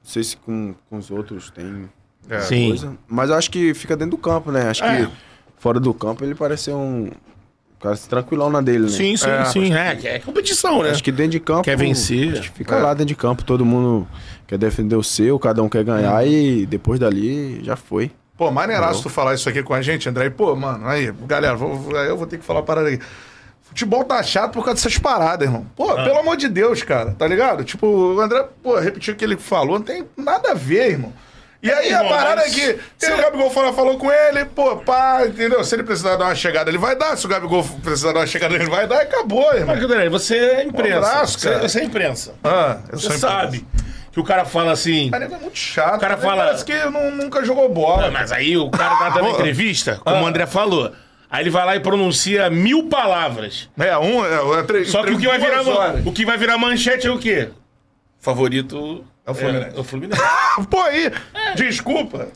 sei 0.03 0.23
se 0.23 0.37
com, 0.37 0.75
com 0.89 0.97
os 0.97 1.09
outros 1.09 1.49
tem 1.51 1.89
É. 2.29 2.39
Sim. 2.41 2.67
coisa. 2.69 2.97
Mas 3.07 3.29
eu 3.29 3.35
acho 3.35 3.49
que 3.49 3.73
fica 3.73 3.95
dentro 3.95 4.11
do 4.11 4.21
campo, 4.21 4.51
né? 4.51 4.69
Acho 4.69 4.83
É. 4.83 5.05
que 5.05 5.11
fora 5.57 5.79
do 5.79 5.93
campo 5.93 6.23
ele 6.23 6.35
parece 6.35 6.65
ser 6.65 6.73
um. 6.73 7.09
Um 7.77 7.81
cara 7.81 7.97
tranquilão 7.97 8.49
na 8.49 8.61
dele, 8.61 8.83
né? 8.85 8.89
Sim, 8.89 9.15
sim, 9.17 9.29
É, 9.29 9.45
sim. 9.45 9.73
É, 9.73 9.95
que 9.95 10.07
é 10.07 10.19
competição, 10.19 10.81
né? 10.83 10.91
Acho 10.91 11.03
que 11.03 11.11
dentro 11.11 11.31
de 11.33 11.39
campo. 11.39 11.63
Quer 11.63 11.77
vencer. 11.77 12.39
acho 12.39 12.51
que 12.51 12.57
Fica 12.59 12.75
É. 12.75 12.81
lá 12.81 12.93
dentro 12.93 13.07
de 13.07 13.15
campo, 13.15 13.43
todo 13.43 13.65
mundo 13.65 14.07
quer 14.47 14.57
defender 14.57 14.95
o 14.95 15.03
seu, 15.03 15.37
cada 15.39 15.61
um 15.61 15.69
quer 15.69 15.83
ganhar 15.83 16.21
Uhum. 16.23 16.27
e 16.27 16.65
depois 16.65 16.99
dali 16.99 17.63
já 17.63 17.75
foi. 17.75 18.11
Pô, 18.37 18.51
maneiraço 18.51 19.01
tu 19.03 19.09
falar 19.09 19.33
isso 19.33 19.47
aqui 19.47 19.63
com 19.63 19.73
a 19.73 19.81
gente, 19.81 20.09
André. 20.09 20.25
E, 20.25 20.29
pô, 20.29 20.55
mano, 20.55 20.85
aí, 20.87 21.11
galera, 21.25 21.55
vou, 21.55 21.91
eu 21.97 22.17
vou 22.17 22.27
ter 22.27 22.37
que 22.37 22.43
falar 22.45 22.59
uma 22.59 22.65
parada 22.65 22.89
aí. 22.89 22.99
Futebol 23.61 24.03
tá 24.03 24.21
chato 24.23 24.51
por 24.53 24.63
causa 24.63 24.75
dessas 24.81 24.97
paradas, 24.97 25.47
irmão. 25.47 25.65
Pô, 25.75 25.89
Ah. 25.91 26.03
pelo 26.03 26.19
amor 26.19 26.37
de 26.37 26.47
Deus, 26.47 26.81
cara, 26.83 27.11
tá 27.11 27.27
ligado? 27.27 27.63
Tipo, 27.63 27.87
o 27.87 28.19
André, 28.21 28.45
pô, 28.63 28.77
repetiu 28.79 29.13
o 29.13 29.17
que 29.17 29.23
ele 29.23 29.37
falou, 29.37 29.79
não 29.79 29.85
tem 29.85 30.05
nada 30.17 30.51
a 30.51 30.53
ver, 30.53 30.91
irmão. 30.91 31.13
E 31.65 31.71
aí 31.71 31.93
a 31.93 32.03
parada 32.03 32.41
é 32.41 32.49
que 32.49 32.77
se 32.97 33.11
o 33.11 33.17
Gabigol 33.17 33.49
falou, 33.49 33.73
falou 33.73 33.97
com 33.97 34.11
ele, 34.11 34.45
pô, 34.45 34.77
pá, 34.77 35.23
entendeu? 35.25 35.63
Se 35.63 35.75
ele 35.75 35.83
precisar 35.83 36.15
dar 36.15 36.25
uma 36.25 36.35
chegada, 36.35 36.69
ele 36.69 36.77
vai 36.77 36.95
dar. 36.95 37.17
Se 37.17 37.25
o 37.25 37.29
Gabigol 37.29 37.63
precisar 37.83 38.13
dar 38.13 38.19
uma 38.19 38.27
chegada, 38.27 38.53
ele 38.55 38.65
vai 38.69 38.87
dar 38.87 38.97
e 38.97 39.01
acabou, 39.01 39.51
irmão. 39.53 39.75
Mas, 39.75 39.83
André, 39.83 40.07
você 40.09 40.37
é 40.37 40.63
imprensa. 40.63 40.95
Um 40.99 41.03
abraço, 41.09 41.39
você, 41.39 41.49
cara. 41.49 41.67
você 41.67 41.79
é 41.79 41.83
imprensa. 41.83 42.33
Ah, 42.43 42.77
eu 42.91 42.99
Você 42.99 43.07
sou 43.09 43.17
sabe 43.17 43.65
que 44.11 44.19
o 44.19 44.23
cara 44.23 44.45
fala 44.45 44.71
assim. 44.71 45.09
Mas 45.09 45.19
nego 45.21 45.35
é 45.35 45.37
muito 45.39 45.57
chato. 45.57 45.95
O 45.97 45.99
cara 45.99 46.15
né? 46.15 46.21
fala- 46.21 46.45
Parece 46.45 46.65
que 46.65 46.75
nu- 46.85 47.11
nunca 47.11 47.43
jogou 47.43 47.67
bola. 47.67 48.07
"Ah, 48.07 48.11
mas 48.11 48.31
aí 48.31 48.55
o 48.55 48.69
cara 48.69 48.95
tá 48.97 49.09
dando 49.09 49.29
entrevista, 49.35 49.99
como 50.03 50.15
Ah. 50.17 50.21
o 50.21 50.25
André 50.27 50.45
falou. 50.45 50.91
Aí 51.29 51.41
ele 51.43 51.49
vai 51.49 51.65
lá 51.65 51.75
e 51.75 51.79
pronuncia 51.79 52.49
mil 52.49 52.87
palavras. 52.87 53.67
É, 53.77 53.97
um. 53.97 54.23
É, 54.23 54.59
é, 54.59 54.63
três- 54.63 54.89
Só 54.91 55.03
que 55.03 55.11
o 55.13 55.17
que 55.19 55.27
vai 55.27 55.39
virar, 55.39 55.67
horas. 55.67 56.05
o 56.05 56.11
que 56.11 56.25
vai 56.25 56.37
virar 56.37 56.57
manchete 56.59 57.07
é 57.07 57.11
o 57.11 57.17
quê? 57.17 57.49
Favorito 58.19 59.03
É 59.25 59.31
o 59.31 59.33
Fluminense. 59.33 59.75
É, 59.75 59.79
o 59.79 59.83
Fluminense. 59.83 60.21
Pô, 60.69 60.81
aí, 60.81 61.11
desculpa. 61.55 62.29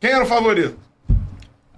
Quem 0.00 0.10
era 0.10 0.24
o 0.24 0.26
favorito? 0.26 0.78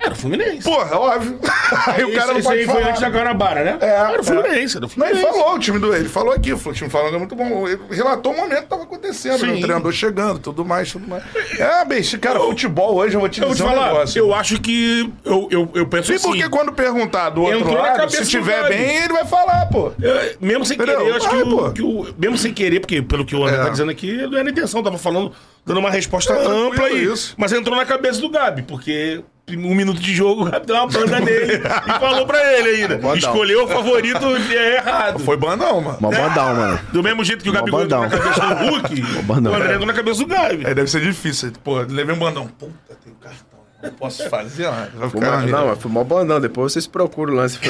Era 0.02 0.12
o 0.12 0.16
Fluminense. 0.16 0.62
Porra, 0.62 0.96
óbvio. 0.98 1.38
Aí 1.86 2.04
o 2.04 2.08
Isso- 2.08 2.18
cara 2.18 2.32
não 2.32 2.38
isso 2.40 2.48
pode 2.48 2.60
aí 2.60 2.66
falar. 2.66 2.80
foi 2.80 2.88
antes 2.90 3.00
da 3.02 3.08
Guanabara, 3.10 3.64
né? 3.64 3.78
É, 3.80 3.86
era 3.86 4.12
é. 4.16 4.18
o 4.18 4.24
Fluminense, 4.24 4.76
era 4.76 4.86
o 4.86 4.88
Mas 4.88 4.92
Fluminense. 4.94 5.22
ele 5.26 5.32
falou 5.32 5.54
o 5.54 5.58
time 5.58 5.78
do 5.78 5.94
ele 5.94 6.08
falou 6.08 6.32
aqui, 6.32 6.52
o 6.52 6.72
time 6.72 6.90
falando 6.90 7.14
é 7.14 7.18
muito 7.18 7.36
bom. 7.36 7.68
Ele 7.68 7.78
relatou 7.90 8.32
o 8.32 8.36
momento 8.36 8.62
que 8.62 8.66
tava 8.68 8.82
acontecendo, 8.84 9.46
né? 9.46 9.52
O 9.52 9.60
treinador 9.60 9.92
chegando, 9.92 10.38
tudo 10.40 10.64
mais, 10.64 10.90
tudo 10.90 11.06
mais. 11.06 11.22
É, 11.58 11.84
bicho, 11.84 12.18
cara, 12.18 12.40
futebol 12.40 12.96
hoje 12.96 13.14
eu 13.14 13.20
vou 13.20 13.28
te 13.28 13.40
Eu 13.40 13.46
vou 13.48 13.54
te 13.54 13.58
dizer 13.58 13.68
um 13.70 13.74
falar, 13.74 13.92
negócio. 13.92 14.18
eu 14.18 14.34
acho 14.34 14.60
que. 14.60 15.12
Eu, 15.24 15.48
eu, 15.50 15.70
eu 15.74 15.86
penso 15.86 16.12
E 16.12 16.16
assim. 16.16 16.26
porque 16.28 16.48
quando 16.48 16.72
perguntar 16.72 17.30
do 17.30 17.42
outro 17.42 17.58
Entrou 17.60 17.76
lado, 17.76 18.10
se 18.10 18.26
tiver 18.26 18.68
bem, 18.68 18.96
ele 19.04 19.12
vai 19.12 19.24
falar, 19.26 19.66
pô. 19.66 19.92
eu- 20.00 20.36
mesmo 20.40 20.64
sem 20.64 20.76
Entendeu? 20.76 20.96
querer, 20.98 21.10
eu 21.10 21.16
acho 21.16 21.28
que, 21.28 21.34
Vai, 21.36 21.44
o, 21.44 21.56
pô. 21.56 21.72
que 21.72 21.82
o- 21.82 22.14
Mesmo 22.18 22.38
sem 22.38 22.52
querer, 22.52 22.80
porque 22.80 23.00
pelo 23.02 23.24
que 23.24 23.36
o 23.36 23.44
André 23.44 23.60
É. 23.60 23.62
tá 23.64 23.68
dizendo 23.68 23.90
aqui, 23.90 24.16
não 24.26 24.38
era 24.38 24.48
intenção, 24.50 24.82
tava 24.82 24.98
falando, 24.98 25.32
dando 25.64 25.80
uma 25.80 25.90
resposta 25.90 26.32
É, 26.32 26.46
ampla 26.46 26.86
aí. 26.86 27.04
isso. 27.04 27.34
Mas 27.36 27.52
entrou 27.52 27.76
na 27.76 27.84
cabeça 27.84 28.20
do 28.20 28.28
Gabi, 28.28 28.62
porque 28.62 29.22
um 29.50 29.74
minuto 29.74 30.00
de 30.00 30.14
jogo, 30.14 30.42
o 30.42 30.44
Gabi 30.44 30.64
deu 30.66 30.76
uma 30.76 30.86
banda 30.86 31.18
nele 31.20 31.54
e 31.54 31.98
falou 31.98 32.24
pra 32.26 32.38
ele 32.58 32.68
ainda. 32.82 32.96
Bandão. 32.98 33.16
Escolheu 33.16 33.64
o 33.64 33.68
favorito 33.68 34.24
é 34.52 34.76
errado. 34.76 35.18
Foi 35.18 35.36
bandão, 35.36 35.80
mano. 35.80 35.98
Mó 36.00 36.10
bandão, 36.10 36.54
mano. 36.54 36.78
Do 36.92 37.02
mesmo 37.02 37.24
jeito 37.24 37.42
que 37.42 37.50
o 37.50 37.52
Gabigol 37.52 37.82
entrou 37.82 38.00
na 38.02 38.08
bandão. 38.08 38.20
cabeça 38.32 38.54
do 38.54 38.70
Hulk, 38.70 39.02
o 39.28 39.32
André 39.56 39.70
entrou 39.72 39.86
na 39.86 39.92
cabeça 39.92 40.20
do 40.20 40.26
Gabi. 40.26 40.66
Aí 40.66 40.74
deve 40.74 40.88
ser 40.88 41.00
difícil. 41.00 41.52
Pô, 41.64 41.78
levei 41.80 42.14
um 42.14 42.18
bandão. 42.18 42.46
Puta, 42.46 42.72
tem 43.02 43.12
o 43.12 43.16
cartão. 43.16 43.49
Não 43.82 43.90
posso 43.92 44.28
fazer, 44.28 44.64
nada. 44.70 44.90
vai 44.94 45.08
Foi 45.10 45.20
ficar 45.20 45.46
não, 45.46 45.68
mas 45.68 45.78
foi 45.80 45.90
mó 45.90 46.04
bandão. 46.04 46.40
Depois 46.40 46.72
vocês 46.72 46.86
procuram 46.86 47.32
o 47.32 47.36
lance. 47.36 47.58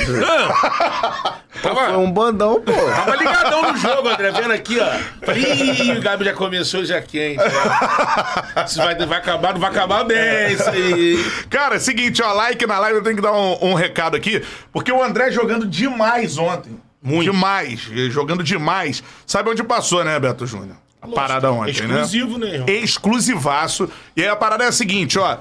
Foi 1.52 1.74
Tava, 1.74 1.98
um 1.98 2.10
bandão, 2.10 2.58
pô. 2.62 2.72
tava 2.72 3.16
ligadão 3.16 3.72
no 3.72 3.76
jogo, 3.76 4.08
André, 4.08 4.30
vendo 4.30 4.52
aqui, 4.52 4.78
ó. 4.80 5.26
Falei, 5.26 5.42
Ih, 5.42 5.98
o 5.98 6.00
Gabi 6.00 6.24
já 6.24 6.32
começou 6.32 6.84
já 6.86 7.02
quente. 7.02 7.36
né? 7.36 8.64
Isso 8.66 8.78
vai, 8.78 8.94
vai 8.94 9.18
acabar, 9.18 9.52
não 9.52 9.60
vai 9.60 9.68
acabar 9.70 10.04
bem, 10.04 10.52
isso 10.54 10.70
aí. 10.70 11.22
Cara, 11.50 11.74
é 11.76 11.78
seguinte, 11.78 12.22
ó, 12.22 12.32
like 12.32 12.64
na 12.66 12.78
live, 12.78 12.98
eu 12.98 13.02
tenho 13.04 13.16
que 13.16 13.20
dar 13.22 13.32
um, 13.32 13.58
um 13.72 13.74
recado 13.74 14.16
aqui, 14.16 14.42
porque 14.72 14.90
o 14.90 15.02
André 15.02 15.30
jogando 15.32 15.66
demais 15.66 16.38
ontem. 16.38 16.80
Muito. 17.02 17.30
Demais, 17.30 17.80
jogando 18.10 18.42
demais. 18.42 19.02
Sabe 19.26 19.50
onde 19.50 19.62
passou, 19.62 20.02
né, 20.02 20.18
Beto 20.18 20.46
Júnior? 20.46 20.76
A 21.02 21.08
parada 21.08 21.50
ontem, 21.52 21.72
Exclusivo, 21.72 22.38
né, 22.38 22.46
irmão? 22.54 22.66
né? 22.66 22.72
Exclusivaço. 22.74 23.90
E 24.16 24.22
aí 24.22 24.28
a 24.28 24.36
parada 24.36 24.64
é 24.64 24.68
a 24.68 24.72
seguinte, 24.72 25.18
ó. 25.18 25.36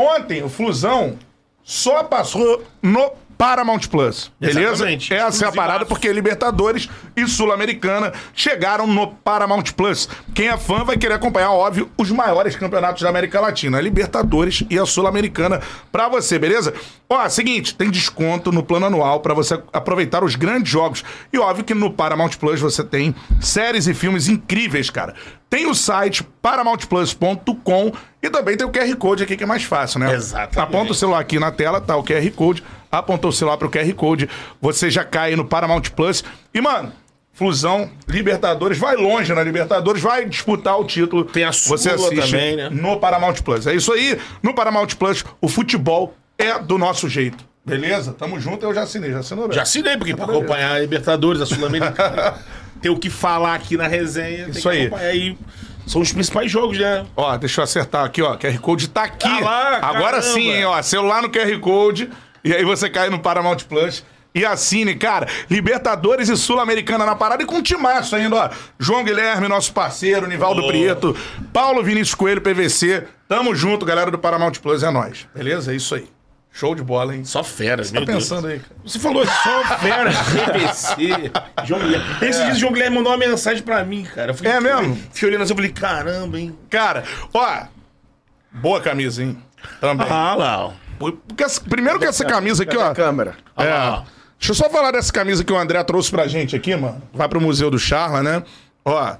Ontem 0.00 0.42
o 0.42 0.48
Flusão 0.48 1.18
só 1.62 2.02
passou 2.02 2.64
no 2.80 3.12
Paramount 3.40 3.88
Plus, 3.90 4.30
beleza? 4.38 4.60
Exatamente. 4.60 5.14
Essa 5.14 5.46
é 5.46 5.48
a 5.48 5.52
parada 5.52 5.86
porque 5.86 6.12
Libertadores 6.12 6.90
e 7.16 7.26
Sul-Americana 7.26 8.12
chegaram 8.34 8.86
no 8.86 9.06
Paramount 9.06 9.72
Plus. 9.74 10.10
Quem 10.34 10.48
é 10.48 10.58
fã 10.58 10.84
vai 10.84 10.98
querer 10.98 11.14
acompanhar, 11.14 11.50
óbvio, 11.50 11.90
os 11.96 12.10
maiores 12.10 12.54
campeonatos 12.54 13.00
da 13.02 13.08
América 13.08 13.40
Latina, 13.40 13.78
a 13.78 13.80
Libertadores 13.80 14.62
e 14.68 14.78
a 14.78 14.84
Sul-Americana 14.84 15.58
pra 15.90 16.06
você, 16.06 16.38
beleza? 16.38 16.74
Ó, 17.08 17.26
seguinte, 17.30 17.74
tem 17.74 17.90
desconto 17.90 18.52
no 18.52 18.62
plano 18.62 18.84
anual 18.84 19.20
pra 19.20 19.32
você 19.32 19.58
aproveitar 19.72 20.22
os 20.22 20.36
grandes 20.36 20.70
jogos. 20.70 21.02
E 21.32 21.38
óbvio 21.38 21.64
que 21.64 21.72
no 21.72 21.90
Paramount 21.90 22.36
Plus 22.38 22.60
você 22.60 22.84
tem 22.84 23.14
séries 23.40 23.86
e 23.86 23.94
filmes 23.94 24.28
incríveis, 24.28 24.90
cara. 24.90 25.14
Tem 25.48 25.66
o 25.66 25.74
site 25.74 26.22
paramountplus.com 26.42 27.92
e 28.22 28.28
também 28.28 28.56
tem 28.56 28.66
o 28.66 28.70
QR 28.70 28.94
Code 28.96 29.24
aqui 29.24 29.36
que 29.36 29.42
é 29.42 29.46
mais 29.46 29.64
fácil, 29.64 29.98
né? 29.98 30.14
Exatamente. 30.14 30.58
Aponta 30.58 30.92
o 30.92 30.94
celular 30.94 31.20
aqui 31.20 31.38
na 31.40 31.50
tela, 31.50 31.80
tá 31.80 31.96
o 31.96 32.04
QR 32.04 32.30
Code. 32.32 32.62
Apontou 32.90 33.30
o 33.30 33.32
celular 33.32 33.56
pro 33.56 33.70
QR 33.70 33.92
Code, 33.94 34.28
você 34.60 34.90
já 34.90 35.04
cai 35.04 35.36
no 35.36 35.44
Paramount 35.44 35.82
Plus. 35.94 36.24
E, 36.52 36.60
mano, 36.60 36.92
Flusão, 37.32 37.88
Libertadores, 38.08 38.76
vai 38.76 38.96
longe 38.96 39.32
na 39.32 39.42
Libertadores, 39.42 40.02
vai 40.02 40.26
disputar 40.26 40.78
o 40.78 40.84
título. 40.84 41.24
Tem 41.24 41.44
a 41.44 41.52
Sula 41.52 41.78
Você 41.78 41.90
assiste 41.90 42.30
também, 42.32 42.56
né? 42.56 42.68
no 42.70 42.98
Paramount 42.98 43.34
Plus. 43.42 43.66
É 43.66 43.74
isso 43.74 43.92
aí, 43.92 44.18
no 44.42 44.52
Paramount 44.54 44.88
Plus, 44.98 45.24
o 45.40 45.48
futebol 45.48 46.14
é 46.36 46.58
do 46.58 46.76
nosso 46.76 47.08
jeito. 47.08 47.48
Beleza? 47.64 48.12
Tamo 48.12 48.40
junto, 48.40 48.66
eu 48.66 48.74
já 48.74 48.82
assinei, 48.82 49.12
já 49.12 49.20
assinou, 49.20 49.44
Beto? 49.44 49.54
Já 49.54 49.62
assinei, 49.62 49.96
porque 49.96 50.14
pra 50.14 50.24
acompanhar 50.24 50.72
a 50.72 50.78
Libertadores, 50.80 51.40
a 51.40 51.46
Sul-Americana, 51.46 52.34
tem 52.82 52.90
o 52.90 52.98
que 52.98 53.08
falar 53.08 53.54
aqui 53.54 53.76
na 53.76 53.86
resenha. 53.86 54.44
tem 54.44 54.50
Isso 54.50 54.62
que 54.62 54.68
aí. 54.68 54.86
acompanhar 54.86 55.08
aí. 55.10 55.38
São 55.86 56.00
os 56.00 56.12
principais 56.12 56.50
jogos, 56.50 56.78
né? 56.78 57.06
Ó, 57.16 57.36
deixa 57.36 57.60
eu 57.60 57.64
acertar 57.64 58.04
aqui, 58.04 58.22
ó. 58.22 58.36
QR 58.36 58.58
Code 58.60 58.88
tá 58.88 59.04
aqui. 59.04 59.28
Tá 59.28 59.40
lá, 59.40 59.76
Agora 59.82 60.20
caramba. 60.20 60.22
sim, 60.22 60.50
hein, 60.50 60.64
ó. 60.64 60.80
Celular 60.82 61.22
no 61.22 61.30
QR 61.30 61.58
Code. 61.60 62.10
E 62.44 62.54
aí 62.54 62.64
você 62.64 62.88
cai 62.88 63.10
no 63.10 63.18
Paramount 63.20 63.58
Plus. 63.68 64.04
E 64.32 64.44
assine, 64.44 64.94
cara. 64.94 65.26
Libertadores 65.50 66.28
e 66.28 66.36
Sul-Americana 66.36 67.04
na 67.04 67.16
parada 67.16 67.42
e 67.42 67.46
com 67.46 67.56
um 67.56 67.62
timaço 67.62 68.14
ainda, 68.14 68.36
ó. 68.36 68.50
João 68.78 69.02
Guilherme, 69.02 69.48
nosso 69.48 69.72
parceiro, 69.72 70.28
Nivaldo 70.28 70.62
Ô. 70.62 70.68
Prieto, 70.68 71.16
Paulo 71.52 71.82
Vinícius 71.82 72.14
Coelho, 72.14 72.40
PVC. 72.40 73.04
Tamo 73.28 73.54
junto, 73.56 73.84
galera 73.84 74.08
do 74.10 74.18
Paramount 74.18 74.52
Plus. 74.62 74.84
É 74.84 74.90
nóis. 74.90 75.26
Beleza? 75.34 75.72
É 75.72 75.76
isso 75.76 75.96
aí. 75.96 76.06
Show 76.52 76.74
de 76.76 76.82
bola, 76.82 77.14
hein? 77.14 77.24
Só 77.24 77.42
feras, 77.44 77.90
Tá 77.90 77.98
meu 77.98 78.06
pensando 78.06 78.42
Deus. 78.48 78.54
aí, 78.54 78.60
cara. 78.60 78.74
Você 78.84 78.98
falou 79.00 79.24
só 79.26 79.64
feras, 79.78 80.14
GBC, 80.30 81.30
João 81.64 81.80
Guilherme. 81.80 82.06
Esses 82.22 82.44
dias 82.44 82.56
o 82.56 82.60
João 82.60 82.72
Guilherme 82.72 82.96
mandou 82.96 83.12
uma 83.12 83.18
mensagem 83.18 83.62
pra 83.62 83.84
mim, 83.84 84.04
cara. 84.04 84.30
Eu 84.30 84.34
fiquei- 84.34 84.50
É 84.52 84.60
mesmo? 84.60 84.96
Fiquei 85.12 85.28
olhando 85.28 85.42
assim, 85.42 85.52
eu 85.52 85.56
falei, 85.56 85.72
caramba, 85.72 86.38
hein? 86.40 86.56
Cara, 86.68 87.04
ó. 87.34 87.64
Boa 88.52 88.80
camisa, 88.80 89.22
hein? 89.22 89.36
Também. 89.80 90.06
Ah, 90.10 90.34
lá, 90.34 90.66
ó. 90.66 90.72
Porque 91.00 91.42
essa- 91.42 91.60
primeiro 91.60 91.98
que 91.98 92.04
essa 92.04 92.24
camisa 92.24 92.62
aqui, 92.62 92.76
ó. 92.76 92.94
câmera. 92.94 93.34
É. 93.56 94.02
Deixa 94.38 94.52
eu 94.52 94.54
só 94.54 94.70
falar 94.70 94.90
dessa 94.92 95.12
camisa 95.12 95.42
que 95.44 95.52
o 95.52 95.58
André 95.58 95.82
trouxe 95.84 96.10
pra 96.10 96.26
gente 96.26 96.54
aqui, 96.54 96.74
mano. 96.76 97.02
Vai 97.12 97.28
pro 97.28 97.40
Museu 97.40 97.70
do 97.70 97.78
Charla, 97.78 98.22
né? 98.22 98.42
Ó. 98.84 99.16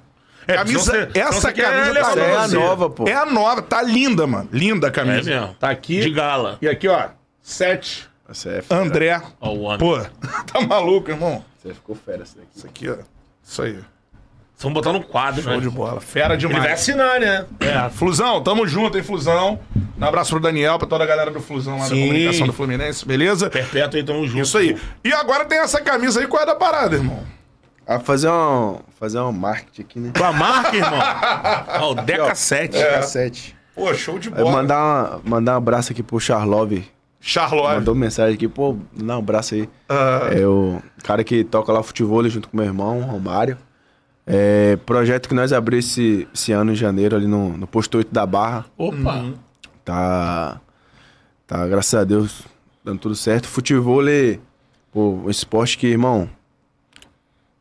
É, 0.46 0.54
camisa, 0.54 0.78
você- 0.78 1.18
essa 1.18 1.52
camisa 1.52 1.94
tá 2.00 2.20
é 2.20 2.36
a 2.36 2.48
nova, 2.48 2.90
pô. 2.90 3.06
É 3.08 3.12
a 3.14 3.26
nova, 3.26 3.60
tá 3.62 3.82
linda, 3.82 4.26
mano. 4.26 4.48
Linda 4.52 4.86
a 4.86 4.88
É 4.88 4.92
camisa. 4.92 5.30
mesmo. 5.30 5.54
Tá 5.60 5.70
aqui. 5.70 6.00
De 6.00 6.10
gala. 6.10 6.58
E 6.62 6.68
aqui, 6.68 6.88
ó. 6.88 7.08
Sete. 7.42 8.08
Essa 8.28 8.48
é 8.50 8.62
fera. 8.62 8.80
André. 8.80 9.22
Ó, 9.40 9.50
o 9.52 9.60
homem. 9.62 9.78
Pô, 9.78 9.98
tá 10.52 10.60
maluco, 10.60 11.10
irmão. 11.10 11.44
Você 11.62 11.74
ficou 11.74 11.94
fera 11.94 12.22
essa 12.22 12.36
daqui. 12.38 12.48
Isso 12.56 12.66
aqui, 12.66 12.88
ó. 12.88 12.96
Isso 13.44 13.62
aí. 13.62 13.78
Vamos 14.60 14.74
botar 14.74 14.92
no 14.92 15.02
quadro, 15.02 15.42
Show 15.42 15.52
né? 15.54 15.60
de 15.60 15.70
bola. 15.70 16.00
Fera 16.00 16.34
Ele 16.34 16.46
vai 16.46 16.52
demais. 16.54 16.72
assinar, 16.80 17.18
né? 17.18 17.46
É, 17.60 17.88
Flusão, 17.90 18.42
tamo 18.42 18.66
junto, 18.66 18.96
hein, 18.98 19.02
Flusão. 19.02 19.58
Um 19.98 20.04
abraço 20.04 20.30
pro 20.30 20.40
Daniel, 20.40 20.78
pra 20.78 20.86
toda 20.86 21.02
a 21.04 21.06
galera 21.06 21.30
do 21.30 21.40
Flusão 21.40 21.76
lá 21.78 21.84
da 21.84 21.88
Sim. 21.88 22.00
comunicação 22.08 22.46
do 22.46 22.52
Fluminense, 22.52 23.06
beleza? 23.06 23.48
Perpétuo 23.48 23.98
aí, 23.98 24.04
tamo 24.04 24.26
junto. 24.26 24.42
Isso 24.42 24.58
aí. 24.58 24.76
E 25.04 25.12
agora 25.12 25.44
tem 25.46 25.58
essa 25.58 25.80
camisa 25.80 26.20
aí, 26.20 26.26
qual 26.26 26.42
é 26.42 26.46
da 26.46 26.54
parada, 26.54 26.96
irmão? 26.96 27.20
Ah, 27.86 27.98
fazer 27.98 28.28
um, 28.28 28.78
fazer 29.00 29.18
um 29.20 29.32
marketing 29.32 29.80
aqui, 29.82 29.98
né? 29.98 30.10
Tua 30.14 30.32
marca, 30.32 30.76
irmão? 30.76 31.00
Ó, 31.80 31.90
o 31.92 31.94
Deca 31.94 32.34
7. 32.34 32.76
É. 32.76 33.02
7. 33.02 33.56
Pô, 33.74 33.92
show 33.94 34.18
de 34.18 34.28
Aí 34.28 34.34
bola. 34.34 34.50
mandar, 34.52 34.76
uma- 34.76 35.20
mandar 35.24 35.54
um 35.54 35.56
abraço 35.56 35.90
aqui 35.92 36.02
pro 36.02 36.20
Charlove. 36.20 36.86
Charlotte. 37.18 37.76
Mandou 37.76 37.94
mensagem 37.94 38.34
aqui, 38.34 38.46
pô, 38.48 38.76
dá 38.94 39.16
um 39.16 39.18
abraço 39.18 39.54
aí. 39.54 39.68
Ah. 39.88 40.28
É 40.32 40.46
o 40.46 40.80
cara 41.02 41.24
que 41.24 41.44
toca 41.44 41.72
lá 41.72 41.82
futebol 41.82 42.26
junto 42.28 42.48
com 42.48 42.56
meu 42.56 42.66
irmão, 42.66 43.00
Romário. 43.00 43.56
É, 44.32 44.76
projeto 44.86 45.28
que 45.28 45.34
nós 45.34 45.52
abrimos 45.52 45.86
esse, 45.86 46.28
esse 46.32 46.52
ano 46.52 46.72
em 46.72 46.76
janeiro 46.76 47.16
ali 47.16 47.26
no, 47.26 47.56
no 47.56 47.66
posto 47.66 47.98
8 47.98 48.12
da 48.12 48.24
Barra. 48.24 48.64
Opa. 48.78 49.32
Tá, 49.84 50.60
tá, 51.46 51.66
graças 51.66 51.94
a 51.94 52.04
Deus, 52.04 52.42
dando 52.84 53.00
tudo 53.00 53.14
certo. 53.14 53.48
Futebol 53.48 54.06
é 54.08 54.38
um 54.94 55.28
esporte 55.28 55.76
que, 55.78 55.86
irmão, 55.86 56.28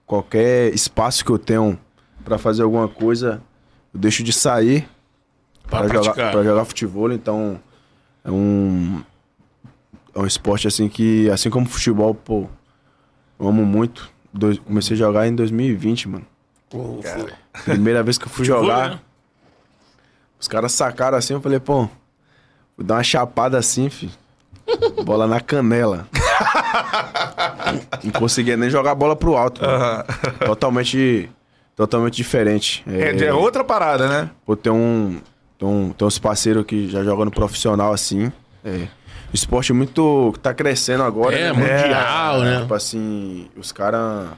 qualquer 0.05 0.73
espaço 0.73 1.23
que 1.23 1.31
eu 1.31 1.39
tenho 1.39 1.79
pra 2.23 2.37
fazer 2.37 2.63
alguma 2.63 2.87
coisa, 2.87 3.41
eu 3.93 3.99
deixo 3.99 4.23
de 4.23 4.33
sair 4.33 4.87
Pra 5.67 5.79
pra 5.83 5.87
jogar, 6.03 6.31
pra 6.31 6.43
jogar 6.43 6.65
futebol. 6.65 7.11
Então, 7.11 7.59
é 8.23 8.31
um, 8.31 9.01
é 10.15 10.19
um 10.19 10.25
esporte 10.25 10.67
assim 10.67 10.89
que, 10.89 11.29
assim 11.29 11.49
como 11.49 11.67
futebol, 11.67 12.13
pô, 12.15 12.47
eu 13.39 13.47
amo 13.47 13.63
muito. 13.65 14.09
Dois- 14.33 14.59
comecei 14.59 14.95
a 14.95 14.97
jogar 14.97 15.27
em 15.27 15.35
2020, 15.35 16.09
mano. 16.09 16.25
Pô, 16.69 16.99
foi. 17.01 17.33
Primeira 17.63 18.03
vez 18.03 18.17
que 18.17 18.25
eu 18.25 18.29
fui 18.29 18.45
jogar. 18.45 18.91
né? 18.91 18.99
Os 20.39 20.47
caras 20.47 20.71
sacaram 20.71 21.17
assim, 21.17 21.33
eu 21.33 21.41
falei, 21.41 21.59
pô, 21.59 21.89
vou 22.77 22.85
dar 22.85 22.95
uma 22.95 23.03
chapada 23.03 23.57
assim, 23.57 23.89
fi. 23.89 24.09
Bola 25.03 25.25
na 25.27 25.41
canela. 25.41 26.07
Não 28.03 28.11
conseguia 28.11 28.55
nem 28.55 28.69
jogar 28.69 28.91
a 28.91 28.95
bola 28.95 29.15
pro 29.15 29.35
alto. 29.35 29.61
mano. 29.61 30.03
Totalmente, 30.45 31.29
totalmente 31.75 32.15
diferente. 32.15 32.83
É, 32.87 33.25
é 33.25 33.33
outra 33.33 33.63
parada, 33.63 34.07
né? 34.07 34.29
Pô, 34.45 34.55
tem 34.55 34.71
um, 34.71 35.19
tem 35.57 35.67
um, 35.67 35.91
tem 35.91 36.07
uns 36.07 36.19
parceiros 36.19 36.63
que 36.65 36.87
já 36.87 37.03
jogam 37.03 37.25
no 37.25 37.31
profissional 37.31 37.91
assim. 37.91 38.31
É. 38.63 38.87
O 39.31 39.35
esporte 39.35 39.73
muito 39.73 40.31
que 40.33 40.39
tá 40.39 40.53
crescendo 40.53 41.03
agora. 41.03 41.35
É, 41.35 41.51
né? 41.51 41.83
mundial, 41.83 42.41
né? 42.41 42.61
Tipo 42.61 42.73
assim, 42.73 43.49
os 43.57 43.71
caras. 43.71 44.29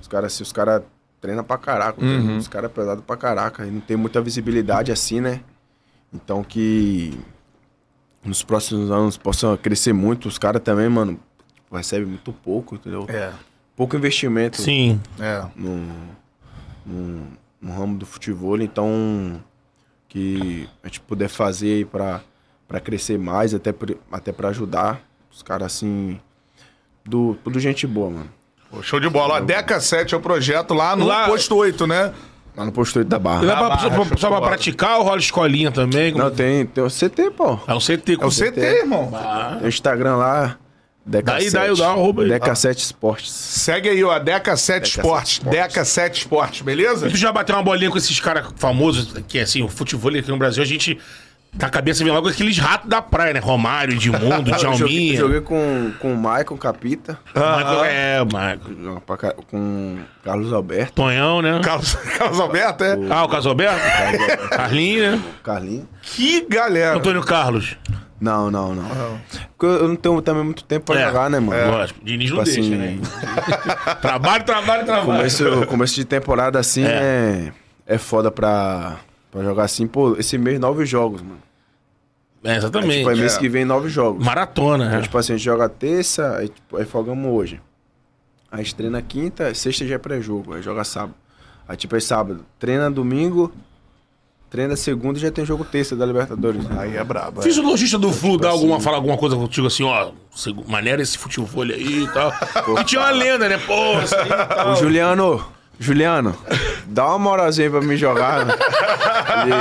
Os 0.00 0.08
caras, 0.08 0.32
assim, 0.34 0.42
os 0.42 0.52
caras 0.52 0.82
treinam 1.24 1.42
pra 1.42 1.56
caraca. 1.56 2.04
Uhum. 2.04 2.36
Os 2.36 2.46
caras 2.46 2.70
pesados 2.70 3.02
pra 3.02 3.16
caraca. 3.16 3.66
E 3.66 3.70
não 3.70 3.80
tem 3.80 3.96
muita 3.96 4.20
visibilidade 4.20 4.92
assim, 4.92 5.22
né? 5.22 5.40
Então 6.12 6.44
que 6.44 7.18
nos 8.22 8.42
próximos 8.42 8.90
anos 8.90 9.16
possam 9.16 9.56
crescer 9.56 9.94
muito. 9.94 10.28
Os 10.28 10.36
caras 10.36 10.60
também, 10.62 10.86
mano, 10.86 11.18
recebem 11.72 12.06
muito 12.06 12.30
pouco, 12.30 12.74
entendeu? 12.74 13.06
É. 13.08 13.32
Pouco 13.74 13.96
investimento 13.96 14.60
Sim. 14.60 15.00
É. 15.18 15.42
no, 15.56 15.76
no, 16.84 17.26
no 17.60 17.72
ramo 17.72 17.96
do 17.96 18.04
futebol, 18.04 18.60
então 18.60 19.42
que 20.06 20.68
a 20.82 20.86
gente 20.86 21.00
puder 21.00 21.28
fazer 21.28 21.72
aí 21.76 21.84
pra, 21.86 22.20
pra 22.68 22.80
crescer 22.80 23.18
mais, 23.18 23.54
até, 23.54 23.72
por- 23.72 23.96
até 24.12 24.30
pra 24.30 24.50
ajudar 24.50 25.00
os 25.32 25.42
caras 25.42 25.74
assim. 25.74 26.20
Do, 27.02 27.34
tudo 27.42 27.58
gente 27.58 27.86
boa, 27.86 28.10
mano. 28.10 28.30
Pô, 28.74 28.82
show 28.82 28.98
de 29.00 29.08
bola. 29.08 29.34
Ó, 29.34 29.40
Deca 29.40 29.80
7 29.80 30.14
é 30.14 30.16
o 30.16 30.20
projeto 30.20 30.74
lá 30.74 30.94
no 30.96 31.06
Lá- 31.06 31.26
posto 31.26 31.54
8, 31.56 31.86
né? 31.86 32.12
Lá 32.56 32.64
no 32.64 32.72
posto 32.72 32.98
8 32.98 33.08
da 33.08 33.18
Dá 33.18 33.22
Barra. 33.22 33.40
pra, 33.40 33.56
barra, 33.68 33.90
pra, 34.06 34.16
só 34.16 34.28
pra 34.30 34.40
praticar 34.40 34.98
ou 34.98 35.04
rola 35.04 35.18
escolinha 35.18 35.72
também? 35.72 36.12
Não, 36.12 36.30
tem, 36.30 36.64
tem 36.66 36.84
o 36.84 36.88
CT, 36.88 37.30
pô. 37.36 37.58
É 37.66 37.74
o 37.74 37.80
CT. 37.80 38.18
É 38.20 38.24
o 38.26 38.30
CT, 38.30 38.60
irmão. 38.60 39.10
Tem 39.58 39.66
o 39.66 39.68
Instagram 39.68 40.16
lá. 40.16 40.56
Deca 41.06 41.32
Daí, 41.32 41.50
7. 41.50 41.52
daí, 41.52 41.76
dá 41.76 41.88
um 41.88 41.92
arroba 41.92 42.22
aí. 42.22 42.28
Deca 42.30 42.54
7 42.54 42.78
Esportes. 42.78 43.30
Segue 43.30 43.90
aí, 43.90 44.02
ó, 44.02 44.18
Deca 44.18 44.56
7 44.56 44.84
Deca 44.84 44.86
Esportes. 45.00 45.32
7 45.34 45.38
Esportes. 45.42 45.60
Deca 45.68 45.84
7 45.84 46.18
Esportes, 46.20 46.60
beleza? 46.62 47.08
E 47.08 47.10
tu 47.10 47.16
já 47.16 47.30
bateu 47.30 47.54
uma 47.56 47.62
bolinha 47.62 47.90
com 47.90 47.98
esses 47.98 48.18
caras 48.20 48.46
famosos, 48.56 49.12
que 49.28 49.38
assim, 49.38 49.62
o 49.62 49.68
futebol 49.68 50.10
aqui 50.10 50.28
no 50.30 50.38
Brasil, 50.38 50.62
a 50.62 50.66
gente. 50.66 50.98
Na 51.58 51.70
cabeça 51.70 52.02
vem 52.02 52.12
logo 52.12 52.28
aqueles 52.28 52.58
ratos 52.58 52.88
da 52.90 53.00
praia, 53.00 53.32
né? 53.34 53.40
Romário, 53.40 53.94
Edmundo, 53.94 54.50
Eu 54.50 54.58
joguei, 54.58 54.76
Djalminha. 54.76 55.16
joguei 55.18 55.40
com, 55.40 55.92
com 56.00 56.12
o 56.12 56.16
Maicon 56.16 56.56
Capita, 56.56 57.18
Michael- 57.34 57.84
É, 57.84 58.18
pra 59.06 59.16
cá- 59.16 59.34
com 59.50 59.98
Carlos 60.24 60.52
Alberto, 60.52 60.92
Tonhão, 60.94 61.40
né? 61.40 61.60
Carlos, 61.62 61.94
Carlos 62.18 62.40
Alberto, 62.40 62.82
é? 62.84 62.96
Ah, 63.08 63.24
o 63.24 63.28
Casalberto? 63.28 63.78
Carlinhos, 64.50 65.12
né? 65.12 65.22
Carlinhos. 65.44 65.86
Que 66.02 66.46
galera. 66.48 66.96
Antônio 66.96 67.22
Carlos. 67.22 67.76
Não, 68.20 68.50
não, 68.50 68.74
não. 68.74 68.88
Porque 69.56 69.66
eu 69.66 69.88
não 69.88 69.96
tenho 69.96 70.22
também 70.22 70.42
muito 70.44 70.64
tempo 70.64 70.86
pra 70.86 71.00
É, 71.00 71.06
jogar, 71.06 71.28
né, 71.28 71.38
mano? 71.40 71.70
Lógico. 71.70 72.00
Diniz 72.02 72.30
não 72.30 72.42
Tipo 72.42 72.50
deixa, 72.54 72.60
assim, 72.60 72.76
né? 72.76 72.98
trabalho, 74.00 74.44
trabalho, 74.44 74.84
trabalho. 74.86 75.04
Começo, 75.18 75.66
começo 75.66 75.94
de 75.94 76.04
temporada 76.04 76.58
assim 76.58 76.84
é, 76.84 77.52
é 77.86 77.98
foda 77.98 78.30
pra, 78.30 78.96
pra 79.34 79.42
jogar 79.42 79.64
assim. 79.64 79.86
Pô, 79.86 80.16
esse 80.16 80.38
mês 80.38 80.60
nove 80.60 80.86
jogos, 80.86 81.20
mano. 81.20 81.42
É, 82.44 82.56
exatamente. 82.56 82.98
Tipo, 82.98 83.08
aí 83.08 83.18
mês 83.18 83.34
é. 83.34 83.38
que 83.40 83.48
vem 83.48 83.64
nove 83.64 83.88
jogos. 83.88 84.24
Maratona, 84.24 84.88
né? 84.88 84.96
Aí, 84.96 85.02
tipo 85.02 85.18
assim, 85.18 85.32
a 85.32 85.36
gente 85.36 85.44
joga 85.44 85.68
terça, 85.68 86.36
aí, 86.36 86.48
tipo, 86.48 86.76
aí 86.76 86.84
folgamos 86.84 87.30
hoje. 87.32 87.60
Aí 88.50 88.60
a 88.60 88.62
gente 88.62 88.76
treina 88.76 89.02
quinta, 89.02 89.52
sexta 89.52 89.84
já 89.84 89.96
é 89.96 89.98
pré-jogo, 89.98 90.54
aí 90.54 90.62
joga 90.62 90.84
sábado. 90.84 91.14
Aí 91.66 91.76
tipo, 91.76 91.94
aí 91.94 92.00
sábado, 92.00 92.44
treina 92.58 92.90
domingo, 92.90 93.52
treina 94.48 94.76
segunda 94.76 95.18
e 95.18 95.22
já 95.22 95.30
tem 95.32 95.44
jogo 95.44 95.64
terça 95.64 95.96
da 95.96 96.06
Libertadores. 96.06 96.62
né? 96.62 96.76
Aí 96.78 96.96
é 96.96 97.02
brabo. 97.02 97.40
é. 97.40 97.42
Fisiologista 97.42 97.98
do 97.98 98.12
Flu 98.12 98.38
dá 98.38 98.50
alguma, 98.50 98.78
fala 98.78 98.98
alguma 98.98 99.16
coisa 99.16 99.34
contigo 99.34 99.66
assim, 99.66 99.82
ó, 99.82 100.12
maneira 100.68 101.02
esse 101.02 101.18
futebol 101.18 101.62
aí 101.62 102.04
e 102.04 102.12
tal. 102.12 102.32
E 102.78 102.84
tinha 102.84 103.00
uma 103.00 103.10
lenda, 103.10 103.48
né? 103.48 103.58
Pô, 103.58 103.98
isso 104.00 104.14
aí 104.14 104.28
tal. 104.28 104.72
Ô, 104.72 104.76
Juliano, 104.76 105.44
Juliano, 105.78 106.36
dá 106.86 107.06
uma 107.08 107.18
moralzinha 107.18 107.66
aí 107.66 107.70
pra 107.70 107.80
me 107.80 107.96
jogar. 107.96 108.42
ele, 108.42 109.52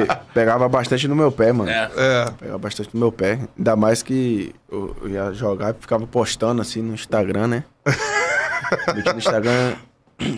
ele 0.00 0.08
pegava 0.34 0.68
bastante 0.68 1.06
no 1.06 1.14
meu 1.14 1.30
pé, 1.30 1.52
mano. 1.52 1.70
É. 1.70 1.90
É. 1.96 2.30
Pegava 2.38 2.58
bastante 2.58 2.90
no 2.92 3.00
meu 3.00 3.12
pé. 3.12 3.38
Ainda 3.56 3.76
mais 3.76 4.02
que 4.02 4.54
eu, 4.70 4.96
ia 5.06 5.32
jogar 5.32 5.70
e 5.70 5.74
ficava 5.80 6.06
postando 6.06 6.60
assim 6.60 6.82
no 6.82 6.94
Instagram, 6.94 7.46
né? 7.48 7.64
No 9.12 9.18
Instagram, 9.18 9.74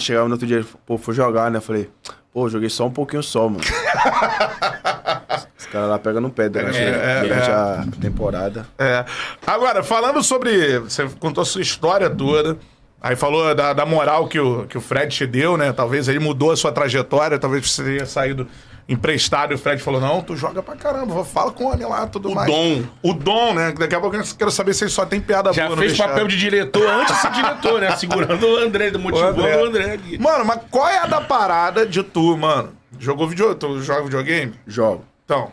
chegava 0.00 0.26
no 0.26 0.32
outro 0.34 0.46
dia, 0.46 0.64
pô, 0.84 0.98
fui 0.98 1.14
jogar, 1.14 1.52
né? 1.52 1.58
Eu 1.58 1.62
falei, 1.62 1.88
pô, 2.32 2.48
joguei 2.48 2.68
só 2.68 2.86
um 2.86 2.90
pouquinho 2.90 3.22
só, 3.22 3.48
mano. 3.48 3.60
Os 5.56 5.66
caras 5.66 5.88
lá 5.88 5.98
pegam 6.00 6.20
no 6.20 6.30
pé 6.30 6.48
durante, 6.48 6.76
É, 6.78 6.82
é, 6.82 7.20
durante 7.22 7.48
é. 7.48 7.52
a 7.52 7.84
temporada. 8.00 8.66
É. 8.76 9.04
Agora, 9.46 9.84
falando 9.84 10.20
sobre. 10.22 10.80
Você 10.80 11.08
contou 11.20 11.42
a 11.42 11.44
sua 11.44 11.62
história 11.62 12.10
toda. 12.10 12.58
Aí 13.04 13.14
falou 13.16 13.54
da, 13.54 13.74
da 13.74 13.84
moral 13.84 14.26
que 14.26 14.40
o, 14.40 14.64
que 14.66 14.78
o 14.78 14.80
Fred 14.80 15.14
te 15.14 15.26
deu, 15.26 15.58
né? 15.58 15.74
Talvez 15.74 16.08
ele 16.08 16.18
mudou 16.18 16.52
a 16.52 16.56
sua 16.56 16.72
trajetória, 16.72 17.38
talvez 17.38 17.70
você 17.70 17.84
tenha 17.84 18.06
saído 18.06 18.48
emprestado 18.88 19.52
e 19.52 19.56
o 19.56 19.58
Fred 19.58 19.82
falou: 19.82 20.00
não, 20.00 20.22
tu 20.22 20.34
joga 20.34 20.62
pra 20.62 20.74
caramba, 20.74 21.22
fala 21.22 21.50
com 21.52 21.64
o 21.64 21.70
homem 21.70 21.86
lá, 21.86 22.06
tudo 22.06 22.30
O 22.30 22.34
mais. 22.34 22.50
dom. 22.50 22.82
O 23.02 23.12
dom, 23.12 23.52
né? 23.52 23.74
Daqui 23.78 23.94
a 23.94 24.00
pouco 24.00 24.16
eu 24.16 24.24
quero 24.38 24.50
saber 24.50 24.72
se 24.72 24.84
ele 24.84 24.90
só 24.90 25.04
tem 25.04 25.20
piada 25.20 25.52
Já 25.52 25.66
boa 25.66 25.76
no 25.76 25.82
fez 25.82 25.94
papel 25.98 26.26
de 26.26 26.38
diretor 26.38 26.88
antes 26.88 27.14
de 27.14 27.20
ser 27.20 27.30
diretor, 27.32 27.78
né? 27.78 27.94
Segurando 27.94 28.46
o 28.46 28.56
André, 28.56 28.90
motivando 28.96 29.42
André. 29.42 29.56
o 29.62 29.66
André 29.66 29.92
ali. 29.92 30.18
Mano, 30.18 30.46
mas 30.46 30.60
qual 30.70 30.88
é 30.88 30.96
a 30.96 31.06
da 31.06 31.20
parada 31.20 31.84
de 31.84 32.02
tu, 32.02 32.34
mano? 32.38 32.72
Jogou 32.98 33.28
video, 33.28 33.54
tu 33.54 33.82
joga 33.82 34.02
videogame? 34.04 34.54
Jogo. 34.66 35.04
Então. 35.26 35.52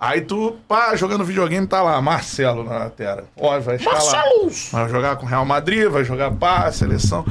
Aí 0.00 0.22
tu, 0.22 0.56
pá, 0.66 0.96
jogando 0.96 1.26
videogame, 1.26 1.66
tá 1.66 1.82
lá, 1.82 2.00
Marcelo 2.00 2.64
na 2.64 2.88
tela. 2.88 3.24
Ó, 3.36 3.60
vai 3.60 3.76
escalar. 3.76 4.02
Marcelos! 4.02 4.70
Vai 4.72 4.88
jogar 4.88 5.16
com 5.16 5.26
Real 5.26 5.44
Madrid, 5.44 5.86
vai 5.90 6.04
jogar 6.04 6.30
pá, 6.30 6.72
seleção. 6.72 7.22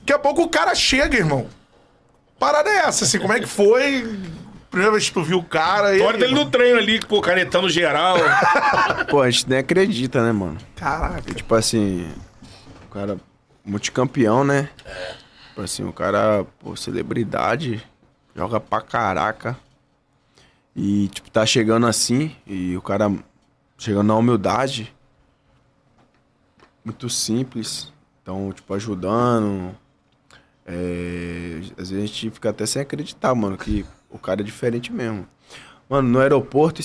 Daqui 0.00 0.12
a 0.12 0.18
pouco 0.18 0.42
o 0.42 0.48
cara 0.48 0.74
chega, 0.74 1.16
irmão. 1.16 1.46
Parada 2.36 2.68
é 2.68 2.78
essa, 2.78 3.04
assim, 3.04 3.20
como 3.20 3.32
é 3.32 3.38
que 3.38 3.46
foi? 3.46 4.18
Primeira 4.72 4.90
vez 4.90 5.08
que 5.08 5.14
tu 5.14 5.22
viu 5.22 5.38
o 5.38 5.44
cara 5.44 5.96
e. 5.96 6.00
Olha 6.00 6.18
dele 6.18 6.34
no 6.34 6.50
treino 6.50 6.78
ali, 6.78 6.98
pô, 6.98 7.20
canetando 7.20 7.68
geral. 7.68 8.16
Pô, 9.08 9.20
a 9.20 9.30
gente 9.30 9.48
nem 9.48 9.58
acredita, 9.58 10.22
né, 10.22 10.32
mano? 10.32 10.58
Caraca. 10.76 11.34
Tipo 11.34 11.54
assim, 11.54 12.08
o 12.86 12.92
cara 12.92 13.16
multicampeão, 13.64 14.42
né? 14.42 14.68
Tipo 15.48 15.62
assim, 15.62 15.84
o 15.84 15.92
cara, 15.92 16.44
pô, 16.60 16.74
celebridade, 16.74 17.82
joga 18.34 18.58
pra 18.58 18.80
caraca. 18.80 19.56
E, 20.82 21.08
tipo, 21.08 21.30
tá 21.30 21.44
chegando 21.44 21.86
assim, 21.86 22.34
e 22.46 22.74
o 22.74 22.80
cara 22.80 23.12
chegando 23.76 24.06
na 24.06 24.16
humildade. 24.16 24.90
Muito 26.82 27.10
simples. 27.10 27.92
Então, 28.22 28.50
tipo, 28.50 28.72
ajudando. 28.72 29.76
É, 30.64 31.58
às 31.78 31.90
vezes 31.90 31.92
a 31.92 32.06
gente 32.06 32.30
fica 32.30 32.48
até 32.48 32.64
sem 32.64 32.80
acreditar, 32.80 33.34
mano, 33.34 33.58
que 33.58 33.84
o 34.08 34.18
cara 34.18 34.40
é 34.40 34.44
diferente 34.44 34.90
mesmo. 34.90 35.26
Mano, 35.86 36.08
no 36.08 36.18
aeroporto, 36.18 36.80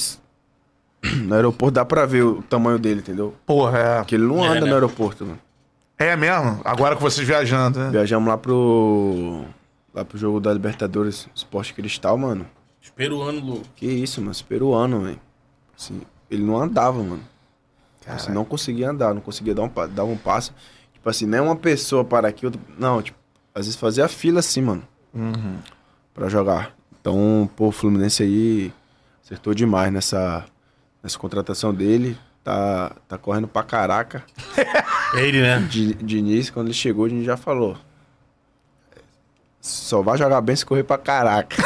no 1.24 1.34
aeroporto 1.34 1.76
dá 1.76 1.86
pra 1.86 2.06
ver 2.06 2.24
o 2.24 2.42
tamanho 2.42 2.78
dele, 2.78 3.00
entendeu? 3.00 3.34
Porra, 3.46 3.80
é. 3.80 3.98
Porque 4.00 4.16
ele 4.16 4.26
não 4.26 4.44
É, 4.44 4.50
anda 4.50 4.62
né? 4.62 4.68
no 4.68 4.74
aeroporto, 4.74 5.26
mano. 5.26 5.40
É 5.98 6.18
mesmo? 6.18 6.60
Agora 6.66 6.98
com 6.98 7.02
vocês 7.02 7.26
viajando, 7.26 7.80
né? 7.80 7.92
Viajamos 7.92 8.28
lá 8.28 8.38
pro. 8.38 9.46
Lá 9.94 10.04
pro 10.04 10.18
jogo 10.18 10.42
da 10.42 10.52
Libertadores 10.52 11.30
Esporte 11.34 11.74
Cristal, 11.74 12.18
mano. 12.18 12.46
Peruano 12.92 13.40
louco. 13.40 13.66
Que 13.76 13.86
isso, 13.86 14.22
mano. 14.22 14.36
Peruano, 14.48 15.02
velho. 15.02 15.20
Assim, 15.78 16.02
ele 16.30 16.44
não 16.44 16.58
andava, 16.58 17.02
mano. 17.02 17.24
Assim, 18.08 18.32
não 18.32 18.46
conseguia 18.46 18.90
andar, 18.90 19.14
não 19.14 19.22
conseguia 19.22 19.56
dar 19.56 19.64
um, 19.64 19.72
dar 19.90 20.04
um 20.04 20.16
passo. 20.16 20.54
Tipo 20.94 21.10
assim, 21.10 21.26
nem 21.26 21.40
uma 21.40 21.56
pessoa 21.56 22.04
para 22.04 22.28
aqui, 22.28 22.46
outra... 22.46 22.62
Não, 22.78 23.02
tipo, 23.02 23.18
às 23.54 23.66
vezes 23.66 23.80
fazia 23.80 24.08
fila 24.08 24.40
assim, 24.40 24.62
mano. 24.62 24.84
Pra 26.14 26.30
jogar. 26.30 26.76
Então, 27.00 27.50
pô, 27.56 27.68
o 27.68 27.72
Fluminense 27.72 28.22
aí 28.22 28.74
acertou 29.24 29.54
demais 29.54 29.92
nessa, 29.92 30.46
nessa 31.02 31.18
contratação 31.18 31.74
dele. 31.74 32.18
Tá, 32.44 32.96
tá 33.08 33.18
correndo 33.18 33.48
pra 33.48 33.64
caraca. 33.64 34.24
Ele, 35.16 35.42
né? 35.42 35.60
De, 35.60 35.96
de 35.96 36.18
início, 36.18 36.54
quando 36.54 36.68
ele 36.68 36.76
chegou, 36.76 37.06
a 37.06 37.10
gente 37.10 37.26
já 37.26 37.36
falou. 37.36 37.76
Só 39.60 40.04
vai 40.04 40.16
jogar 40.18 40.42
bem 40.42 40.56
se 40.56 40.64
correr 40.64 40.84
pra 40.84 40.98
caraca. 40.98 41.56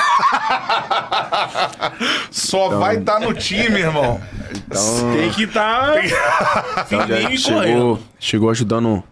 Só 2.31 2.69
vai 2.77 2.97
estar 2.97 3.19
no 3.19 3.33
time, 3.33 3.79
irmão. 3.79 4.19
Então, 4.51 5.11
Tem 5.13 5.29
que 5.31 5.43
estar 5.43 6.05
então 6.05 7.07
já 7.07 7.17
fininho 7.17 7.31
e 7.33 7.41
correndo. 7.41 7.65
chegou, 7.67 7.99
chegou 8.19 8.49
ajudando. 8.49 9.03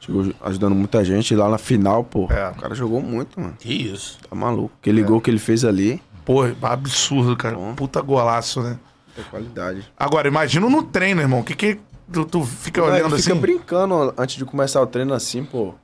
Chegou 0.00 0.32
ajudando 0.42 0.74
muita 0.74 1.04
gente. 1.04 1.34
Lá 1.34 1.48
na 1.48 1.58
final, 1.58 2.04
pô. 2.04 2.28
É. 2.30 2.50
O 2.50 2.54
cara 2.54 2.74
jogou 2.74 3.00
muito, 3.00 3.40
mano. 3.40 3.54
Que 3.58 3.72
isso. 3.72 4.18
Tá 4.28 4.36
maluco. 4.36 4.72
Aquele 4.80 5.02
gol 5.02 5.20
que 5.20 5.30
ele 5.30 5.38
fez 5.38 5.64
ali, 5.64 6.00
Pô, 6.24 6.42
absurdo, 6.62 7.36
cara. 7.36 7.54
Bom. 7.54 7.74
Puta 7.74 8.00
golaço, 8.00 8.60
né? 8.60 8.78
é 9.16 9.22
qualidade. 9.30 9.88
Agora, 9.96 10.28
imagina 10.28 10.68
no 10.68 10.82
treino, 10.82 11.20
irmão. 11.20 11.40
O 11.40 11.44
que 11.44 11.54
que 11.54 11.78
tu, 12.12 12.24
tu 12.24 12.44
fica 12.44 12.82
olhando 12.82 13.14
ele 13.14 13.22
fica 13.22 13.32
assim? 13.32 13.40
brincando 13.40 14.12
antes 14.18 14.36
de 14.36 14.44
começar 14.44 14.80
o 14.82 14.86
treino 14.86 15.14
assim, 15.14 15.44
pô. 15.44 15.74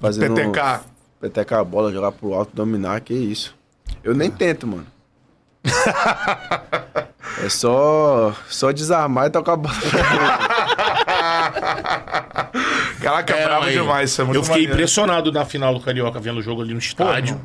Fazendo. 0.00 0.34
PTK. 0.34 0.80
Petecar 1.20 1.60
a 1.60 1.64
bola, 1.64 1.92
jogar 1.92 2.10
pro 2.10 2.34
alto, 2.34 2.50
dominar, 2.54 3.00
que 3.00 3.14
isso. 3.14 3.54
Eu 4.02 4.12
nem 4.14 4.28
tento, 4.28 4.66
mano. 4.66 4.86
É 7.44 7.48
só, 7.48 8.34
só 8.48 8.72
desarmar 8.72 9.26
e 9.26 9.30
tocar 9.30 9.52
a 9.52 9.56
bola. 9.56 9.74
Caraca, 13.00 13.34
É, 13.34 13.44
bravo 13.44 13.70
demais. 13.70 14.10
Isso 14.10 14.20
é 14.22 14.24
muito 14.24 14.36
eu 14.36 14.42
fiquei 14.42 14.56
maneiro. 14.62 14.74
impressionado 14.74 15.32
na 15.32 15.44
final 15.44 15.74
do 15.74 15.80
Carioca, 15.80 16.20
vendo 16.20 16.38
o 16.38 16.42
jogo 16.42 16.62
ali 16.62 16.72
no 16.72 16.78
estádio. 16.78 17.40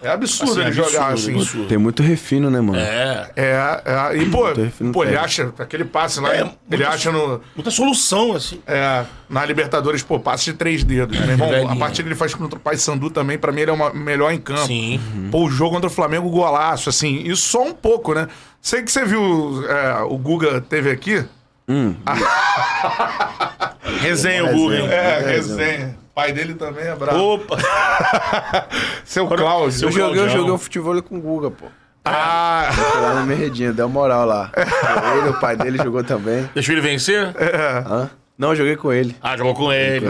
É 0.00 0.10
absurdo 0.10 0.52
Assim, 0.52 0.60
ele 0.60 0.72
jogar 0.72 1.08
absurdo, 1.08 1.12
assim. 1.14 1.34
absurdo. 1.40 1.66
Tem 1.68 1.76
muito 1.78 2.02
refino, 2.04 2.48
né, 2.50 2.60
mano? 2.60 2.78
É. 2.78 3.30
É, 3.34 3.82
é, 3.84 4.16
e 4.16 4.26
pô, 4.30 4.44
pô 4.92 5.02
ele 5.04 5.16
acha, 5.16 5.52
aquele 5.58 5.84
passe 5.84 6.20
lá, 6.20 6.32
É, 6.32 6.40
ele 6.42 6.50
muito- 6.68 6.86
acha 6.86 7.10
no, 7.10 7.40
Muita 7.56 7.70
solução, 7.72 8.32
assim. 8.32 8.60
é, 8.64 9.04
na 9.28 9.44
Libertadores, 9.44 10.02
pô, 10.02 10.20
passe 10.20 10.44
de 10.46 10.52
três 10.52 10.84
dedos. 10.84 11.18
Meu 11.18 11.30
irmão, 11.30 11.68
a 11.68 11.74
partida 11.74 12.04
que 12.04 12.08
ele 12.10 12.14
faz 12.14 12.32
contra 12.32 12.56
o 12.56 12.62
Paysandu 12.62 13.10
também, 13.10 13.36
pra 13.38 13.50
mim 13.50 13.62
ele 13.62 13.70
é 13.72 13.74
o 13.74 13.94
melhor 13.96 14.32
em 14.32 14.38
campo. 14.38 14.66
Sim. 14.66 15.00
Pô, 15.32 15.44
o 15.46 15.50
jogo 15.50 15.74
contra 15.74 15.88
o 15.88 15.92
Flamengo, 15.92 16.30
golaço, 16.30 16.88
assim, 16.88 17.16
isso 17.24 17.42
só 17.48 17.64
um 17.64 17.72
pouco, 17.74 18.14
né? 18.14 18.28
Sei 18.62 18.82
que 18.82 18.92
você 18.92 19.04
viu, 19.04 19.64
é, 19.68 20.02
o 20.02 20.16
Guga 20.16 20.60
teve 20.60 20.90
aqui. 20.92 21.24
Hum, 21.68 21.94
Resenha 24.00 24.44
o 24.44 24.52
Google, 24.52 24.74
hein? 24.74 24.88
É, 24.88 24.94
É, 24.94 25.18
resenha. 25.32 25.97
Pai 26.18 26.32
dele 26.32 26.54
também 26.54 26.84
é 26.84 26.96
brabo. 26.96 27.34
Opa! 27.34 27.56
Seu 29.04 29.24
Cláudio. 29.28 29.86
eu 29.86 29.92
joguei, 29.92 30.20
eu 30.20 30.28
joguei 30.28 30.50
um 30.52 30.58
futebol 30.58 31.00
com 31.00 31.16
o 31.16 31.20
Guga, 31.20 31.48
pô. 31.52 31.66
Ah, 32.04 32.68
Foi 32.72 33.00
lá 33.02 33.14
na 33.14 33.22
Merredinha, 33.22 33.72
deu 33.72 33.88
moral 33.88 34.26
lá. 34.26 34.50
Ele, 35.20 35.28
o 35.28 35.38
pai 35.38 35.54
dele 35.56 35.78
jogou 35.78 36.02
também. 36.02 36.50
Deixa 36.54 36.72
ele 36.72 36.80
vencer? 36.80 37.32
Hã? 37.86 38.10
Não, 38.36 38.48
eu 38.50 38.56
joguei 38.56 38.74
com 38.76 38.92
ele. 38.92 39.14
Ah, 39.22 39.36
jogou 39.36 39.54
com 39.54 39.72
ele. 39.72 40.06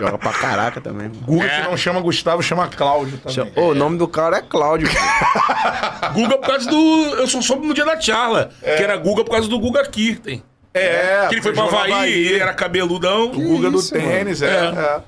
Joga 0.00 0.16
pra 0.16 0.32
caraca 0.32 0.80
também. 0.80 1.08
mano. 1.08 1.20
Guga 1.26 1.44
É. 1.46 1.60
que 1.62 1.68
não 1.68 1.76
chama 1.76 2.00
Gustavo, 2.00 2.42
chama 2.42 2.66
Cláudio 2.68 3.18
também. 3.18 3.34
Chama- 3.34 3.50
Ô, 3.56 3.72
o 3.72 3.74
nome 3.74 3.98
do 3.98 4.08
cara 4.08 4.38
é 4.38 4.42
Cláudio. 4.42 4.88
pô. 4.88 4.96
Guga 6.14 6.38
por 6.38 6.46
causa 6.46 6.70
do. 6.70 6.76
Eu 7.18 7.26
só 7.26 7.42
soube 7.42 7.66
no 7.66 7.74
dia 7.74 7.84
da 7.84 8.00
Charla. 8.00 8.50
Que 8.62 8.82
era 8.82 8.96
Guga 8.96 9.24
por 9.24 9.32
causa 9.32 9.46
do 9.46 9.58
Guga 9.58 9.84
Kirten. 9.84 10.42
É, 10.74 11.26
Que 11.28 11.34
ele 11.36 11.42
foi 11.42 11.52
pra 11.54 11.64
Havaí, 11.64 12.12
ele 12.28 12.38
era 12.38 12.52
cabeludão. 12.52 13.24
O 13.24 13.30
Guga 13.30 13.70
do 13.70 13.78
isso, 13.78 13.92
tênis, 13.92 14.42
é. 14.42 14.46
É. 14.46 15.00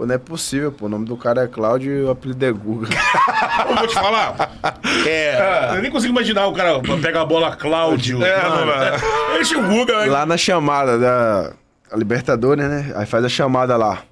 Pô, 0.00 0.06
não 0.06 0.14
é 0.14 0.18
possível, 0.18 0.72
pô. 0.72 0.86
O 0.86 0.88
nome 0.88 1.04
do 1.04 1.14
cara 1.14 1.42
é 1.42 1.46
Cláudio 1.46 1.92
e 1.92 2.02
o 2.04 2.10
apelido 2.10 2.42
é 2.46 2.50
Guga. 2.50 2.88
Eu 3.68 3.76
vou 3.76 3.86
te 3.86 3.92
falar. 3.92 4.34
É. 5.06 5.76
Eu 5.76 5.82
nem 5.82 5.90
consigo 5.90 6.10
imaginar 6.10 6.46
o 6.46 6.54
cara 6.54 6.80
pega 7.02 7.20
a 7.20 7.24
bola 7.26 7.54
Cláudio. 7.54 8.24
É, 8.24 8.42
Mano, 8.48 9.44
tinha 9.44 9.60
o 9.60 9.68
Guga, 9.68 9.98
né? 9.98 10.06
Lá 10.06 10.24
na 10.24 10.38
chamada 10.38 10.98
da 10.98 11.52
a 11.92 11.96
Libertadores, 11.98 12.64
né? 12.66 12.94
Aí 12.96 13.04
faz 13.04 13.22
a 13.26 13.28
chamada 13.28 13.76
lá. 13.76 14.02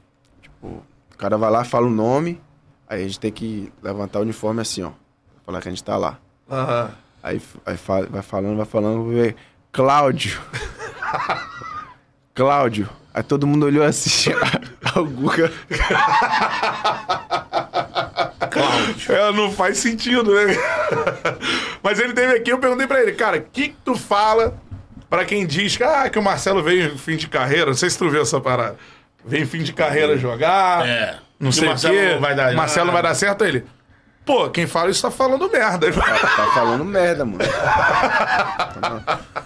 Tipo, 0.43 0.67
o 0.67 1.17
cara 1.17 1.39
vai 1.39 1.51
lá, 1.51 1.65
fala 1.65 1.87
o 1.87 1.91
nome. 1.91 2.39
Aí 2.87 3.03
a 3.03 3.07
gente 3.07 3.19
tem 3.19 3.33
que 3.33 3.73
levantar 3.83 4.19
o 4.19 4.23
uniforme 4.23 4.61
assim, 4.61 4.83
ó. 4.83 4.91
Falar 5.47 5.63
que 5.63 5.69
a 5.69 5.71
gente 5.71 5.83
tá 5.85 5.97
lá. 5.97 6.19
Aham. 6.51 6.91
Aí, 7.23 7.41
aí 7.65 7.77
fa- 7.79 8.03
vai 8.11 8.21
falando, 8.21 8.57
vai 8.59 8.67
falando, 8.67 9.05
vou 9.05 9.13
ver. 9.15 9.37
Cláudio. 9.73 10.39
Cláudio. 12.35 12.91
Aí 13.15 13.23
todo 13.23 13.47
mundo 13.47 13.65
olhou 13.65 13.85
assim. 13.85 14.33
O 15.01 15.07
Guga. 15.07 15.53
É, 19.09 19.33
não 19.33 19.51
faz 19.53 19.79
sentido, 19.79 20.35
né? 20.35 20.57
Mas 21.83 21.99
ele 21.99 22.13
teve 22.13 22.35
aqui, 22.37 22.51
eu 22.51 22.59
perguntei 22.59 22.87
pra 22.87 23.01
ele, 23.03 23.13
cara, 23.13 23.39
o 23.39 23.43
que, 23.43 23.69
que 23.69 23.77
tu 23.85 23.95
fala 23.97 24.55
pra 25.09 25.25
quem 25.25 25.47
diz 25.47 25.77
que, 25.77 25.83
ah, 25.83 26.09
que 26.09 26.19
o 26.19 26.23
Marcelo 26.23 26.63
veio 26.63 26.93
em 26.93 26.99
fim 26.99 27.17
de 27.17 27.29
carreira? 27.29 27.67
Não 27.67 27.75
sei 27.75 27.89
se 27.91 27.99
tu 27.99 28.09
viu 28.11 28.23
essa 28.23 28.41
parada. 28.41 28.77
Veio 29.25 29.45
em 29.45 29.47
fim 29.47 29.63
de 29.63 29.73
carreira 29.73 30.17
jogar. 30.17 30.87
É. 30.87 31.19
Não 31.39 31.51
Que 31.51 31.57
sei 31.57 31.69
o 31.69 31.77
quê. 31.77 32.17
vai 32.21 32.35
dar 32.35 32.53
Marcelo 32.55 32.87
nada. 32.87 32.95
vai 33.01 33.03
dar 33.11 33.15
certo 33.15 33.45
ele. 33.45 33.65
Pô, 34.25 34.51
quem 34.51 34.67
fala 34.67 34.91
isso 34.91 35.01
tá 35.03 35.11
falando 35.11 35.49
merda. 35.51 35.91
Tá 35.93 36.51
falando 36.55 36.85
merda, 36.85 37.25
mano. 37.25 37.39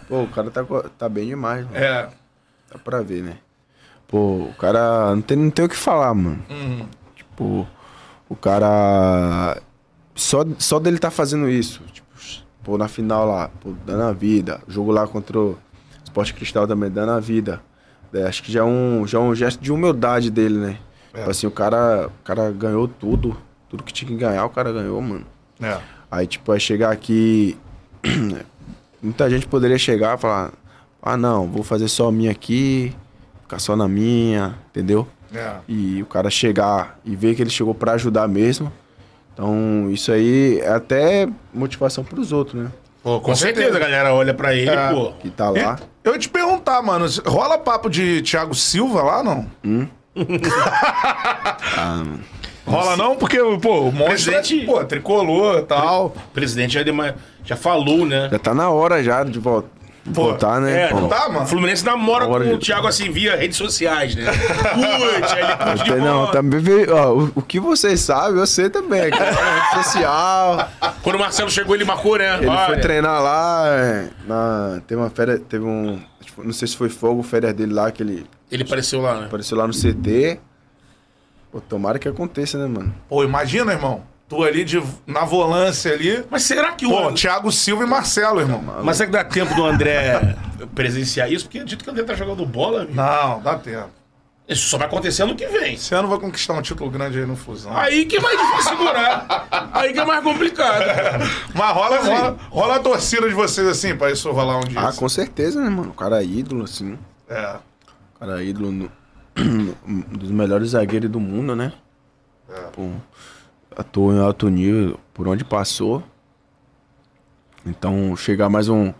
Pô, 0.09 0.23
o 0.23 0.29
cara 0.29 0.51
tá, 0.51 0.65
tá 0.99 1.09
bem 1.09 1.29
demais, 1.29 1.65
mano. 1.65 1.77
É. 1.77 2.09
Dá 2.73 2.79
pra 2.83 3.01
ver, 3.03 3.23
né? 3.23 3.37
Pô, 4.13 4.43
o 4.43 4.55
cara 4.59 5.15
não 5.15 5.23
tem, 5.23 5.39
não 5.39 5.51
tem 5.51 5.65
o 5.65 5.69
que 5.71 5.77
falar, 5.77 6.13
mano. 6.13 6.45
Tipo, 7.17 7.67
o 8.29 8.37
cara. 8.37 9.57
Só, 10.15 10.45
só 10.59 10.79
dele 10.79 10.99
tá 10.99 11.11
fazendo 11.11 11.49
isso. 11.49 11.81
Tipo, 11.91 12.07
pô, 12.63 12.77
na 12.77 12.89
final 12.89 13.27
lá, 13.27 13.49
pô, 13.49 13.73
dando 13.87 14.03
a 14.03 14.13
vida. 14.13 14.61
Jogo 14.69 14.93
lá 14.93 15.07
contra 15.07 15.39
o 15.39 15.59
Esporte 16.05 16.35
Cristal 16.35 16.69
também, 16.69 16.91
dando 16.91 17.13
a 17.13 17.21
vida. 17.21 17.63
É, 18.13 18.25
acho 18.25 18.43
que 18.43 18.53
já 18.53 18.61
é, 18.61 18.65
um, 18.65 19.07
já 19.07 19.17
é 19.17 19.21
um 19.23 19.35
gesto 19.35 19.59
de 19.63 19.73
humildade 19.73 20.31
dele, 20.31 20.59
né? 20.59 20.79
Tipo 21.15 21.31
assim, 21.31 21.47
o 21.47 21.51
cara, 21.51 22.09
o 22.09 22.23
cara 22.23 22.51
ganhou 22.51 22.87
tudo. 22.87 23.35
Tudo 23.71 23.83
que 23.83 23.95
tinha 23.95 24.11
que 24.11 24.17
ganhar, 24.17 24.45
o 24.45 24.51
cara 24.51 24.71
ganhou, 24.71 25.01
mano. 25.01 25.25
É. 25.59 25.81
Aí, 26.11 26.27
tipo, 26.27 26.53
aí 26.53 26.61
chegar 26.61 26.93
aqui. 26.93 27.57
muita 29.03 29.31
gente 29.31 29.47
poderia 29.47 29.79
chegar 29.79 30.19
e 30.19 30.21
falar: 30.21 30.53
ah, 31.01 31.17
não, 31.17 31.49
vou 31.49 31.63
fazer 31.63 31.89
só 31.89 32.09
a 32.09 32.13
minha 32.13 32.31
aqui, 32.31 32.95
ficar 33.53 33.59
só 33.59 33.77
na 33.77 33.87
minha, 33.87 34.55
entendeu? 34.70 35.07
É. 35.35 35.57
E 35.69 36.01
o 36.03 36.07
cara 36.07 36.31
chegar 36.31 36.99
e 37.05 37.15
ver 37.15 37.35
que 37.35 37.43
ele 37.43 37.51
chegou 37.51 37.74
pra 37.74 37.93
ajudar 37.93 38.27
mesmo. 38.27 38.73
Então, 39.35 39.91
isso 39.91 40.11
aí 40.12 40.59
é 40.61 40.70
até 40.70 41.29
motivação 41.53 42.03
pros 42.05 42.33
outros, 42.33 42.62
né? 42.62 42.70
Pô, 43.03 43.20
Com 43.20 43.35
certeza, 43.35 43.77
a 43.77 43.81
galera 43.81 44.15
olha 44.15 44.33
pra 44.33 44.55
ele, 44.55 44.70
É. 44.70 44.91
pô. 44.93 45.12
Que 45.20 45.29
tá 45.31 45.51
lá. 45.51 45.79
Eu 46.05 46.12
ia 46.12 46.19
te 46.19 46.29
perguntar, 46.29 46.81
mano, 46.83 47.07
rola 47.27 47.59
papo 47.59 47.89
de 47.91 48.23
Thiago 48.23 48.55
Silva 48.55 49.03
lá, 49.03 49.23
não? 49.23 49.47
Rola 52.66 52.97
não? 52.97 53.16
Porque, 53.16 53.39
pô, 53.61 53.81
o 53.81 53.93
monstro 53.93 54.33
é, 54.33 54.37
Presidente- 54.39 54.65
pô, 54.66 54.85
tricolor 54.85 55.59
e 55.59 55.62
tal. 55.62 56.07
O 56.07 56.11
presidente 56.33 56.74
já, 56.74 56.83
deu 56.83 56.95
uma- 56.95 57.15
já 57.45 57.57
falou, 57.57 58.07
né? 58.07 58.29
Já 58.31 58.39
tá 58.39 58.55
na 58.55 58.70
hora 58.70 59.03
já 59.03 59.24
de, 59.24 59.39
vol- 59.39 59.65
de 59.82 59.82
Pô, 60.05 60.24
voltar, 60.24 60.61
né? 60.61 60.83
É, 60.85 60.89
pô? 60.89 61.01
não 61.03 61.09
tá, 61.09 61.29
mano? 61.29 61.45
O 61.45 61.47
Fluminense 61.47 61.85
namora 61.85 62.24
Agora 62.24 62.45
com 62.45 62.55
o 62.55 62.59
Thiago 62.59 62.89
assim 62.89 63.11
via 63.12 63.37
redes 63.37 63.57
sociais, 63.57 64.16
né? 64.16 64.24
Curte, 64.27 65.35
aí 65.35 65.45
ele 65.45 65.57
curte 65.57 65.85
de 65.85 65.97
Não, 66.01 66.27
também 66.33 66.59
veio, 66.61 66.93
ó, 66.95 67.12
o, 67.15 67.33
o 67.37 67.43
que 67.43 67.61
vocês 67.61 68.01
sabem, 68.01 68.39
eu 68.41 68.47
sei 68.47 68.69
também, 68.69 69.11
cara. 69.11 69.31
Na 69.31 69.61
rede 69.70 69.85
social. 69.85 70.69
Quando 71.03 71.16
o 71.16 71.19
Marcelo 71.20 71.51
chegou, 71.51 71.74
ele 71.77 71.85
marcou, 71.85 72.19
né? 72.19 72.35
Ele 72.37 72.47
foi 72.47 72.55
Olha, 72.57 72.81
treinar 72.81 73.23
lá, 73.23 73.62
é, 73.69 74.09
na, 74.27 74.81
teve 74.89 75.01
uma 75.01 75.09
férias, 75.09 75.41
teve 75.49 75.65
um, 75.65 76.01
que- 76.20 76.33
não 76.45 76.53
sei 76.53 76.66
se 76.66 76.77
foi 76.77 76.89
fogo, 76.89 77.23
férias 77.23 77.55
dele 77.55 77.73
lá, 77.73 77.91
que 77.93 78.03
ele 78.03 78.27
Ele 78.51 78.65
apareceu 78.65 79.01
lá, 79.01 79.20
né? 79.20 79.27
apareceu 79.27 79.57
lá 79.57 79.66
no 79.69 79.73
CT. 79.73 80.41
Pô, 81.53 81.61
tomara 81.61 81.99
que 82.01 82.09
aconteça, 82.09 82.59
né, 82.59 82.66
mano? 82.66 82.93
Pô, 83.09 83.23
imagina, 83.23 83.73
irmão. 83.73 84.03
Tu 84.33 84.43
ali 84.43 84.65
de, 84.65 84.83
na 85.07 85.25
volância 85.27 85.93
ali. 85.93 86.25
Mas 86.31 86.45
será 86.45 86.73
que 86.73 86.87
o. 86.87 86.91
Pô, 86.91 87.13
Thiago 87.13 87.53
Silva 87.53 87.85
e 87.85 87.87
Marcelo, 87.87 88.41
irmão. 88.41 88.63
Mas 88.83 88.97
será 88.97 89.07
que 89.07 89.13
dá 89.13 89.23
tempo 89.25 89.55
do 89.55 89.63
André 89.63 90.37
presenciar 90.75 91.31
isso? 91.31 91.45
Porque 91.45 91.63
dito 91.65 91.85
que 91.85 91.91
o 91.91 91.93
André 91.93 92.05
tá 92.05 92.15
jogando 92.15 92.47
bola, 92.47 92.79
amigo. 92.83 92.95
Não, 92.95 93.41
dá 93.43 93.57
tempo. 93.59 93.91
Isso 94.49 94.69
só 94.69 94.79
vai 94.79 94.87
acontecer 94.87 95.23
ano 95.23 95.35
que 95.37 95.47
vem. 95.47 95.75
Esse 95.75 95.95
ano 95.95 96.09
vai 96.09 96.19
conquistar 96.19 96.55
um 96.55 96.63
título 96.63 96.91
grande 96.91 97.19
aí 97.19 97.27
no 97.27 97.37
Fusão. 97.37 97.77
Aí 97.77 98.07
que 98.07 98.17
é 98.17 98.21
mais 98.21 98.39
difícil 98.39 98.71
segurar. 98.77 99.47
Aí 99.73 99.93
que 99.93 100.01
é 100.01 100.05
mais 100.07 100.25
complicado. 100.25 100.83
Mas 101.55 101.75
rola, 101.75 101.99
Assim. 101.99 102.09
rola, 102.09 102.39
rola 102.51 102.77
a 102.77 102.81
torcida 102.81 103.29
de 103.29 103.35
vocês 103.35 103.67
assim, 103.69 103.95
pra 103.95 104.11
isso 104.11 104.31
rolar 104.33 104.59
um 104.59 104.65
dia. 104.65 104.81
Ah, 104.81 104.93
com 104.95 105.09
certeza, 105.11 105.61
né, 105.63 105.69
mano? 105.69 105.91
O 105.91 105.95
cara 105.95 106.23
é 106.23 106.25
ídolo, 106.25 106.65
assim. 106.65 106.99
É. 107.29 107.57
O 108.17 108.19
cara 108.19 108.43
é 108.43 108.47
ídolo 108.47 108.73
no- 108.73 108.93
dos 110.11 110.31
melhores 110.31 110.71
zagueiros 110.71 111.11
do 111.11 111.21
mundo, 111.21 111.55
né? 111.55 111.73
Pô, 112.73 112.91
atuou 113.77 114.12
em 114.12 114.19
alto 114.20 114.49
nível 114.49 114.99
por 115.15 115.28
onde 115.28 115.44
passou. 115.44 116.03
Então, 117.65 118.16
chegar 118.16 118.49
mais 118.49 118.69
um, 118.69 118.93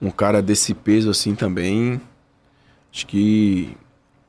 um 0.00 0.10
cara 0.10 0.40
desse 0.40 0.72
peso 0.72 1.10
assim 1.10 1.34
também, 1.34 2.00
acho 2.92 3.06
que 3.06 3.76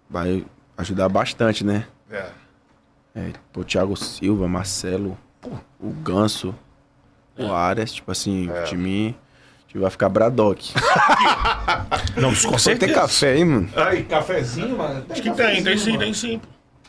vai 0.10 0.46
ajudar 0.78 1.08
bastante, 1.10 1.64
né? 1.64 1.86
É. 2.12 2.30
É, 3.16 3.32
pô, 3.52 3.64
Thiago 3.64 3.96
Silva, 3.96 4.48
Marcelo, 4.48 5.18
pô, 5.42 5.50
o 5.80 5.92
Ganso, 5.92 6.54
o 7.38 7.52
Arias, 7.54 7.92
tipo 7.94 8.12
assim, 8.12 8.50
o 8.50 8.64
time, 8.66 9.16
o 9.66 9.68
time 9.70 9.82
vai 9.82 9.90
ficar 9.92 10.10
Bradock. 10.10 10.74
Não, 12.18 12.30
com 12.30 12.36
Você 12.36 12.76
tem 12.76 12.80
certeza. 12.90 12.94
café 12.94 13.32
aí, 13.32 13.46
mano? 13.46 13.70
Aí, 13.76 14.04
cafezinho, 14.04 14.78
mano? 14.78 15.06
Acho 15.10 15.22
que 15.22 15.32
tem, 15.32 15.64
tem 15.64 15.78
sim, 15.78 15.98
tem 15.98 16.14
sim. 16.14 16.42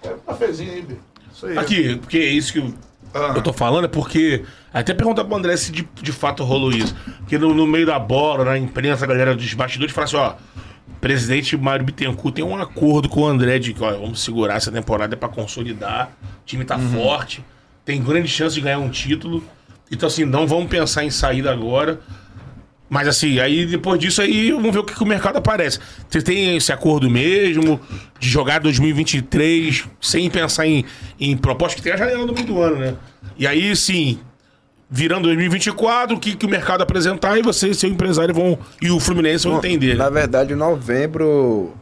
Tem 0.02 0.12
um 0.12 0.18
cafezinho 0.18 0.72
aí. 0.72 0.98
Isso 1.32 1.47
aí. 1.47 1.59
Aqui, 1.59 1.97
porque 1.97 2.18
é 2.18 2.27
isso 2.27 2.52
que 2.52 2.59
eu, 2.59 2.74
Ah. 3.12 3.32
eu 3.35 3.43
tô 3.43 3.53
falando, 3.53 3.85
é 3.85 3.89
porque. 3.89 4.45
Até 4.73 4.95
perguntar 4.95 5.24
pro 5.24 5.37
André 5.37 5.57
se 5.57 5.73
de, 5.73 5.89
de 6.01 6.12
fato 6.12 6.45
rolou 6.45 6.70
isso. 6.70 6.95
Porque 7.19 7.37
no, 7.39 7.53
no 7.53 7.66
meio 7.66 7.87
da 7.87 7.99
bola, 7.99 8.45
na 8.45 8.59
imprensa, 8.59 9.05
a 9.05 9.09
galera 9.09 9.35
dos 9.35 9.53
bastidores 9.55 9.93
fala 9.93 10.05
assim: 10.05 10.16
ó, 10.16 10.35
presidente 11.01 11.57
Mário 11.57 11.85
Bittencourt 11.85 12.35
tem 12.35 12.45
um 12.45 12.57
acordo 12.57 13.09
com 13.09 13.23
o 13.23 13.27
André 13.27 13.59
de 13.59 13.73
que, 13.73 13.82
ó, 13.82 13.93
vamos 13.93 14.23
segurar 14.23 14.57
essa 14.57 14.70
temporada 14.70 15.16
pra 15.16 15.28
consolidar, 15.28 16.12
o 16.23 16.45
time 16.45 16.65
tá 16.65 16.78
forte, 16.78 17.45
tem 17.85 18.03
grande 18.03 18.28
chance 18.28 18.55
de 18.55 18.61
ganhar 18.61 18.78
um 18.78 18.91
título. 18.91 19.43
Então, 19.91 20.07
assim, 20.07 20.24
não 20.24 20.47
vamos 20.47 20.69
pensar 20.69 21.05
em 21.05 21.11
saída 21.11 21.51
agora. 21.51 22.01
Mas 22.91 23.07
assim, 23.07 23.39
aí 23.39 23.65
depois 23.67 24.01
disso 24.01 24.21
aí, 24.21 24.51
vamos 24.51 24.73
ver 24.73 24.81
o 24.81 24.85
que, 24.85 24.95
que 24.95 25.03
o 25.03 25.07
mercado 25.07 25.37
aparece. 25.39 25.79
Você 26.09 26.21
tem 26.21 26.57
esse 26.57 26.73
acordo 26.73 27.09
mesmo 27.09 27.81
de 28.19 28.29
jogar 28.29 28.59
2023 28.59 29.87
sem 30.01 30.29
pensar 30.29 30.67
em, 30.67 30.85
em 31.19 31.37
proposta, 31.37 31.77
que 31.77 31.83
tem 31.83 31.93
a 31.93 31.97
janela 31.97 32.27
no 32.27 32.33
meio 32.33 32.47
do 32.47 32.61
ano, 32.61 32.77
né? 32.81 32.97
E 33.39 33.47
aí, 33.47 33.77
sim, 33.77 34.19
virando 34.91 35.23
2024, 35.29 36.17
o 36.17 36.21
que, 36.21 36.35
que 36.35 36.45
o 36.45 36.49
mercado 36.49 36.83
apresentar 36.83 37.39
e 37.39 37.43
você 37.43 37.69
e 37.69 37.75
seu 37.77 37.89
empresário 37.89 38.35
vão. 38.35 38.59
E 38.83 38.91
o 38.91 38.99
Fluminense 38.99 39.47
vão 39.47 39.59
entender. 39.59 39.95
Na 39.97 40.07
Né? 40.07 40.11
verdade, 40.11 40.53
em 40.53 40.57
novembro 40.57 41.73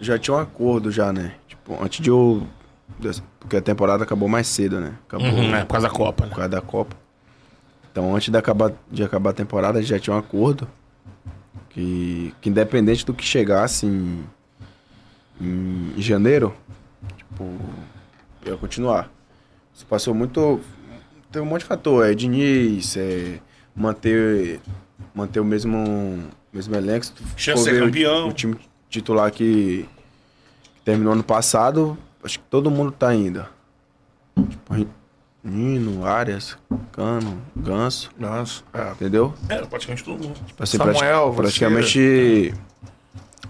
já 0.00 0.16
tinha 0.16 0.36
um 0.36 0.38
acordo 0.40 0.92
já, 0.92 1.12
né? 1.12 1.32
Tipo, 1.48 1.82
antes 1.82 2.00
de 2.00 2.08
eu... 2.08 2.46
Porque 3.40 3.56
a 3.56 3.60
temporada 3.60 4.04
acabou 4.04 4.28
mais 4.28 4.46
cedo, 4.46 4.78
né? 4.78 4.92
Acabou 5.08 5.26
Uhum, 5.26 5.54
é, 5.56 5.64
por 5.64 5.72
causa 5.72 5.88
da 5.88 5.92
Copa, 5.92 6.22
né? 6.24 6.28
por 6.30 6.36
causa 6.36 6.48
da 6.50 6.60
Copa. 6.60 6.96
Então, 7.92 8.16
antes 8.16 8.30
de 8.30 8.38
acabar, 8.38 8.72
de 8.90 9.04
acabar 9.04 9.30
a 9.30 9.34
temporada, 9.34 9.82
já 9.82 9.98
tinha 9.98 10.16
um 10.16 10.18
acordo 10.18 10.66
que, 11.68 12.34
que 12.40 12.48
independente 12.48 13.04
do 13.04 13.12
que 13.12 13.22
chegasse 13.22 13.84
em, 13.86 14.24
em 15.40 16.00
janeiro, 16.00 16.54
tipo, 17.16 17.44
eu 18.44 18.52
ia 18.52 18.58
continuar. 18.58 19.10
Isso 19.74 19.84
passou 19.86 20.14
muito... 20.14 20.60
Teve 21.30 21.44
um 21.44 21.48
monte 21.48 21.60
de 21.60 21.66
fator, 21.66 22.06
é 22.10 22.14
Diniz, 22.14 22.96
é 22.96 23.38
manter, 23.74 24.60
manter 25.14 25.40
o 25.40 25.44
mesmo, 25.44 26.18
mesmo 26.52 26.74
elenco. 26.74 27.06
Chance 27.36 27.64
ser 27.64 27.72
ver 27.72 27.82
o- 27.82 27.86
campeão. 27.86 28.28
O, 28.28 28.32
time 28.32 28.56
titular 28.88 29.30
que, 29.30 29.88
que 30.74 30.80
terminou 30.84 31.12
ano 31.14 31.24
passado, 31.24 31.96
acho 32.22 32.38
que 32.38 32.44
todo 32.50 32.70
mundo 32.70 32.92
tá 32.92 33.08
ainda. 33.08 33.48
Tipo, 34.48 34.86
Nino, 35.44 36.06
Arias, 36.06 36.56
Cano, 36.92 37.38
Ganso, 37.56 38.10
Nossa, 38.18 38.62
é. 38.72 38.90
entendeu? 38.92 39.34
É, 39.48 39.56
praticamente 39.62 40.04
todo 40.04 40.22
mundo. 40.22 40.38
Tipo 40.46 40.62
assim, 40.62 40.76
Samuel, 40.78 40.94
prati- 41.00 41.24
você- 41.26 41.34
praticamente 41.34 42.54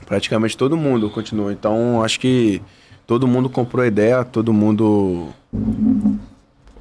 praticamente 0.06 0.56
todo 0.56 0.77
mundo 0.77 1.10
continuou. 1.10 1.51
Então, 1.52 2.02
acho 2.02 2.19
que 2.19 2.62
todo 3.06 3.27
mundo 3.28 3.51
comprou 3.51 3.85
a 3.85 3.86
ideia, 3.86 4.24
todo 4.24 4.52
mundo 4.52 5.28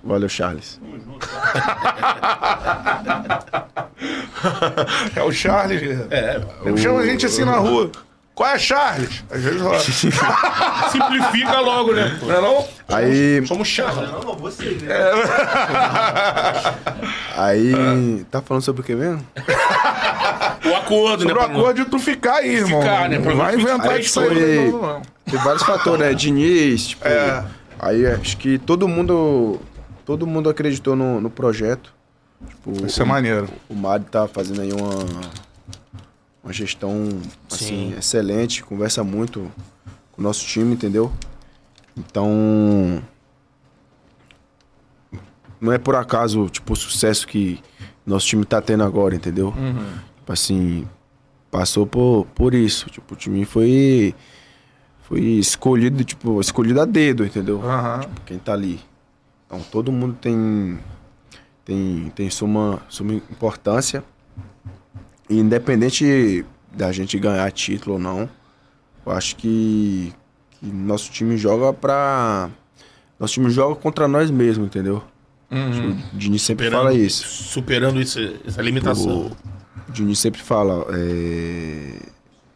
Valeu, 0.03 0.29
Charles. 0.29 0.79
É 5.15 5.21
o 5.23 5.31
Charles. 5.31 5.81
É, 6.09 6.41
Eu 6.65 6.75
chamo 6.77 6.99
a 6.99 7.05
gente 7.05 7.25
assim 7.25 7.43
na 7.45 7.57
rua. 7.57 7.91
Qual 8.41 8.55
é 8.55 8.57
Charles? 8.57 9.23
Às 9.29 9.43
vezes 9.43 9.61
rola. 9.61 9.79
simplifica 9.79 11.59
logo, 11.59 11.93
né? 11.93 12.17
Não 12.23 12.35
é 12.35 12.41
não? 12.41 12.67
Aí, 12.89 13.45
Somos 13.45 13.67
Charles. 13.67 14.09
Não, 14.09 14.19
não, 14.19 14.35
você, 14.35 14.65
né? 14.81 14.89
aí, 17.37 18.25
tá 18.31 18.41
falando 18.41 18.63
sobre 18.63 18.81
o 18.81 18.83
que 18.83 18.95
mesmo? 18.95 19.23
O 20.65 20.75
acordo, 20.75 21.23
né? 21.23 21.31
Pro 21.31 21.39
pra 21.43 21.49
não- 21.53 21.59
acordo 21.59 21.83
de 21.83 21.89
tu 21.91 21.99
ficar 21.99 22.37
aí, 22.37 22.55
irmão. 22.55 22.81
Ficar, 22.81 23.07
né? 23.09 23.19
Não 23.19 23.37
vai 23.37 23.53
inventar 23.53 23.99
isso 23.99 24.19
aí. 24.19 24.73
Tem 25.29 25.39
vários 25.39 25.61
fatores, 25.61 25.99
né? 25.99 26.11
Diniz, 26.15 26.87
tipo. 26.87 27.07
É. 27.07 27.43
Aí 27.79 28.07
acho 28.07 28.37
que 28.37 28.57
todo 28.57 28.87
mundo. 28.87 29.59
Todo 30.03 30.25
mundo 30.25 30.49
acreditou 30.49 30.95
no, 30.95 31.21
no 31.21 31.29
projeto. 31.29 31.93
Tipo, 32.49 32.87
Isso 32.87 33.03
é 33.03 33.05
maneiro. 33.05 33.47
o 33.69 33.75
Mário 33.75 34.03
tá 34.09 34.27
fazendo 34.27 34.61
aí 34.61 34.71
uma, 34.73 35.05
uma 36.43 36.51
gestão 36.51 37.07
assim, 37.51 37.91
Sim. 37.91 37.95
excelente, 37.97 38.63
conversa 38.63 39.03
muito 39.03 39.51
com 40.11 40.21
o 40.21 40.23
nosso 40.23 40.45
time, 40.45 40.73
entendeu? 40.73 41.11
Então. 41.97 43.01
Não 45.59 45.71
é 45.71 45.77
por 45.77 45.95
acaso, 45.95 46.49
tipo, 46.49 46.73
o 46.73 46.75
sucesso 46.75 47.27
que 47.27 47.59
nosso 48.05 48.25
time 48.25 48.43
tá 48.43 48.59
tendo 48.59 48.83
agora, 48.83 49.15
entendeu? 49.15 49.53
Tipo 50.17 50.33
assim, 50.33 50.87
passou 51.51 51.85
por, 51.85 52.25
por 52.33 52.55
isso. 52.55 52.89
Tipo, 52.89 53.13
o 53.13 53.17
time 53.17 53.45
foi. 53.45 54.15
Foi 55.03 55.19
escolhido, 55.19 56.03
tipo, 56.03 56.39
escolhido 56.39 56.79
a 56.81 56.85
dedo, 56.85 57.25
entendeu? 57.25 57.61
Aham. 57.61 58.01
quem 58.25 58.39
tá 58.39 58.53
ali. 58.53 58.79
Então 59.45 59.59
todo 59.69 59.91
mundo 59.91 60.17
tem 60.21 60.79
tem, 61.65 62.11
tem 62.15 62.29
suma, 62.29 62.81
suma 62.89 63.13
importância. 63.13 64.03
Independente 65.39 66.45
da 66.75 66.91
gente 66.91 67.17
ganhar 67.19 67.49
título 67.51 67.93
ou 67.95 67.99
não, 68.01 68.29
eu 69.05 69.11
acho 69.11 69.35
que, 69.35 70.13
que 70.51 70.65
nosso 70.67 71.11
time 71.11 71.37
joga 71.37 71.73
pra. 71.73 72.49
Nosso 73.19 73.33
time 73.35 73.49
joga 73.49 73.75
contra 73.75 74.07
nós 74.07 74.29
mesmos, 74.31 74.67
entendeu? 74.67 75.03
Uhum. 75.49 75.91
O 76.13 76.17
Diniz 76.17 76.41
sempre 76.41 76.65
Superando- 76.65 76.83
fala 76.87 76.93
isso. 76.97 77.27
Superando 77.27 78.01
isso, 78.01 78.19
essa 78.45 78.61
limitação. 78.61 79.31
O 79.87 79.91
Diniz 79.91 80.17
sempre 80.19 80.41
fala, 80.41 80.85
é, 80.97 81.97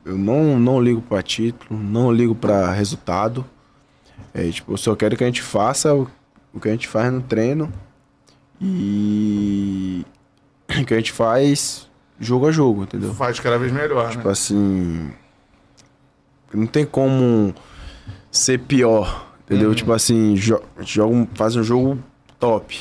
eu 0.06 0.18
não, 0.18 0.58
não 0.58 0.82
ligo 0.82 1.02
pra 1.02 1.22
título, 1.22 1.80
não 1.80 2.12
ligo 2.12 2.34
pra 2.34 2.72
resultado. 2.72 3.46
É, 4.34 4.50
tipo, 4.50 4.72
eu 4.74 4.78
só 4.78 4.96
quero 4.96 5.16
que 5.18 5.24
a 5.24 5.28
gente 5.28 5.42
faça 5.42 5.94
o, 5.94 6.08
o 6.54 6.60
que 6.60 6.70
a 6.70 6.72
gente 6.72 6.88
faz 6.88 7.12
no 7.12 7.22
treino 7.22 7.72
e 8.62 10.06
o 10.82 10.86
que 10.86 10.94
a 10.94 10.98
gente 10.98 11.12
faz 11.12 11.90
jogo 12.20 12.48
a 12.48 12.52
jogo, 12.52 12.84
entendeu? 12.84 13.14
Faz 13.14 13.40
cada 13.40 13.58
vez 13.58 13.72
melhor, 13.72 14.10
Tipo 14.12 14.26
né? 14.26 14.32
assim, 14.32 15.12
não 16.54 16.66
tem 16.68 16.86
como 16.86 17.54
ser 18.32 18.60
pior, 18.60 19.28
entendeu? 19.46 19.74
Tipo 19.76 19.92
assim, 19.94 20.36
jo 20.36 20.60
a 20.78 20.82
gente 20.82 20.96
joga, 20.96 21.28
faz 21.34 21.56
um 21.56 21.64
jogo 21.64 21.98
top. 22.40 22.78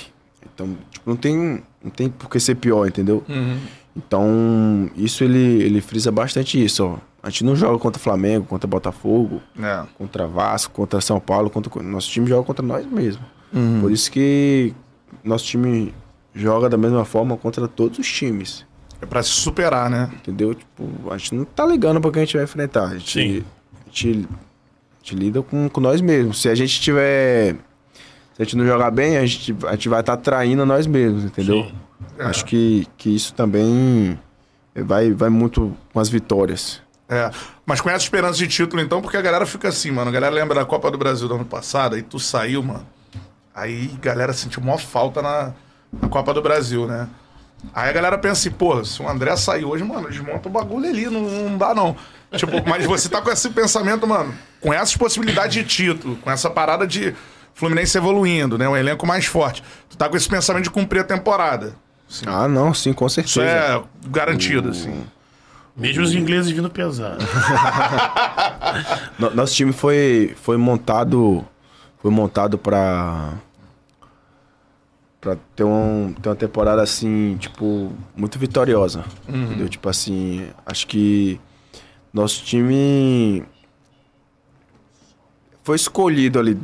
Então, 0.55 0.77
tipo, 0.91 1.09
não 1.09 1.17
tem, 1.17 1.63
não 1.83 1.91
tem 1.91 2.09
por 2.09 2.29
que 2.31 2.39
ser 2.39 2.55
pior, 2.57 2.87
entendeu? 2.87 3.25
Uhum. 3.29 3.59
Então, 3.97 4.91
isso 4.97 5.23
ele, 5.25 5.63
ele 5.63 5.81
frisa 5.81 6.11
bastante 6.11 6.63
isso, 6.63 6.85
ó. 6.85 6.99
A 7.23 7.31
gente 7.31 7.45
não 7.45 7.57
joga 7.57 7.79
contra 7.79 7.99
Flamengo, 8.01 8.45
contra 8.45 8.67
Botafogo, 8.69 9.41
É. 9.59 9.83
contra 9.97 10.27
Vasco, 10.27 10.75
contra 10.75 11.01
São 11.01 11.19
Paulo, 11.19 11.49
contra 11.49 11.83
nosso 11.83 12.11
time 12.11 12.27
joga 12.29 12.45
contra 12.45 12.65
nós 12.65 12.85
mesmos. 12.87 13.25
Uhum. 13.53 13.81
Por 13.81 13.91
isso 13.91 14.11
que 14.11 14.75
nosso 15.23 15.47
time 15.47 15.95
joga 16.35 16.69
da 16.69 16.77
mesma 16.77 17.05
forma 17.05 17.37
contra 17.37 17.67
todos 17.67 17.99
os 17.99 18.13
times, 18.13 18.67
É 19.05 19.07
pra 19.07 19.23
se 19.23 19.31
superar, 19.31 19.91
né? 19.91 20.11
entendeu? 20.15 20.55
Tipo, 20.55 21.13
a 21.13 21.19
gente 21.19 21.35
não 21.35 21.45
tá 21.45 21.67
ligando 21.67 22.01
para 22.01 22.11
quem 22.11 22.23
a 22.23 22.25
gente 22.25 22.37
vai 22.37 22.45
enfrentar. 22.45 22.89
A 22.89 22.99
gente, 22.99 23.13
Sim. 23.13 23.45
a 23.83 23.89
gente, 23.91 24.29
a 24.31 24.99
gente 25.05 25.15
lida 25.15 25.43
com, 25.43 25.69
com 25.69 25.81
nós 25.81 26.01
mesmos. 26.01 26.41
Se 26.41 26.49
a 26.49 26.55
gente 26.55 26.81
tiver 26.81 27.57
se 28.35 28.43
a 28.43 28.45
gente 28.45 28.57
não 28.57 28.67
jogar 28.67 28.91
bem, 28.91 29.17
a 29.17 29.25
gente, 29.25 29.55
a 29.65 29.73
gente 29.73 29.89
vai 29.89 30.01
estar 30.01 30.17
traindo 30.17 30.67
nós 30.67 30.89
mesmos, 30.89 31.25
entendeu? 31.25 31.65
Sim. 31.65 31.75
Acho 32.19 32.45
que, 32.45 32.87
que 32.97 33.15
isso 33.15 33.33
também 33.33 34.19
vai, 34.75 35.13
vai 35.13 35.29
muito 35.29 35.77
com 35.93 36.01
as 36.01 36.09
vitórias. 36.09 36.83
É. 37.09 37.31
Mas 37.65 37.81
com 37.81 37.89
essa 37.89 38.03
esperança 38.03 38.37
de 38.37 38.49
título, 38.49 38.83
então, 38.83 39.01
porque 39.01 39.17
a 39.17 39.23
galera 39.23 39.47
fica 39.47 39.69
assim, 39.69 39.93
mano. 39.93 40.11
A 40.11 40.13
galera 40.13 40.35
lembra 40.35 40.57
da 40.57 40.65
Copa 40.65 40.91
do 40.91 40.99
Brasil 40.99 41.29
do 41.29 41.35
ano 41.35 41.45
passado, 41.45 41.95
aí 41.95 42.03
tu 42.03 42.19
saiu, 42.19 42.61
mano. 42.61 42.85
Aí 43.55 43.89
a 43.95 44.01
galera 44.01 44.33
sentiu 44.33 44.61
maior 44.61 44.81
falta 44.81 45.23
na, 45.23 45.53
na 45.93 46.09
Copa 46.09 46.35
do 46.35 46.43
Brasil, 46.43 46.89
né? 46.89 47.09
Aí 47.73 47.89
a 47.91 47.93
galera 47.93 48.19
pensa 48.19 48.33
assim, 48.49 48.51
pô, 48.51 48.85
se 48.85 49.01
o 49.03 49.09
André 49.09 49.35
sair 49.37 49.65
hoje, 49.65 49.83
mano, 49.85 50.09
desmonta 50.09 50.49
o 50.49 50.53
bagulho 50.53 50.89
ali, 50.89 51.07
não, 51.07 51.23
não 51.23 51.57
dá 51.59 51.75
não. 51.75 51.97
Tipo, 52.37 52.69
mas 52.69 52.85
você 52.85 53.09
tá 53.09 53.21
com 53.23 53.31
esse 53.31 53.49
pensamento, 53.51 54.07
mano, 54.07 54.35
com 54.61 54.73
essas 54.73 54.97
possibilidades 54.97 55.55
de 55.55 55.65
título, 55.65 56.17
com 56.17 56.31
essa 56.31 56.51
parada 56.51 56.87
de 56.87 57.15
Fluminense 57.55 57.97
evoluindo, 57.97 58.59
né? 58.59 58.69
Um 58.69 58.77
elenco 58.77 59.07
mais 59.07 59.27
forte. 59.27 59.63
Tu 59.89 59.97
tá 59.97 60.09
com 60.09 60.17
esse 60.17 60.29
pensamento 60.29 60.65
de 60.65 60.71
cumprir 60.71 61.01
a 61.01 61.05
temporada. 61.05 61.75
Ah, 62.27 62.49
não, 62.49 62.75
sim, 62.75 62.93
com 62.93 63.07
Isso 63.07 63.15
certeza. 63.15 63.41
é 63.43 63.83
garantido, 64.09 64.71
assim. 64.71 65.05
Mesmo 65.77 66.03
os 66.05 66.13
ingleses 66.15 66.51
vindo 66.51 66.69
pesado. 66.71 67.19
No- 69.19 69.31
Nosso 69.35 69.55
time 69.55 69.73
foi, 69.73 70.35
foi 70.43 70.57
montado 70.57 71.45
foi 72.01 72.11
montado 72.11 72.59
pra 75.25 75.37
ter, 75.57 75.65
um, 75.65 76.13
ter 76.21 76.29
uma 76.29 76.37
temporada 76.37 76.83
assim, 76.83 77.37
tipo, 77.39 77.91
muito 78.15 78.39
vitoriosa. 78.39 79.07
Entendeu? 79.27 79.69
Tipo 79.71 79.89
assim, 79.89 80.47
acho 80.67 80.87
que 80.87 81.41
nosso 82.13 82.45
time 82.45 83.43
foi 85.63 85.77
escolhido 85.77 86.39
ali 86.39 86.59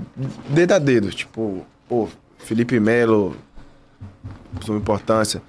dedo 0.51 0.73
a 0.73 0.79
dedo, 0.79 1.09
tipo, 1.11 1.67
pô, 1.89 2.07
Felipe 2.39 2.79
Melo, 2.79 3.35
sua 4.61 4.77
importância. 4.77 5.41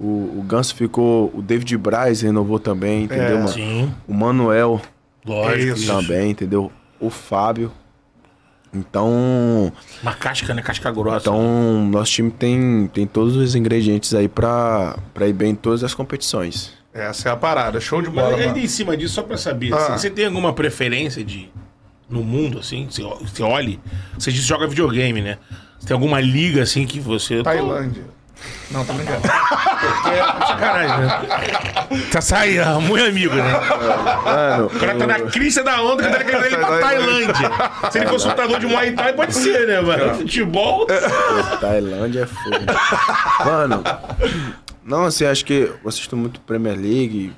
O, 0.00 0.38
o 0.38 0.44
Ganso 0.46 0.74
ficou, 0.74 1.30
o 1.34 1.42
David 1.42 1.76
Braz 1.76 2.22
renovou 2.22 2.58
também, 2.58 3.04
entendeu, 3.04 3.36
mano? 3.36 3.48
Sim, 3.48 3.94
O 4.08 4.14
Manuel 4.14 4.80
lógico. 5.24 5.86
Também, 5.86 6.30
entendeu? 6.30 6.72
O 6.98 7.10
Fábio. 7.10 7.70
Então, 8.76 9.72
Uma 10.02 10.12
casca, 10.14 10.52
né? 10.54 10.62
Casca 10.62 10.90
grossa. 10.90 11.18
então 11.28 11.86
nosso 11.90 12.12
time 12.12 12.30
tem, 12.30 12.88
tem 12.92 13.06
todos 13.06 13.36
os 13.36 13.54
ingredientes 13.54 14.14
aí 14.14 14.28
pra, 14.28 14.98
pra 15.14 15.26
ir 15.26 15.32
bem 15.32 15.50
em 15.50 15.54
todas 15.54 15.82
as 15.82 15.94
competições. 15.94 16.72
Essa 16.92 17.28
é 17.28 17.32
a 17.32 17.36
parada. 17.36 17.80
Show 17.80 18.00
de 18.00 18.08
Mas 18.08 18.16
bola, 18.16 18.36
ainda 18.36 18.46
mano. 18.48 18.58
em 18.58 18.66
cima 18.68 18.96
disso, 18.96 19.14
só 19.14 19.22
pra 19.22 19.36
saber, 19.36 19.72
Ah. 19.72 19.76
assim, 19.76 19.92
você 19.98 20.10
tem 20.10 20.26
alguma 20.26 20.52
preferência 20.52 21.22
de 21.24 21.50
no 22.08 22.22
mundo, 22.22 22.58
assim? 22.60 22.86
Você, 22.90 23.02
você 23.02 23.42
olhe. 23.42 23.80
Você 24.18 24.30
disse 24.32 24.46
joga 24.46 24.66
videogame, 24.66 25.20
né? 25.20 25.38
Você 25.78 25.88
tem 25.88 25.94
alguma 25.94 26.20
liga 26.20 26.62
assim 26.62 26.86
que 26.86 26.98
você. 27.00 27.42
Tailândia. 27.42 28.04
Não, 28.70 28.84
tá 28.84 28.92
brincando. 28.92 29.20
É 29.26 30.46
sacanagem, 30.46 30.98
né? 30.98 32.06
Tá 32.10 32.20
saindo, 32.20 32.80
muito 32.80 33.04
amigo, 33.04 33.34
né? 33.34 33.42
Mano, 34.24 34.66
O 34.66 34.70
cara 34.80 34.96
tá 34.96 35.06
na 35.06 35.20
crista 35.20 35.62
da 35.62 35.80
onda 35.82 36.02
que 36.02 36.10
tá 36.10 36.24
querendo 36.24 36.44
ele 36.46 36.56
pra 36.56 36.78
Tailândia. 36.80 37.50
Se 37.90 37.98
ele 37.98 38.06
fosse 38.08 38.26
lutador 38.26 38.58
de 38.58 38.66
Muay 38.66 38.92
Thai, 38.92 39.12
pode 39.12 39.34
ser, 39.34 39.66
né, 39.68 39.80
mano? 39.80 40.14
Futebol. 40.16 40.86
Pô, 40.86 41.56
Tailândia 41.60 42.22
é 42.22 42.26
fogo. 42.26 43.44
Mano, 43.44 43.84
não, 44.84 45.04
assim, 45.04 45.24
acho 45.26 45.44
que 45.44 45.72
eu 45.82 45.88
assisto 45.88 46.16
muito 46.16 46.40
Premier 46.40 46.76
League, 46.76 47.32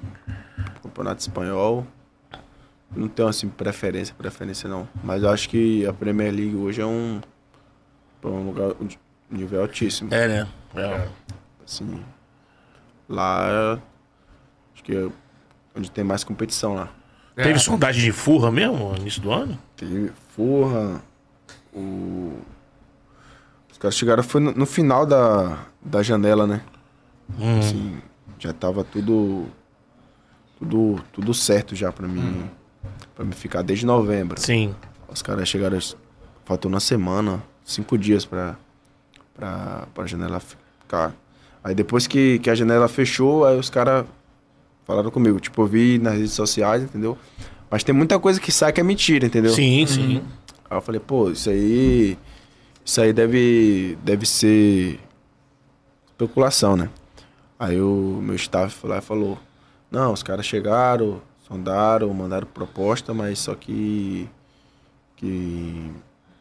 Campeonato 0.83 1.21
Espanhol. 1.21 1.87
Não 2.95 3.07
tenho, 3.07 3.29
assim, 3.29 3.49
preferência, 3.49 4.15
preferência 4.17 4.69
não. 4.69 4.89
Mas 5.05 5.23
eu 5.23 5.29
acho 5.31 5.49
que 5.51 5.87
a 5.87 5.93
Premier 5.93 6.33
League 6.33 6.57
hoje 6.57 6.81
é 6.81 6.87
um, 6.87 7.21
é 8.25 8.27
um 8.27 8.47
lugar 8.47 8.71
de 8.81 8.99
nível 9.31 9.61
altíssimo. 9.61 10.13
É, 10.13 10.27
né? 10.27 10.47
É. 10.75 11.09
Assim, 11.65 12.03
lá, 13.09 13.79
acho 14.75 14.85
que 14.85 14.97
é 14.97 15.09
onde 15.77 15.91
tem 15.91 16.05
mais 16.05 16.25
competição 16.25 16.75
lá. 16.75 16.89
Teve 17.35 17.59
sondagem 17.59 18.03
de 18.03 18.11
furra 18.11 18.51
mesmo 18.51 18.91
no 18.91 18.97
início 18.97 19.23
do 19.23 19.31
ano? 19.31 19.57
Teve 19.77 20.11
Forra, 20.31 21.01
o... 21.73 22.39
Os 23.71 23.79
caras 23.79 23.97
chegaram, 23.97 24.23
foi 24.25 24.41
no, 24.41 24.53
no 24.53 24.67
final 24.67 25.07
da, 25.07 25.67
da 25.81 26.03
janela, 26.03 26.47
né? 26.47 26.63
Hum. 27.39 27.59
Assim, 27.61 28.03
já 28.39 28.53
tava 28.53 28.83
tudo, 28.83 29.47
tudo, 30.59 31.01
tudo 31.13 31.33
certo 31.33 31.77
já 31.77 31.93
pra 31.93 32.09
mim, 32.09 32.51
pra 33.15 33.25
mim 33.25 33.33
ficar 33.33 33.63
desde 33.63 33.87
novembro. 33.87 34.41
Sim. 34.41 34.75
Os 35.09 35.23
caras 35.23 35.49
chegaram, 35.49 35.79
faltou 36.45 36.69
uma 36.69 36.81
semana, 36.81 37.43
cinco 37.65 37.97
dias 37.97 38.25
pra, 38.25 38.57
pra, 39.39 39.87
pra 39.95 40.07
janela 40.07 40.41
ficar. 40.41 41.15
Aí 41.63 41.75
depois 41.75 42.07
que, 42.07 42.41
que 42.41 42.51
a 42.51 42.55
janela 42.55 42.89
fechou, 42.89 43.47
aí 43.47 43.57
os 43.57 43.71
caras 43.71 44.05
falaram 44.85 45.11
comigo. 45.11 45.39
Tipo, 45.39 45.63
eu 45.63 45.67
vi 45.67 45.99
nas 45.99 46.15
redes 46.15 46.33
sociais, 46.33 46.83
entendeu? 46.83 47.17
Mas 47.71 47.85
tem 47.85 47.95
muita 47.95 48.19
coisa 48.19 48.41
que 48.41 48.51
sai 48.51 48.73
que 48.73 48.81
é 48.81 48.85
mentira, 48.85 49.27
entendeu? 49.27 49.53
Sim, 49.53 49.87
sim. 49.87 50.23
Aí 50.69 50.77
eu 50.77 50.81
falei, 50.81 51.01
pô, 51.01 51.31
isso 51.31 51.49
aí. 51.49 52.19
Isso 52.85 53.01
aí 53.01 53.13
deve, 53.13 53.99
deve 54.03 54.27
ser 54.27 54.99
especulação, 56.07 56.77
né? 56.77 56.91
Aí 57.59 57.81
o 57.81 58.19
meu 58.23 58.35
staff 58.35 58.75
foi 58.75 58.91
lá 58.91 58.99
e 58.99 59.03
falou, 59.03 59.39
não, 59.91 60.13
os 60.13 60.23
caras 60.23 60.47
chegaram, 60.47 61.21
sondaram, 61.47 62.13
mandaram 62.13 62.47
proposta, 62.47 63.15
mas 63.15 63.39
só 63.39 63.55
que. 63.55 64.29
que 65.17 65.93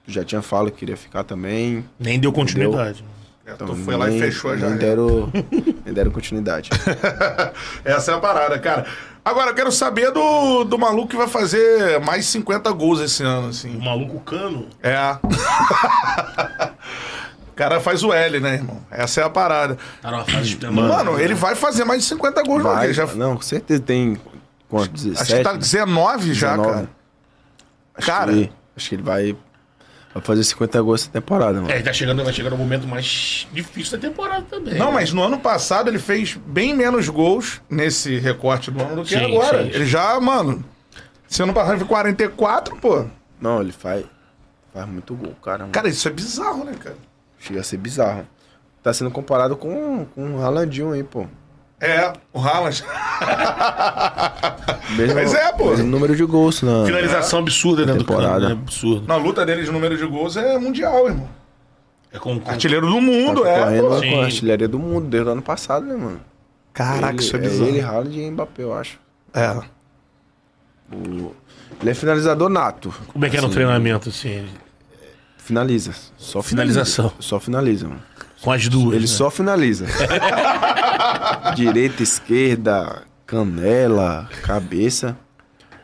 já 0.08 0.24
tinha 0.24 0.42
falado 0.42 0.72
que 0.72 0.78
queria 0.78 0.98
ficar 0.98 1.24
também. 1.24 1.86
Nem 2.00 2.20
deu 2.20 2.32
continuidade. 2.32 3.04
Então, 3.46 3.68
tu 3.68 3.76
foi 3.76 3.96
lá 3.96 4.08
e 4.08 4.12
nem- 4.12 4.20
fechou 4.20 4.58
já. 4.58 4.68
nem 4.70 4.78
deram, 4.78 5.32
nem 5.86 5.94
deram 5.94 6.12
continuidade. 6.12 6.70
Essa 7.86 8.12
é 8.12 8.16
a 8.16 8.20
parada, 8.20 8.60
cara. 8.60 8.86
Agora, 9.24 9.52
eu 9.52 9.56
quero 9.56 9.72
saber 9.72 10.12
do, 10.12 10.64
do 10.66 10.78
maluco 10.78 11.08
que 11.10 11.16
vai 11.18 11.28
fazer 11.28 12.00
mais 12.02 12.26
50 12.26 12.70
gols 12.74 13.00
esse 13.00 13.24
ano, 13.24 13.48
O 13.48 13.50
assim. 13.50 13.78
maluco 13.78 14.20
cano. 14.22 14.68
É. 14.84 14.98
o 17.50 17.54
cara 17.56 17.80
faz 17.80 18.04
o 18.04 18.14
L, 18.14 18.40
né, 18.40 18.56
irmão? 18.56 18.82
Essa 18.92 19.22
é 19.22 19.24
a 19.24 19.30
parada. 19.30 19.78
Numa 20.04 20.26
fase 20.26 20.56
de 20.56 20.68
Mano, 20.70 21.20
ele 21.20 21.34
vai 21.34 21.56
fazer 21.56 21.84
mais 21.86 22.02
de 22.04 22.08
50 22.10 22.44
gols 22.44 22.64
no 22.64 22.70
Vai, 22.70 22.86
ele 22.86 22.94
já 22.94 23.06
Não, 23.08 23.36
com 23.36 23.42
certeza 23.42 23.82
tem. 23.82 24.18
Quanto? 24.70 24.92
17? 24.92 25.22
Acho 25.22 25.36
que 25.38 25.44
tá 25.44 25.54
19 25.54 26.34
já, 26.34 26.52
19. 26.52 26.70
cara. 26.74 26.90
Acho 27.96 28.08
Cara, 28.08 28.32
que, 28.34 28.52
acho 28.76 28.90
que 28.90 28.96
ele 28.96 29.02
vai, 29.04 29.36
vai 30.18 30.26
fazer 30.26 30.44
50 30.44 30.82
gols 30.82 31.02
essa 31.04 31.12
temporada, 31.12 31.62
mano. 31.62 31.72
É, 31.72 31.82
tá 31.82 31.94
chegando, 31.94 32.24
vai 32.24 32.34
chegar 32.34 32.50
no 32.50 32.58
momento 32.58 32.88
mais 32.88 33.48
difícil 33.54 33.98
da 33.98 34.08
temporada 34.08 34.46
também. 34.50 34.76
Não, 34.76 34.88
né? 34.88 34.94
mas 34.94 35.14
no 35.14 35.24
ano 35.24 35.40
passado 35.40 35.90
ele 35.90 36.00
fez 36.00 36.38
bem 36.46 36.74
menos 36.74 37.08
gols 37.08 37.62
nesse 37.70 38.18
recorte 38.18 38.72
do 38.72 38.82
ano 38.82 38.98
do 38.98 39.04
que 39.04 39.18
Sim, 39.18 39.26
agora. 39.26 39.64
sim. 39.64 39.70
Ele 39.74 39.86
já, 39.86 40.20
mano. 40.20 40.64
Se 41.28 41.44
ano 41.44 41.54
passado 41.54 41.72
ele 41.72 41.80
fez 41.80 41.90
44, 41.90 42.76
pô. 42.78 43.06
Não, 43.40 43.62
ele 43.62 43.72
faz, 43.72 44.06
faz 44.74 44.88
muito 44.88 45.14
gol, 45.14 45.36
cara. 45.44 45.60
mano. 45.60 45.72
Cara, 45.72 45.88
isso 45.90 46.08
é 46.08 46.12
bizarro, 46.12 46.64
né, 46.64 46.74
cara? 46.80 46.98
Chega 47.38 47.60
a 47.60 47.64
ser 47.64 47.78
bizarro. 47.78 48.28
Tá 48.82 48.92
sendo 48.94 49.12
comparado 49.12 49.56
com, 49.56 50.06
com 50.16 50.36
o 50.36 50.42
Haalandinho 50.42 50.94
aí, 50.94 51.04
pô. 51.04 51.28
É, 51.80 52.12
o 52.34 52.40
Haaland. 52.40 52.84
Mesmo, 54.98 55.16
Mas 55.16 55.34
é, 55.34 55.52
pô. 55.52 55.70
mesmo 55.70 55.86
número 55.88 56.16
de 56.16 56.24
gols 56.26 56.62
na 56.64 56.86
Finalização 56.86 57.40
absurda? 57.40 57.86
Do 57.86 57.98
Temporada. 57.98 58.34
cano, 58.42 58.56
né? 58.56 58.62
Absurdo. 58.64 59.08
Na 59.08 59.16
luta 59.16 59.46
dele 59.46 59.64
de 59.64 59.72
número 59.72 59.98
de 59.98 60.06
gols 60.06 60.38
é 60.38 60.58
mundial, 60.58 61.08
irmão. 61.08 61.30
É 62.12 62.18
com, 62.18 62.40
com... 62.40 62.50
Artilheiro 62.50 62.88
do 62.88 62.96
Tá 62.96 63.02
mundo, 63.02 63.46
é, 63.46 63.60
concorrendo 63.60 63.88
pô. 63.90 64.00
Sim. 64.00 64.12
com 64.12 64.22
a 64.22 64.26
artilharia 64.26 64.68
do 64.68 64.80
mundo 64.80 65.08
desde 65.08 65.30
o 65.30 65.32
ano 65.34 65.42
passado, 65.42 65.86
né, 65.86 65.96
mano? 65.96 66.20
Caraca, 66.74 67.14
ele, 67.14 67.22
isso 67.22 67.36
é 67.36 67.40
bizarro. 67.40 67.70
ele, 67.70 67.82
Haaland 67.82 68.20
e 68.20 68.32
Mbappé, 68.32 68.64
eu 68.64 68.74
acho. 68.74 69.00
É. 69.34 69.50
O- 70.92 71.34
Ele 71.82 71.90
é 71.90 71.94
finalizador 71.94 72.50
nato. 72.50 72.94
Como 73.12 73.26
é 73.26 73.30
que 73.30 73.38
é 73.38 73.42
no 73.42 73.48
Assim, 73.48 73.56
treinamento, 73.56 74.10
assim? 74.10 74.48
Finaliza. 75.38 75.94
Só 76.18 76.42
Finalização. 76.42 77.10
finaliza. 77.10 77.28
Só 77.28 77.40
finaliza, 77.40 77.88
mano. 77.88 78.02
Com 78.48 78.54
as 78.54 78.70
duas. 78.70 78.96
Ele 78.96 79.02
né? 79.02 79.08
só 79.08 79.30
finaliza. 79.30 79.86
Direita, 81.54 82.02
esquerda, 82.02 83.04
canela, 83.26 84.30
cabeça. 84.42 85.18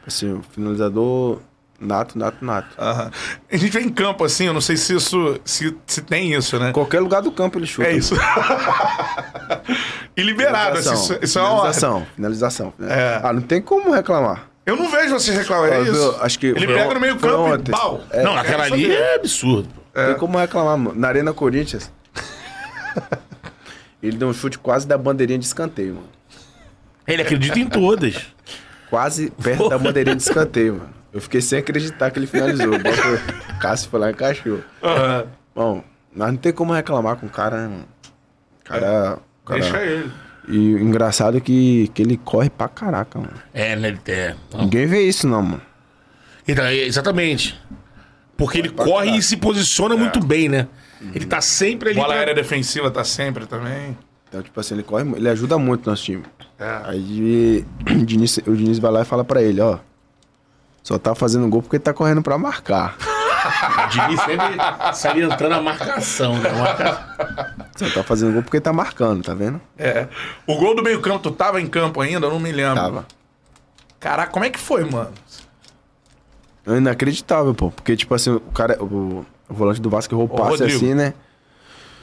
Assim, 0.08 0.32
o 0.32 0.42
finalizador 0.50 1.42
nato, 1.78 2.18
nato, 2.18 2.38
nato. 2.40 2.74
Aham. 2.80 3.12
A 3.52 3.58
gente 3.58 3.70
vem 3.70 3.88
em 3.88 3.90
campo 3.90 4.24
assim, 4.24 4.46
eu 4.46 4.54
não 4.54 4.62
sei 4.62 4.78
se 4.78 4.96
isso. 4.96 5.42
se, 5.44 5.76
se 5.86 6.02
tem 6.04 6.34
isso, 6.34 6.58
né? 6.58 6.72
Qualquer 6.72 7.02
lugar 7.02 7.22
do 7.22 7.34
campo 7.34 7.60
ele 7.60 7.68
chuta. 7.68 7.90
É 7.90 7.98
isso. 7.98 8.16
e 10.16 10.24
liberado, 10.24 10.78
assim, 10.78 10.94
isso, 10.94 11.20
isso 11.22 11.40
é 11.40 11.42
uma 11.42 11.58
finalização, 11.58 12.08
finalização. 12.16 12.74
É. 12.80 13.20
Ah, 13.22 13.34
não 13.34 13.42
tem 13.42 13.62
como 13.62 13.92
reclamar. 13.92 14.48
Eu 14.66 14.78
não 14.78 14.90
vejo 14.90 15.20
você 15.20 15.34
reclamar, 15.34 15.70
é 15.70 15.82
isso. 15.82 16.18
Acho 16.22 16.40
que 16.40 16.48
Ele 16.48 16.68
pega 16.68 16.94
no 16.94 17.00
meio 17.02 17.18
campo 17.18 17.50
e 17.50 17.52
ontem. 17.52 17.72
pau. 17.72 18.00
É. 18.10 18.24
Não, 18.24 18.38
aquela 18.38 18.68
isso 18.68 18.76
ali 18.76 18.90
é 18.90 19.16
absurdo. 19.16 19.68
pô. 19.68 20.02
Tem 20.02 20.16
como 20.16 20.38
reclamar, 20.38 20.78
mano. 20.78 20.98
Na 20.98 21.10
Arena 21.10 21.34
Corinthians, 21.34 21.92
ele 24.02 24.18
deu 24.18 24.28
um 24.30 24.34
chute 24.34 24.58
quase 24.60 24.88
da 24.88 24.98
bandeirinha 24.98 25.40
de 25.40 25.46
escanteio, 25.46 25.96
mano. 25.96 26.10
Ele 27.08 27.22
acredita 27.22 27.60
em 27.60 27.68
todas. 27.68 28.16
Quase 28.90 29.32
perto 29.32 29.70
da 29.70 29.78
bandeirinha 29.78 30.16
de 30.16 30.22
escanteio, 30.24 30.76
mano. 30.76 30.90
Eu 31.12 31.22
fiquei 31.22 31.42
sem 31.42 31.60
acreditar 31.60 32.10
que 32.12 32.18
ele 32.20 32.28
finalizou. 32.28 32.74
O 32.76 33.60
Cássio 33.60 33.90
foi 33.90 34.00
lá 34.00 34.10
e 34.10 34.14
encaixou. 34.14 34.62
Aham. 34.82 35.26
Bom, 35.54 35.84
nós 36.16 36.32
não 36.32 36.38
tem 36.38 36.52
como 36.52 36.74
reclamar 36.74 37.18
com 37.18 37.28
o 37.28 37.30
cara, 37.30 37.58
né, 37.58 37.68
mano? 37.68 37.86
O 38.62 38.64
cara. 38.64 39.20
o 39.44 39.48
cara- 39.48 39.60
Deixa 39.62 39.78
ele. 39.84 40.12
E 40.48 40.74
o 40.76 40.80
engraçado 40.80 41.38
é 41.38 41.40
que, 41.40 41.88
que 41.94 42.02
ele 42.02 42.18
corre 42.18 42.50
pra 42.50 42.68
caraca, 42.68 43.18
mano. 43.18 43.34
É, 43.54 43.76
né? 43.76 43.90
ele 43.90 44.00
É. 44.08 44.36
Ninguém 44.56 44.86
vê 44.86 45.02
isso, 45.04 45.28
não, 45.28 45.42
mano. 45.42 45.62
Então, 46.48 46.66
é, 46.66 46.76
exatamente. 46.76 47.60
Porque 48.36 48.58
ele 48.58 48.70
corre 48.70 49.18
e 49.18 49.22
se 49.22 49.38
posiciona 49.38 49.96
muito 49.96 50.20
bem, 50.20 50.50
né? 50.50 50.68
Ele 51.14 51.26
tá 51.26 51.42
sempre 51.42 51.90
ali. 51.90 51.96
Bola 52.00 52.10
pra- 52.10 52.18
aérea 52.18 52.34
defensiva 52.36 52.90
tá 52.92 53.04
sempre 53.04 53.46
também. 53.46 53.98
Então, 54.30 54.42
tipo 54.42 54.60
assim, 54.60 54.74
ele 54.76 54.84
corre, 54.84 55.04
ele 55.16 55.30
ajuda 55.30 55.58
muito 55.58 55.86
o 55.88 55.90
nosso 55.90 56.04
time. 56.04 56.24
É. 56.60 56.82
Aí 56.86 57.66
o 57.90 58.06
Diniz, 58.06 58.38
o 58.48 58.56
Diniz 58.56 58.80
vai 58.80 58.92
lá 58.92 59.02
e 59.02 59.06
fala 59.06 59.24
pra 59.24 59.42
ele, 59.42 59.60
ó. 59.62 59.78
Só 60.82 60.98
tá 60.98 61.14
fazendo 61.16 61.48
gol 61.48 61.62
porque 61.62 61.80
tá 61.80 61.94
correndo 61.94 62.22
pra 62.22 62.38
marcar. 62.38 62.96
O 62.98 63.88
Diniz 63.90 64.20
sempre 64.22 64.58
salientando 64.94 65.56
a 65.56 65.62
marcação, 65.62 66.38
né? 66.40 66.50
Marca- 66.52 67.64
Só 67.76 67.90
tá 67.90 68.04
fazendo 68.04 68.34
gol 68.34 68.44
porque 68.44 68.60
tá 68.62 68.72
marcando, 68.74 69.24
tá 69.24 69.34
vendo? 69.34 69.60
É. 69.78 70.08
O 70.48 70.56
gol 70.58 70.76
do 70.76 70.84
meio-campo, 70.84 71.20
tu 71.20 71.32
tava 71.32 71.60
em 71.62 71.68
campo 71.68 72.02
ainda? 72.02 72.26
Eu 72.28 72.32
não 72.32 72.40
me 72.40 72.52
lembro. 72.52 72.76
Tava. 72.76 73.06
Caraca, 74.00 74.32
como 74.32 74.46
é 74.46 74.50
que 74.50 74.60
foi, 74.60 74.84
mano? 74.84 75.12
É 76.66 76.78
inacreditável, 76.78 77.54
pô. 77.54 77.72
Porque, 77.72 77.96
tipo 77.96 78.14
assim, 78.14 78.32
o 78.32 78.40
cara, 78.40 78.82
o, 78.84 79.26
o 79.54 79.58
volante 79.58 79.80
do 79.82 79.90
Vasco 79.90 80.14
errou 80.14 80.26
o 80.26 80.30
passe 80.30 80.50
Rodrigo. 80.62 80.76
assim, 80.76 80.94
né? 80.94 81.14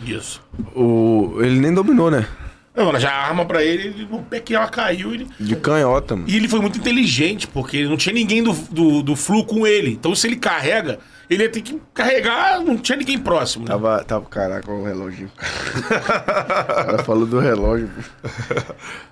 Isso. 0.06 0.40
O, 0.74 1.36
ele 1.40 1.58
nem 1.60 1.74
dominou, 1.74 2.10
né? 2.10 2.26
Não, 2.74 2.88
ela 2.88 3.00
já 3.00 3.10
arma 3.12 3.44
pra 3.44 3.62
ele, 3.64 3.88
ele 3.88 4.06
no 4.10 4.22
pé 4.22 4.38
que 4.40 4.54
ela 4.54 4.68
caiu, 4.68 5.12
ele. 5.12 5.26
De 5.38 5.56
canhota, 5.56 6.14
mano. 6.14 6.28
E 6.28 6.36
ele 6.36 6.48
foi 6.48 6.60
muito 6.60 6.78
inteligente, 6.78 7.46
porque 7.48 7.84
não 7.84 7.96
tinha 7.96 8.14
ninguém 8.14 8.42
do, 8.42 8.52
do, 8.52 9.02
do 9.02 9.16
Flu 9.16 9.44
com 9.44 9.66
ele. 9.66 9.90
Então, 9.90 10.14
se 10.14 10.26
ele 10.28 10.36
carrega, 10.36 11.00
ele 11.28 11.42
ia 11.42 11.50
ter 11.50 11.60
que 11.62 11.78
carregar, 11.92 12.60
não 12.60 12.78
tinha 12.78 12.96
ninguém 12.96 13.18
próximo. 13.18 13.64
Né? 13.64 13.72
Tava, 13.72 14.04
tava, 14.04 14.24
caraca, 14.26 14.70
o 14.70 14.84
relógio. 14.84 15.28
o 15.36 15.82
cara 15.88 17.04
falou 17.04 17.26
do 17.26 17.40
relógio. 17.40 17.90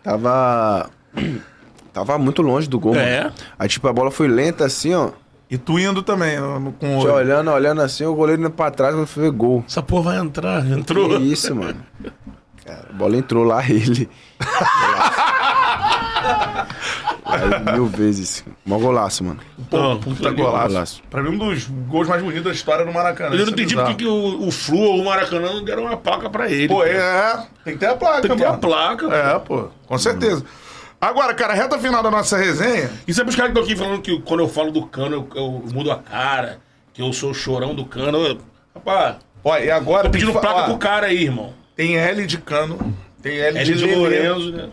Tava. 0.02 0.88
Tava 1.92 2.16
muito 2.16 2.42
longe 2.42 2.68
do 2.68 2.78
gol, 2.78 2.94
É. 2.94 3.24
mano. 3.24 3.34
Aí, 3.58 3.68
tipo, 3.68 3.88
a 3.88 3.92
bola 3.92 4.10
foi 4.10 4.28
lenta 4.28 4.64
assim, 4.64 4.94
ó. 4.94 5.10
E 5.50 5.56
tu 5.56 5.78
indo 5.78 6.02
também, 6.02 6.38
no- 6.38 6.60
no- 6.60 6.72
com 6.72 6.98
o 6.98 7.00
Tinha 7.00 7.12
olho. 7.12 7.24
olhando, 7.24 7.50
olhando 7.50 7.80
assim, 7.80 8.04
o 8.04 8.14
goleiro 8.14 8.42
indo 8.42 8.50
pra 8.50 8.70
trás 8.70 8.94
quando 8.94 9.06
foi 9.06 9.30
gol. 9.30 9.64
Essa 9.66 9.82
porra 9.82 10.12
vai 10.12 10.18
entrar. 10.18 10.66
Entrou. 10.70 11.08
Que 11.08 11.16
isso, 11.32 11.54
mano. 11.56 11.76
Cara, 12.66 12.86
a 12.90 12.92
bola 12.92 13.16
entrou 13.16 13.44
lá, 13.44 13.62
ele. 13.68 14.08
Aí, 17.24 17.72
mil 17.74 17.86
vezes. 17.86 18.44
Mó 18.64 18.78
golaço, 18.78 19.22
mano. 19.24 19.40
Não, 19.70 19.98
Puta 19.98 20.30
golaço. 20.30 20.68
golaço. 20.68 21.02
Pra 21.10 21.22
mim, 21.22 21.30
um 21.30 21.38
dos 21.38 21.64
gols 21.66 22.08
mais 22.08 22.22
bonitos 22.22 22.44
da 22.44 22.52
história 22.52 22.84
do 22.84 22.92
Maracanã. 22.92 23.34
Eu 23.34 23.38
não 23.40 23.48
é 23.48 23.50
entendi 23.50 23.74
porque 23.74 23.94
que 23.94 24.06
o, 24.06 24.46
o 24.46 24.50
Flu 24.50 24.78
ou 24.78 25.00
o 25.00 25.04
Maracanã 25.04 25.52
não 25.54 25.64
deram 25.64 25.84
uma 25.84 25.96
placa 25.96 26.28
pra 26.30 26.50
ele. 26.50 26.68
Pô, 26.68 26.82
é, 26.84 27.46
tem 27.64 27.74
que 27.74 27.80
ter 27.80 27.86
a 27.86 27.94
placa, 27.96 28.22
Tem 28.22 28.30
que 28.30 28.36
ter 28.36 28.44
a 28.44 28.50
mano. 28.50 28.60
placa. 28.60 29.06
É, 29.14 29.38
pô, 29.38 29.68
com 29.86 29.98
certeza. 29.98 30.44
Agora, 31.00 31.32
cara, 31.34 31.54
reta 31.54 31.78
final 31.78 32.02
da 32.02 32.10
nossa 32.10 32.36
resenha. 32.36 32.90
Isso 33.06 33.20
é 33.20 33.24
pros 33.24 33.36
caras 33.36 33.52
que 33.52 33.58
estão 33.58 33.72
aqui 33.72 33.76
falando 33.76 34.02
que 34.02 34.20
quando 34.22 34.40
eu 34.40 34.48
falo 34.48 34.70
do 34.72 34.84
cano, 34.86 35.14
eu, 35.14 35.28
eu 35.40 35.50
mudo 35.72 35.92
a 35.92 35.96
cara, 35.98 36.58
que 36.92 37.00
eu 37.00 37.12
sou 37.12 37.30
o 37.30 37.34
chorão 37.34 37.74
do 37.74 37.84
cano. 37.84 38.18
Eu- 38.26 38.38
Rapaz, 38.74 39.16
Ó, 39.44 39.56
e 39.56 39.70
agora 39.70 40.04
tô 40.04 40.10
tem 40.10 40.20
pedindo 40.20 40.32
que 40.32 40.40
placa 40.40 40.64
pro 40.64 40.78
cara 40.78 41.06
aí, 41.06 41.22
irmão. 41.24 41.52
Tem 41.76 41.96
L 41.96 42.26
de 42.26 42.38
cano, 42.38 42.94
tem 43.22 43.38
L, 43.38 43.58
É 43.58 43.62
de 43.62 43.74
de. 43.74 43.86
Lourenço, 43.94 44.50
né? 44.52 44.68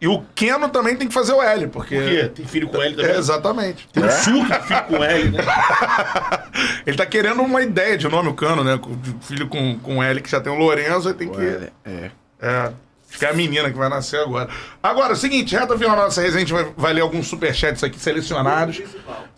E 0.00 0.08
o 0.08 0.22
Keno 0.34 0.68
também 0.70 0.96
tem 0.96 1.06
que 1.08 1.12
fazer 1.12 1.32
o 1.34 1.42
L, 1.42 1.66
porque. 1.66 1.96
Por 1.96 2.08
quê? 2.08 2.30
Tem 2.34 2.46
filho 2.46 2.68
com 2.68 2.82
ele 2.82 2.94
também? 2.96 3.10
É, 3.10 3.18
exatamente. 3.18 3.86
Tem 3.92 4.02
um 4.04 4.10
surto 4.10 4.46
de 4.52 4.60
filho 4.66 4.84
com 4.84 5.04
ele, 5.04 5.30
né? 5.36 5.42
Ele 6.86 6.96
tá 6.96 7.04
querendo 7.06 7.42
uma 7.42 7.60
ideia 7.62 7.98
de 7.98 8.08
nome, 8.08 8.28
o 8.28 8.34
Cano, 8.34 8.64
né? 8.64 8.78
Filho 9.20 9.46
com, 9.48 9.78
com 9.78 10.02
L, 10.02 10.20
que 10.22 10.30
já 10.30 10.40
tem 10.40 10.52
o 10.52 10.56
Lourenço, 10.56 11.08
aí 11.08 11.14
tem 11.14 11.28
que. 11.28 11.40
É, 11.40 11.68
é. 11.84 12.10
É. 12.40 12.72
Que 13.18 13.24
é 13.24 13.30
a 13.30 13.32
menina 13.32 13.70
que 13.70 13.76
vai 13.76 13.88
nascer 13.88 14.20
agora. 14.20 14.48
Agora, 14.82 15.10
é 15.10 15.12
o 15.12 15.16
seguinte, 15.16 15.54
reta 15.54 15.76
final 15.76 15.96
da 15.96 16.04
nossa 16.04 16.20
resenha, 16.22 16.36
a 16.36 16.40
gente 16.40 16.52
vai, 16.52 16.72
vai 16.76 16.92
ler 16.92 17.00
alguns 17.00 17.26
superchats 17.26 17.82
aqui 17.84 17.98
selecionados 17.98 18.80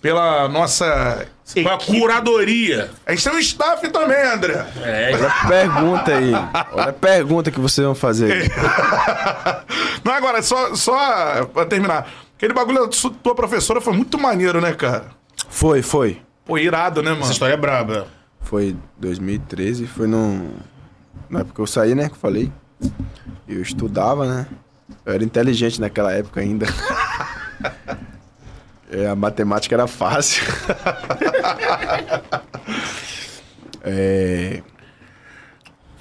pela 0.00 0.48
nossa. 0.48 1.26
Com 1.52 1.68
a 1.68 1.74
equipe. 1.74 2.00
curadoria. 2.00 2.90
A 3.04 3.10
gente 3.10 3.24
tem 3.24 3.32
um 3.34 3.38
staff 3.38 3.88
também, 3.90 4.22
André. 4.22 4.66
É, 4.82 5.10
Olha 5.14 5.28
a 5.28 5.48
pergunta 5.48 6.14
aí. 6.14 6.32
Olha 6.72 6.90
a 6.90 6.92
pergunta 6.92 7.50
que 7.50 7.60
vocês 7.60 7.84
vão 7.84 7.94
fazer. 7.94 8.50
Não, 10.04 10.12
agora, 10.12 10.42
só, 10.42 10.74
só 10.74 11.44
pra 11.46 11.66
terminar. 11.66 12.08
Aquele 12.36 12.54
bagulho 12.54 12.86
da 12.86 13.10
tua 13.22 13.34
professora 13.34 13.80
foi 13.80 13.92
muito 13.92 14.18
maneiro, 14.18 14.60
né, 14.60 14.72
cara? 14.72 15.06
Foi, 15.48 15.82
foi. 15.82 16.20
Pô, 16.44 16.58
irado, 16.58 17.02
né, 17.02 17.10
mano? 17.10 17.22
essa 17.22 17.32
história 17.32 17.54
é 17.54 17.56
braba. 17.56 18.06
Foi 18.40 18.76
2013, 18.98 19.86
foi 19.86 20.06
no. 20.06 20.50
Na 21.28 21.40
época 21.40 21.54
que 21.54 21.60
eu 21.60 21.66
saí, 21.66 21.94
né? 21.94 22.08
Que 22.08 22.14
eu 22.14 22.18
falei. 22.18 22.52
Eu 23.48 23.60
estudava, 23.60 24.26
né? 24.26 24.46
Eu 25.04 25.14
era 25.14 25.24
inteligente 25.24 25.80
naquela 25.80 26.12
época 26.12 26.40
ainda. 26.40 26.66
É, 28.94 29.06
a 29.06 29.16
matemática 29.16 29.74
era 29.74 29.86
fácil. 29.86 30.44
é, 33.80 34.62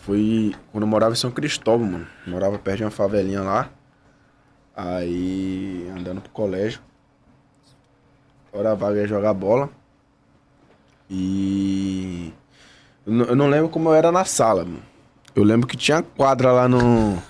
foi 0.02 0.54
quando 0.74 0.84
eu 0.84 0.88
morava 0.88 1.14
em 1.14 1.16
São 1.16 1.32
Cristóvão, 1.32 1.88
mano. 1.88 2.08
Morava 2.28 2.60
perto 2.60 2.80
de 2.80 2.84
uma 2.84 2.92
favelinha 2.92 3.44
lá. 3.44 3.70
Aí, 4.76 5.90
andando 5.96 6.20
pro 6.20 6.32
colégio. 6.32 6.82
Hora 8.52 8.76
vaga 8.76 9.00
ia 9.00 9.08
jogar 9.08 9.34
bola. 9.34 9.70
E. 11.10 12.34
Eu 13.06 13.36
não 13.36 13.48
lembro 13.48 13.70
como 13.70 13.90
eu 13.90 13.94
era 13.94 14.12
na 14.12 14.26
sala, 14.26 14.66
mano. 14.66 14.84
Eu 15.36 15.44
lembro 15.44 15.68
que 15.68 15.78
tinha 15.78 16.02
quadra 16.02 16.52
lá 16.52 16.68
no. 16.68 17.22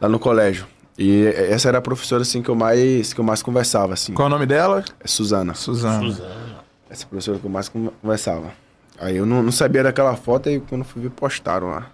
lá 0.00 0.08
no 0.08 0.18
colégio. 0.18 0.66
E 0.98 1.26
essa 1.26 1.68
era 1.68 1.78
a 1.78 1.82
professora 1.82 2.22
assim 2.22 2.40
que 2.42 2.48
eu 2.48 2.54
mais 2.54 3.12
que 3.12 3.20
eu 3.20 3.24
mais 3.24 3.42
conversava 3.42 3.92
assim. 3.94 4.14
Qual 4.14 4.26
é 4.26 4.30
o 4.30 4.32
nome 4.32 4.46
dela? 4.46 4.82
É 5.00 5.06
Suzana. 5.06 5.54
Suzana. 5.54 6.00
Suzana. 6.00 6.56
Essa 6.88 7.06
professora 7.06 7.38
que 7.38 7.44
eu 7.44 7.50
mais 7.50 7.68
con- 7.68 7.90
conversava. 8.00 8.50
Aí 8.98 9.16
eu 9.16 9.26
não, 9.26 9.42
não 9.42 9.52
sabia 9.52 9.82
daquela 9.82 10.16
foto 10.16 10.48
e 10.48 10.58
quando 10.60 10.84
fui 10.84 11.02
ver 11.02 11.10
postaram 11.10 11.68
lá. 11.68 11.86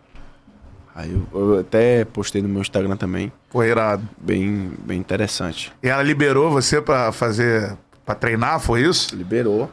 Aí 0.94 1.10
eu, 1.10 1.26
eu 1.54 1.60
até 1.60 2.04
postei 2.04 2.42
no 2.42 2.48
meu 2.48 2.60
Instagram 2.60 2.96
também, 2.96 3.32
Pô, 3.50 3.64
irado. 3.64 4.06
bem 4.20 4.70
bem 4.84 4.98
interessante. 5.00 5.72
E 5.82 5.88
ela 5.88 6.02
liberou 6.02 6.50
você 6.50 6.80
pra 6.80 7.10
fazer. 7.10 7.76
pra 8.04 8.14
treinar, 8.14 8.60
foi 8.60 8.82
isso? 8.82 9.16
Liberou. 9.16 9.70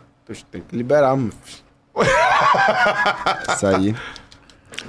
Tem 0.51 0.61
que 0.61 0.75
liberar, 0.75 1.15
mano. 1.15 1.31
Isso 3.55 3.67
aí. 3.67 3.95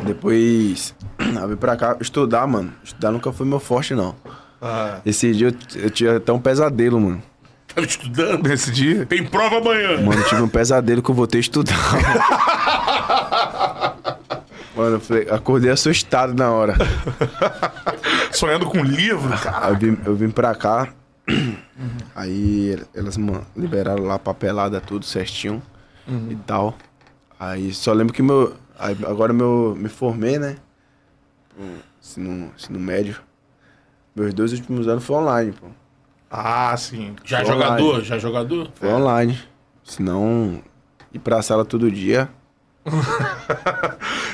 Depois, 0.05 0.95
eu 1.19 1.49
vim 1.49 1.57
pra 1.57 1.77
cá 1.77 1.97
estudar, 2.01 2.47
mano. 2.47 2.73
Estudar 2.83 3.11
nunca 3.11 3.33
foi 3.33 3.47
meu 3.47 3.61
forte, 3.61 3.95
não. 3.95 4.15
Ah, 4.61 5.01
Esse 5.07 5.33
dia 5.33 5.49
eu, 5.49 5.55
eu 5.83 5.91
tinha 5.91 6.17
até 6.17 6.33
um 6.33 6.41
pesadelo, 6.41 7.01
mano. 7.01 7.23
Tava 7.75 7.87
estudando. 7.87 8.49
nesse 8.49 8.71
dia? 8.73 9.07
Tem 9.07 9.25
prova 9.25 9.59
amanhã. 9.59 10.01
Mano, 10.03 10.21
eu 10.21 10.29
tive 10.29 10.43
um 10.43 10.49
pesadelo 10.49 11.03
que 11.03 11.11
eu 11.11 11.15
voltei 11.15 11.39
a 11.39 11.43
estudar. 11.43 11.77
Mano, 14.77 14.97
eu 14.97 15.01
falei, 15.01 15.29
acordei 15.31 15.71
assustado 15.71 16.35
na 16.35 16.51
hora. 16.51 16.75
Sonhando 18.33 18.67
com 18.67 18.83
livro, 18.83 19.31
eu 19.69 19.77
vim, 19.77 19.99
eu 20.07 20.17
vim 20.17 20.31
pra 20.31 20.55
cá. 20.55 20.89
Aí 22.15 22.79
elas 22.95 23.17
mano, 23.17 23.45
liberaram 23.57 24.05
lá 24.05 24.15
a 24.15 24.19
papelada, 24.19 24.81
tudo 24.81 25.05
certinho 25.05 25.63
e 26.29 26.35
tal. 26.47 26.77
Aí 27.39 27.73
só 27.73 27.93
lembro 27.93 28.13
que 28.15 28.23
meu. 28.23 28.55
Aí 28.81 28.97
agora 29.07 29.33
meu, 29.33 29.75
me 29.79 29.89
formei, 29.89 30.39
né? 30.39 30.57
Pro 31.55 31.65
Ensino, 32.03 32.53
ensino 32.57 32.81
médio. 32.81 33.17
Meus 34.17 34.35
dois 34.35 34.53
últimos 34.53 34.89
anos 34.89 35.05
foi 35.05 35.17
online, 35.17 35.53
pô. 35.53 35.67
Ah, 36.31 36.75
sim. 36.77 37.15
Já 37.25 37.39
é 37.41 37.43
Online. 37.45 37.61
jogador? 37.63 38.05
Já 38.05 38.17
é 38.17 38.19
jogador? 38.19 38.71
Foi 38.75 38.89
online. 38.89 39.39
Senão, 39.85 40.63
ir 41.13 41.19
pra 41.19 41.43
sala 41.43 41.65
todo 41.65 41.91
dia. 41.91 42.29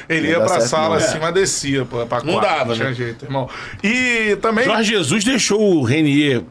Ele 0.08 0.32
Não 0.32 0.40
ia 0.40 0.46
pra 0.46 0.60
sala 0.60 0.98
não. 0.98 1.04
assim, 1.04 1.18
mas 1.18 1.34
descia, 1.34 1.84
pô, 1.84 2.06
pra 2.06 2.22
Não 2.22 2.34
quatro. 2.34 2.48
dava, 2.50 2.74
tinha 2.74 2.88
né? 2.88 2.94
jeito, 2.94 3.24
irmão. 3.24 3.48
E 3.82 4.36
também. 4.40 4.64
Jorge 4.64 4.90
Jesus 4.90 5.24
deixou 5.24 5.60
o 5.60 5.82
Renier 5.82 6.42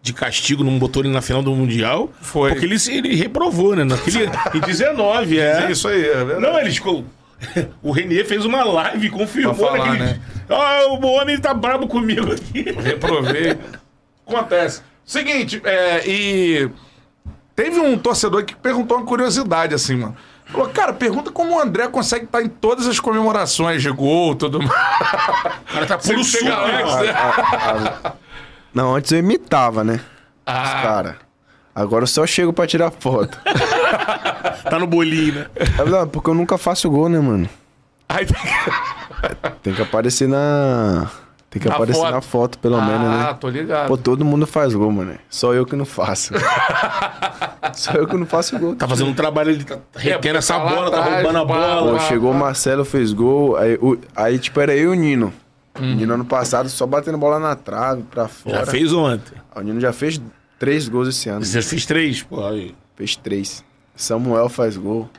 de 0.00 0.12
castigo, 0.12 0.62
não 0.62 0.78
botou 0.78 1.02
ele 1.02 1.12
na 1.12 1.20
final 1.22 1.42
do 1.42 1.50
Mundial. 1.54 2.10
Foi. 2.20 2.50
Porque 2.50 2.66
ele, 2.66 2.78
se- 2.78 2.92
ele 2.92 3.14
reprovou, 3.16 3.74
né? 3.74 3.82
Naquele, 3.84 4.26
em 4.54 4.60
19, 4.60 5.38
é. 5.40 5.64
É 5.64 5.72
isso 5.72 5.88
aí, 5.88 6.04
é 6.04 6.24
verdade. 6.24 6.40
Não, 6.40 6.58
ele 6.60 6.70
ficou. 6.70 7.04
O 7.82 7.90
Renier 7.92 8.26
fez 8.26 8.44
uma 8.44 8.64
live 8.64 9.06
e 9.06 9.10
confirmou 9.10 9.54
Pra 9.54 9.66
falar, 9.66 9.86
naquele. 9.86 10.04
né? 10.04 10.20
Ah, 10.48 10.86
o 10.88 11.06
homem 11.06 11.38
tá 11.38 11.52
brabo 11.54 11.86
comigo 11.86 12.32
aqui. 12.32 12.62
Reprovei. 12.80 13.58
Acontece. 14.26 14.82
Seguinte, 15.04 15.60
é, 15.64 16.02
e 16.08 16.70
teve 17.54 17.78
um 17.80 17.98
torcedor 17.98 18.44
que 18.44 18.54
perguntou 18.54 18.96
uma 18.96 19.06
curiosidade 19.06 19.74
assim, 19.74 19.96
mano. 19.96 20.16
Falou, 20.46 20.68
cara, 20.68 20.92
pergunta 20.92 21.30
como 21.30 21.56
o 21.56 21.60
André 21.60 21.88
consegue 21.88 22.24
estar 22.26 22.42
em 22.42 22.48
todas 22.48 22.86
as 22.86 23.00
comemorações 23.00 23.82
de 23.82 23.90
gol, 23.90 24.34
tudo 24.34 24.58
mais. 24.58 24.70
O 24.70 25.72
cara 25.72 25.86
tá 25.86 25.98
puro 25.98 26.20
lá, 26.44 26.66
né? 26.68 27.10
a- 27.10 28.12
Não, 28.74 28.94
antes 28.94 29.10
eu 29.12 29.18
imitava, 29.18 29.82
né? 29.84 29.94
Os 29.94 30.00
Ah, 30.46 30.80
cara. 30.82 31.16
Agora 31.74 32.04
eu 32.04 32.06
só 32.08 32.26
chego 32.26 32.52
pra 32.52 32.66
tirar 32.66 32.90
foto. 32.90 33.38
Tá 34.64 34.78
no 34.78 34.86
bolinho, 34.86 35.34
né? 35.34 35.46
É 35.56 35.64
verdade, 35.82 36.10
porque 36.10 36.30
eu 36.30 36.34
nunca 36.34 36.56
faço 36.56 36.88
gol, 36.90 37.06
né, 37.08 37.18
mano? 37.20 37.48
aí 38.08 38.24
tem 38.24 38.34
que- 38.36 39.50
Tem 39.62 39.74
que 39.74 39.82
aparecer 39.82 40.26
na. 40.26 41.10
Tem 41.50 41.60
que 41.60 41.68
Na 41.68 41.74
aparecer 41.74 42.00
foto. 42.00 42.10
na 42.12 42.20
foto, 42.20 42.58
pelo 42.58 42.80
menos, 42.80 43.06
Ah, 43.06 43.26
né? 43.28 43.36
tô 43.38 43.48
ligado. 43.48 43.88
Pô, 43.88 43.96
todo 43.96 44.24
mundo 44.24 44.46
faz 44.46 44.74
gol, 44.74 44.90
mano. 44.90 45.16
Só 45.28 45.52
eu 45.54 45.64
que 45.66 45.76
não 45.76 45.84
faço. 45.84 46.32
Só 47.74 47.92
eu 47.92 48.06
que 48.06 48.16
não 48.16 48.26
faço 48.26 48.58
gol. 48.58 48.74
Tá 48.74 48.88
fazendo 48.88 49.10
um 49.10 49.14
trabalho 49.14 49.50
ali, 49.50 49.62
tá 49.64 49.78
retendo 49.96 50.38
essa 50.38 50.54
tá 50.54 50.62
lá 50.64 50.70
bola, 50.74 50.90
tá 50.90 51.00
atrás, 51.00 51.22
roubando 51.22 51.38
a 51.38 51.46
pá, 51.46 51.54
bola. 51.54 51.90
Pô, 51.90 51.96
Ah, 51.96 52.00
chegou 52.00 52.30
o 52.32 52.34
ah. 52.34 52.38
Marcelo, 52.38 52.84
fez 52.84 53.12
gol. 53.12 53.56
Aí, 53.56 53.78
o- 53.80 53.98
aí, 54.16 54.38
tipo, 54.38 54.60
era 54.60 54.74
eu 54.74 54.94
e 54.94 54.96
o 54.96 55.00
Nino. 55.00 55.32
Uhum. 55.78 55.92
O 55.92 55.94
Nino 55.96 56.14
ano 56.14 56.24
passado 56.24 56.68
só 56.68 56.86
batendo 56.86 57.18
bola 57.18 57.38
na 57.38 57.54
trave, 57.54 58.02
pra 58.02 58.28
fora. 58.28 58.60
Já 58.60 58.66
fez 58.66 58.92
ontem. 58.92 59.34
O 59.54 59.60
Nino 59.60 59.80
já 59.80 59.92
fez 59.92 60.20
três 60.64 60.88
gols 60.88 61.08
esse 61.08 61.28
ano. 61.28 61.44
Você 61.44 61.60
fez 61.60 61.84
três, 61.84 62.22
pô. 62.22 62.46
Aí. 62.46 62.74
Fez 62.96 63.14
três. 63.16 63.62
Samuel 63.94 64.48
faz 64.48 64.78
gol. 64.78 65.10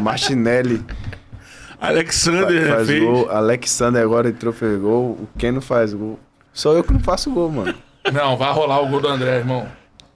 Martinelli 0.00 0.84
Alexander 1.78 2.68
faz 2.68 2.86
fez. 2.88 3.02
gol. 3.02 3.30
Alexander 3.30 4.02
agora 4.02 4.30
entrou, 4.30 4.52
fez 4.52 4.80
gol. 4.80 5.10
O 5.10 5.28
Keno 5.38 5.60
faz 5.60 5.92
gol. 5.92 6.18
Só 6.50 6.72
eu 6.72 6.82
que 6.82 6.92
não 6.94 7.00
faço 7.00 7.30
gol, 7.30 7.50
mano. 7.50 7.74
Não, 8.10 8.36
vai 8.36 8.52
rolar 8.52 8.80
o 8.80 8.88
gol 8.88 9.00
do 9.00 9.08
André, 9.08 9.36
irmão. 9.36 9.68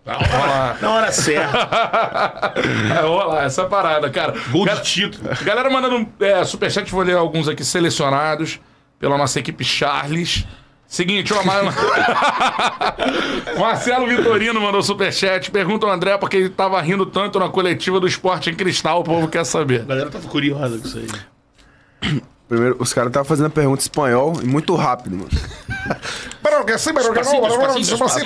Vai 0.02 0.16
rolar. 0.16 0.78
Na 0.80 0.90
hora 0.92 1.12
certa. 1.12 1.66
Vai 2.88 3.02
rolar 3.02 3.44
essa 3.44 3.64
parada, 3.64 4.08
cara. 4.08 4.34
Gol 4.50 4.64
de 4.64 4.82
título. 4.82 5.28
Galera 5.44 5.68
mandando 5.68 6.08
é, 6.20 6.42
superchat, 6.44 6.90
vou 6.90 7.02
ler 7.02 7.16
alguns 7.16 7.48
aqui 7.48 7.64
selecionados 7.64 8.60
pela 8.98 9.18
nossa 9.18 9.40
equipe 9.40 9.62
Charles. 9.64 10.46
Seguinte, 10.88 11.32
ó, 11.34 11.42
Mar... 11.42 11.64
Marcelo 13.58 14.06
Vitorino 14.06 14.60
mandou 14.60 14.82
superchat. 14.82 15.50
Pergunta 15.50 15.86
ao 15.86 15.92
André 15.92 16.16
porque 16.16 16.36
ele 16.36 16.48
tava 16.48 16.80
rindo 16.80 17.04
tanto 17.04 17.38
na 17.38 17.48
coletiva 17.48 17.98
do 17.98 18.06
Esporte 18.06 18.50
em 18.50 18.54
Cristal. 18.54 19.00
O 19.00 19.04
povo 19.04 19.28
quer 19.28 19.44
saber. 19.44 19.82
A 19.82 19.84
galera 19.84 20.10
tava 20.10 20.28
curiosa 20.28 20.78
com 20.78 20.86
isso 20.86 20.98
aí. 20.98 22.20
Primeiro, 22.48 22.76
os 22.78 22.92
caras 22.92 23.10
estavam 23.10 23.26
fazendo 23.26 23.46
a 23.46 23.50
pergunta 23.50 23.80
em 23.80 23.82
espanhol 23.82 24.34
e 24.40 24.46
muito 24.46 24.74
rápido, 24.76 25.16
mano. 25.16 25.28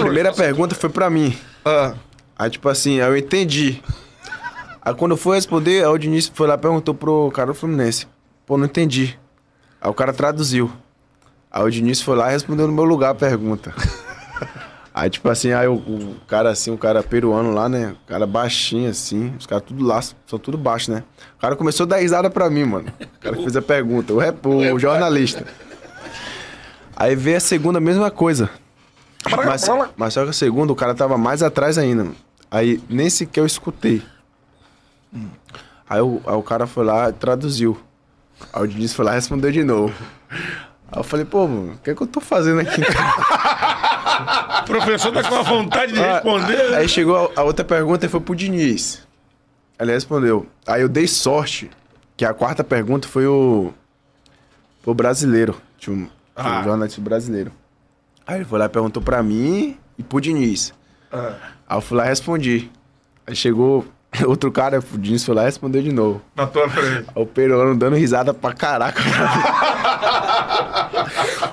A 0.03 0.05
primeira 0.05 0.32
pergunta 0.32 0.74
foi 0.74 0.91
pra 0.91 1.09
mim. 1.09 1.35
Ah, 1.65 1.95
Aí, 2.41 2.49
tipo 2.49 2.70
assim, 2.70 3.03
aí 3.03 3.07
eu 3.11 3.19
entendi. 3.19 3.82
Aí 4.81 4.95
quando 4.95 5.11
eu 5.11 5.19
fui 5.19 5.37
responder, 5.37 5.85
aí 5.85 5.91
o 5.91 5.99
Diniz 5.99 6.32
foi 6.32 6.47
lá 6.49 6.55
e 6.55 6.59
perguntou 6.59 6.95
pro 6.95 7.31
cara 7.32 7.49
do 7.49 7.55
Fluminense. 7.55 8.09
Pô, 8.47 8.57
não 8.57 8.65
entendi. 8.65 9.19
Aí 9.78 9.91
o 9.91 9.93
cara 9.93 10.11
traduziu. 10.11 10.73
Aí 11.51 11.62
o 11.62 11.70
Diniz 11.70 12.01
foi 12.01 12.16
lá 12.16 12.28
e 12.28 12.32
respondeu 12.32 12.66
no 12.66 12.72
meu 12.72 12.85
lugar 12.85 13.10
a 13.10 13.14
pergunta. 13.14 13.74
Aí, 14.93 15.09
tipo 15.09 15.28
assim, 15.28 15.52
aí 15.52 15.68
o, 15.68 15.74
o 15.74 16.16
cara 16.27 16.51
assim, 16.51 16.70
um 16.70 16.77
cara 16.77 17.01
peruano 17.01 17.52
lá, 17.52 17.68
né? 17.68 17.94
O 18.02 18.09
cara 18.09 18.27
baixinho 18.27 18.90
assim, 18.90 19.32
os 19.39 19.47
caras 19.47 19.64
tudo 19.64 19.85
lá, 19.85 20.02
são 20.02 20.39
tudo 20.39 20.59
baixo, 20.59 20.90
né? 20.90 21.05
O 21.39 21.40
cara 21.40 21.55
começou 21.55 21.85
a 21.85 21.86
dar 21.86 21.97
risada 21.98 22.28
pra 22.28 22.51
mim, 22.51 22.64
mano. 22.64 22.93
O 23.01 23.20
cara 23.20 23.36
que 23.36 23.43
fez 23.43 23.56
a 23.56 23.62
pergunta, 23.62 24.12
o, 24.12 24.18
rep, 24.18 24.44
o 24.44 24.78
jornalista. 24.81 25.47
Aí 26.97 27.14
veio 27.14 27.36
a 27.36 27.40
segunda, 27.40 27.78
mesma 27.78 28.10
coisa. 28.10 28.51
Mas, 29.47 29.64
mas 29.97 30.12
só 30.12 30.24
que 30.24 30.31
a 30.31 30.35
segunda, 30.35 30.72
o 30.72 30.77
cara 30.77 30.94
tava 30.94 31.16
mais 31.16 31.43
atrás 31.43 31.78
ainda. 31.78 32.05
mano. 32.05 32.16
Aí 32.51 32.82
nem 32.89 33.09
sequer 33.09 33.40
eu 33.40 33.47
escutei. 33.47 34.02
Aí 35.89 36.01
o, 36.01 36.20
aí 36.27 36.35
o 36.35 36.43
cara 36.43 36.66
foi 36.66 36.85
lá 36.85 37.09
e 37.09 37.12
traduziu. 37.12 37.78
Aí 38.52 38.62
o 38.62 38.66
Diniz 38.66 38.93
foi 38.93 39.05
lá 39.05 39.12
e 39.12 39.14
respondeu 39.14 39.52
de 39.52 39.62
novo. 39.62 39.94
Aí 40.93 40.99
eu 40.99 41.05
falei, 41.05 41.25
pô, 41.25 41.45
o 41.45 41.79
que 41.85 41.91
é 41.91 41.95
que 41.95 42.03
eu 42.03 42.07
tô 42.07 42.21
fazendo 42.21 42.61
aqui? 42.61 42.81
O 44.62 44.65
professor 44.67 45.12
tá 45.12 45.23
com 45.23 45.37
a 45.37 45.43
vontade 45.43 45.93
de 45.93 46.01
responder. 46.01 46.71
né? 46.71 46.77
Aí 46.79 46.89
chegou 46.89 47.33
a, 47.37 47.41
a 47.41 47.45
outra 47.45 47.65
pergunta 47.65 48.07
e 48.07 48.09
foi 48.09 48.21
pro 48.21 48.35
Diniz. 48.35 49.07
Ele 49.79 49.93
respondeu. 49.93 50.47
Aí 50.67 50.83
eu 50.83 50.89
dei 50.89 51.07
sorte, 51.07 51.71
que 52.17 52.25
a 52.25 52.35
quarta 52.35 52.62
pergunta 52.65 53.07
foi 53.09 53.27
o. 53.27 53.73
Foi 54.83 54.93
o 54.93 54.95
brasileiro. 54.95 55.61
Tinha 55.79 55.95
um, 55.97 56.09
tinha 56.37 56.61
um 56.61 56.65
jornalista 56.65 57.01
brasileiro. 57.01 57.53
Aí 58.27 58.37
ele 58.37 58.45
foi 58.45 58.59
lá 58.59 58.67
e 58.67 58.69
perguntou 58.69 59.03
pra 59.03 59.23
mim 59.23 59.77
e 59.97 60.03
pro 60.03 60.21
Diniz. 60.21 60.73
Aí 61.69 61.77
eu 61.77 61.81
fui 61.81 61.97
lá 61.97 62.05
e 62.05 62.09
respondi. 62.09 62.71
Aí 63.27 63.35
chegou 63.37 63.87
outro 64.27 64.51
cara, 64.51 64.78
o 64.81 64.99
Diniz 64.99 65.24
foi 65.24 65.35
lá 65.35 65.43
e 65.43 65.47
respondeu 65.47 65.81
de 65.82 65.93
novo. 65.93 66.20
na 66.35 66.47
tua 66.47 66.69
frente. 66.69 67.07
O 67.15 67.24
peruano 67.27 67.77
dando 67.77 67.97
risada 67.97 68.35
pra 68.35 68.53
caraca. 68.53 69.01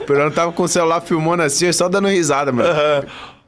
o 0.01 0.05
peruano 0.05 0.31
tava 0.31 0.51
com 0.51 0.63
o 0.63 0.67
celular 0.67 1.01
filmando 1.01 1.43
assim, 1.43 1.71
só 1.71 1.87
dando 1.89 2.07
risada, 2.07 2.51
mano. 2.51 2.69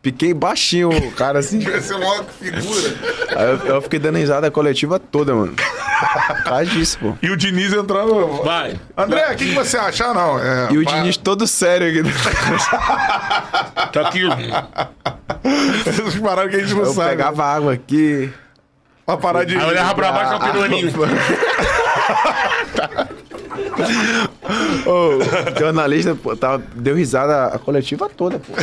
Piquei 0.01 0.33
baixinho 0.33 0.89
o 0.89 1.11
cara 1.11 1.39
assim. 1.39 1.59
É 1.65 1.95
uma 1.95 2.23
figura. 2.23 2.95
Aí 3.35 3.45
eu, 3.67 3.75
eu 3.75 3.81
fiquei 3.81 3.99
dando 3.99 4.17
risada 4.17 4.47
a 4.47 4.51
coletiva 4.51 4.97
toda, 4.97 5.35
mano. 5.35 5.53
Por 5.55 6.43
causa 6.45 6.65
disso, 6.67 6.97
pô. 6.99 7.13
E 7.21 7.29
o 7.29 7.35
Diniz 7.35 7.73
entrando. 7.73 8.41
Vai. 8.43 8.79
André, 8.95 9.33
o 9.33 9.35
que, 9.35 9.47
que 9.47 9.53
você 9.53 9.75
acha? 9.77 10.05
Ah, 10.05 10.13
não. 10.13 10.39
É, 10.39 10.69
E 10.71 10.77
o 10.77 10.85
pá, 10.85 10.91
Diniz 10.91 11.17
todo 11.17 11.45
sério 11.45 11.89
aqui. 11.89 12.09
Tá 13.91 14.07
aqui. 14.07 14.21
Essas 15.85 16.15
paradas 16.15 16.51
que 16.51 16.55
a 16.55 16.59
gente 16.63 16.73
não 16.75 16.83
Eu 16.85 16.93
sabe. 16.93 17.09
pegava 17.09 17.43
água 17.43 17.73
aqui. 17.73 18.31
Pra 19.09 19.17
parar 19.17 19.43
de. 19.43 19.57
Aí 19.57 19.65
olhava 19.65 19.95
pra 19.95 20.11
baixo 20.11 20.31
com 20.31 20.37
o 20.37 20.51
peruaninho. 20.51 20.93
Ô, 24.85 25.17
o 25.17 25.59
jornalista 25.59 26.13
pô, 26.13 26.35
tava, 26.35 26.63
deu 26.75 26.95
risada 26.95 27.47
a 27.47 27.57
coletiva 27.57 28.07
toda, 28.07 28.37
pô. 28.37 28.53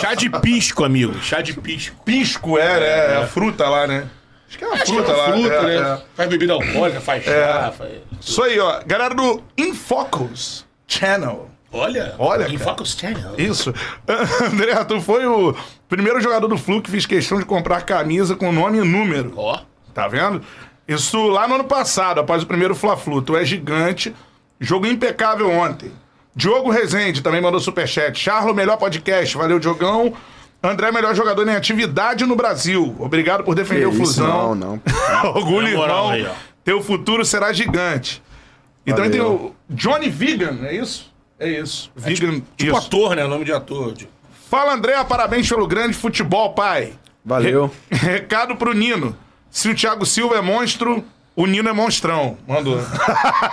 Chá 0.00 0.14
de 0.14 0.30
pisco, 0.30 0.82
amigo. 0.82 1.14
Chá 1.20 1.42
de 1.42 1.52
pisco. 1.52 2.02
Pisco, 2.06 2.58
é, 2.58 2.80
é, 2.80 3.12
é 3.12 3.16
a 3.18 3.26
fruta 3.26 3.68
lá, 3.68 3.86
né? 3.86 4.08
Acho 4.48 4.58
que 4.58 4.64
é 4.64 4.66
uma 4.66 4.76
fruta 4.78 5.12
lá. 5.12 5.24
Fruta, 5.32 5.54
é, 5.54 5.62
né? 5.62 5.76
é. 5.76 6.02
Faz 6.14 6.28
bebida 6.30 6.54
alcoólica, 6.54 7.00
faz 7.02 7.24
chá. 7.24 7.74
Faz... 7.76 7.90
Isso 8.18 8.42
aí, 8.42 8.58
ó. 8.58 8.80
Galera 8.86 9.14
do 9.14 9.42
Infocus 9.58 10.64
Channel. 10.88 11.50
Olha. 11.70 12.14
Olha, 12.18 12.48
Em 12.48 12.58
cara. 12.58 12.70
Focus 12.70 12.96
Channel. 12.98 13.34
Isso. 13.36 13.74
André, 14.44 14.74
tu 14.84 15.00
foi 15.00 15.26
o 15.26 15.54
primeiro 15.88 16.20
jogador 16.20 16.46
do 16.46 16.58
Flu 16.58 16.80
que 16.82 16.90
fez 16.90 17.04
questão 17.06 17.38
de 17.38 17.44
comprar 17.44 17.82
camisa 17.82 18.36
com 18.36 18.52
nome 18.52 18.78
e 18.78 18.82
número. 18.82 19.32
Ó. 19.36 19.58
Tá 19.94 20.08
vendo? 20.08 20.42
Isso 20.86 21.26
lá 21.28 21.46
no 21.46 21.54
ano 21.56 21.64
passado, 21.64 22.20
após 22.20 22.42
o 22.42 22.46
primeiro 22.46 22.74
Fla-Flu. 22.74 23.22
Tu 23.22 23.36
é 23.36 23.44
gigante. 23.44 24.14
Jogo 24.60 24.86
impecável 24.86 25.50
ontem. 25.50 25.90
Diogo 26.34 26.70
Rezende 26.70 27.22
também 27.22 27.40
mandou 27.40 27.60
superchat. 27.60 28.18
Charlo, 28.18 28.54
melhor 28.54 28.76
podcast. 28.78 29.36
Valeu, 29.36 29.58
Diogão. 29.58 30.14
André, 30.62 30.92
melhor 30.92 31.14
jogador 31.14 31.46
em 31.46 31.54
atividade 31.56 32.24
no 32.24 32.36
Brasil. 32.36 32.94
Obrigado 32.98 33.42
por 33.44 33.54
defender 33.54 33.86
o 33.86 33.90
Que 33.90 33.96
isso, 34.02 34.14
Flusão. 34.14 34.54
não, 34.54 34.78
não. 34.78 34.80
Orgulho, 35.34 35.68
irmão. 35.68 36.10
aí. 36.10 36.26
Teu 36.64 36.80
futuro 36.80 37.24
será 37.24 37.52
gigante. 37.52 38.22
E 38.86 38.92
também 38.92 39.10
tem 39.10 39.20
Valeu. 39.20 39.34
o 39.36 39.54
Johnny 39.74 40.08
Vegan, 40.08 40.58
é 40.64 40.74
isso? 40.76 41.12
É 41.38 41.48
isso. 41.48 41.90
Vegan. 41.96 42.40
Tipo 42.56 42.76
isso. 42.78 42.86
ator, 42.86 43.16
né? 43.16 43.24
O 43.24 43.28
nome 43.28 43.44
de 43.44 43.52
ator. 43.52 43.92
tipo. 43.92 44.10
Fala, 44.48 44.74
André, 44.74 45.02
parabéns 45.04 45.48
pelo 45.48 45.66
grande 45.66 45.94
futebol, 45.94 46.52
pai. 46.52 46.92
Valeu. 47.24 47.70
Re- 47.90 47.96
Recado 48.12 48.54
pro 48.56 48.72
Nino. 48.72 49.16
Se 49.52 49.68
o 49.68 49.74
Thiago 49.74 50.06
Silva 50.06 50.36
é 50.36 50.40
monstro, 50.40 51.04
o 51.36 51.46
Nino 51.46 51.68
é 51.68 51.74
monstrão. 51.74 52.38
Mandou. 52.48 52.80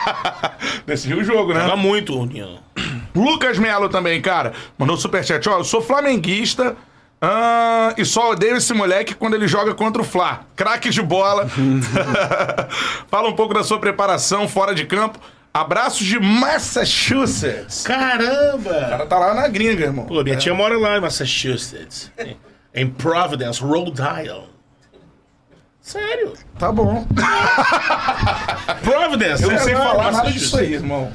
Decidiu 0.88 1.18
o 1.18 1.24
jogo, 1.26 1.54
né? 1.54 1.60
Joga 1.60 1.76
muito, 1.76 2.18
o 2.18 2.26
Nino. 2.26 2.58
Lucas 3.14 3.60
Melo 3.60 3.90
também, 3.90 4.22
cara. 4.22 4.54
Mandou 4.78 4.96
superchat. 4.96 5.48
Ó, 5.50 5.58
eu 5.58 5.64
sou 5.66 5.82
flamenguista 5.82 6.78
ah, 7.22 7.94
e 7.98 8.06
só 8.06 8.32
odeio 8.32 8.56
esse 8.56 8.74
moleque 8.74 9.14
quando 9.14 9.34
ele 9.34 9.46
joga 9.46 9.76
contra 9.76 10.02
o 10.02 10.06
Fla. 10.06 10.46
Craque 10.56 10.90
de 10.90 11.02
bola. 11.02 11.50
Fala 13.12 13.28
um 13.28 13.36
pouco 13.36 13.54
da 13.54 13.64
sua 13.66 13.78
preparação 13.78 14.48
fora 14.48 14.74
de 14.74 14.86
campo. 14.86 15.20
Abraços 15.54 16.08
de 16.08 16.18
Massachusetts. 16.18 17.84
Caramba! 17.84 18.70
O 18.70 18.90
cara 18.90 19.06
tá 19.06 19.20
lá 19.20 19.34
na 19.34 19.50
gringa, 19.50 19.84
irmão. 19.84 20.06
Pô, 20.06 20.24
minha 20.24 20.38
tia 20.38 20.54
mora 20.54 20.78
lá 20.78 20.98
em 20.98 21.02
Massachusetts. 21.02 22.10
Em 22.74 22.88
Providence, 22.88 23.62
Rhode 23.62 24.00
Island. 24.02 24.59
Sério? 25.90 26.34
Tá 26.60 26.72
bom. 26.72 27.04
Providence? 28.84 29.42
Eu 29.42 29.50
não 29.50 29.56
é 29.56 29.60
sei 29.60 29.74
falar 29.74 29.88
nada 29.96 30.04
Massachusetts. 30.12 30.42
disso 30.44 30.58
aí, 30.60 30.74
irmão. 30.76 31.12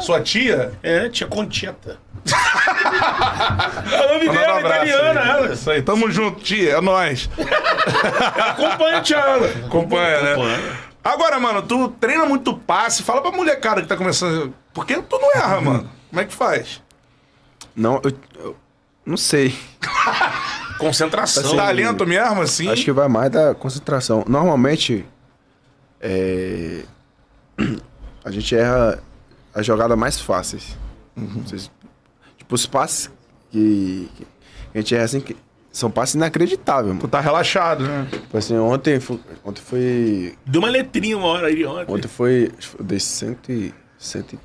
Sua 0.00 0.20
tia? 0.20 0.72
É, 0.82 1.08
tia 1.08 1.26
Concheta. 1.26 1.98
é 3.90 4.04
o 4.04 4.12
nome 4.12 4.28
um 4.28 4.32
dela, 4.34 4.58
abraço 4.58 4.84
italiana, 4.84 5.20
aí. 5.22 5.28
ela. 5.30 5.52
Isso 5.54 5.70
aí, 5.70 5.80
tamo 5.80 6.10
junto, 6.10 6.42
tia. 6.42 6.72
É 6.72 6.80
nóis. 6.82 7.30
Acompanha 8.50 9.00
tia 9.00 9.18
Ana. 9.18 9.46
Acompanha, 9.64 10.20
né? 10.20 10.32
Acompanha. 10.32 10.78
Agora, 11.02 11.40
mano, 11.40 11.62
tu 11.62 11.88
treina 11.98 12.26
muito 12.26 12.54
passe. 12.54 13.02
Fala 13.02 13.22
pra 13.22 13.32
molecada 13.32 13.80
que 13.80 13.88
tá 13.88 13.96
começando. 13.96 14.52
Porque 14.74 15.00
tu 15.00 15.18
não 15.18 15.32
erra, 15.42 15.58
mano. 15.62 15.90
Como 16.10 16.20
é 16.20 16.26
que 16.26 16.34
faz? 16.34 16.82
Não, 17.74 17.98
eu, 18.04 18.12
eu 18.44 18.56
não 19.06 19.16
sei. 19.16 19.56
Concentração. 20.86 21.56
Talento 21.56 22.06
mesmo, 22.06 22.42
assim? 22.42 22.68
Acho 22.68 22.84
que 22.84 22.92
vai 22.92 23.08
mais 23.08 23.30
da 23.30 23.54
concentração. 23.54 24.24
Normalmente, 24.28 25.04
é, 26.00 26.82
a 28.24 28.30
gente 28.30 28.54
erra 28.54 29.02
as 29.54 29.64
jogadas 29.66 29.96
mais 29.98 30.20
fáceis. 30.20 30.76
Vocês- 31.16 31.70
Tipo, 32.38 32.54
os 32.54 32.66
passes 32.66 33.10
que, 33.50 34.08
que 34.16 34.26
a 34.74 34.78
gente 34.80 34.94
erra 34.94 35.04
assim, 35.04 35.20
que 35.20 35.36
são 35.70 35.90
passes 35.90 36.14
inacreditáveis, 36.16 36.92
Tu 36.94 36.96
mano. 36.96 37.08
tá 37.08 37.20
relaxado, 37.20 37.84
né? 37.86 38.08
Tipo 38.10 38.36
assim, 38.36 38.58
ontem, 38.58 38.98
foi- 38.98 39.20
ontem 39.44 39.62
foi... 39.62 40.34
Deu 40.44 40.60
uma 40.60 40.68
letrinha 40.70 41.16
uma 41.16 41.26
hora 41.28 41.46
aí 41.46 41.64
ontem. 41.64 41.94
Ontem 41.94 42.08
foi... 42.08 42.50
Eu 42.78 42.84
dei 42.84 42.98
cento 42.98 43.52
e... 43.52 43.72
Cento 43.98 44.34
e 44.34 44.38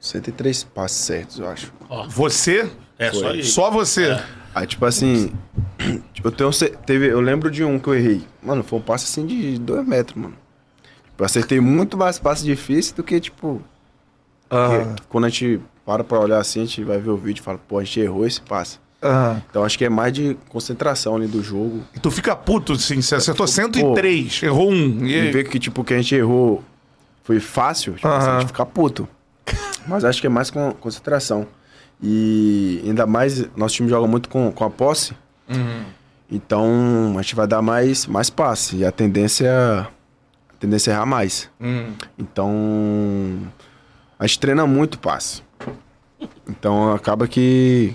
103 0.00 0.64
passes 0.64 0.96
certos, 0.98 1.38
eu 1.38 1.48
acho. 1.48 1.72
Você? 2.08 2.68
É, 2.98 3.12
só 3.12 3.32
isso. 3.34 3.52
Só 3.52 3.70
você. 3.70 4.18
Aí, 4.54 4.66
tipo 4.66 4.84
assim, 4.84 5.32
tipo, 6.12 6.28
eu 6.28 6.32
tenho, 6.32 6.50
teve, 6.86 7.06
eu 7.08 7.20
lembro 7.20 7.50
de 7.50 7.64
um 7.64 7.78
que 7.78 7.88
eu 7.88 7.94
errei. 7.94 8.22
Mano, 8.42 8.62
foi 8.62 8.78
um 8.78 8.82
passe 8.82 9.04
assim 9.04 9.26
de 9.26 9.58
2 9.58 9.86
metros, 9.86 10.16
mano. 10.20 10.34
Tipo, 11.10 11.22
eu 11.22 11.24
acertei 11.26 11.60
muito 11.60 11.96
mais 11.96 12.18
passe 12.18 12.44
difícil 12.44 12.94
do 12.96 13.02
que, 13.02 13.18
tipo, 13.20 13.62
Ah, 14.50 14.94
que 14.96 15.02
quando 15.08 15.24
a 15.24 15.28
gente 15.28 15.60
para 15.84 16.04
pra 16.04 16.20
olhar 16.20 16.38
assim, 16.38 16.60
a 16.62 16.64
gente 16.64 16.84
vai 16.84 16.98
ver 16.98 17.10
o 17.10 17.16
vídeo 17.16 17.40
e 17.40 17.44
fala, 17.44 17.58
pô, 17.66 17.78
a 17.78 17.84
gente 17.84 17.98
errou 18.00 18.26
esse 18.26 18.40
passe. 18.40 18.78
ah. 19.00 19.40
Então 19.50 19.64
acho 19.64 19.76
que 19.78 19.84
é 19.84 19.88
mais 19.88 20.12
de 20.12 20.36
concentração 20.48 21.16
ali 21.16 21.26
do 21.26 21.42
jogo. 21.42 21.82
Tu 22.00 22.10
fica 22.10 22.36
puto, 22.36 22.74
assim, 22.74 23.00
você 23.02 23.14
acertou 23.16 23.46
103, 23.46 24.42
errou 24.42 24.70
um. 24.70 25.04
E 25.06 25.12
E... 25.28 25.30
ver 25.32 25.48
que, 25.48 25.58
tipo, 25.58 25.82
que 25.82 25.94
a 25.94 25.96
gente 25.96 26.14
errou 26.14 26.62
foi 27.24 27.40
fácil, 27.40 27.94
tipo, 27.94 28.06
assim, 28.08 28.28
a 28.30 28.38
gente 28.40 28.48
fica 28.48 28.66
puto. 28.66 29.08
Mas 29.88 30.04
acho 30.04 30.20
que 30.20 30.26
é 30.26 30.30
mais 30.30 30.50
com 30.50 30.72
concentração. 30.74 31.46
E 32.02 32.82
ainda 32.84 33.06
mais, 33.06 33.46
nosso 33.56 33.76
time 33.76 33.88
joga 33.88 34.08
muito 34.08 34.28
com, 34.28 34.50
com 34.50 34.64
a 34.64 34.70
posse. 34.70 35.14
Uhum. 35.48 35.84
Então 36.32 37.14
a 37.18 37.22
gente 37.22 37.34
vai 37.34 37.46
dar 37.46 37.60
mais, 37.60 38.06
mais 38.06 38.30
passe. 38.30 38.76
E 38.76 38.84
a 38.84 38.90
tendência, 38.90 39.50
a 40.48 40.56
tendência 40.58 40.90
é 40.90 40.94
errar 40.94 41.04
mais. 41.04 41.50
Hum. 41.60 41.92
Então 42.18 43.38
a 44.18 44.26
gente 44.26 44.40
treina 44.40 44.66
muito 44.66 44.98
passe. 44.98 45.42
Então 46.48 46.92
acaba 46.94 47.28
que 47.28 47.94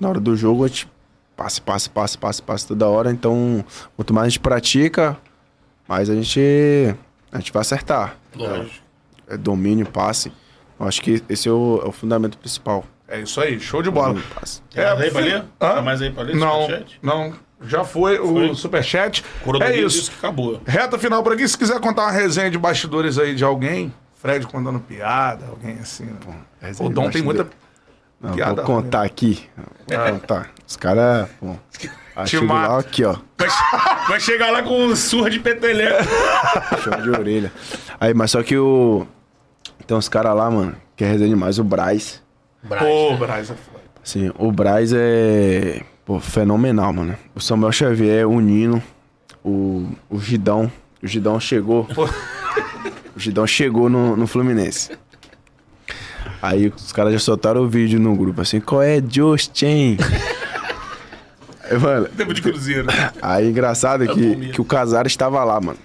na 0.00 0.08
hora 0.08 0.20
do 0.20 0.36
jogo 0.36 0.64
a 0.64 0.68
gente 0.68 0.88
passe, 1.36 1.60
passe, 1.60 1.90
passe, 1.90 2.16
passe, 2.16 2.40
passe 2.40 2.68
toda 2.68 2.88
hora. 2.88 3.10
Então 3.10 3.64
quanto 3.96 4.14
mais 4.14 4.26
a 4.26 4.28
gente 4.30 4.40
pratica, 4.40 5.16
mais 5.88 6.08
a 6.08 6.14
gente, 6.14 6.94
a 7.32 7.38
gente 7.40 7.52
vai 7.52 7.60
acertar. 7.60 8.16
Lógico. 8.36 8.86
É 9.26 9.36
domínio, 9.36 9.84
passe. 9.84 10.30
Eu 10.78 10.86
acho 10.86 11.00
que 11.02 11.22
esse 11.28 11.48
é 11.48 11.52
o, 11.52 11.82
é 11.84 11.88
o 11.88 11.92
fundamento 11.92 12.38
principal. 12.38 12.84
É 13.08 13.20
isso 13.20 13.40
aí, 13.40 13.58
show 13.58 13.82
de 13.82 13.90
bola. 13.90 14.14
Tem 14.70 14.84
mais 14.84 15.00
aí 15.00 15.10
pra 15.10 15.22
fi- 15.22 15.28
ler? 15.28 15.44
Hã? 15.60 15.74
Tem 15.74 15.82
mais 15.82 16.02
aí 16.02 16.10
pra 16.10 16.22
ler? 16.24 16.36
Não, 16.36 16.62
Superchat? 16.62 16.98
não. 17.02 17.34
Já 17.62 17.82
foi 17.82 18.20
o 18.20 18.28
Foi? 18.28 18.54
superchat. 18.54 19.24
Coroa 19.42 19.64
É 19.64 19.76
isso. 19.76 20.10
que 20.12 20.16
acabou. 20.18 20.60
Reta 20.64 20.96
final 20.96 21.22
por 21.24 21.32
aqui. 21.32 21.48
Se 21.48 21.58
quiser 21.58 21.80
contar 21.80 22.02
uma 22.02 22.12
resenha 22.12 22.48
de 22.50 22.56
bastidores 22.58 23.18
aí 23.18 23.34
de 23.34 23.42
alguém, 23.42 23.92
Fred 24.14 24.46
contando 24.46 24.78
piada, 24.78 25.46
alguém 25.46 25.76
assim. 25.80 26.04
Né? 26.04 26.14
resenha 26.60 26.88
O 26.88 26.92
Dom 26.92 27.10
tem 27.10 27.20
muita 27.22 27.48
Não, 28.20 28.32
piada. 28.32 28.54
vou 28.62 28.64
contar 28.64 29.02
aqui. 29.02 29.48
Vou 29.88 29.98
contar. 30.12 30.50
Os 30.64 30.76
caras. 30.76 31.28
Te 32.26 32.40
mata. 32.40 32.68
lá, 32.68 32.78
aqui, 32.80 33.04
ó. 33.04 33.16
Vai, 33.38 33.48
vai 34.08 34.20
chegar 34.20 34.50
lá 34.52 34.62
com 34.62 34.94
surra 34.94 35.30
de 35.30 35.38
peteleco. 35.40 36.04
Show 36.82 37.00
de 37.00 37.10
orelha. 37.10 37.52
Aí, 37.98 38.12
mas 38.14 38.30
só 38.32 38.42
que 38.42 38.56
o. 38.56 39.06
Tem 39.88 39.96
uns 39.96 40.06
caras 40.06 40.36
lá, 40.36 40.50
mano, 40.50 40.76
que 40.94 41.02
é 41.02 41.08
resenha 41.08 41.30
demais. 41.30 41.58
O 41.58 41.64
Braz. 41.64 42.22
Pô, 42.68 43.16
Braz 43.16 43.50
é 43.50 43.54
foda. 43.54 43.80
Assim, 44.04 44.30
o 44.38 44.52
Braz 44.52 44.92
é. 44.94 45.80
Pô, 46.04 46.20
fenomenal, 46.20 46.92
mano. 46.92 47.16
O 47.34 47.40
Samuel 47.40 47.72
Xavier, 47.72 48.28
o 48.28 48.38
Nino, 48.38 48.82
o, 49.42 49.88
o 50.10 50.20
Gidão. 50.20 50.70
O 51.02 51.06
Gidão 51.06 51.40
chegou. 51.40 51.88
O 53.16 53.20
Gidão 53.20 53.44
chegou 53.48 53.88
no, 53.90 54.16
no 54.16 54.28
Fluminense. 54.28 54.96
Aí 56.40 56.68
os 56.68 56.92
caras 56.92 57.12
já 57.12 57.18
soltaram 57.18 57.62
o 57.62 57.68
vídeo 57.68 57.98
no 57.98 58.14
grupo, 58.14 58.40
assim, 58.40 58.60
qual 58.60 58.80
é 58.80 59.02
Justin? 59.02 59.96
Aí, 61.64 61.76
mano, 61.82 62.06
Tempo 62.16 62.32
de 62.32 62.40
cruzeiro. 62.40 62.86
aí 63.20 63.48
engraçado 63.50 64.06
bom 64.06 64.14
que, 64.14 64.50
que 64.50 64.60
o 64.60 64.64
Casares 64.64 65.10
estava 65.10 65.42
lá, 65.42 65.60
mano. 65.60 65.80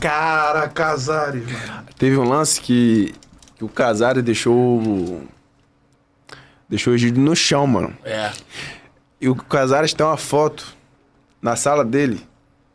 Cara, 0.00 0.66
Casares, 0.66 1.44
mano. 1.44 1.84
Teve 1.98 2.16
um 2.16 2.26
lance 2.26 2.58
que, 2.58 3.12
que 3.62 3.64
o 3.64 3.68
Casares 3.68 4.22
deixou. 4.24 4.54
o- 4.80 5.22
Deixou 6.68 6.92
o 6.92 6.96
Egídio 6.96 7.22
no 7.22 7.36
chão, 7.36 7.66
mano. 7.66 7.92
É. 8.02 8.30
E 9.20 9.28
o 9.28 9.34
Casares 9.36 9.92
tem 9.92 10.04
uma 10.06 10.16
foto 10.16 10.74
na 11.40 11.54
sala 11.54 11.84
dele. 11.84 12.26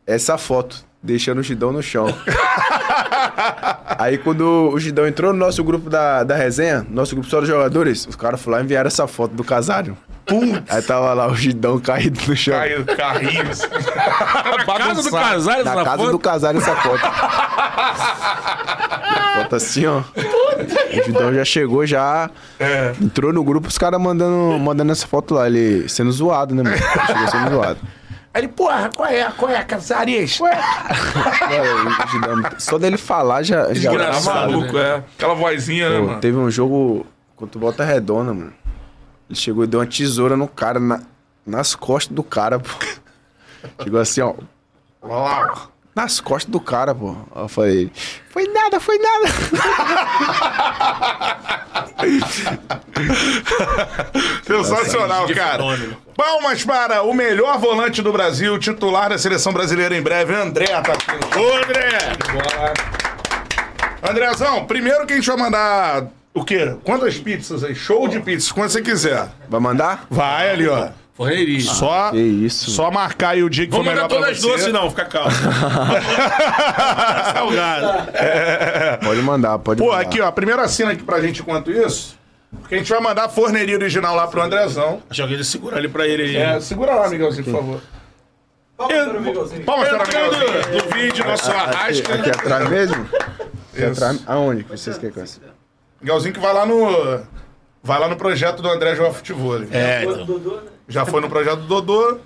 Essa 0.05 0.37
foto, 0.37 0.85
deixando 1.01 1.39
o 1.39 1.43
Gidão 1.43 1.71
no 1.73 1.81
chão. 1.81 2.05
Aí 3.97 4.17
quando 4.19 4.69
o 4.71 4.79
Gidão 4.79 5.07
entrou 5.07 5.33
no 5.33 5.39
nosso 5.39 5.63
grupo 5.63 5.89
da, 5.89 6.23
da 6.23 6.35
resenha, 6.35 6.85
nosso 6.89 7.15
grupo 7.15 7.27
só 7.29 7.39
dos 7.39 7.49
jogadores, 7.49 8.05
os 8.07 8.15
caras 8.15 8.39
foram 8.41 8.57
lá 8.57 8.61
e 8.61 8.65
enviaram 8.65 8.87
essa 8.87 9.07
foto 9.07 9.33
do 9.33 9.43
Casares. 9.43 9.93
Putz, 10.27 10.63
Aí 10.69 10.81
tava 10.81 11.13
lá 11.13 11.27
o 11.27 11.35
Gidão 11.35 11.79
caído 11.79 12.19
no 12.27 12.35
chão. 12.35 12.53
caiu, 12.53 12.85
carrinho. 12.85 13.43
Na 13.45 14.77
casa 14.77 15.01
do 15.03 15.11
Casares, 15.11 15.65
Na 15.65 15.83
casa 15.83 15.97
foto? 15.97 16.11
do 16.11 16.19
Casares 16.19 16.61
essa 16.61 16.75
foto. 16.75 16.99
foto 19.35 19.55
assim, 19.55 19.85
ó. 19.85 19.99
O 19.99 21.03
Gidão 21.05 21.33
já 21.33 21.45
chegou, 21.45 21.85
já 21.85 22.29
É. 22.59 22.93
entrou 23.01 23.31
no 23.31 23.43
grupo, 23.43 23.67
os 23.67 23.77
caras 23.77 23.99
mandando, 24.01 24.59
mandando 24.59 24.91
essa 24.91 25.07
foto 25.07 25.33
lá. 25.33 25.47
Ele 25.47 25.87
sendo 25.87 26.11
zoado, 26.11 26.53
né, 26.53 26.63
mano? 26.63 26.75
Ele 26.75 27.05
Chegou 27.07 27.27
sendo 27.27 27.49
zoado. 27.51 27.79
Aí 28.33 28.41
ele, 28.41 28.47
porra, 28.49 28.89
qual 28.95 29.07
é, 29.09 29.31
qual 29.35 29.49
é, 29.51 29.63
Casares? 29.63 30.37
Gidão, 32.11 32.43
só 32.57 32.77
dele 32.77 32.97
falar 32.97 33.43
já. 33.43 33.61
já 33.61 33.65
Tá 33.67 33.73
Desgraçado, 33.73 34.51
maluco, 34.51 34.77
é. 34.77 35.03
Aquela 35.17 35.33
vozinha, 35.35 35.89
né, 35.89 35.99
Pô, 35.99 36.05
mano? 36.07 36.19
teve 36.19 36.37
um 36.37 36.51
jogo 36.51 37.05
contra 37.35 37.57
o 37.57 37.61
Volta 37.61 37.83
Redonda, 37.83 38.33
mano. 38.33 38.53
Ele 39.29 39.37
chegou 39.39 39.63
e 39.63 39.67
deu 39.67 39.79
uma 39.79 39.85
tesoura 39.85 40.35
no 40.37 40.47
cara, 40.47 40.79
na- 40.79 41.01
nas 41.45 41.75
costas 41.75 42.15
do 42.15 42.23
cara, 42.23 42.59
pô. 42.59 42.69
Chegou 43.83 43.99
assim, 43.99 44.21
ó. 44.21 44.33
Nas 45.95 46.19
costas 46.19 46.51
do 46.51 46.59
cara, 46.59 46.93
pô. 46.93 47.15
Eu 47.35 47.47
falei, 47.47 47.91
foi 48.29 48.47
nada, 48.47 48.79
foi 48.79 48.97
nada. 48.99 49.25
Sensacional, 54.45 55.25
De 55.27 55.33
cara. 55.35 55.57
fenômeno. 55.57 55.97
Palmas 56.15 56.63
para 56.63 57.03
o 57.03 57.13
melhor 57.13 57.57
volante 57.59 58.01
do 58.01 58.11
Brasil, 58.11 58.57
titular 58.57 59.09
da 59.09 59.17
seleção 59.17 59.53
brasileira 59.53 59.95
em 59.95 60.01
breve, 60.01 60.33
André 60.33 60.65
tá 60.81 60.93
aqui. 60.93 61.37
Ô, 61.37 61.57
André! 61.57 61.89
Andrezão, 64.09 64.65
primeiro 64.65 65.05
que 65.05 65.13
a 65.13 65.15
gente 65.15 65.27
vai 65.27 65.37
mandar 65.37 66.05
o 66.37 66.45
quê? 66.45 66.75
Quantas 66.83 67.17
pizzas 67.17 67.63
aí? 67.63 67.75
Show 67.75 68.07
de 68.07 68.19
pizzas, 68.19 68.51
quando 68.51 68.69
você 68.69 68.81
quiser. 68.81 69.27
Vai 69.49 69.59
mandar? 69.59 70.05
Vai 70.09 70.49
ali, 70.51 70.67
ó. 70.67 70.89
Forneria. 71.13 71.59
Só, 71.61 72.11
Que 72.11 72.17
isso. 72.19 72.69
só 72.69 72.91
marcar 72.91 73.29
aí 73.29 73.41
o 73.43 73.49
dia 73.49 73.65
que 73.65 73.71
Vamos 73.71 73.87
for 73.87 73.91
melhor 73.91 74.03
mandar 74.03 74.15
pra 74.17 74.25
todas 74.27 74.39
você. 74.39 74.47
doces, 74.49 74.73
não, 74.73 74.89
fica 74.91 75.05
calmo. 75.05 75.31
Salgado. 77.33 78.11
Pode 79.03 79.21
mandar, 79.21 79.59
pode 79.59 79.81
Pô, 79.81 79.87
mandar. 79.87 80.01
aqui, 80.01 80.21
ó, 80.21 80.31
primeiro 80.31 80.61
assina 80.61 80.91
aqui 80.91 81.03
pra 81.03 81.21
gente 81.21 81.41
enquanto 81.41 81.71
isso. 81.71 82.17
Porque 82.61 82.75
a 82.75 82.77
gente 82.77 82.89
vai 82.89 83.01
mandar 83.01 83.25
a 83.25 83.29
forneria 83.29 83.75
original 83.75 84.15
lá 84.15 84.27
pro 84.27 84.41
Andrezão. 84.41 85.01
Acho 85.09 85.17
que 85.17 85.21
alguém 85.21 85.43
segura 85.43 85.77
ali 85.77 85.89
pra 85.89 86.07
ele 86.07 86.23
aí. 86.23 86.37
É, 86.37 86.59
segura 86.59 86.93
lá, 86.95 87.09
Miguelzinho, 87.09 87.43
por 87.45 87.53
favor. 87.53 87.81
Palmas 88.77 89.89
para 89.89 89.97
o 89.97 90.03
Entrando 90.03 90.37
Miguelzinho. 90.37 90.83
no 90.83 90.95
vídeo, 90.95 91.25
nosso 91.25 91.49
Aqui, 91.51 91.59
arrasca. 91.59 92.13
aqui 92.13 92.29
atrás 92.29 92.69
mesmo? 92.69 93.09
Aqui 93.73 93.85
atrás. 93.85 94.23
Aonde 94.27 94.63
que 94.63 94.69
vocês 94.69 94.97
querem 94.97 95.13
que 95.13 95.19
eu 95.19 95.56
Miguelzinho 96.01 96.33
que 96.33 96.39
vai 96.39 96.53
lá 96.53 96.65
no. 96.65 97.21
Vai 97.83 97.99
lá 97.99 98.07
no 98.07 98.15
projeto 98.15 98.61
do 98.61 98.69
André 98.69 98.95
João 98.95 99.13
Futebol. 99.13 99.61
É, 99.71 100.03
então. 100.03 100.61
Já 100.87 101.05
foi 101.05 101.21
no 101.21 101.29
projeto 101.29 101.61
do 101.61 101.67
Dodô. 101.67 102.19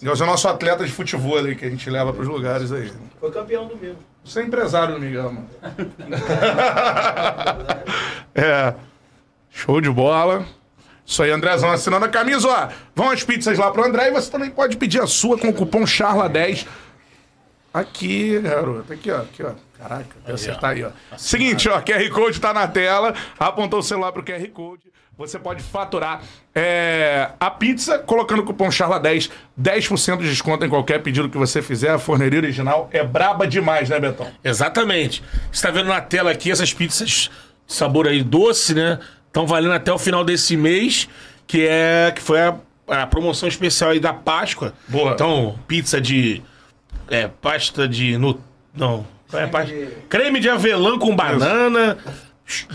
Miguelzinho 0.00 0.26
é 0.26 0.30
nosso 0.30 0.48
atleta 0.48 0.84
de 0.84 0.92
futebol 0.92 1.38
aí, 1.38 1.54
que 1.54 1.64
a 1.64 1.70
gente 1.70 1.88
leva 1.90 2.12
pros 2.12 2.26
lugares 2.26 2.72
aí. 2.72 2.90
Foi 3.18 3.30
campeão 3.30 3.66
do 3.66 3.76
mesmo. 3.76 3.98
Você 4.24 4.40
é 4.40 4.44
empresário 4.44 4.94
do 4.94 5.00
Miguel, 5.00 5.32
mano. 5.32 5.48
é. 8.34 8.74
Show 9.50 9.80
de 9.80 9.90
bola. 9.90 10.44
Isso 11.04 11.22
aí, 11.22 11.30
Andrezão 11.30 11.72
assinando 11.72 12.04
a 12.04 12.08
camisa, 12.08 12.48
ó. 12.48 12.68
Vão 12.94 13.10
as 13.10 13.24
pizzas 13.24 13.58
lá 13.58 13.70
pro 13.70 13.84
André 13.84 14.08
e 14.08 14.12
você 14.12 14.30
também 14.30 14.50
pode 14.50 14.76
pedir 14.76 15.00
a 15.00 15.06
sua 15.06 15.36
com 15.36 15.48
o 15.48 15.52
cupom 15.52 15.82
CHARLA10. 15.82 16.66
Aqui, 17.72 18.38
garoto. 18.40 18.92
Aqui, 18.92 19.10
ó. 19.10 19.18
Aqui, 19.18 19.42
ó. 19.42 19.52
Caraca, 19.78 20.16
vou 20.24 20.34
acertar 20.34 20.70
aí, 20.70 20.84
ó. 20.84 20.90
Seguinte, 21.16 21.68
ó. 21.68 21.80
QR 21.80 22.10
Code 22.10 22.40
tá 22.40 22.52
na 22.52 22.66
tela. 22.66 23.14
Apontou 23.38 23.80
o 23.80 23.82
celular 23.82 24.12
pro 24.12 24.22
QR 24.22 24.46
Code. 24.48 24.90
Você 25.16 25.38
pode 25.38 25.62
faturar 25.62 26.22
é, 26.54 27.28
a 27.38 27.50
pizza 27.50 27.98
colocando 27.98 28.40
o 28.40 28.44
cupom 28.44 28.68
CHARLA10. 28.68 29.30
10% 29.60 30.18
de 30.18 30.30
desconto 30.30 30.64
em 30.64 30.68
qualquer 30.68 31.02
pedido 31.02 31.28
que 31.28 31.36
você 31.36 31.60
fizer. 31.60 31.90
A 31.90 31.98
forneria 31.98 32.38
original 32.38 32.88
é 32.90 33.04
braba 33.04 33.46
demais, 33.46 33.88
né, 33.90 34.00
Betão? 34.00 34.30
Exatamente. 34.42 35.22
Você 35.52 35.66
tá 35.66 35.70
vendo 35.70 35.88
na 35.88 36.00
tela 36.00 36.30
aqui 36.30 36.50
essas 36.50 36.72
pizzas 36.72 37.30
sabor 37.66 38.08
aí 38.08 38.22
doce, 38.22 38.74
né? 38.74 38.98
Estão 39.26 39.46
valendo 39.46 39.74
até 39.74 39.92
o 39.92 39.98
final 39.98 40.24
desse 40.24 40.56
mês, 40.56 41.08
que 41.46 41.66
é 41.66 42.12
que 42.14 42.20
foi 42.20 42.40
a, 42.40 42.56
a 42.88 43.06
promoção 43.06 43.48
especial 43.48 43.90
aí 43.90 44.00
da 44.00 44.12
Páscoa. 44.12 44.74
Boa. 44.88 45.12
Então, 45.12 45.58
pizza 45.68 46.00
de 46.00 46.42
é, 47.10 47.28
pasta 47.28 47.88
de 47.88 48.16
nu, 48.16 48.40
não, 48.74 49.06
é 49.32 49.46
pasta, 49.46 49.74
creme 50.08 50.40
de 50.40 50.48
avelã 50.48 50.98
com 50.98 51.14
banana, 51.14 51.98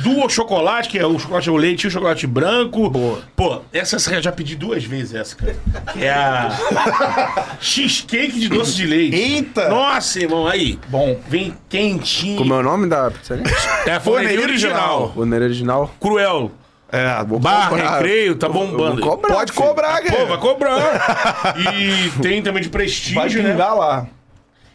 Duo 0.02 0.30
chocolate, 0.30 0.88
que 0.90 0.98
é 0.98 1.06
o 1.06 1.20
chocolate 1.20 1.50
ao 1.50 1.56
leite 1.58 1.84
e 1.84 1.88
o 1.88 1.92
chocolate 1.92 2.26
branco. 2.26 2.90
Boa. 2.90 3.20
Pô, 3.36 3.62
essa 3.74 3.98
eu 4.14 4.22
já 4.22 4.32
pedi 4.32 4.56
duas 4.56 4.84
vezes, 4.86 5.14
essa, 5.14 5.36
cara. 5.36 5.56
Que 5.92 6.06
é 6.06 6.14
a 6.14 7.58
cheesecake 7.60 8.40
de 8.40 8.48
doce 8.48 8.74
de 8.76 8.86
leite. 8.86 9.16
Eita! 9.16 9.68
Nossa, 9.70 10.20
irmão, 10.20 10.48
aí. 10.48 10.80
Bom. 10.88 11.20
Vem 11.28 11.56
quentinho. 11.68 12.38
Como 12.38 12.54
é 12.54 12.58
o 12.60 12.64
nome 12.64 12.88
da 12.88 13.12
pizzaria? 13.12 13.44
É 13.86 13.92
a 13.94 14.00
forneria 14.00 14.42
original. 14.42 15.14
Neiro 15.18 15.46
Original. 15.46 15.94
Cruel. 16.00 16.52
É, 16.92 17.24
Bar, 17.40 17.70
cobrar. 17.70 17.94
recreio, 17.96 18.36
tá 18.36 18.48
bombando. 18.48 19.02
Vou 19.02 19.12
cobrar, 19.12 19.34
Pode 19.36 19.52
filho. 19.52 19.68
cobrar, 19.68 19.98
Pô, 19.98 20.04
Guerreiro. 20.04 20.28
vai 20.28 20.38
cobrar. 20.38 21.56
e 21.76 22.22
tem 22.22 22.42
também 22.42 22.62
de 22.62 22.70
Vai 22.70 22.80
prestígio, 22.80 23.44
né? 23.44 23.52
pingar 23.52 23.76
lá. 23.76 24.08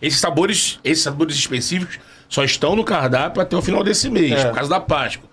Esses 0.01 0.19
sabores, 0.21 0.79
esses 0.85 1.03
sabores 1.05 1.35
específicos 1.37 1.99
só 2.29 2.43
estão 2.45 2.75
no 2.77 2.85
cardápio 2.85 3.43
até 3.43 3.57
o 3.57 3.63
final 3.63 3.83
desse 3.85 4.09
mês, 4.09 4.33
É. 4.33 4.45
por 4.47 4.55
causa 4.55 4.71
da 4.71 4.81
Páscoa. 4.81 5.29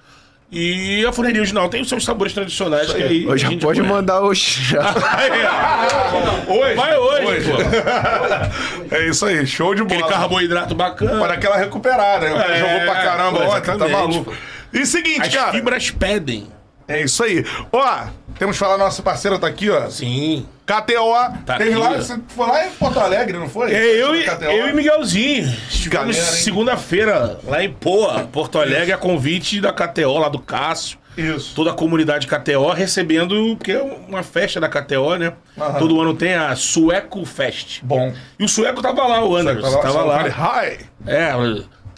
E 0.49 1.05
a 1.05 1.11
forneria 1.11 1.41
original 1.41 1.67
tem 1.67 1.81
os 1.81 1.89
seus 1.89 2.05
sabores 2.05 2.31
tradicionais 2.33 2.89
que 2.93 3.03
aí. 3.03 3.27
Hoje 3.27 3.43
a 3.43 3.47
já 3.47 3.49
gente 3.51 3.61
pode 3.61 3.79
conhece. 3.81 3.93
mandar 3.95 4.21
hoje 4.21 4.77
ó. 4.79 6.53
Hoje, 6.53 6.73
Vai 6.75 6.97
hoje, 6.97 7.49
pô. 7.51 7.57
É 8.95 9.07
isso 9.09 9.25
aí, 9.25 9.45
show 9.45 9.75
de 9.75 9.81
Aquele 9.81 10.01
bola. 10.01 10.13
carboidrato 10.13 10.73
bacana. 10.73 11.19
Para 11.19 11.33
aquela 11.33 11.57
recuperada, 11.57 12.29
né? 12.29 12.45
É, 12.55 12.59
Jogou 12.59 12.79
pra 12.85 12.95
caramba 12.95 13.39
ontem, 13.49 13.77
tá 13.77 13.87
maluco. 13.89 14.33
E 14.73 14.85
seguinte, 14.85 15.21
As 15.21 15.35
cara. 15.35 15.51
fibras 15.51 15.91
pedem. 15.91 16.47
É 16.87 17.01
isso 17.03 17.21
aí. 17.23 17.45
Ó, 17.71 18.05
temos 18.37 18.55
que 18.55 18.59
falar, 18.59 18.77
nosso 18.77 19.01
parceiro 19.03 19.37
tá 19.39 19.47
aqui, 19.47 19.69
ó. 19.69 19.89
Sim. 19.89 20.45
KTO. 20.65 21.13
Tá 21.45 21.57
teve 21.57 21.71
aqui, 21.71 21.79
lá, 21.79 21.91
ó. 21.91 21.95
você 21.95 22.19
foi 22.27 22.47
lá 22.47 22.65
em 22.67 22.71
Porto 22.71 22.99
Alegre, 22.99 23.37
não 23.37 23.49
foi? 23.49 23.73
É, 23.73 24.01
eu, 24.01 24.15
e- 24.15 24.23
KTO. 24.23 24.45
eu 24.45 24.69
e 24.69 24.73
Miguelzinho. 24.73 25.45
Estivemos 25.69 26.15
Galera, 26.15 26.35
hein? 26.35 26.43
segunda-feira 26.43 27.39
lá 27.45 27.63
em 27.63 27.71
Poa, 27.71 28.27
Porto 28.31 28.59
Alegre, 28.59 28.91
a 28.91 28.97
convite 28.97 29.61
da 29.61 29.71
KTO, 29.71 30.17
lá 30.19 30.29
do 30.29 30.39
Cássio. 30.39 30.97
Isso. 31.17 31.55
Toda 31.55 31.71
a 31.71 31.73
comunidade 31.73 32.27
KTO 32.27 32.71
recebendo, 32.73 33.55
porque 33.55 33.71
é 33.71 33.81
uma 33.81 34.21
festa 34.21 34.59
da 34.59 34.69
KTO, 34.69 35.15
né? 35.15 35.33
Aham. 35.57 35.79
Todo 35.79 35.99
ano 35.99 36.13
tem 36.13 36.35
a 36.35 36.55
Sueco 36.55 37.25
Fest. 37.25 37.79
Bom. 37.81 38.13
E 38.37 38.45
o 38.45 38.47
Sueco 38.47 38.83
tava 38.83 39.07
lá, 39.07 39.25
o 39.25 39.35
Anderson. 39.35 39.81
Tava, 39.81 40.03
lá. 40.03 40.27
Hi. 40.27 40.77
É, 41.07 41.31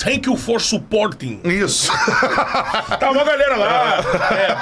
thank 0.03 0.27
you 0.27 0.35
for 0.37 0.59
supporting. 0.61 1.39
Isso. 1.43 1.91
Tava 2.99 3.11
uma 3.11 3.23
galera 3.23 3.55
lá, 3.55 3.99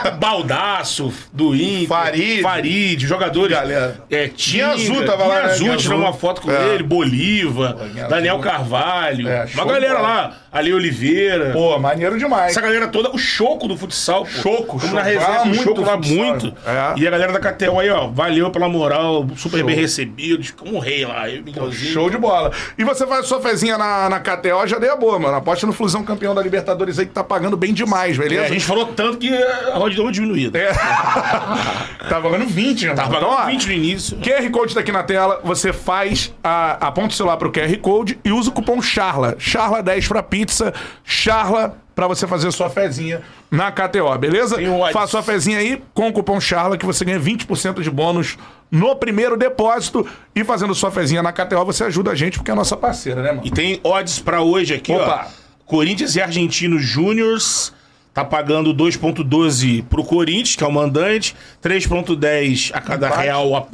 é, 0.06 0.12
Baldaço, 0.12 1.14
do 1.32 1.56
Inter, 1.56 1.88
Farid. 1.88 2.42
Farid, 2.42 3.08
jogadores. 3.08 3.56
Galera. 3.56 4.02
É, 4.10 4.28
Tinha 4.28 4.70
Azul 4.70 5.06
tava 5.06 5.26
lá, 5.26 5.36
né? 5.44 5.52
Azul, 5.52 5.78
tirou 5.78 6.00
uma 6.00 6.14
foto 6.14 6.42
com 6.42 6.52
É. 6.52 6.74
ele, 6.76 6.84
Bolívar, 6.84 7.76
Guinha 7.76 8.08
Daniel 8.08 8.36
Azul. 8.38 8.48
Carvalho. 8.52 9.28
É, 9.28 9.46
uma 9.54 9.66
galera 9.66 10.00
lá, 10.00 10.38
Ali 10.52 10.74
Oliveira. 10.74 11.52
Pô, 11.52 11.78
maneiro 11.78 12.18
demais. 12.18 12.52
Essa 12.52 12.62
galera 12.62 12.88
toda, 12.88 13.12
o 13.12 13.18
choco 13.18 13.68
do 13.68 13.78
futsal, 13.78 14.24
pô. 14.26 14.42
Choco, 14.42 14.80
Como 14.80 14.94
na 14.94 15.02
resenha 15.04 15.42
Ah, 15.42 15.46
muito 15.46 15.64
choco 15.64 15.82
lá 15.82 15.98
muito. 15.98 16.48
É. 16.66 17.00
E 17.00 17.08
a 17.08 17.12
galera 17.12 17.32
da 17.32 17.40
KTO 17.40 17.80
aí, 17.80 17.90
ó, 17.90 18.08
valeu 18.08 18.50
pela 18.50 18.68
moral, 18.68 19.26
super 19.36 19.58
Show. 19.60 19.66
bem 19.68 19.76
recebidos, 19.76 20.52
como 20.52 20.76
um 20.78 20.80
rei 20.80 21.06
lá. 21.06 21.30
Eu, 21.30 21.44
Miguelzinho. 21.44 21.94
Show 21.94 22.10
de 22.10 22.18
bola. 22.18 22.52
E 22.78 22.84
você 22.84 23.06
faz 23.06 23.28
sua 23.28 23.42
fezinha 23.42 23.78
na, 23.78 24.10
na 24.10 24.20
KTO, 24.20 24.66
já 24.66 24.80
dei 24.80 24.90
a 24.90 24.96
boa, 24.96 25.20
mano. 25.20 25.27
Aposta 25.36 25.68
no 25.68 25.74
Flusão 25.74 26.04
campeão 26.04 26.34
da 26.34 26.42
Libertadores 26.42 26.98
aí 27.00 27.06
que 27.06 27.12
tá 27.14 27.24
pagando 27.24 27.58
bem 27.58 27.74
demais, 27.74 28.16
É, 28.18 28.22
beleza? 28.22 28.46
a 28.46 28.48
gente 28.48 28.66
falou 28.66 28.86
tanto 28.88 29.18
que 29.18 29.34
a 29.34 29.76
rodinha 29.78 30.04
deu 30.04 30.12
diminuída. 30.12 30.58
É. 30.58 30.72
tá 32.10 32.22
pagando 32.22 32.46
20, 32.46 32.88
né? 32.88 32.94
Tava 32.94 33.10
mano? 33.10 33.26
pagando 33.26 33.34
Então, 33.34 33.46
ó, 33.46 33.50
20 33.52 33.66
no 33.68 33.74
início. 33.74 34.18
QR 34.20 34.50
Code 34.52 34.74
tá 34.74 34.80
aqui 34.80 34.92
na 34.92 35.04
tela, 35.04 35.42
você 35.44 35.74
faz, 35.74 36.34
a, 36.44 36.88
aponta 36.88 37.10
o 37.10 37.18
celular 37.18 37.38
pro 37.38 37.52
QR 37.52 37.76
Code 37.80 38.20
e 38.24 38.32
usa 38.32 38.50
o 38.50 38.54
cupom 38.54 38.82
CHARLA. 38.82 39.36
CHARLA 39.38 39.84
10 39.84 40.08
pra 40.08 40.24
pizza, 40.24 40.74
CHARLA 41.04 41.78
pra 41.98 42.08
você 42.08 42.28
fazer 42.28 42.52
sua 42.52 42.70
fezinha 42.70 43.24
na 43.50 43.72
KTO, 43.72 44.16
beleza? 44.20 44.56
Faça 44.94 45.08
sua 45.08 45.24
fezinha 45.24 45.58
aí 45.58 45.82
com 45.96 46.08
o 46.10 46.14
cupom 46.14 46.40
CHARLA 46.40 46.78
que 46.78 46.86
você 46.86 47.04
ganha 47.04 47.20
20% 47.20 47.82
de 47.82 47.90
bônus 47.90 48.38
no 48.70 48.96
primeiro 48.96 49.36
depósito 49.36 50.06
e 50.36 50.44
fazendo 50.44 50.76
sua 50.76 50.92
fezinha 50.92 51.24
na 51.24 51.34
KTO 51.34 51.66
você 51.66 51.86
ajuda 51.86 52.12
a 52.12 52.16
gente 52.16 52.38
porque 52.38 52.52
é 52.52 52.54
a 52.54 52.56
nossa 52.56 52.78
parceira, 52.78 53.24
né, 53.24 53.32
mano? 53.32 53.42
E 53.44 53.50
tem 53.50 53.80
odds 53.84 54.20
pra 54.20 54.44
hoje 54.44 54.76
aqui, 54.76 54.92
Opa. 54.94 55.28
ó. 55.28 55.48
Corinthians 55.66 56.16
e 56.16 56.22
Argentinos 56.22 56.84
Júniors 56.84 57.74
tá 58.14 58.24
pagando 58.24 58.76
2.12 58.76 59.84
pro 59.86 60.04
Corinthians, 60.04 60.56
que 60.56 60.64
é 60.64 60.68
o 60.68 60.72
mandante, 60.72 61.36
3.10 61.64 62.70
a 62.76 62.80
cada 62.80 63.08
Empate. 63.08 63.24
real 63.24 63.70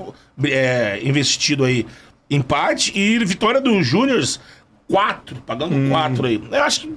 é, 0.45 0.99
investido 1.03 1.65
aí 1.65 1.85
empate 2.29 2.97
e 2.97 3.19
vitória 3.25 3.59
do 3.59 3.83
Júniors 3.83 4.39
4, 4.89 5.41
pagando 5.45 5.75
Hum. 5.75 5.89
4 5.89 6.25
aí. 6.25 6.41
Eu 6.49 6.63
acho 6.63 6.79
que 6.81 6.93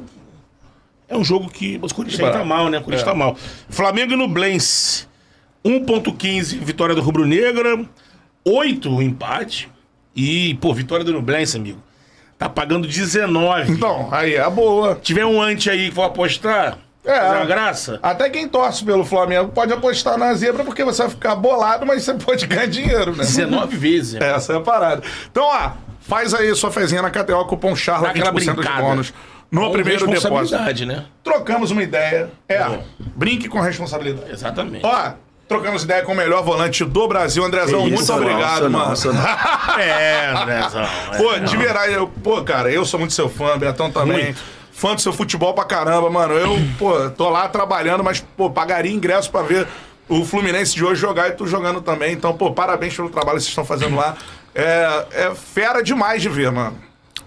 é 1.09 1.17
um 1.17 1.25
jogo 1.25 1.49
que 1.49 1.77
o 1.83 1.95
Corinthians 1.95 2.21
tá 2.21 2.27
barato. 2.31 2.47
mal, 2.47 2.69
né? 2.69 2.79
O 2.79 2.83
Corinthians 2.83 3.07
É. 3.07 3.11
tá 3.11 3.15
mal. 3.17 3.37
Flamengo 3.69 4.13
e 4.13 4.17
Nublense 4.17 5.07
1.15 5.65 6.59
vitória 6.61 6.95
do 6.95 7.01
Rubro 7.03 7.27
Negra, 7.27 7.85
8 8.45 8.91
o 8.95 9.03
empate 9.03 9.69
e, 10.15 10.55
pô, 10.61 10.73
vitória 10.73 11.05
do 11.05 11.13
Nublense, 11.13 11.57
amigo. 11.57 11.83
Tá 12.39 12.49
pagando 12.49 12.87
19. 12.87 13.73
Então, 13.73 14.09
aí 14.13 14.35
é 14.35 14.41
a 14.41 14.51
boa. 14.51 14.95
tiver 15.03 15.25
um 15.25 15.41
ante 15.41 15.71
aí 15.71 15.89
que 15.89 15.95
for 15.95 16.03
apostar, 16.03 16.79
É. 17.05 17.19
fazer 17.21 17.37
uma 17.37 17.45
graça. 17.47 17.99
Até 18.03 18.29
quem 18.31 18.47
torce 18.47 18.85
pelo 18.85 19.05
Flamengo 19.05 19.51
pode 19.51 19.73
apostar 19.73 20.19
na 20.19 20.33
zebra 20.35 20.63
porque 20.65 20.85
você 20.85 21.03
vai 21.03 21.11
ficar 21.11 21.35
bolado, 21.35 21.85
mas 21.87 22.03
você 22.05 22.15
pode 22.15 22.47
ganhar 22.47 22.67
dinheiro, 22.67 23.13
né? 23.17 23.25
19 23.25 23.77
vezes. 23.77 24.15
né? 24.15 24.33
Essa 24.35 24.53
é 24.53 24.57
a 24.57 24.61
parada. 24.61 25.03
Então, 25.31 25.45
ó, 25.45 25.71
faz 26.01 26.35
aí 26.35 26.55
sua 26.55 26.71
fezinha 26.71 27.01
na 27.03 27.11
KTO, 27.11 27.45
cupom 27.47 27.75
CHARLA, 27.75 28.05
Dá 28.05 28.11
aquela 28.11 28.33
20% 28.33 28.61
de 28.61 28.83
bônus 28.83 29.15
no 29.51 29.63
Com 29.67 29.73
primeiro 29.73 30.07
depósito. 30.07 30.87
né? 30.87 31.05
Trocamos 31.23 31.71
uma 31.71 31.83
ideia. 31.83 32.31
É, 32.49 32.65
brinque 33.15 33.49
com 33.49 33.61
responsabilidade. 33.61 34.31
Exatamente. 34.31 34.85
Ó, 34.85 35.13
trocamos 35.49 35.85
ideia 35.85 36.03
com 36.03 36.13
o 36.13 36.17
melhor 36.17 36.43
volante 36.43 36.85
do 36.85 37.09
Brasil, 37.09 37.45
Andrezão. 37.45 37.83
Que 37.83 37.89
muito 37.91 38.03
isso, 38.03 38.13
obrigado, 38.13 38.69
não, 38.69 38.81
mano. 38.81 38.93
isso 38.95 39.13
não. 39.13 39.23
É, 39.79 40.31
Andrezão. 40.37 40.83
é. 40.83 41.17
Pô, 41.17 41.39
de 41.39 41.57
verdade, 41.57 41.93
eu, 41.93 42.09
pô, 42.09 42.43
cara, 42.43 42.71
eu 42.71 42.85
sou 42.85 42.99
muito 42.99 43.13
seu 43.15 43.29
fã, 43.29 43.57
Betão 43.59 43.91
também. 43.91 44.25
Muito. 44.25 44.57
Fã 44.73 44.95
do 44.95 45.01
seu 45.01 45.13
futebol 45.13 45.55
pra 45.55 45.65
caramba, 45.65 46.11
mano. 46.11 46.35
Eu, 46.35 46.59
pô, 46.79 47.09
tô 47.11 47.31
lá 47.31 47.49
trabalhando, 47.49 48.05
mas, 48.05 48.21
pô, 48.37 48.51
pagaria 48.51 48.93
ingresso 48.93 49.31
pra 49.31 49.41
ver 49.43 49.67
o 50.09 50.23
Fluminense 50.25 50.75
de 50.75 50.85
hoje 50.85 51.01
jogar 51.01 51.29
e 51.29 51.33
tu 51.33 51.47
jogando 51.47 51.81
também. 51.81 52.13
Então, 52.13 52.37
pô, 52.37 52.53
parabéns 52.53 52.95
pelo 52.95 53.09
trabalho 53.09 53.39
que 53.39 53.45
vocês 53.45 53.51
estão 53.51 53.65
fazendo 53.65 53.97
lá. 53.97 54.17
É, 54.55 55.07
é 55.13 55.35
fera 55.35 55.83
demais 55.83 56.21
de 56.21 56.29
ver, 56.29 56.51
mano. 56.53 56.77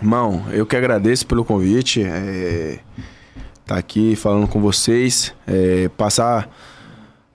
Irmão, 0.01 0.45
eu 0.51 0.65
que 0.65 0.75
agradeço 0.75 1.25
pelo 1.27 1.43
convite. 1.43 2.01
É, 2.03 2.79
tá 3.65 3.75
aqui 3.77 4.15
falando 4.15 4.47
com 4.47 4.61
vocês. 4.61 5.33
É, 5.45 5.89
passar 5.89 6.49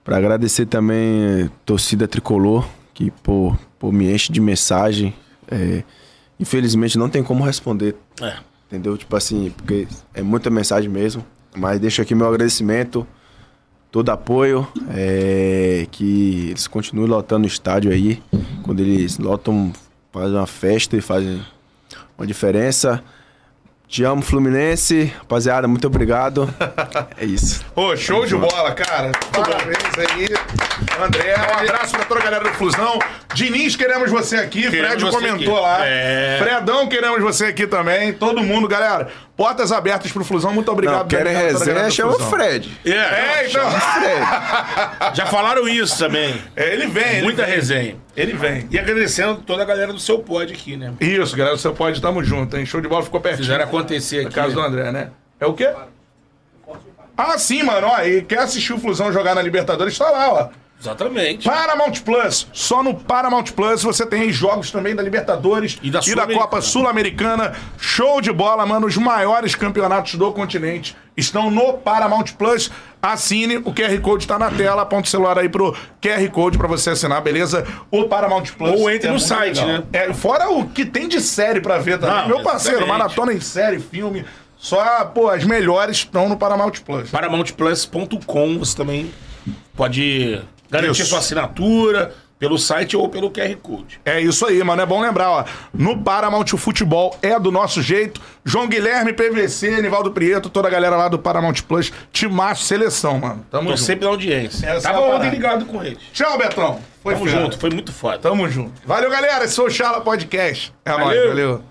para 0.03 0.17
agradecer 0.17 0.65
também 0.65 1.43
a 1.45 1.49
torcida 1.65 2.07
tricolor, 2.07 2.67
que 2.93 3.11
pô, 3.23 3.55
pô, 3.77 3.91
me 3.91 4.11
enche 4.11 4.31
de 4.31 4.39
mensagem. 4.41 5.13
É, 5.49 5.83
infelizmente 6.39 6.97
não 6.97 7.09
tem 7.09 7.23
como 7.23 7.43
responder, 7.43 7.95
É. 8.21 8.35
entendeu? 8.67 8.97
Tipo 8.97 9.15
assim, 9.15 9.51
porque 9.55 9.87
é 10.13 10.21
muita 10.23 10.49
mensagem 10.49 10.89
mesmo. 10.89 11.23
Mas 11.55 11.79
deixo 11.79 12.01
aqui 12.01 12.13
meu 12.13 12.27
agradecimento, 12.27 13.07
todo 13.91 14.09
apoio. 14.09 14.67
é, 14.89 15.87
que 15.91 16.47
eles 16.49 16.67
continuem 16.67 17.07
lotando 17.09 17.45
o 17.45 17.47
estádio 17.47 17.91
aí. 17.91 18.21
Quando 18.63 18.79
eles 18.79 19.17
lotam, 19.19 19.71
fazem 20.11 20.35
uma 20.35 20.47
festa 20.47 20.97
e 20.97 21.01
fazem 21.01 21.41
uma 22.17 22.25
diferença. 22.27 23.03
Te 23.87 24.03
amo, 24.03 24.21
Fluminense. 24.23 25.13
Rapaziada, 25.19 25.67
muito 25.67 25.85
obrigado. 25.87 26.51
É 27.17 27.23
isso. 27.23 27.63
Pô, 27.73 27.95
show 27.95 28.25
de 28.25 28.35
bola, 28.35 28.73
cara. 28.73 29.11
Parabéns 29.31 29.77
aí. 29.97 30.27
André, 31.01 31.35
um 31.37 31.59
abraço 31.59 31.93
pra 31.95 32.03
toda 32.03 32.19
a 32.19 32.23
galera 32.23 32.43
do 32.43 32.49
Flusão. 32.55 32.99
Diniz, 33.33 33.75
queremos 33.77 34.11
você 34.11 34.35
aqui. 34.37 34.63
Queremos 34.63 34.87
Fred 34.89 35.03
você 35.05 35.11
comentou 35.17 35.55
aqui. 35.55 35.63
lá. 35.63 35.85
É. 35.85 36.37
Fredão, 36.41 36.87
queremos 36.89 37.21
você 37.21 37.45
aqui 37.45 37.65
também. 37.67 38.11
Todo 38.11 38.43
mundo, 38.43 38.67
galera. 38.67 39.07
Portas 39.35 39.71
abertas 39.73 40.11
pro 40.13 40.23
Flusão. 40.23 40.53
Muito 40.53 40.71
obrigado. 40.71 40.99
Não, 41.01 41.07
querem 41.07 41.35
resenha, 41.35 41.83
do 41.85 41.91
chama 41.91 42.13
o. 42.15 42.19
Fred. 42.19 42.71
É, 42.85 42.91
É, 42.91 43.47
então. 43.49 43.69
Fred. 43.69 45.11
Já 45.13 45.25
falaram 45.25 45.67
isso 45.67 45.97
também. 45.97 46.41
É, 46.55 46.71
ele 46.71 46.87
vem. 46.87 47.15
ele 47.17 47.23
Muita 47.23 47.43
vem. 47.45 47.55
resenha. 47.55 47.95
Ele 48.15 48.31
vem. 48.33 48.65
E 48.71 48.79
agradecendo 48.79 49.35
toda 49.45 49.63
a 49.63 49.65
galera 49.65 49.91
do 49.91 49.99
seu 49.99 50.19
pod 50.19 50.53
aqui, 50.53 50.77
né? 50.77 50.93
Isso, 51.01 51.35
galera. 51.35 51.57
Você 51.57 51.69
pode, 51.71 52.01
tamo 52.01 52.23
junto, 52.23 52.55
hein? 52.55 52.65
Show 52.65 52.79
de 52.79 52.87
bola 52.87 53.03
ficou 53.03 53.19
pertinho. 53.19 53.43
Fizeram 53.43 53.65
acontecer 53.65 54.21
Na 54.21 54.27
aqui. 54.27 54.35
casa 54.35 54.53
do 54.53 54.61
André, 54.61 54.89
né? 54.93 55.09
É 55.37 55.45
o 55.45 55.53
quê? 55.53 55.69
Ah, 57.17 57.37
sim, 57.37 57.61
mano. 57.63 57.87
Ó, 57.87 58.01
e 58.03 58.21
quer 58.21 58.39
assistir 58.39 58.71
o 58.73 58.79
Flusão 58.79 59.11
jogar 59.11 59.35
na 59.35 59.41
Libertadores? 59.41 59.97
Tá 59.97 60.09
lá, 60.09 60.29
ó. 60.33 60.49
Exatamente. 60.79 61.47
Paramount 61.47 61.93
Plus. 62.03 62.47
Só 62.53 62.83
no 62.83 62.93
Paramount 62.93 63.45
Plus 63.55 63.81
você 63.81 64.05
tem 64.05 64.31
jogos 64.31 64.69
também 64.71 64.95
da 64.95 65.01
Libertadores 65.01 65.79
E 65.81 65.89
da 65.89 66.01
Sul-Americana. 66.01 66.39
Copa 66.41 66.61
Sul-Americana. 66.61 67.53
Show 67.77 68.21
de 68.21 68.31
bola, 68.31 68.65
mano. 68.65 68.85
Os 68.85 68.97
maiores 68.97 69.55
campeonatos 69.55 70.15
do 70.15 70.31
continente 70.31 70.95
estão 71.17 71.49
no 71.49 71.73
Paramount 71.73 72.25
Plus. 72.37 72.69
Assine, 73.01 73.57
o 73.57 73.73
QR 73.73 73.99
Code 74.01 74.27
tá 74.27 74.37
na 74.37 74.51
tela. 74.51 74.81
Aponta 74.83 75.07
o 75.07 75.09
celular 75.09 75.39
aí 75.39 75.49
pro 75.49 75.75
QR 76.01 76.29
Code 76.31 76.57
pra 76.57 76.67
você 76.67 76.91
assinar, 76.91 77.21
beleza? 77.21 77.65
O 77.89 78.05
Paramount 78.05 78.45
Plus. 78.57 78.79
Ou 78.79 78.89
entre 78.89 79.07
no 79.07 79.13
muito 79.15 79.27
site, 79.27 79.63
né? 79.63 79.83
É, 79.93 80.13
fora 80.13 80.49
o 80.49 80.67
que 80.69 80.85
tem 80.85 81.07
de 81.07 81.21
série 81.21 81.61
pra 81.61 81.77
ver 81.77 81.99
também. 81.99 82.15
Não, 82.15 82.27
Meu 82.27 82.43
parceiro, 82.43 82.77
exatamente. 82.79 82.99
maratona 82.99 83.33
em 83.33 83.39
série, 83.39 83.79
filme. 83.79 84.25
Só, 84.57 85.05
pô, 85.05 85.29
as 85.29 85.43
melhores 85.43 85.97
estão 85.97 86.27
no 86.27 86.37
Paramount 86.37 86.73
Plus. 86.85 87.09
ParamountPlus.com, 87.11 88.57
você 88.57 88.75
também 88.75 89.11
pode 89.75 90.41
garantir 90.81 91.01
Isso. 91.01 91.09
sua 91.09 91.19
assinatura 91.19 92.13
pelo 92.37 92.57
site 92.59 92.97
ou 92.97 93.07
pelo 93.07 93.31
QR 93.31 93.55
Code. 93.61 93.99
É 94.03 94.19
isso 94.19 94.45
aí, 94.45 94.61
mano. 94.63 94.81
É 94.81 94.85
bom 94.85 94.99
lembrar, 95.01 95.31
ó. 95.31 95.45
No 95.73 95.97
Paramount 96.03 96.45
o 96.53 96.57
futebol 96.57 97.17
é 97.21 97.39
do 97.39 97.49
nosso 97.49 97.81
jeito. 97.81 98.19
João 98.43 98.67
Guilherme, 98.67 99.13
PVC, 99.13 99.81
Nivaldo 99.81 100.11
Prieto, 100.11 100.49
toda 100.49 100.67
a 100.67 100.71
galera 100.71 100.97
lá 100.97 101.07
do 101.07 101.17
Paramount 101.17 101.61
Plus. 101.67 101.93
Timaço, 102.11 102.63
seleção, 102.63 103.19
mano. 103.19 103.45
Tamo 103.49 103.69
Tô 103.69 103.77
junto. 103.77 103.85
sempre 103.85 104.05
na 104.05 104.11
audiência. 104.11 104.67
Essa 104.67 104.89
é 104.89 104.91
Tava 104.91 105.05
ontem 105.05 105.29
ligado 105.29 105.65
com 105.65 105.81
eles. 105.83 105.99
Tchau, 106.11 106.37
Betão. 106.37 106.79
Foi 107.01 107.13
Tamo 107.13 107.25
fera. 107.25 107.41
junto, 107.41 107.57
foi 107.57 107.69
muito 107.69 107.93
foda. 107.93 108.17
Tamo 108.17 108.49
junto. 108.49 108.73
Valeu, 108.85 109.09
galera. 109.09 109.45
Esse 109.45 109.55
foi 109.55 109.65
o 109.67 109.69
Charla 109.69 110.01
Podcast. 110.01 110.73
É 110.83 110.91
nóis, 110.91 111.03
Valeu. 111.05 111.27
valeu. 111.29 111.61